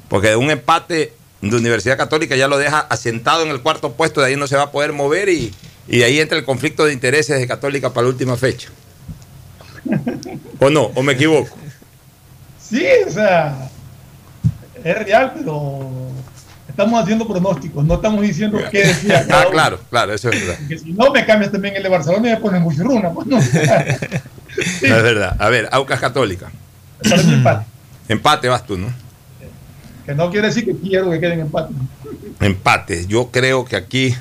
Porque 0.08 0.30
de 0.30 0.36
un 0.36 0.50
empate 0.50 1.12
de 1.40 1.56
Universidad 1.56 1.96
Católica 1.96 2.34
ya 2.34 2.48
lo 2.48 2.58
deja 2.58 2.80
asentado 2.80 3.44
en 3.44 3.50
el 3.50 3.62
cuarto 3.62 3.92
puesto, 3.92 4.20
de 4.20 4.28
ahí 4.28 4.36
no 4.36 4.48
se 4.48 4.56
va 4.56 4.64
a 4.64 4.72
poder 4.72 4.92
mover 4.92 5.28
y, 5.28 5.54
y 5.86 5.98
de 5.98 6.04
ahí 6.04 6.20
entra 6.20 6.38
el 6.38 6.44
conflicto 6.44 6.84
de 6.84 6.92
intereses 6.92 7.38
de 7.38 7.46
Católica 7.46 7.92
para 7.92 8.04
la 8.04 8.10
última 8.10 8.36
fecha. 8.36 8.68
¿O 10.58 10.70
no? 10.70 10.84
¿O 10.94 11.02
me 11.02 11.12
equivoco? 11.12 11.56
Sí, 12.58 12.86
o 13.06 13.10
sea, 13.10 13.68
es 14.82 14.98
real, 15.04 15.32
pero 15.36 15.90
estamos 16.68 17.02
haciendo 17.02 17.28
pronósticos, 17.28 17.84
no 17.84 17.94
estamos 17.94 18.22
diciendo 18.22 18.58
qué 18.70 18.86
decía 18.86 19.26
Ah, 19.30 19.44
claro, 19.50 19.78
claro, 19.90 20.14
eso 20.14 20.30
es 20.30 20.40
verdad. 20.40 20.58
Porque 20.60 20.78
si 20.78 20.92
no, 20.92 21.10
me 21.10 21.26
cambias 21.26 21.52
también 21.52 21.76
el 21.76 21.82
de 21.82 21.88
Barcelona 21.88 22.28
y 22.28 22.32
me 22.32 22.36
pones 22.38 22.62
Muchurruna. 22.62 23.10
Pues 23.10 23.26
no. 23.28 23.38
Es 23.38 24.80
verdad. 24.80 25.36
A 25.38 25.48
ver, 25.50 25.68
Aucas 25.70 26.00
Católica. 26.00 26.50
Empate. 27.02 27.66
Empate 28.08 28.48
vas 28.48 28.66
tú, 28.66 28.78
¿no? 28.78 28.88
Que 30.06 30.14
no 30.14 30.30
quiere 30.30 30.48
decir 30.48 30.64
que 30.64 30.76
quiero 30.76 31.10
que 31.10 31.20
queden 31.20 31.40
empate. 31.40 31.72
Empate. 32.40 33.06
Yo 33.06 33.30
creo 33.30 33.64
que 33.64 33.76
aquí 33.76 34.14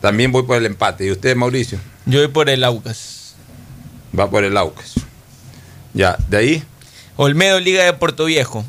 también 0.00 0.32
voy 0.32 0.42
por 0.44 0.56
el 0.56 0.66
empate. 0.66 1.06
¿Y 1.06 1.10
usted, 1.10 1.34
Mauricio? 1.36 1.78
Yo 2.06 2.18
voy 2.20 2.28
por 2.28 2.48
el 2.48 2.64
Aucas. 2.64 3.34
Va 4.18 4.30
por 4.30 4.44
el 4.44 4.56
Aucas. 4.56 4.94
Ya, 5.94 6.16
de 6.28 6.36
ahí, 6.36 6.62
Olmedo 7.16 7.58
Liga 7.58 7.84
de 7.84 7.92
Puerto 7.92 8.26
Viejo. 8.26 8.64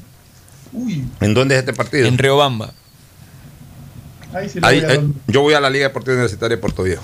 Uy, 0.74 1.06
¿en 1.22 1.34
dónde 1.34 1.56
es 1.56 1.60
este 1.60 1.74
partido? 1.74 2.08
En 2.08 2.18
Riobamba. 2.18 2.72
ahí 4.34 4.50
sí 4.50 4.60
le 4.60 4.68
Ahí, 4.68 4.82
voy 4.82 4.90
a 4.90 4.94
eh, 4.96 5.04
yo 5.28 5.42
voy 5.42 5.54
a 5.54 5.60
la 5.60 5.70
Liga 5.70 5.88
Deportiva 5.88 6.14
Universitaria 6.14 6.56
de 6.56 6.62
Puerto 6.62 6.84
Viejo. 6.84 7.04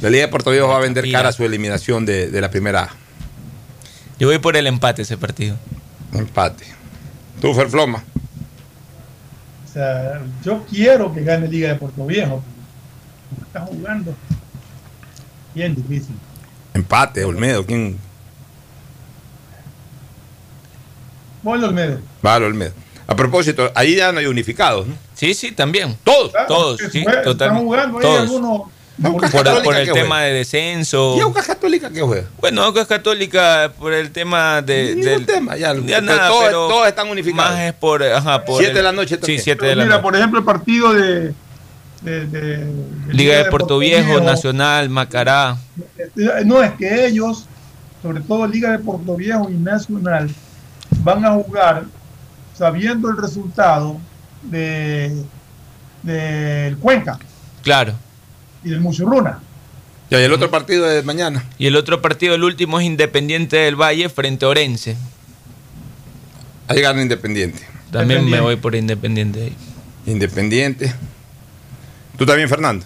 La 0.00 0.10
Liga 0.10 0.24
de 0.26 0.28
Puerto 0.28 0.50
Viejo 0.50 0.68
va 0.68 0.76
a 0.76 0.80
vender 0.80 1.10
cara 1.10 1.28
a 1.28 1.32
su 1.32 1.44
eliminación 1.44 2.06
de, 2.06 2.30
de 2.30 2.40
la 2.40 2.50
primera 2.50 2.84
A. 2.84 2.90
Yo 4.18 4.28
voy 4.28 4.38
por 4.38 4.56
el 4.56 4.66
empate 4.66 5.02
ese 5.02 5.16
partido. 5.16 5.56
Empate. 6.12 6.64
¿Tú, 7.40 7.52
Ferfloma? 7.54 8.02
O 9.68 9.72
sea, 9.72 10.22
yo 10.44 10.64
quiero 10.68 11.12
que 11.14 11.22
gane 11.22 11.48
Liga 11.48 11.68
de 11.70 11.74
Puerto 11.76 12.06
Viejo. 12.06 12.42
Está 13.46 13.60
jugando 13.60 14.14
bien 15.54 15.74
difícil. 15.74 16.14
Empate, 16.74 17.24
Olmedo. 17.24 17.64
¿Quién 17.66 17.98
Voy 21.42 21.62
Olmedo. 21.62 21.98
va 22.24 22.36
al 22.36 22.44
Olmedo? 22.44 22.72
A 23.06 23.16
propósito, 23.16 23.70
ahí 23.74 23.96
ya 23.96 24.12
no 24.12 24.20
hay 24.20 24.26
unificados, 24.26 24.86
¿no? 24.86 24.94
Sí, 25.14 25.34
sí, 25.34 25.52
también. 25.52 25.96
Todos. 26.04 26.30
Claro, 26.30 26.46
Todos, 26.46 26.80
sí, 26.92 27.02
juegan, 27.02 27.28
Están 27.28 27.58
jugando 27.58 27.98
ahí 27.98 28.02
todos. 28.02 28.20
algunos. 28.20 28.62
Por, 29.02 29.74
el 29.74 29.86
que 29.86 29.92
tema 29.92 30.16
juega. 30.16 30.20
de 30.26 30.32
descenso. 30.34 31.16
¿Y 31.16 31.20
Aucas 31.20 31.46
Católica 31.46 31.90
qué 31.90 32.02
juega? 32.02 32.28
Bueno, 32.40 32.62
Aucas 32.62 32.86
Católica 32.86 33.72
por 33.78 33.92
el 33.92 34.12
tema 34.12 34.62
de, 34.62 34.94
del 34.94 35.26
tema, 35.26 35.56
ya, 35.56 35.74
ya 35.74 35.80
pero 35.82 36.00
nada, 36.02 36.28
todos- 36.28 36.44
pero 36.44 36.68
todos 36.68 36.86
están 36.88 37.08
unificados. 37.08 37.52
Más 37.52 37.60
es 37.62 37.72
por, 37.72 38.02
ajá, 38.04 38.44
por 38.44 38.58
Siete 38.58 38.70
el- 38.72 38.76
de 38.76 38.82
la 38.84 38.92
noche 38.92 39.18
Sí. 39.22 39.38
7 39.38 39.64
de 39.66 39.74
la 39.76 39.84
Mira, 39.84 39.96
noche. 39.96 40.02
por 40.02 40.14
ejemplo, 40.16 40.38
el 40.38 40.44
partido 40.44 40.92
de. 40.92 41.34
De- 42.02 42.26
de- 42.26 42.56
de 42.64 42.64
Liga 43.14 43.36
de 43.36 43.44
Puerto 43.46 43.78
Viejo, 43.78 44.20
Nacional, 44.20 44.88
Macará. 44.88 45.56
No, 46.44 46.62
es 46.62 46.72
que 46.72 47.06
ellos, 47.06 47.46
sobre 48.02 48.20
todo 48.20 48.46
Liga 48.46 48.72
de 48.72 48.78
Puerto 48.78 49.16
Viejo 49.16 49.48
y 49.50 49.54
Nacional, 49.54 50.30
van 51.04 51.24
a 51.24 51.32
jugar 51.32 51.84
sabiendo 52.56 53.08
el 53.10 53.16
resultado 53.16 53.98
de 54.42 55.24
del 56.02 56.76
Cuenca 56.78 57.16
Claro. 57.62 57.94
y 58.64 58.70
del 58.70 58.80
Muchurruna. 58.80 59.38
Ya, 60.10 60.20
y 60.20 60.24
el 60.24 60.32
otro 60.32 60.50
partido 60.50 60.84
de 60.86 61.02
mañana. 61.04 61.44
Y 61.58 61.68
el 61.68 61.76
otro 61.76 62.02
partido, 62.02 62.34
el 62.34 62.42
último, 62.42 62.80
es 62.80 62.86
Independiente 62.86 63.56
del 63.56 63.76
Valle 63.80 64.08
frente 64.08 64.44
a 64.44 64.48
Orense. 64.48 64.96
Ahí 66.68 66.80
gana 66.80 67.00
Independiente. 67.02 67.62
También 67.92 68.28
me 68.28 68.40
voy 68.40 68.56
por 68.56 68.74
Independiente 68.74 69.42
ahí. 69.42 69.56
Independiente. 70.06 70.92
¿Tú 72.16 72.26
también, 72.26 72.48
Fernando? 72.48 72.84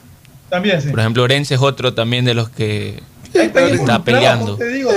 También, 0.48 0.81
sí. 0.81 0.89
Por 0.90 1.01
ejemplo, 1.01 1.23
Orense 1.24 1.55
es 1.55 1.61
otro 1.61 1.93
también 1.94 2.24
de 2.24 2.35
los 2.35 2.48
que 2.51 3.03
está 3.35 4.03
peleando. 4.05 4.57
Te 4.57 4.69
digo, 4.69 4.90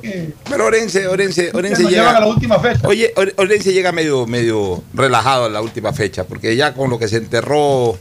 que, 0.00 0.32
Pero 0.48 0.66
Orense, 0.66 1.06
Orense, 1.06 1.50
Orense 1.52 1.84
llevan 1.84 2.08
a 2.08 2.12
la 2.12 2.18
llega. 2.20 2.26
última 2.34 2.58
fecha. 2.58 2.88
Oye, 2.88 3.12
Or- 3.16 3.34
Orense 3.36 3.72
llega 3.72 3.92
medio, 3.92 4.26
medio 4.26 4.82
relajado 4.94 5.44
a 5.44 5.48
la 5.50 5.60
última 5.60 5.92
fecha, 5.92 6.24
porque 6.24 6.56
ya 6.56 6.74
con 6.74 6.90
lo 6.90 6.98
que 6.98 7.08
se 7.08 7.18
enterró 7.18 7.98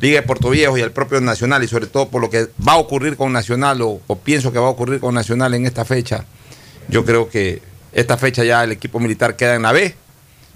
Liga 0.00 0.20
de 0.20 0.26
Puerto 0.26 0.50
Viejo 0.50 0.76
y 0.76 0.80
el 0.80 0.92
propio 0.92 1.20
Nacional, 1.20 1.62
y 1.62 1.68
sobre 1.68 1.86
todo 1.86 2.08
por 2.08 2.20
lo 2.20 2.28
que 2.30 2.48
va 2.66 2.72
a 2.72 2.78
ocurrir 2.78 3.16
con 3.16 3.32
Nacional, 3.32 3.80
o, 3.82 4.00
o 4.06 4.18
pienso 4.18 4.52
que 4.52 4.58
va 4.58 4.66
a 4.66 4.70
ocurrir 4.70 4.98
con 5.00 5.14
Nacional 5.14 5.54
en 5.54 5.66
esta 5.66 5.84
fecha, 5.84 6.24
yo 6.88 7.04
creo 7.04 7.28
que 7.28 7.62
esta 7.92 8.16
fecha 8.16 8.42
ya 8.44 8.64
el 8.64 8.72
equipo 8.72 8.98
militar 8.98 9.36
queda 9.36 9.54
en 9.54 9.62
la 9.62 9.72
B, 9.72 9.94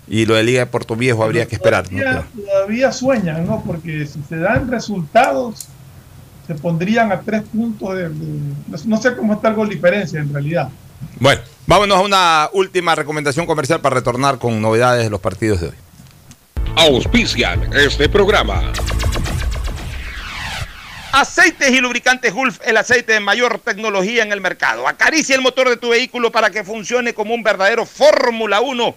y 0.07 0.27
lo 0.27 0.35
de 0.35 0.43
Liga 0.43 0.61
de 0.61 0.67
Puerto 0.67 0.97
Viejo 0.97 1.25
habría 1.25 1.47
que 1.47 1.55
esperar. 1.55 1.91
¿no? 1.91 1.99
Todavía, 2.01 2.27
todavía 2.35 2.93
sueñan, 2.93 3.47
¿no? 3.47 3.63
Porque 3.67 4.07
si 4.07 4.21
se 4.29 4.37
dan 4.37 4.71
resultados, 4.71 5.67
se 6.47 6.55
pondrían 6.55 7.11
a 7.11 7.21
tres 7.23 7.43
puntos 7.43 7.97
de, 7.97 8.09
de- 8.11 8.55
no- 8.87 9.01
sé 9.01 9.17
cómo 9.17 9.35
está 9.35 9.49
el 9.49 9.55
gol 9.55 9.69
diferencia 9.69 10.21
en 10.21 10.33
realidad. 10.33 10.69
Bueno, 11.21 11.41
vámonos 11.67 11.99
a 11.99 12.01
una 12.03 12.49
última 12.53 12.95
recomendación 12.95 13.47
comercial 13.47 13.81
para 13.81 13.95
retornar 13.95 14.39
con 14.39 14.61
novedades 14.61 15.05
de 15.05 15.11
los 15.11 15.21
partidos 15.21 15.61
de 15.61 15.69
hoy. 15.69 15.75
Auspician 16.77 17.71
este 17.75 18.09
programa. 18.09 18.73
Aceites 21.13 21.71
y 21.71 21.81
lubricantes 21.81 22.33
Gulf, 22.35 22.59
el 22.65 22.77
aceite 22.77 23.13
de 23.13 23.21
mayor 23.21 23.61
tecnología 23.61 24.25
en 24.25 24.33
el 24.33 24.41
mercado. 24.41 24.89
Acaricia 24.89 25.37
el 25.37 25.43
motor 25.43 25.69
de 25.69 25.77
tu 25.77 25.91
vehículo 25.91 26.33
para 26.33 26.51
que 26.51 26.65
funcione 26.65 27.15
como 27.15 27.35
un 27.35 27.45
verdadero 27.45 27.87
Fórmula 27.87 28.61
1 28.61 28.97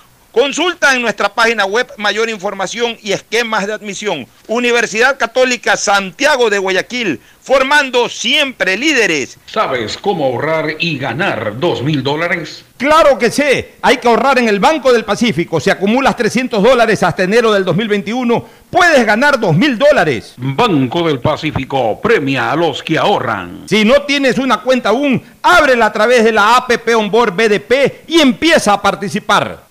Consulta 0.31 0.95
en 0.95 1.01
nuestra 1.01 1.33
página 1.33 1.65
web 1.65 1.91
mayor 1.97 2.29
información 2.29 2.95
y 3.03 3.11
esquemas 3.11 3.67
de 3.67 3.73
admisión. 3.73 4.25
Universidad 4.47 5.17
Católica 5.17 5.75
Santiago 5.75 6.49
de 6.49 6.57
Guayaquil, 6.57 7.19
formando 7.41 8.07
siempre 8.07 8.77
líderes. 8.77 9.37
¿Sabes 9.45 9.97
cómo 9.97 10.23
ahorrar 10.23 10.77
y 10.79 10.97
ganar 10.97 11.59
dos 11.59 11.83
mil 11.83 12.01
dólares? 12.01 12.63
Claro 12.77 13.19
que 13.19 13.29
sé, 13.29 13.73
hay 13.81 13.97
que 13.97 14.07
ahorrar 14.07 14.39
en 14.39 14.47
el 14.47 14.61
Banco 14.61 14.93
del 14.93 15.03
Pacífico. 15.03 15.59
Si 15.59 15.69
acumulas 15.69 16.15
300 16.15 16.63
dólares 16.63 17.03
hasta 17.03 17.23
enero 17.23 17.51
del 17.51 17.65
2021, 17.65 18.45
puedes 18.69 19.05
ganar 19.05 19.37
dos 19.37 19.53
mil 19.53 19.77
dólares. 19.77 20.35
Banco 20.37 21.05
del 21.07 21.19
Pacífico 21.19 21.99
premia 21.99 22.53
a 22.53 22.55
los 22.55 22.81
que 22.81 22.97
ahorran. 22.97 23.63
Si 23.65 23.83
no 23.83 24.03
tienes 24.03 24.37
una 24.37 24.61
cuenta 24.61 24.89
aún, 24.89 25.21
ábrela 25.41 25.87
a 25.87 25.91
través 25.91 26.23
de 26.23 26.31
la 26.31 26.55
APP 26.55 26.95
Onboard 26.95 27.33
BDP 27.35 28.07
y 28.07 28.21
empieza 28.21 28.71
a 28.71 28.81
participar. 28.81 29.70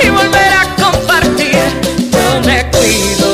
volver 0.21 0.53
a 0.53 0.75
compartir. 0.75 1.55
Yo 2.11 2.41
me 2.45 2.69
cuido. 2.71 3.29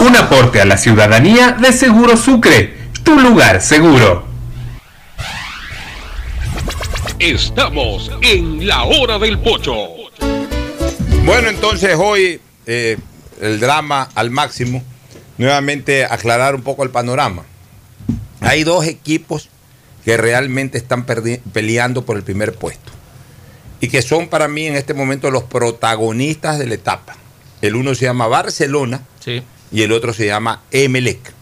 Un 0.00 0.16
aporte 0.16 0.60
a 0.60 0.64
la 0.64 0.76
ciudadanía 0.76 1.52
de 1.52 1.72
Seguro 1.72 2.16
Sucre, 2.16 2.74
tu 3.02 3.18
lugar 3.18 3.60
seguro. 3.60 4.26
Estamos 7.18 8.10
en 8.22 8.66
la 8.66 8.84
hora 8.84 9.18
del 9.18 9.38
pocho. 9.38 9.74
Bueno, 11.24 11.48
entonces 11.48 11.96
hoy 11.98 12.40
eh, 12.66 12.96
el 13.40 13.60
drama 13.60 14.08
al 14.14 14.30
máximo. 14.30 14.82
Nuevamente 15.36 16.04
aclarar 16.04 16.54
un 16.56 16.62
poco 16.62 16.82
el 16.82 16.90
panorama. 16.90 17.44
Hay 18.40 18.64
dos 18.64 18.86
equipos 18.86 19.48
que 20.04 20.16
realmente 20.16 20.78
están 20.78 21.04
peleando 21.04 22.04
por 22.04 22.16
el 22.16 22.24
primer 22.24 22.54
puesto 22.54 22.97
y 23.80 23.88
que 23.88 24.02
son 24.02 24.28
para 24.28 24.48
mí 24.48 24.66
en 24.66 24.76
este 24.76 24.94
momento 24.94 25.30
los 25.30 25.44
protagonistas 25.44 26.58
de 26.58 26.66
la 26.66 26.74
etapa. 26.74 27.16
El 27.62 27.76
uno 27.76 27.94
se 27.94 28.04
llama 28.04 28.26
Barcelona 28.26 29.02
y 29.72 29.82
el 29.82 29.92
otro 29.92 30.12
se 30.12 30.26
llama 30.26 30.62
Emelec. 30.70 31.32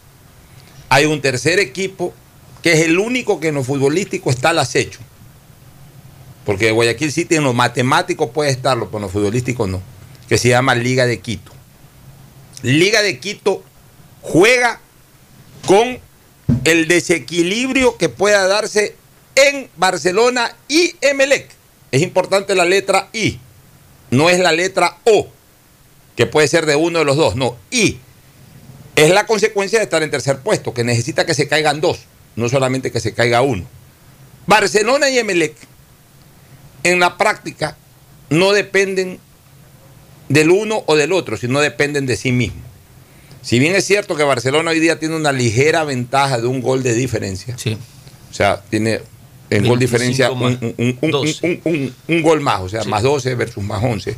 Hay 0.88 1.04
un 1.06 1.20
tercer 1.20 1.58
equipo 1.58 2.14
que 2.62 2.72
es 2.72 2.80
el 2.80 2.98
único 2.98 3.40
que 3.40 3.48
en 3.48 3.54
lo 3.56 3.64
futbolístico 3.64 4.30
está 4.30 4.50
al 4.50 4.58
acecho. 4.58 5.00
Porque 6.44 6.70
Guayaquil 6.70 7.12
City 7.12 7.36
en 7.36 7.44
lo 7.44 7.52
matemático 7.52 8.30
puede 8.32 8.50
estarlo, 8.50 8.86
pero 8.86 8.98
en 8.98 9.02
lo 9.02 9.08
futbolístico 9.08 9.66
no. 9.66 9.82
Que 10.28 10.38
se 10.38 10.48
llama 10.48 10.74
Liga 10.74 11.06
de 11.06 11.20
Quito. 11.20 11.52
Liga 12.62 13.02
de 13.02 13.18
Quito 13.18 13.62
juega 14.22 14.80
con 15.66 15.98
el 16.64 16.88
desequilibrio 16.88 17.96
que 17.96 18.08
pueda 18.08 18.46
darse 18.46 18.96
en 19.34 19.68
Barcelona 19.76 20.56
y 20.68 20.94
Emelec. 21.00 21.55
Es 21.96 22.02
importante 22.02 22.54
la 22.54 22.66
letra 22.66 23.08
I, 23.14 23.40
no 24.10 24.28
es 24.28 24.38
la 24.38 24.52
letra 24.52 24.98
O, 25.04 25.28
que 26.14 26.26
puede 26.26 26.46
ser 26.46 26.66
de 26.66 26.76
uno 26.76 26.98
de 26.98 27.06
los 27.06 27.16
dos, 27.16 27.36
no, 27.36 27.56
I. 27.70 27.98
Es 28.96 29.08
la 29.08 29.24
consecuencia 29.24 29.78
de 29.78 29.84
estar 29.84 30.02
en 30.02 30.10
tercer 30.10 30.40
puesto, 30.40 30.74
que 30.74 30.84
necesita 30.84 31.24
que 31.24 31.32
se 31.32 31.48
caigan 31.48 31.80
dos, 31.80 32.00
no 32.34 32.50
solamente 32.50 32.92
que 32.92 33.00
se 33.00 33.14
caiga 33.14 33.40
uno. 33.40 33.64
Barcelona 34.46 35.08
y 35.08 35.16
Emelec, 35.16 35.56
en 36.82 37.00
la 37.00 37.16
práctica, 37.16 37.78
no 38.28 38.52
dependen 38.52 39.18
del 40.28 40.50
uno 40.50 40.84
o 40.84 40.96
del 40.96 41.14
otro, 41.14 41.38
sino 41.38 41.60
dependen 41.60 42.04
de 42.04 42.18
sí 42.18 42.30
mismos. 42.30 42.62
Si 43.40 43.58
bien 43.58 43.74
es 43.74 43.86
cierto 43.86 44.16
que 44.16 44.22
Barcelona 44.22 44.72
hoy 44.72 44.80
día 44.80 44.98
tiene 44.98 45.16
una 45.16 45.32
ligera 45.32 45.82
ventaja 45.84 46.42
de 46.42 46.46
un 46.46 46.60
gol 46.60 46.82
de 46.82 46.92
diferencia. 46.92 47.56
O 48.30 48.34
sea, 48.34 48.60
tiene 48.68 49.00
en 49.50 49.66
gol 49.66 49.78
25 49.78 49.78
diferencia 49.78 50.30
un, 50.30 52.22
gol 52.22 52.40
más, 52.40 52.60
o 52.60 52.68
sea, 52.68 52.84
más 52.84 53.02
12 53.02 53.34
versus 53.34 53.62
más 53.62 53.82
11. 53.82 54.16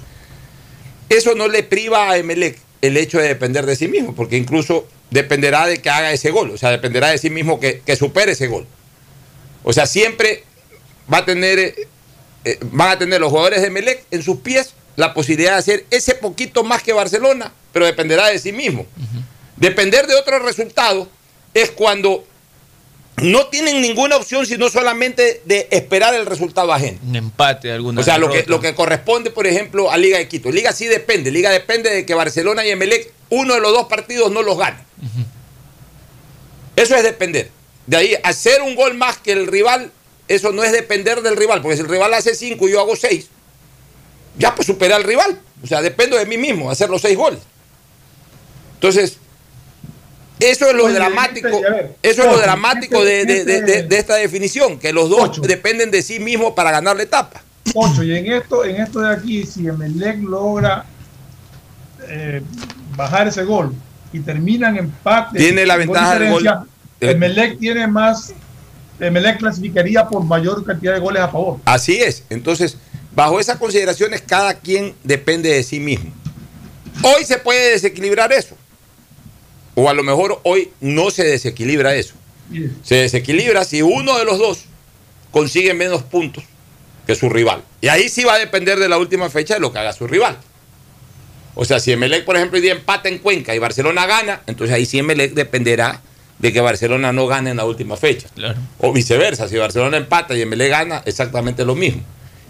Eso 1.09 1.35
no 1.35 1.49
le 1.49 1.63
priva 1.63 2.11
a 2.11 2.17
Emelec 2.19 2.59
el 2.81 2.97
hecho 2.97 3.19
de 3.19 3.29
depender 3.29 3.67
de 3.67 3.77
sí 3.77 3.89
mismo, 3.89 4.15
porque 4.15 4.37
incluso 4.37 4.87
dependerá 5.11 5.67
de 5.67 5.79
que 5.79 5.91
haga 5.91 6.13
ese 6.13 6.31
gol, 6.31 6.51
o 6.51 6.59
sea, 6.59 6.71
dependerá 6.71 7.09
de 7.09 7.19
sí 7.19 7.31
mismo 7.31 7.59
que, 7.61 7.81
que 7.85 7.97
supere 7.97 8.33
ese 8.33 8.47
gol. 8.47 8.67
O 9.63 9.73
sea, 9.73 9.87
siempre 9.87 10.45
va 11.13 11.19
a 11.19 11.25
tener, 11.25 11.59
eh, 11.59 11.89
eh, 12.45 12.59
van 12.71 12.91
a 12.91 12.99
tener 12.99 13.21
los 13.21 13.31
jugadores 13.31 13.61
de 13.61 13.69
Emelec 13.69 14.05
en 14.11 14.23
sus 14.23 14.39
pies 14.39 14.75
la 14.97 15.15
posibilidad 15.15 15.53
de 15.53 15.59
hacer 15.59 15.87
ese 15.91 16.15
poquito 16.17 16.65
más 16.65 16.83
que 16.83 16.93
Barcelona, 16.93 17.53
pero 17.73 17.87
dependerá 17.87 18.27
de 18.27 18.39
sí 18.39 18.53
mismo. 18.53 18.85
Depender 19.57 20.07
de 20.07 20.17
otro 20.17 20.41
resultado 20.41 21.09
es 21.55 21.71
cuando 21.71 22.27
no 23.23 23.47
tienen 23.47 23.81
ninguna 23.81 24.16
opción 24.16 24.47
sino 24.47 24.69
solamente 24.69 25.43
de 25.45 25.69
esperar 25.70 26.15
el 26.15 26.27
resultado 26.27 26.73
ajeno. 26.73 26.99
Un 27.07 27.16
empate, 27.16 27.73
alguna 27.73 28.01
O 28.01 28.05
sea, 28.05 28.19
lo 28.19 28.31
que, 28.31 28.45
lo 28.47 28.61
que 28.61 28.74
corresponde, 28.74 29.31
por 29.31 29.47
ejemplo, 29.47 29.90
a 29.90 29.97
Liga 29.97 30.19
de 30.19 30.28
Quito. 30.28 30.51
Liga 30.51 30.73
sí 30.73 30.86
depende. 30.86 31.31
Liga 31.31 31.51
depende 31.51 31.90
de 31.90 32.07
que 32.07 32.15
Barcelona 32.15 32.65
y 32.65 32.70
Emelec, 32.70 33.12
uno 33.31 33.55
de 33.55 33.61
los 33.61 33.73
dos 33.73 33.86
partidos 33.86 34.31
no 34.31 34.43
los 34.43 34.59
gane. 34.59 34.78
Eso 36.77 36.95
es 36.95 37.03
depender. 37.03 37.51
De 37.86 37.97
ahí, 37.97 38.15
hacer 38.23 38.62
un 38.62 38.74
gol 38.74 38.95
más 38.95 39.19
que 39.19 39.32
el 39.32 39.47
rival, 39.47 39.90
eso 40.28 40.53
no 40.53 40.62
es 40.62 40.73
depender 40.73 41.23
del 41.23 41.36
rival, 41.36 41.62
porque 41.62 41.77
si 41.77 41.82
el 41.82 41.89
rival 41.89 42.15
hace 42.15 42.35
cinco 42.35 42.69
y 42.69 42.73
yo 42.73 42.81
hago 42.81 42.95
seis, 42.97 43.28
ya 44.36 44.55
pues 44.55 44.66
superé 44.66 44.95
al 44.95 45.05
rival. 45.05 45.40
O 45.62 45.66
sea, 45.66 45.82
dependo 45.82 46.16
de 46.16 46.27
mí 46.27 46.36
mismo, 46.36 46.70
hacer 46.70 46.89
los 46.90 47.03
seis 47.03 47.16
goles. 47.16 47.40
Entonces, 48.74 49.19
eso 50.40 50.69
es 50.69 50.74
lo 50.74 50.85
Oye, 50.85 50.94
dramático, 50.94 51.60
ver, 51.62 51.97
eso 52.02 52.23
es 52.23 52.27
lo 52.32 52.39
dramático 52.39 53.05
de, 53.05 53.24
de- 53.24 53.44
de- 53.44 53.62
de- 53.62 53.82
de 53.85 53.98
esta 53.98 54.15
definición, 54.16 54.78
que 54.78 54.93
los 54.93 55.09
dos 55.10 55.40
dependen 55.43 55.90
de 55.90 56.02
sí 56.02 56.20
mismos 56.20 56.52
para 56.55 56.70
ganar 56.70 56.97
la 56.97 57.02
etapa. 57.02 57.43
Ocho, 57.74 58.02
y 58.02 58.16
en 58.16 58.32
esto, 58.32 58.65
en 58.65 58.77
esto 58.81 59.01
de 59.01 59.12
aquí, 59.12 59.44
si 59.44 59.66
Emelec 59.69 60.19
logra 60.23 60.85
eh, 62.09 62.43
bajar 62.97 63.28
ese 63.28 63.44
gol 63.44 63.74
y 64.12 64.20
terminan 64.20 64.77
empate, 64.77 65.39
Tiene 65.39 65.66
la 65.66 65.77
ventaja 65.77 66.19
del 66.19 66.31
gol. 66.31 66.43
diferencia, 66.43 66.66
Emelec 67.01 67.59
tiene 67.59 67.86
más, 67.86 68.32
Emelec 68.98 69.39
clasificaría 69.39 70.06
por 70.06 70.24
mayor 70.24 70.65
cantidad 70.65 70.94
de 70.94 71.01
goles 71.01 71.23
a 71.23 71.28
favor. 71.28 71.59
Así 71.65 71.97
es. 72.01 72.23
Entonces, 72.31 72.77
bajo 73.15 73.39
esas 73.39 73.59
consideraciones, 73.59 74.23
cada 74.23 74.55
quien 74.55 74.94
depende 75.05 75.51
de 75.51 75.62
sí 75.62 75.78
mismo. 75.81 76.10
Hoy 77.02 77.24
se 77.24 77.39
puede 77.39 77.73
desequilibrar 77.73 78.32
eso. 78.32 78.56
O 79.81 79.89
a 79.89 79.95
lo 79.95 80.03
mejor 80.03 80.41
hoy 80.43 80.73
no 80.81 81.13
se 81.13 81.23
desequilibra 81.23 81.95
eso. 81.95 82.15
Se 82.83 82.97
desequilibra 82.97 83.65
si 83.65 83.81
uno 83.81 84.19
de 84.19 84.25
los 84.25 84.37
dos 84.37 84.65
consigue 85.31 85.73
menos 85.73 86.03
puntos 86.03 86.43
que 87.07 87.15
su 87.15 87.29
rival. 87.29 87.63
Y 87.81 87.87
ahí 87.87 88.09
sí 88.09 88.25
va 88.25 88.35
a 88.35 88.39
depender 88.39 88.81
de 88.81 88.89
la 88.89 88.99
última 88.99 89.31
fecha 89.31 89.55
de 89.55 89.61
lo 89.61 89.73
que 89.73 89.79
haga 89.79 89.93
su 89.93 90.09
rival. 90.09 90.37
O 91.55 91.65
sea, 91.65 91.79
si 91.79 91.93
Emelec, 91.93 92.25
por 92.25 92.35
ejemplo, 92.35 92.57
hoy 92.57 92.63
día 92.63 92.73
empata 92.73 93.09
en 93.09 93.19
Cuenca 93.19 93.55
y 93.55 93.61
Barcelona 93.61 94.05
gana, 94.07 94.43
entonces 94.49 94.75
ahí 94.75 94.85
sí 94.85 94.99
Emelec 94.99 95.35
dependerá 95.35 96.03
de 96.41 96.53
que 96.53 96.61
Barcelona 96.61 97.13
no 97.13 97.29
gane 97.29 97.51
en 97.51 97.59
la 97.59 97.65
última 97.65 97.97
fecha. 97.97 98.27
O 98.81 98.93
viceversa, 98.93 99.47
si 99.47 99.59
Barcelona 99.59 99.97
empata 99.97 100.37
y 100.37 100.43
Emelec 100.43 100.71
gana, 100.71 101.03
exactamente 101.07 101.65
lo 101.65 101.77
mismo. 101.77 102.03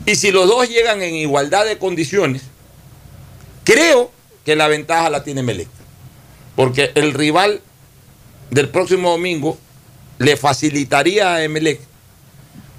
Y 0.07 0.15
si 0.15 0.31
los 0.31 0.49
dos 0.49 0.67
llegan 0.71 1.03
en 1.03 1.15
igualdad 1.15 1.67
de 1.67 1.77
condiciones, 1.77 2.45
creo 3.65 4.11
que 4.47 4.57
la 4.57 4.67
ventaja 4.67 5.11
la 5.11 5.23
tiene 5.25 5.41
Emelec. 5.41 5.69
Porque 6.59 6.91
el 6.97 7.15
rival 7.15 7.61
del 8.51 8.69
próximo 8.69 9.13
domingo 9.13 9.57
le 10.19 10.37
facilitaría 10.37 11.35
a 11.35 11.45
Emelec 11.45 11.79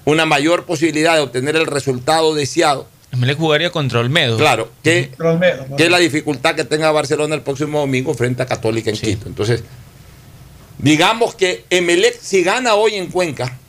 una 0.03 0.25
mayor 0.25 0.65
posibilidad 0.65 1.15
de 1.15 1.21
obtener 1.21 1.55
el 1.55 1.65
resultado 1.65 2.35
deseado. 2.35 2.89
Emelec 3.13 3.37
jugaría 3.37 3.71
contra 3.71 4.01
Olmedo. 4.01 4.35
Claro, 4.35 4.69
que, 4.83 5.11
Olmedo, 5.17 5.77
que 5.77 5.89
la 5.89 5.97
dificultad 5.97 6.55
que 6.55 6.65
tenga 6.65 6.91
Barcelona 6.91 7.35
el 7.35 7.41
próximo 7.41 7.79
domingo 7.79 8.13
frente 8.13 8.43
a 8.43 8.47
Católica 8.47 8.89
en 8.89 8.97
Quito. 8.97 9.29
Entonces, 9.29 9.63
digamos 10.77 11.33
que 11.35 11.63
Emelec, 11.69 12.19
si 12.19 12.43
gana 12.43 12.75
hoy 12.75 12.95
en 12.95 13.07
Cuenca, 13.07 13.59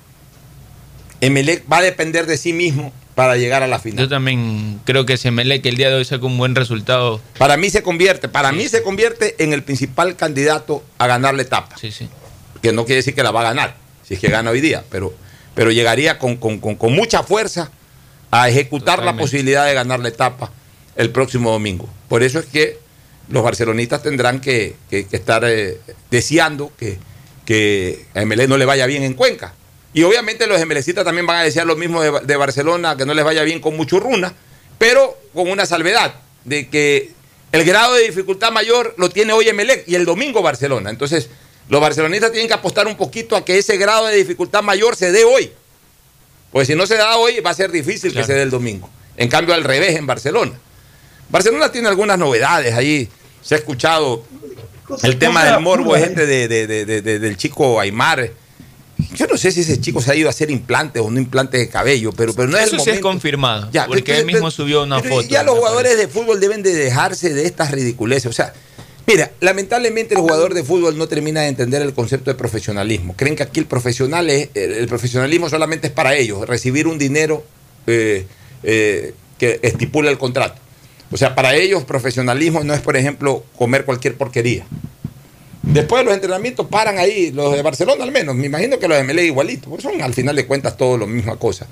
Emelec 1.20 1.70
va 1.72 1.78
a 1.78 1.82
depender 1.82 2.26
de 2.26 2.36
sí 2.36 2.52
mismo 2.52 2.92
para 3.14 3.36
llegar 3.36 3.62
a 3.62 3.66
la 3.66 3.78
final. 3.78 4.04
Yo 4.04 4.08
también 4.08 4.80
creo 4.84 5.04
que 5.06 5.16
si 5.16 5.28
Emelec 5.28 5.64
el 5.66 5.76
día 5.76 5.88
de 5.90 5.96
hoy 5.96 6.04
saca 6.04 6.24
un 6.26 6.38
buen 6.38 6.54
resultado. 6.54 7.20
Para 7.38 7.56
mí 7.56 7.68
se 7.70 7.82
convierte, 7.82 8.28
para 8.28 8.52
mí 8.52 8.68
se 8.68 8.82
convierte 8.82 9.34
en 9.42 9.52
el 9.52 9.62
principal 9.62 10.16
candidato 10.16 10.82
a 10.98 11.06
ganar 11.06 11.34
la 11.34 11.42
etapa. 11.42 11.76
Sí, 11.78 11.90
sí. 11.90 12.08
Que 12.62 12.72
no 12.72 12.84
quiere 12.84 12.96
decir 12.96 13.14
que 13.14 13.22
la 13.22 13.30
va 13.30 13.40
a 13.40 13.44
ganar, 13.44 13.76
si 14.06 14.14
es 14.14 14.20
que 14.20 14.28
gana 14.28 14.50
hoy 14.50 14.60
día, 14.60 14.84
pero, 14.90 15.12
pero 15.54 15.70
llegaría 15.70 16.18
con, 16.18 16.36
con- 16.36 16.58
con- 16.60 16.76
con 16.76 16.92
mucha 16.94 17.22
fuerza 17.22 17.70
a 18.30 18.48
ejecutar 18.48 19.02
la 19.04 19.16
posibilidad 19.16 19.66
de 19.66 19.74
ganar 19.74 20.00
la 20.00 20.08
etapa 20.08 20.52
el 20.96 21.10
próximo 21.10 21.50
domingo. 21.50 21.88
Por 22.08 22.22
eso 22.22 22.38
es 22.38 22.46
que 22.46 22.78
los 23.28 23.42
barcelonistas 23.42 24.02
tendrán 24.02 24.40
que, 24.40 24.76
que- 24.88 25.06
que 25.06 25.16
estar 25.16 25.42
eh, 25.44 25.78
deseando 26.10 26.72
que, 26.78 26.98
que 27.44 28.04
a 28.14 28.24
MLE 28.24 28.46
no 28.48 28.56
le 28.56 28.64
vaya 28.64 28.86
bien 28.86 29.02
en 29.02 29.14
Cuenca. 29.14 29.54
Y 29.92 30.02
obviamente 30.04 30.46
los 30.46 30.64
MLCistas 30.64 31.04
también 31.04 31.26
van 31.26 31.38
a 31.38 31.42
desear 31.42 31.66
lo 31.66 31.76
mismo 31.76 32.00
de, 32.02 32.20
de 32.20 32.36
Barcelona, 32.36 32.96
que 32.96 33.04
no 33.06 33.14
les 33.14 33.24
vaya 33.24 33.42
bien 33.42 33.60
con 33.60 33.76
Muchurruna, 33.76 34.32
pero 34.78 35.16
con 35.34 35.48
una 35.50 35.66
salvedad, 35.66 36.14
de 36.44 36.68
que 36.68 37.10
el 37.52 37.64
grado 37.64 37.94
de 37.94 38.04
dificultad 38.04 38.52
mayor 38.52 38.94
lo 38.98 39.10
tiene 39.10 39.32
hoy 39.32 39.48
Emelec 39.48 39.84
y 39.88 39.96
el 39.96 40.04
domingo 40.04 40.42
Barcelona. 40.42 40.90
Entonces, 40.90 41.28
los 41.68 41.80
barcelonistas 41.80 42.30
tienen 42.30 42.46
que 42.48 42.54
apostar 42.54 42.86
un 42.86 42.96
poquito 42.96 43.34
a 43.36 43.44
que 43.44 43.58
ese 43.58 43.76
grado 43.76 44.06
de 44.06 44.16
dificultad 44.16 44.62
mayor 44.62 44.94
se 44.96 45.10
dé 45.12 45.24
hoy. 45.24 45.52
Pues 46.52 46.66
si 46.68 46.74
no 46.74 46.86
se 46.86 46.96
da 46.96 47.16
hoy, 47.16 47.40
va 47.40 47.50
a 47.50 47.54
ser 47.54 47.70
difícil 47.70 48.12
que 48.12 48.24
se 48.24 48.32
dé 48.34 48.42
el 48.42 48.50
domingo. 48.50 48.88
En 49.16 49.28
cambio, 49.28 49.54
al 49.54 49.64
revés 49.64 49.96
en 49.96 50.06
Barcelona. 50.06 50.52
Barcelona 51.28 51.70
tiene 51.70 51.88
algunas 51.88 52.18
novedades 52.18 52.74
ahí. 52.74 53.08
Se 53.42 53.54
ha 53.54 53.58
escuchado 53.58 54.24
el 55.02 55.18
tema 55.18 55.44
del 55.44 55.60
morbo 55.60 55.94
pura, 55.94 56.26
de- 56.26 56.48
de- 56.48 56.66
de- 56.66 56.84
de- 56.86 57.02
de- 57.02 57.18
del 57.18 57.36
chico 57.36 57.78
Aymar. 57.80 58.30
Yo 59.14 59.26
no 59.26 59.36
sé 59.36 59.52
si 59.52 59.60
ese 59.60 59.80
chico 59.80 60.00
se 60.02 60.12
ha 60.12 60.14
ido 60.14 60.28
a 60.28 60.30
hacer 60.30 60.50
implantes 60.50 61.02
o 61.02 61.10
no 61.10 61.18
implantes 61.18 61.60
de 61.60 61.68
cabello, 61.68 62.12
pero, 62.12 62.32
pero 62.34 62.48
no 62.48 62.56
es 62.58 62.64
Eso 62.66 62.76
el 62.76 62.80
sí 62.80 62.90
es 62.90 62.96
momento. 62.96 63.08
confirmado. 63.08 63.68
Ya, 63.72 63.86
porque 63.86 64.02
pero- 64.02 64.18
él 64.18 64.26
mismo 64.26 64.40
pero- 64.40 64.50
subió 64.50 64.82
una 64.82 65.00
foto. 65.00 65.28
Ya 65.28 65.42
los 65.42 65.56
jugadores 65.58 65.96
de 65.98 66.08
fútbol 66.08 66.40
deben 66.40 66.62
de 66.62 66.74
dejarse 66.74 67.32
de 67.34 67.46
estas 67.46 67.70
ridiculeces. 67.70 68.26
O 68.26 68.32
sea, 68.32 68.52
mira, 69.06 69.30
lamentablemente 69.40 70.14
el 70.14 70.20
jugador 70.20 70.54
de 70.54 70.62
fútbol 70.64 70.96
no 70.98 71.08
termina 71.08 71.42
de 71.42 71.48
entender 71.48 71.82
el 71.82 71.92
concepto 71.94 72.30
de 72.30 72.34
profesionalismo. 72.36 73.14
Creen 73.16 73.36
que 73.36 73.42
aquí 73.42 73.60
el 73.60 73.66
profesional 73.66 74.28
es, 74.30 74.48
el, 74.54 74.72
el 74.72 74.86
profesionalismo 74.88 75.48
solamente 75.48 75.88
es 75.88 75.92
para 75.92 76.14
ellos, 76.14 76.46
recibir 76.48 76.86
un 76.86 76.98
dinero 76.98 77.44
eh, 77.86 78.26
eh, 78.62 79.14
que 79.38 79.58
estipula 79.62 80.10
el 80.10 80.18
contrato. 80.18 80.60
O 81.12 81.16
sea, 81.16 81.34
para 81.34 81.54
ellos 81.56 81.82
profesionalismo 81.84 82.62
no 82.62 82.72
es, 82.74 82.80
por 82.80 82.96
ejemplo, 82.96 83.44
comer 83.56 83.84
cualquier 83.84 84.14
porquería. 84.16 84.64
Después 85.62 86.00
de 86.00 86.04
los 86.06 86.14
entrenamientos 86.14 86.66
paran 86.68 86.98
ahí, 86.98 87.32
los 87.32 87.52
de 87.52 87.62
Barcelona 87.62 88.02
al 88.04 88.12
menos, 88.12 88.34
me 88.34 88.46
imagino 88.46 88.78
que 88.78 88.88
los 88.88 88.96
de 88.96 89.04
MLE 89.04 89.26
igualito, 89.26 89.68
porque 89.68 89.82
son 89.82 90.00
al 90.00 90.14
final 90.14 90.34
de 90.34 90.46
cuentas 90.46 90.76
todos 90.76 90.98
la 90.98 91.06
misma 91.06 91.36
cosa. 91.36 91.66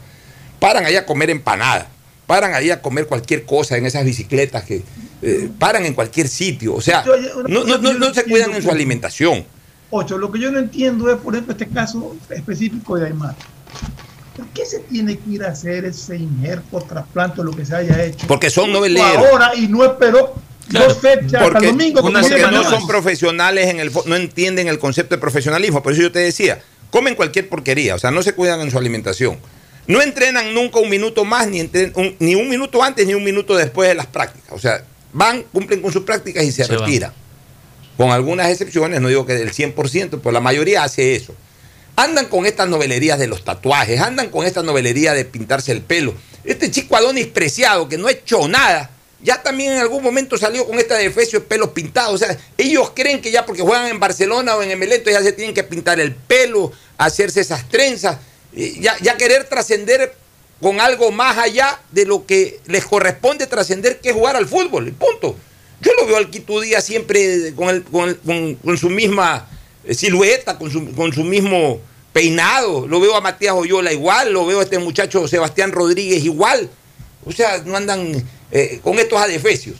Paran 0.60 0.85
ahí 0.85 0.97
a 0.97 1.06
comer 1.06 1.31
empanada, 1.31 1.89
paran 2.27 2.52
ahí 2.55 2.70
a 2.70 2.82
comer 2.82 3.06
cualquier 3.06 3.44
cosa 3.44 3.77
en 3.78 3.86
esas 3.86 4.05
bicicletas 4.05 4.65
que 4.65 4.82
eh, 5.23 5.48
paran 5.59 5.86
en 5.86 5.94
cualquier 5.94 6.28
sitio. 6.28 6.74
O 6.74 6.81
sea, 6.82 7.02
no, 7.48 7.65
no- 7.65 7.78
no- 7.94 8.12
se 8.15 8.24
cuidan 8.24 8.52
en 8.55 8.62
su 8.62 8.70
alimentación. 8.70 9.44
Ocho, 9.90 10.19
lo 10.19 10.31
que 10.31 10.39
yo 10.39 10.51
no 10.52 10.59
entiendo 10.59 11.10
es, 11.10 11.16
por 11.16 11.35
ejemplo, 11.35 11.52
este 11.52 11.66
caso 11.66 12.15
específico 12.28 12.97
de 12.98 13.06
Aymar. 13.06 13.35
¿Por 14.36 14.47
qué 14.48 14.66
se 14.66 14.81
tiene 14.81 15.16
que 15.16 15.31
ir 15.31 15.43
a 15.44 15.48
hacer 15.48 15.86
ese 15.86 16.15
injerto, 16.16 16.78
trasplante 16.82 17.43
lo 17.43 17.52
que 17.52 17.65
se 17.65 17.74
haya 17.74 18.05
hecho? 18.05 18.27
Porque 18.28 18.51
son 18.51 18.70
noveleros. 18.70 19.27
Ahora 19.32 19.55
y 19.56 19.66
no 19.66 19.82
esperó 19.85 20.35
dos 20.68 20.98
fechas 20.98 21.24
hasta 21.34 21.42
Porque, 21.44 21.66
el 21.68 21.72
domingo. 21.72 22.02
dice 22.02 22.38
no 22.50 22.64
son 22.64 22.86
profesionales 22.86 23.68
en 23.68 23.80
el 23.80 23.90
no 24.06 24.16
entienden 24.16 24.68
el 24.68 24.78
concepto 24.78 25.14
de 25.14 25.20
profesionalismo. 25.20 25.82
Por 25.82 25.92
eso 25.92 26.02
yo 26.02 26.12
te 26.12 26.18
decía, 26.20 26.60
comen 26.90 27.14
cualquier 27.14 27.48
porquería, 27.48 27.94
o 27.94 27.98
sea, 27.98 28.10
no 28.10 28.22
se 28.22 28.32
cuidan 28.34 28.60
en 28.60 28.70
su 28.70 28.78
alimentación. 28.78 29.38
No 29.86 30.02
entrenan 30.02 30.52
nunca 30.52 30.80
un 30.80 30.90
minuto 30.90 31.24
más, 31.24 31.48
ni, 31.48 31.60
entren- 31.60 31.92
un, 31.94 32.14
ni 32.18 32.34
un 32.34 32.48
minuto 32.48 32.82
antes, 32.82 33.06
ni 33.06 33.14
un 33.14 33.24
minuto 33.24 33.56
después 33.56 33.88
de 33.88 33.94
las 33.94 34.06
prácticas. 34.06 34.52
O 34.52 34.58
sea, 34.58 34.84
van, 35.14 35.42
cumplen 35.44 35.80
con 35.80 35.90
sus 35.92 36.02
prácticas 36.02 36.44
y 36.44 36.52
se, 36.52 36.64
Se 36.64 36.72
van. 36.76 36.84
retiran. 36.84 37.12
Con 37.96 38.10
algunas 38.10 38.50
excepciones, 38.50 39.00
no 39.00 39.08
digo 39.08 39.24
que 39.26 39.32
del 39.34 39.50
100%, 39.52 40.20
pero 40.22 40.30
la 40.32 40.40
mayoría 40.40 40.84
hace 40.84 41.16
eso. 41.16 41.34
Andan 41.96 42.26
con 42.26 42.46
estas 42.46 42.68
novelerías 42.68 43.18
de 43.18 43.26
los 43.26 43.42
tatuajes, 43.44 43.98
andan 44.00 44.28
con 44.28 44.44
esta 44.46 44.62
novelería 44.62 45.14
de 45.14 45.24
pintarse 45.24 45.72
el 45.72 45.80
pelo. 45.80 46.14
Este 46.44 46.70
chico 46.70 46.94
Adonis 46.94 47.26
Preciado, 47.26 47.88
que 47.88 47.98
no 47.98 48.06
ha 48.06 48.12
hecho 48.12 48.46
nada, 48.46 48.90
ya 49.22 49.42
también 49.42 49.72
en 49.72 49.78
algún 49.80 50.02
momento 50.02 50.38
salió 50.38 50.66
con 50.66 50.78
esta 50.78 50.96
de 50.96 51.10
pelos 51.10 51.70
pintados. 51.70 52.14
O 52.14 52.18
sea, 52.24 52.36
ellos 52.56 52.92
creen 52.94 53.20
que 53.20 53.30
ya 53.30 53.44
porque 53.44 53.62
juegan 53.62 53.88
en 53.88 53.98
Barcelona 53.98 54.56
o 54.56 54.62
en 54.62 54.70
Emelec, 54.70 55.08
ya 55.08 55.22
se 55.22 55.32
tienen 55.32 55.54
que 55.54 55.64
pintar 55.64 55.98
el 56.00 56.14
pelo, 56.14 56.72
hacerse 56.96 57.40
esas 57.40 57.68
trenzas, 57.68 58.18
y 58.52 58.80
ya, 58.80 58.96
ya 59.00 59.16
querer 59.16 59.44
trascender 59.48 60.14
con 60.60 60.80
algo 60.80 61.10
más 61.12 61.38
allá 61.38 61.80
de 61.92 62.04
lo 62.06 62.26
que 62.26 62.60
les 62.66 62.84
corresponde 62.84 63.46
trascender, 63.46 64.00
que 64.00 64.08
es 64.10 64.14
jugar 64.14 64.36
al 64.36 64.46
fútbol. 64.48 64.92
Punto. 64.92 65.36
Yo 65.80 65.92
lo 65.94 66.06
veo 66.06 66.16
al 66.16 66.30
Quito 66.30 66.60
Díaz 66.60 66.84
siempre 66.84 67.52
con, 67.54 67.68
el- 67.68 67.84
con 67.84 68.14
con- 68.14 68.54
con 68.56 68.76
su 68.78 68.90
misma 68.90 69.48
eh, 69.84 69.94
silueta, 69.94 70.58
con 70.58 70.70
su, 70.72 70.92
con 70.94 71.12
su 71.12 71.22
mismo 71.22 71.80
peinado. 72.12 72.88
Lo 72.88 72.98
veo 72.98 73.14
a 73.14 73.20
Matías 73.20 73.54
Oyola 73.54 73.92
igual, 73.92 74.32
lo 74.32 74.44
veo 74.44 74.58
a 74.58 74.64
este 74.64 74.78
muchacho 74.80 75.28
Sebastián 75.28 75.70
Rodríguez 75.70 76.24
igual. 76.24 76.68
O 77.24 77.30
sea, 77.30 77.58
no 77.64 77.76
andan 77.76 78.24
eh, 78.50 78.80
con 78.82 78.98
estos 78.98 79.20
adefesios. 79.20 79.76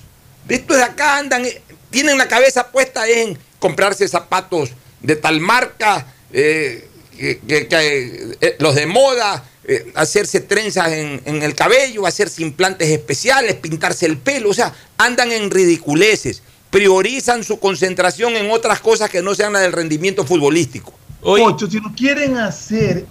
Estos 0.49 0.77
de 0.77 0.82
acá 0.82 1.19
andan, 1.19 1.45
eh, 1.45 1.61
tienen 1.90 2.16
la 2.19 2.28
cabeza 2.28 2.69
puesta 2.70 3.07
en 3.09 3.39
comprarse 3.59 4.07
zapatos 4.09 4.70
de 5.01 5.16
tal 5.16 5.40
marca, 5.40 6.07
eh, 6.32 6.89
que- 7.16 7.39
que- 7.40 7.66
que, 7.69 8.36
eh, 8.40 8.57
los 8.59 8.74
de 8.74 8.86
moda, 8.86 9.45
eh, 9.65 9.90
hacerse 9.95 10.40
trenzas 10.40 10.93
en, 10.93 11.20
en 11.24 11.43
el 11.43 11.55
cabello, 11.55 12.07
hacerse 12.07 12.43
implantes 12.43 12.89
especiales, 12.89 13.55
pintarse 13.55 14.07
el 14.07 14.16
pelo, 14.19 14.51
o 14.51 14.55
sea, 14.55 14.73
andan 14.97 15.31
en 15.32 15.51
ridiculeces, 15.51 16.43
priorizan 16.70 17.45
su 17.45 17.59
concentración 17.59 18.36
en 18.36 18.51
otras 18.51 18.81
cosas 18.81 19.11
que 19.11 19.20
no 19.23 19.35
sean 19.35 19.53
la 19.55 19.61
del 19.61 19.73
rendimiento 19.73 20.24
futbolístico. 20.24 20.93
Ocho, 21.20 21.69
si 21.69 21.81
lo 21.81 21.93
quieren 21.95 22.36
hacer, 22.39 23.05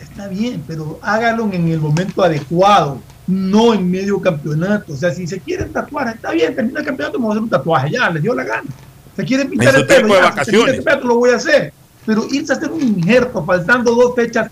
está 0.00 0.26
bien, 0.28 0.62
pero 0.66 0.98
hágalo 1.02 1.48
en 1.52 1.68
el 1.68 1.78
momento 1.78 2.22
adecuado, 2.22 3.00
no 3.26 3.72
en 3.74 3.90
medio 3.90 4.20
campeonato. 4.20 4.92
O 4.92 4.96
sea, 4.96 5.12
si 5.12 5.26
se 5.26 5.38
quieren 5.40 5.72
tatuar, 5.72 6.08
está 6.14 6.32
bien, 6.32 6.54
termina 6.54 6.80
el 6.80 6.86
campeonato, 6.86 7.18
vamos 7.18 7.30
a 7.30 7.32
hacer 7.34 7.42
un 7.44 7.50
tatuaje, 7.50 7.90
ya, 7.90 8.10
les 8.10 8.22
dio 8.22 8.34
la 8.34 8.44
gana. 8.44 8.68
Se 9.16 9.24
quieren 9.24 9.48
pintar 9.50 9.74
el 9.76 9.86
pelo, 9.86 9.86
ya, 9.86 9.94
si 9.94 9.96
termina 10.00 10.16
el 10.18 10.22
vacaciones. 10.30 10.74
campeonato, 10.76 11.06
lo 11.08 11.16
voy 11.16 11.30
a 11.30 11.36
hacer. 11.36 11.72
Pero 12.04 12.26
irse 12.30 12.52
a 12.52 12.56
hacer 12.56 12.70
un 12.70 12.82
injerto, 12.82 13.44
faltando 13.44 13.94
dos 13.94 14.14
fechas 14.16 14.50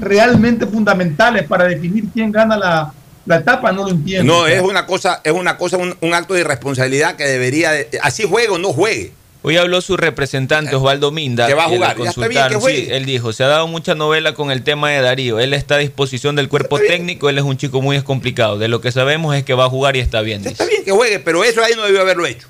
realmente 0.00 0.66
fundamentales 0.66 1.46
para 1.46 1.64
definir 1.64 2.04
quién 2.12 2.30
gana 2.32 2.56
la, 2.56 2.92
la 3.24 3.36
etapa, 3.36 3.72
no 3.72 3.84
lo 3.84 3.90
entiendo. 3.90 4.32
No, 4.32 4.46
es 4.46 4.60
una 4.62 4.86
cosa, 4.86 5.20
es 5.24 5.32
una 5.32 5.56
cosa, 5.56 5.76
un, 5.76 5.94
un 6.00 6.14
acto 6.14 6.34
de 6.34 6.40
irresponsabilidad 6.40 7.16
que 7.16 7.24
debería, 7.24 7.72
de- 7.72 7.88
así 8.02 8.24
juegue 8.28 8.48
o 8.48 8.58
no 8.58 8.72
juegue. 8.72 9.12
Hoy 9.42 9.56
habló 9.58 9.80
su 9.80 9.96
representante 9.96 10.74
Osvaldo 10.74 11.12
Minda. 11.12 11.46
Que 11.46 11.54
va 11.54 11.64
a 11.64 11.68
jugar, 11.68 11.96
bien. 12.28 12.42
Sí, 12.76 12.88
él 12.90 13.04
dijo, 13.04 13.32
se 13.32 13.44
ha 13.44 13.46
dado 13.46 13.68
mucha 13.68 13.94
novela 13.94 14.34
con 14.34 14.50
el 14.50 14.64
tema 14.64 14.90
de 14.90 15.00
Darío. 15.00 15.38
Él 15.38 15.54
está 15.54 15.76
a 15.76 15.78
disposición 15.78 16.34
del 16.34 16.48
cuerpo 16.48 16.78
técnico, 16.80 17.28
él 17.28 17.38
es 17.38 17.44
un 17.44 17.56
chico 17.56 17.80
muy 17.80 17.94
descomplicado. 17.96 18.58
De 18.58 18.66
lo 18.68 18.80
que 18.80 18.90
sabemos 18.90 19.36
es 19.36 19.44
que 19.44 19.54
va 19.54 19.66
a 19.66 19.68
jugar 19.68 19.94
y 19.96 20.00
está 20.00 20.20
bien. 20.22 20.38
dice. 20.42 20.50
Está 20.52 20.66
bien 20.66 20.84
que 20.84 20.90
juegue, 20.90 21.20
pero 21.20 21.44
eso 21.44 21.62
ahí 21.62 21.74
no 21.76 21.84
debió 21.84 22.00
haberlo 22.00 22.26
hecho. 22.26 22.48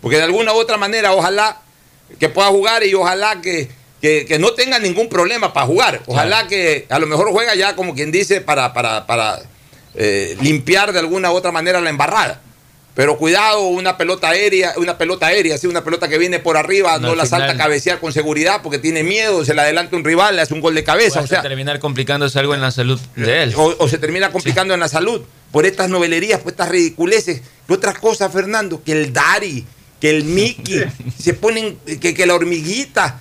Porque 0.00 0.16
de 0.16 0.22
alguna 0.22 0.54
u 0.54 0.56
otra 0.56 0.78
manera, 0.78 1.12
ojalá 1.12 1.60
que 2.18 2.30
pueda 2.30 2.48
jugar 2.48 2.84
y 2.84 2.94
ojalá 2.94 3.42
que, 3.42 3.68
que- 4.00 4.24
que 4.26 4.38
no 4.38 4.52
tenga 4.52 4.78
ningún 4.78 5.10
problema 5.10 5.52
para 5.52 5.66
jugar. 5.66 6.00
Ojalá 6.06 6.46
que 6.48 6.86
a 6.88 6.98
lo 6.98 7.06
mejor 7.06 7.30
juega 7.32 7.54
ya, 7.54 7.76
como 7.76 7.94
quien 7.94 8.10
dice, 8.10 8.40
para, 8.40 8.72
para, 8.72 9.06
para 9.06 9.40
eh, 9.94 10.36
limpiar 10.40 10.92
de 10.94 11.00
alguna 11.00 11.30
u 11.32 11.34
otra 11.34 11.52
manera 11.52 11.82
la 11.82 11.90
embarrada. 11.90 12.40
Pero 12.94 13.16
cuidado, 13.16 13.68
una 13.68 13.96
pelota 13.96 14.30
aérea, 14.30 14.74
una 14.76 14.98
pelota 14.98 15.26
aérea, 15.26 15.56
sí, 15.56 15.66
una 15.66 15.84
pelota 15.84 16.08
que 16.08 16.18
viene 16.18 16.38
por 16.38 16.56
arriba, 16.56 16.98
No, 16.98 17.14
la 17.14 17.24
salta 17.24 17.52
a 17.52 17.56
cabecear 17.56 18.00
con 18.00 18.12
seguridad 18.12 18.60
porque 18.62 18.78
tiene 18.78 19.02
miedo, 19.02 19.44
se 19.44 19.54
le 19.54 19.60
adelanta 19.60 19.96
un 19.96 20.04
rival, 20.04 20.36
le 20.36 20.42
hace 20.42 20.54
un 20.54 20.60
gol 20.60 20.74
de 20.74 20.84
cabeza. 20.84 21.20
O 21.20 21.26
sea, 21.26 21.42
terminar 21.42 21.78
complicándose 21.78 22.38
algo 22.38 22.54
en 22.54 22.60
la 22.60 22.70
salud 22.70 23.00
de 23.16 23.44
él. 23.44 23.54
o, 23.56 23.74
o 23.78 23.88
se 23.88 23.98
termina 23.98 24.30
complicando 24.32 24.74
en 24.74 24.80
la 24.80 24.88
salud 24.88 25.22
por 25.52 25.66
estas 25.66 25.88
novelerías, 25.88 26.40
por 26.40 26.52
estas 26.52 26.68
ridiculeces. 26.68 27.42
Y 27.68 27.72
otras 27.72 27.98
cosas, 27.98 28.32
Fernando, 28.32 28.82
que 28.82 28.92
el 28.92 29.12
Dari, 29.12 29.64
que 30.00 30.10
el 30.10 30.24
Mickey, 30.24 30.84
se 31.18 31.34
ponen, 31.34 31.78
que, 32.00 32.14
que 32.14 32.26
la 32.26 32.34
hormiguita. 32.34 33.20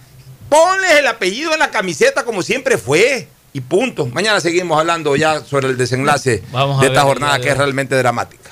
Ponles 0.50 0.94
el 0.98 1.08
apellido 1.08 1.54
en 1.54 1.60
la 1.60 1.70
camiseta 1.70 2.24
como 2.24 2.42
siempre 2.42 2.78
fue. 2.78 3.28
Y 3.52 3.62
punto. 3.62 4.06
Mañana 4.08 4.40
seguimos 4.42 4.80
hablando 4.80 5.16
ya 5.16 5.44
sobre 5.44 5.70
el 5.70 5.78
desenlace 5.78 6.44
Vamos 6.52 6.82
de 6.82 6.88
esta 6.88 7.00
ver 7.04 7.08
jornada 7.08 7.40
que 7.40 7.50
es 7.50 7.58
realmente 7.58 7.96
dramática. 7.96 8.49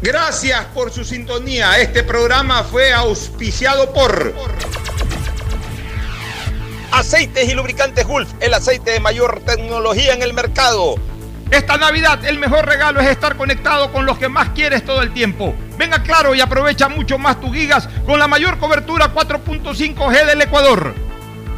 Gracias 0.00 0.64
por 0.66 0.92
su 0.92 1.04
sintonía. 1.04 1.78
Este 1.80 2.04
programa 2.04 2.62
fue 2.62 2.92
auspiciado 2.92 3.92
por 3.92 4.32
Aceites 6.92 7.48
y 7.48 7.54
lubricantes 7.54 8.06
Gulf, 8.06 8.28
el 8.38 8.54
aceite 8.54 8.92
de 8.92 9.00
mayor 9.00 9.40
tecnología 9.40 10.14
en 10.14 10.22
el 10.22 10.34
mercado. 10.34 10.94
Esta 11.50 11.76
Navidad 11.78 12.24
el 12.24 12.38
mejor 12.38 12.66
regalo 12.66 13.00
es 13.00 13.08
estar 13.08 13.36
conectado 13.36 13.90
con 13.90 14.06
los 14.06 14.18
que 14.18 14.28
más 14.28 14.50
quieres 14.50 14.84
todo 14.84 15.02
el 15.02 15.12
tiempo. 15.12 15.54
Venga 15.76 16.02
claro 16.02 16.32
y 16.34 16.40
aprovecha 16.40 16.88
mucho 16.88 17.18
más 17.18 17.40
tus 17.40 17.52
gigas 17.52 17.88
con 18.06 18.20
la 18.20 18.28
mayor 18.28 18.58
cobertura 18.58 19.12
4.5G 19.12 20.26
del 20.26 20.42
Ecuador. 20.42 20.94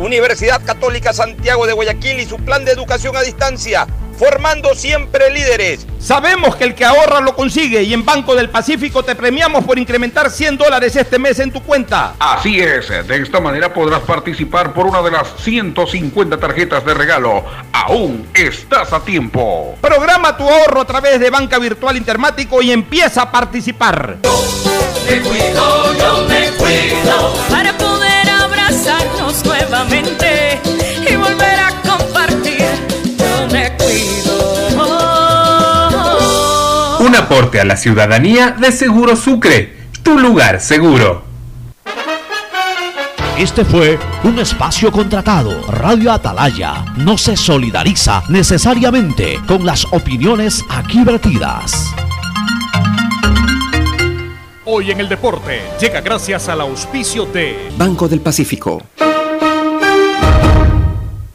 Universidad 0.00 0.64
Católica 0.64 1.12
Santiago 1.12 1.66
de 1.66 1.74
Guayaquil 1.74 2.20
y 2.20 2.24
su 2.26 2.36
plan 2.38 2.64
de 2.64 2.72
educación 2.72 3.16
a 3.16 3.20
distancia. 3.22 3.86
formando 4.18 4.74
siempre 4.74 5.30
líderes. 5.30 5.86
Sabemos 5.98 6.54
que 6.54 6.64
el 6.64 6.74
que 6.74 6.84
ahorra 6.84 7.22
lo 7.22 7.34
consigue 7.34 7.82
y 7.82 7.94
en 7.94 8.04
Banco 8.04 8.34
del 8.34 8.50
Pacífico 8.50 9.02
te 9.02 9.14
premiamos 9.14 9.64
por 9.64 9.78
incrementar 9.78 10.30
100 10.30 10.58
dólares 10.58 10.94
este 10.94 11.18
mes 11.18 11.38
en 11.38 11.50
tu 11.50 11.62
cuenta. 11.62 12.16
Así 12.18 12.60
es, 12.60 12.90
de 12.90 13.16
esta 13.16 13.40
manera 13.40 13.72
podrás 13.72 14.00
participar 14.00 14.74
por 14.74 14.84
una 14.86 15.00
de 15.00 15.10
las 15.10 15.26
150 15.38 16.36
tarjetas 16.36 16.84
de 16.84 16.92
regalo. 16.92 17.46
Aún 17.72 18.28
estás 18.34 18.92
a 18.92 19.00
tiempo. 19.00 19.78
Programa 19.80 20.36
tu 20.36 20.46
ahorro 20.46 20.82
a 20.82 20.86
través 20.86 21.18
de 21.18 21.30
Banca 21.30 21.58
Virtual 21.58 21.96
Intermático 21.96 22.60
y 22.60 22.72
empieza 22.72 23.22
a 23.22 23.32
participar. 23.32 24.18
Me 25.08 25.20
cuido, 25.22 25.94
yo 25.94 26.26
me 26.28 26.50
cuido 26.58 27.34
para 27.48 27.74
nuevamente 29.44 30.60
y 31.08 31.16
volver 31.16 31.60
a 31.60 31.70
compartir. 31.82 32.66
Yo 33.18 33.48
me 33.50 33.72
cuido. 33.76 34.68
Un 37.00 37.16
aporte 37.16 37.60
a 37.60 37.64
la 37.64 37.76
ciudadanía 37.76 38.50
de 38.52 38.72
Seguro 38.72 39.16
Sucre, 39.16 39.76
tu 40.02 40.18
lugar 40.18 40.60
seguro. 40.60 41.30
Este 43.38 43.64
fue 43.64 43.98
un 44.22 44.38
espacio 44.38 44.92
contratado. 44.92 45.62
Radio 45.68 46.12
Atalaya 46.12 46.84
no 46.98 47.16
se 47.16 47.38
solidariza 47.38 48.22
necesariamente 48.28 49.40
con 49.46 49.64
las 49.64 49.86
opiniones 49.92 50.62
aquí 50.68 51.02
vertidas. 51.04 51.90
Hoy 54.66 54.90
en 54.90 55.00
el 55.00 55.08
deporte 55.08 55.62
llega 55.80 56.02
gracias 56.02 56.48
al 56.50 56.60
auspicio 56.60 57.24
de 57.24 57.70
Banco 57.78 58.06
del 58.08 58.20
Pacífico. 58.20 58.82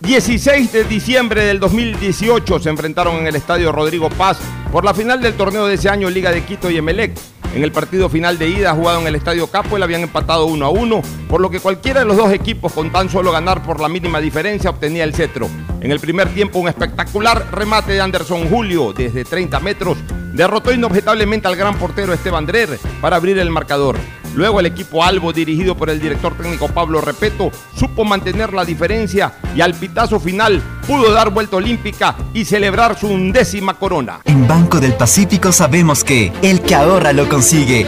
16 0.05 0.71
de 0.71 0.83
diciembre 0.83 1.45
del 1.45 1.59
2018 1.59 2.59
se 2.59 2.69
enfrentaron 2.69 3.15
en 3.15 3.25
el 3.25 3.35
estadio 3.35 3.71
Rodrigo 3.71 4.07
Paz 4.11 4.37
por 4.71 4.85
la 4.85 4.93
final 4.93 5.19
del 5.19 5.33
torneo 5.33 5.65
de 5.65 5.73
ese 5.73 5.89
año 5.89 6.11
Liga 6.11 6.31
de 6.31 6.43
Quito 6.43 6.69
y 6.69 6.77
Emelec. 6.77 7.17
En 7.55 7.63
el 7.63 7.71
partido 7.71 8.07
final 8.07 8.37
de 8.37 8.47
ida 8.47 8.75
jugado 8.75 9.01
en 9.01 9.07
el 9.07 9.15
estadio 9.15 9.47
Capo, 9.47 9.77
habían 9.77 10.01
empatado 10.01 10.45
1 10.45 10.63
a 10.63 10.69
1, 10.69 11.01
por 11.27 11.41
lo 11.41 11.49
que 11.49 11.59
cualquiera 11.59 12.01
de 12.01 12.05
los 12.05 12.17
dos 12.17 12.31
equipos 12.31 12.71
con 12.71 12.91
tan 12.91 13.09
solo 13.09 13.31
ganar 13.31 13.63
por 13.63 13.81
la 13.81 13.89
mínima 13.89 14.19
diferencia 14.19 14.69
obtenía 14.69 15.05
el 15.05 15.15
cetro. 15.15 15.49
En 15.81 15.91
el 15.91 15.99
primer 15.99 16.31
tiempo 16.35 16.59
un 16.59 16.67
espectacular 16.67 17.47
remate 17.51 17.93
de 17.93 18.01
Anderson 18.01 18.47
Julio 18.47 18.93
desde 18.93 19.25
30 19.25 19.59
metros 19.59 19.97
derrotó 20.33 20.71
inobjetablemente 20.71 21.47
al 21.47 21.55
gran 21.55 21.79
portero 21.79 22.13
Esteban 22.13 22.45
Drer 22.45 22.77
para 23.01 23.15
abrir 23.15 23.39
el 23.39 23.49
marcador. 23.49 23.97
Luego 24.35 24.59
el 24.59 24.65
equipo 24.65 25.03
Albo, 25.03 25.31
dirigido 25.31 25.75
por 25.75 25.89
el 25.89 25.99
director 25.99 26.35
técnico 26.35 26.67
Pablo 26.67 26.99
Repeto, 26.99 27.51
supo 27.73 28.03
mantener 28.03 28.53
la 28.53 28.65
diferencia 28.65 29.33
y 29.55 29.61
al 29.61 29.73
pitazo 29.73 30.19
final 30.19 30.61
pudo 30.85 31.11
dar 31.13 31.29
vuelta 31.29 31.55
olímpica 31.55 32.15
y 32.33 32.43
celebrar 32.43 32.99
su 32.99 33.07
undécima 33.07 33.75
corona. 33.75 34.19
En 34.25 34.45
Banco 34.45 34.81
del 34.81 34.93
Pacífico 34.93 35.53
sabemos 35.53 36.03
que 36.03 36.33
el 36.41 36.61
que 36.61 36.75
ahorra 36.75 37.13
lo 37.13 37.29
consigue. 37.29 37.87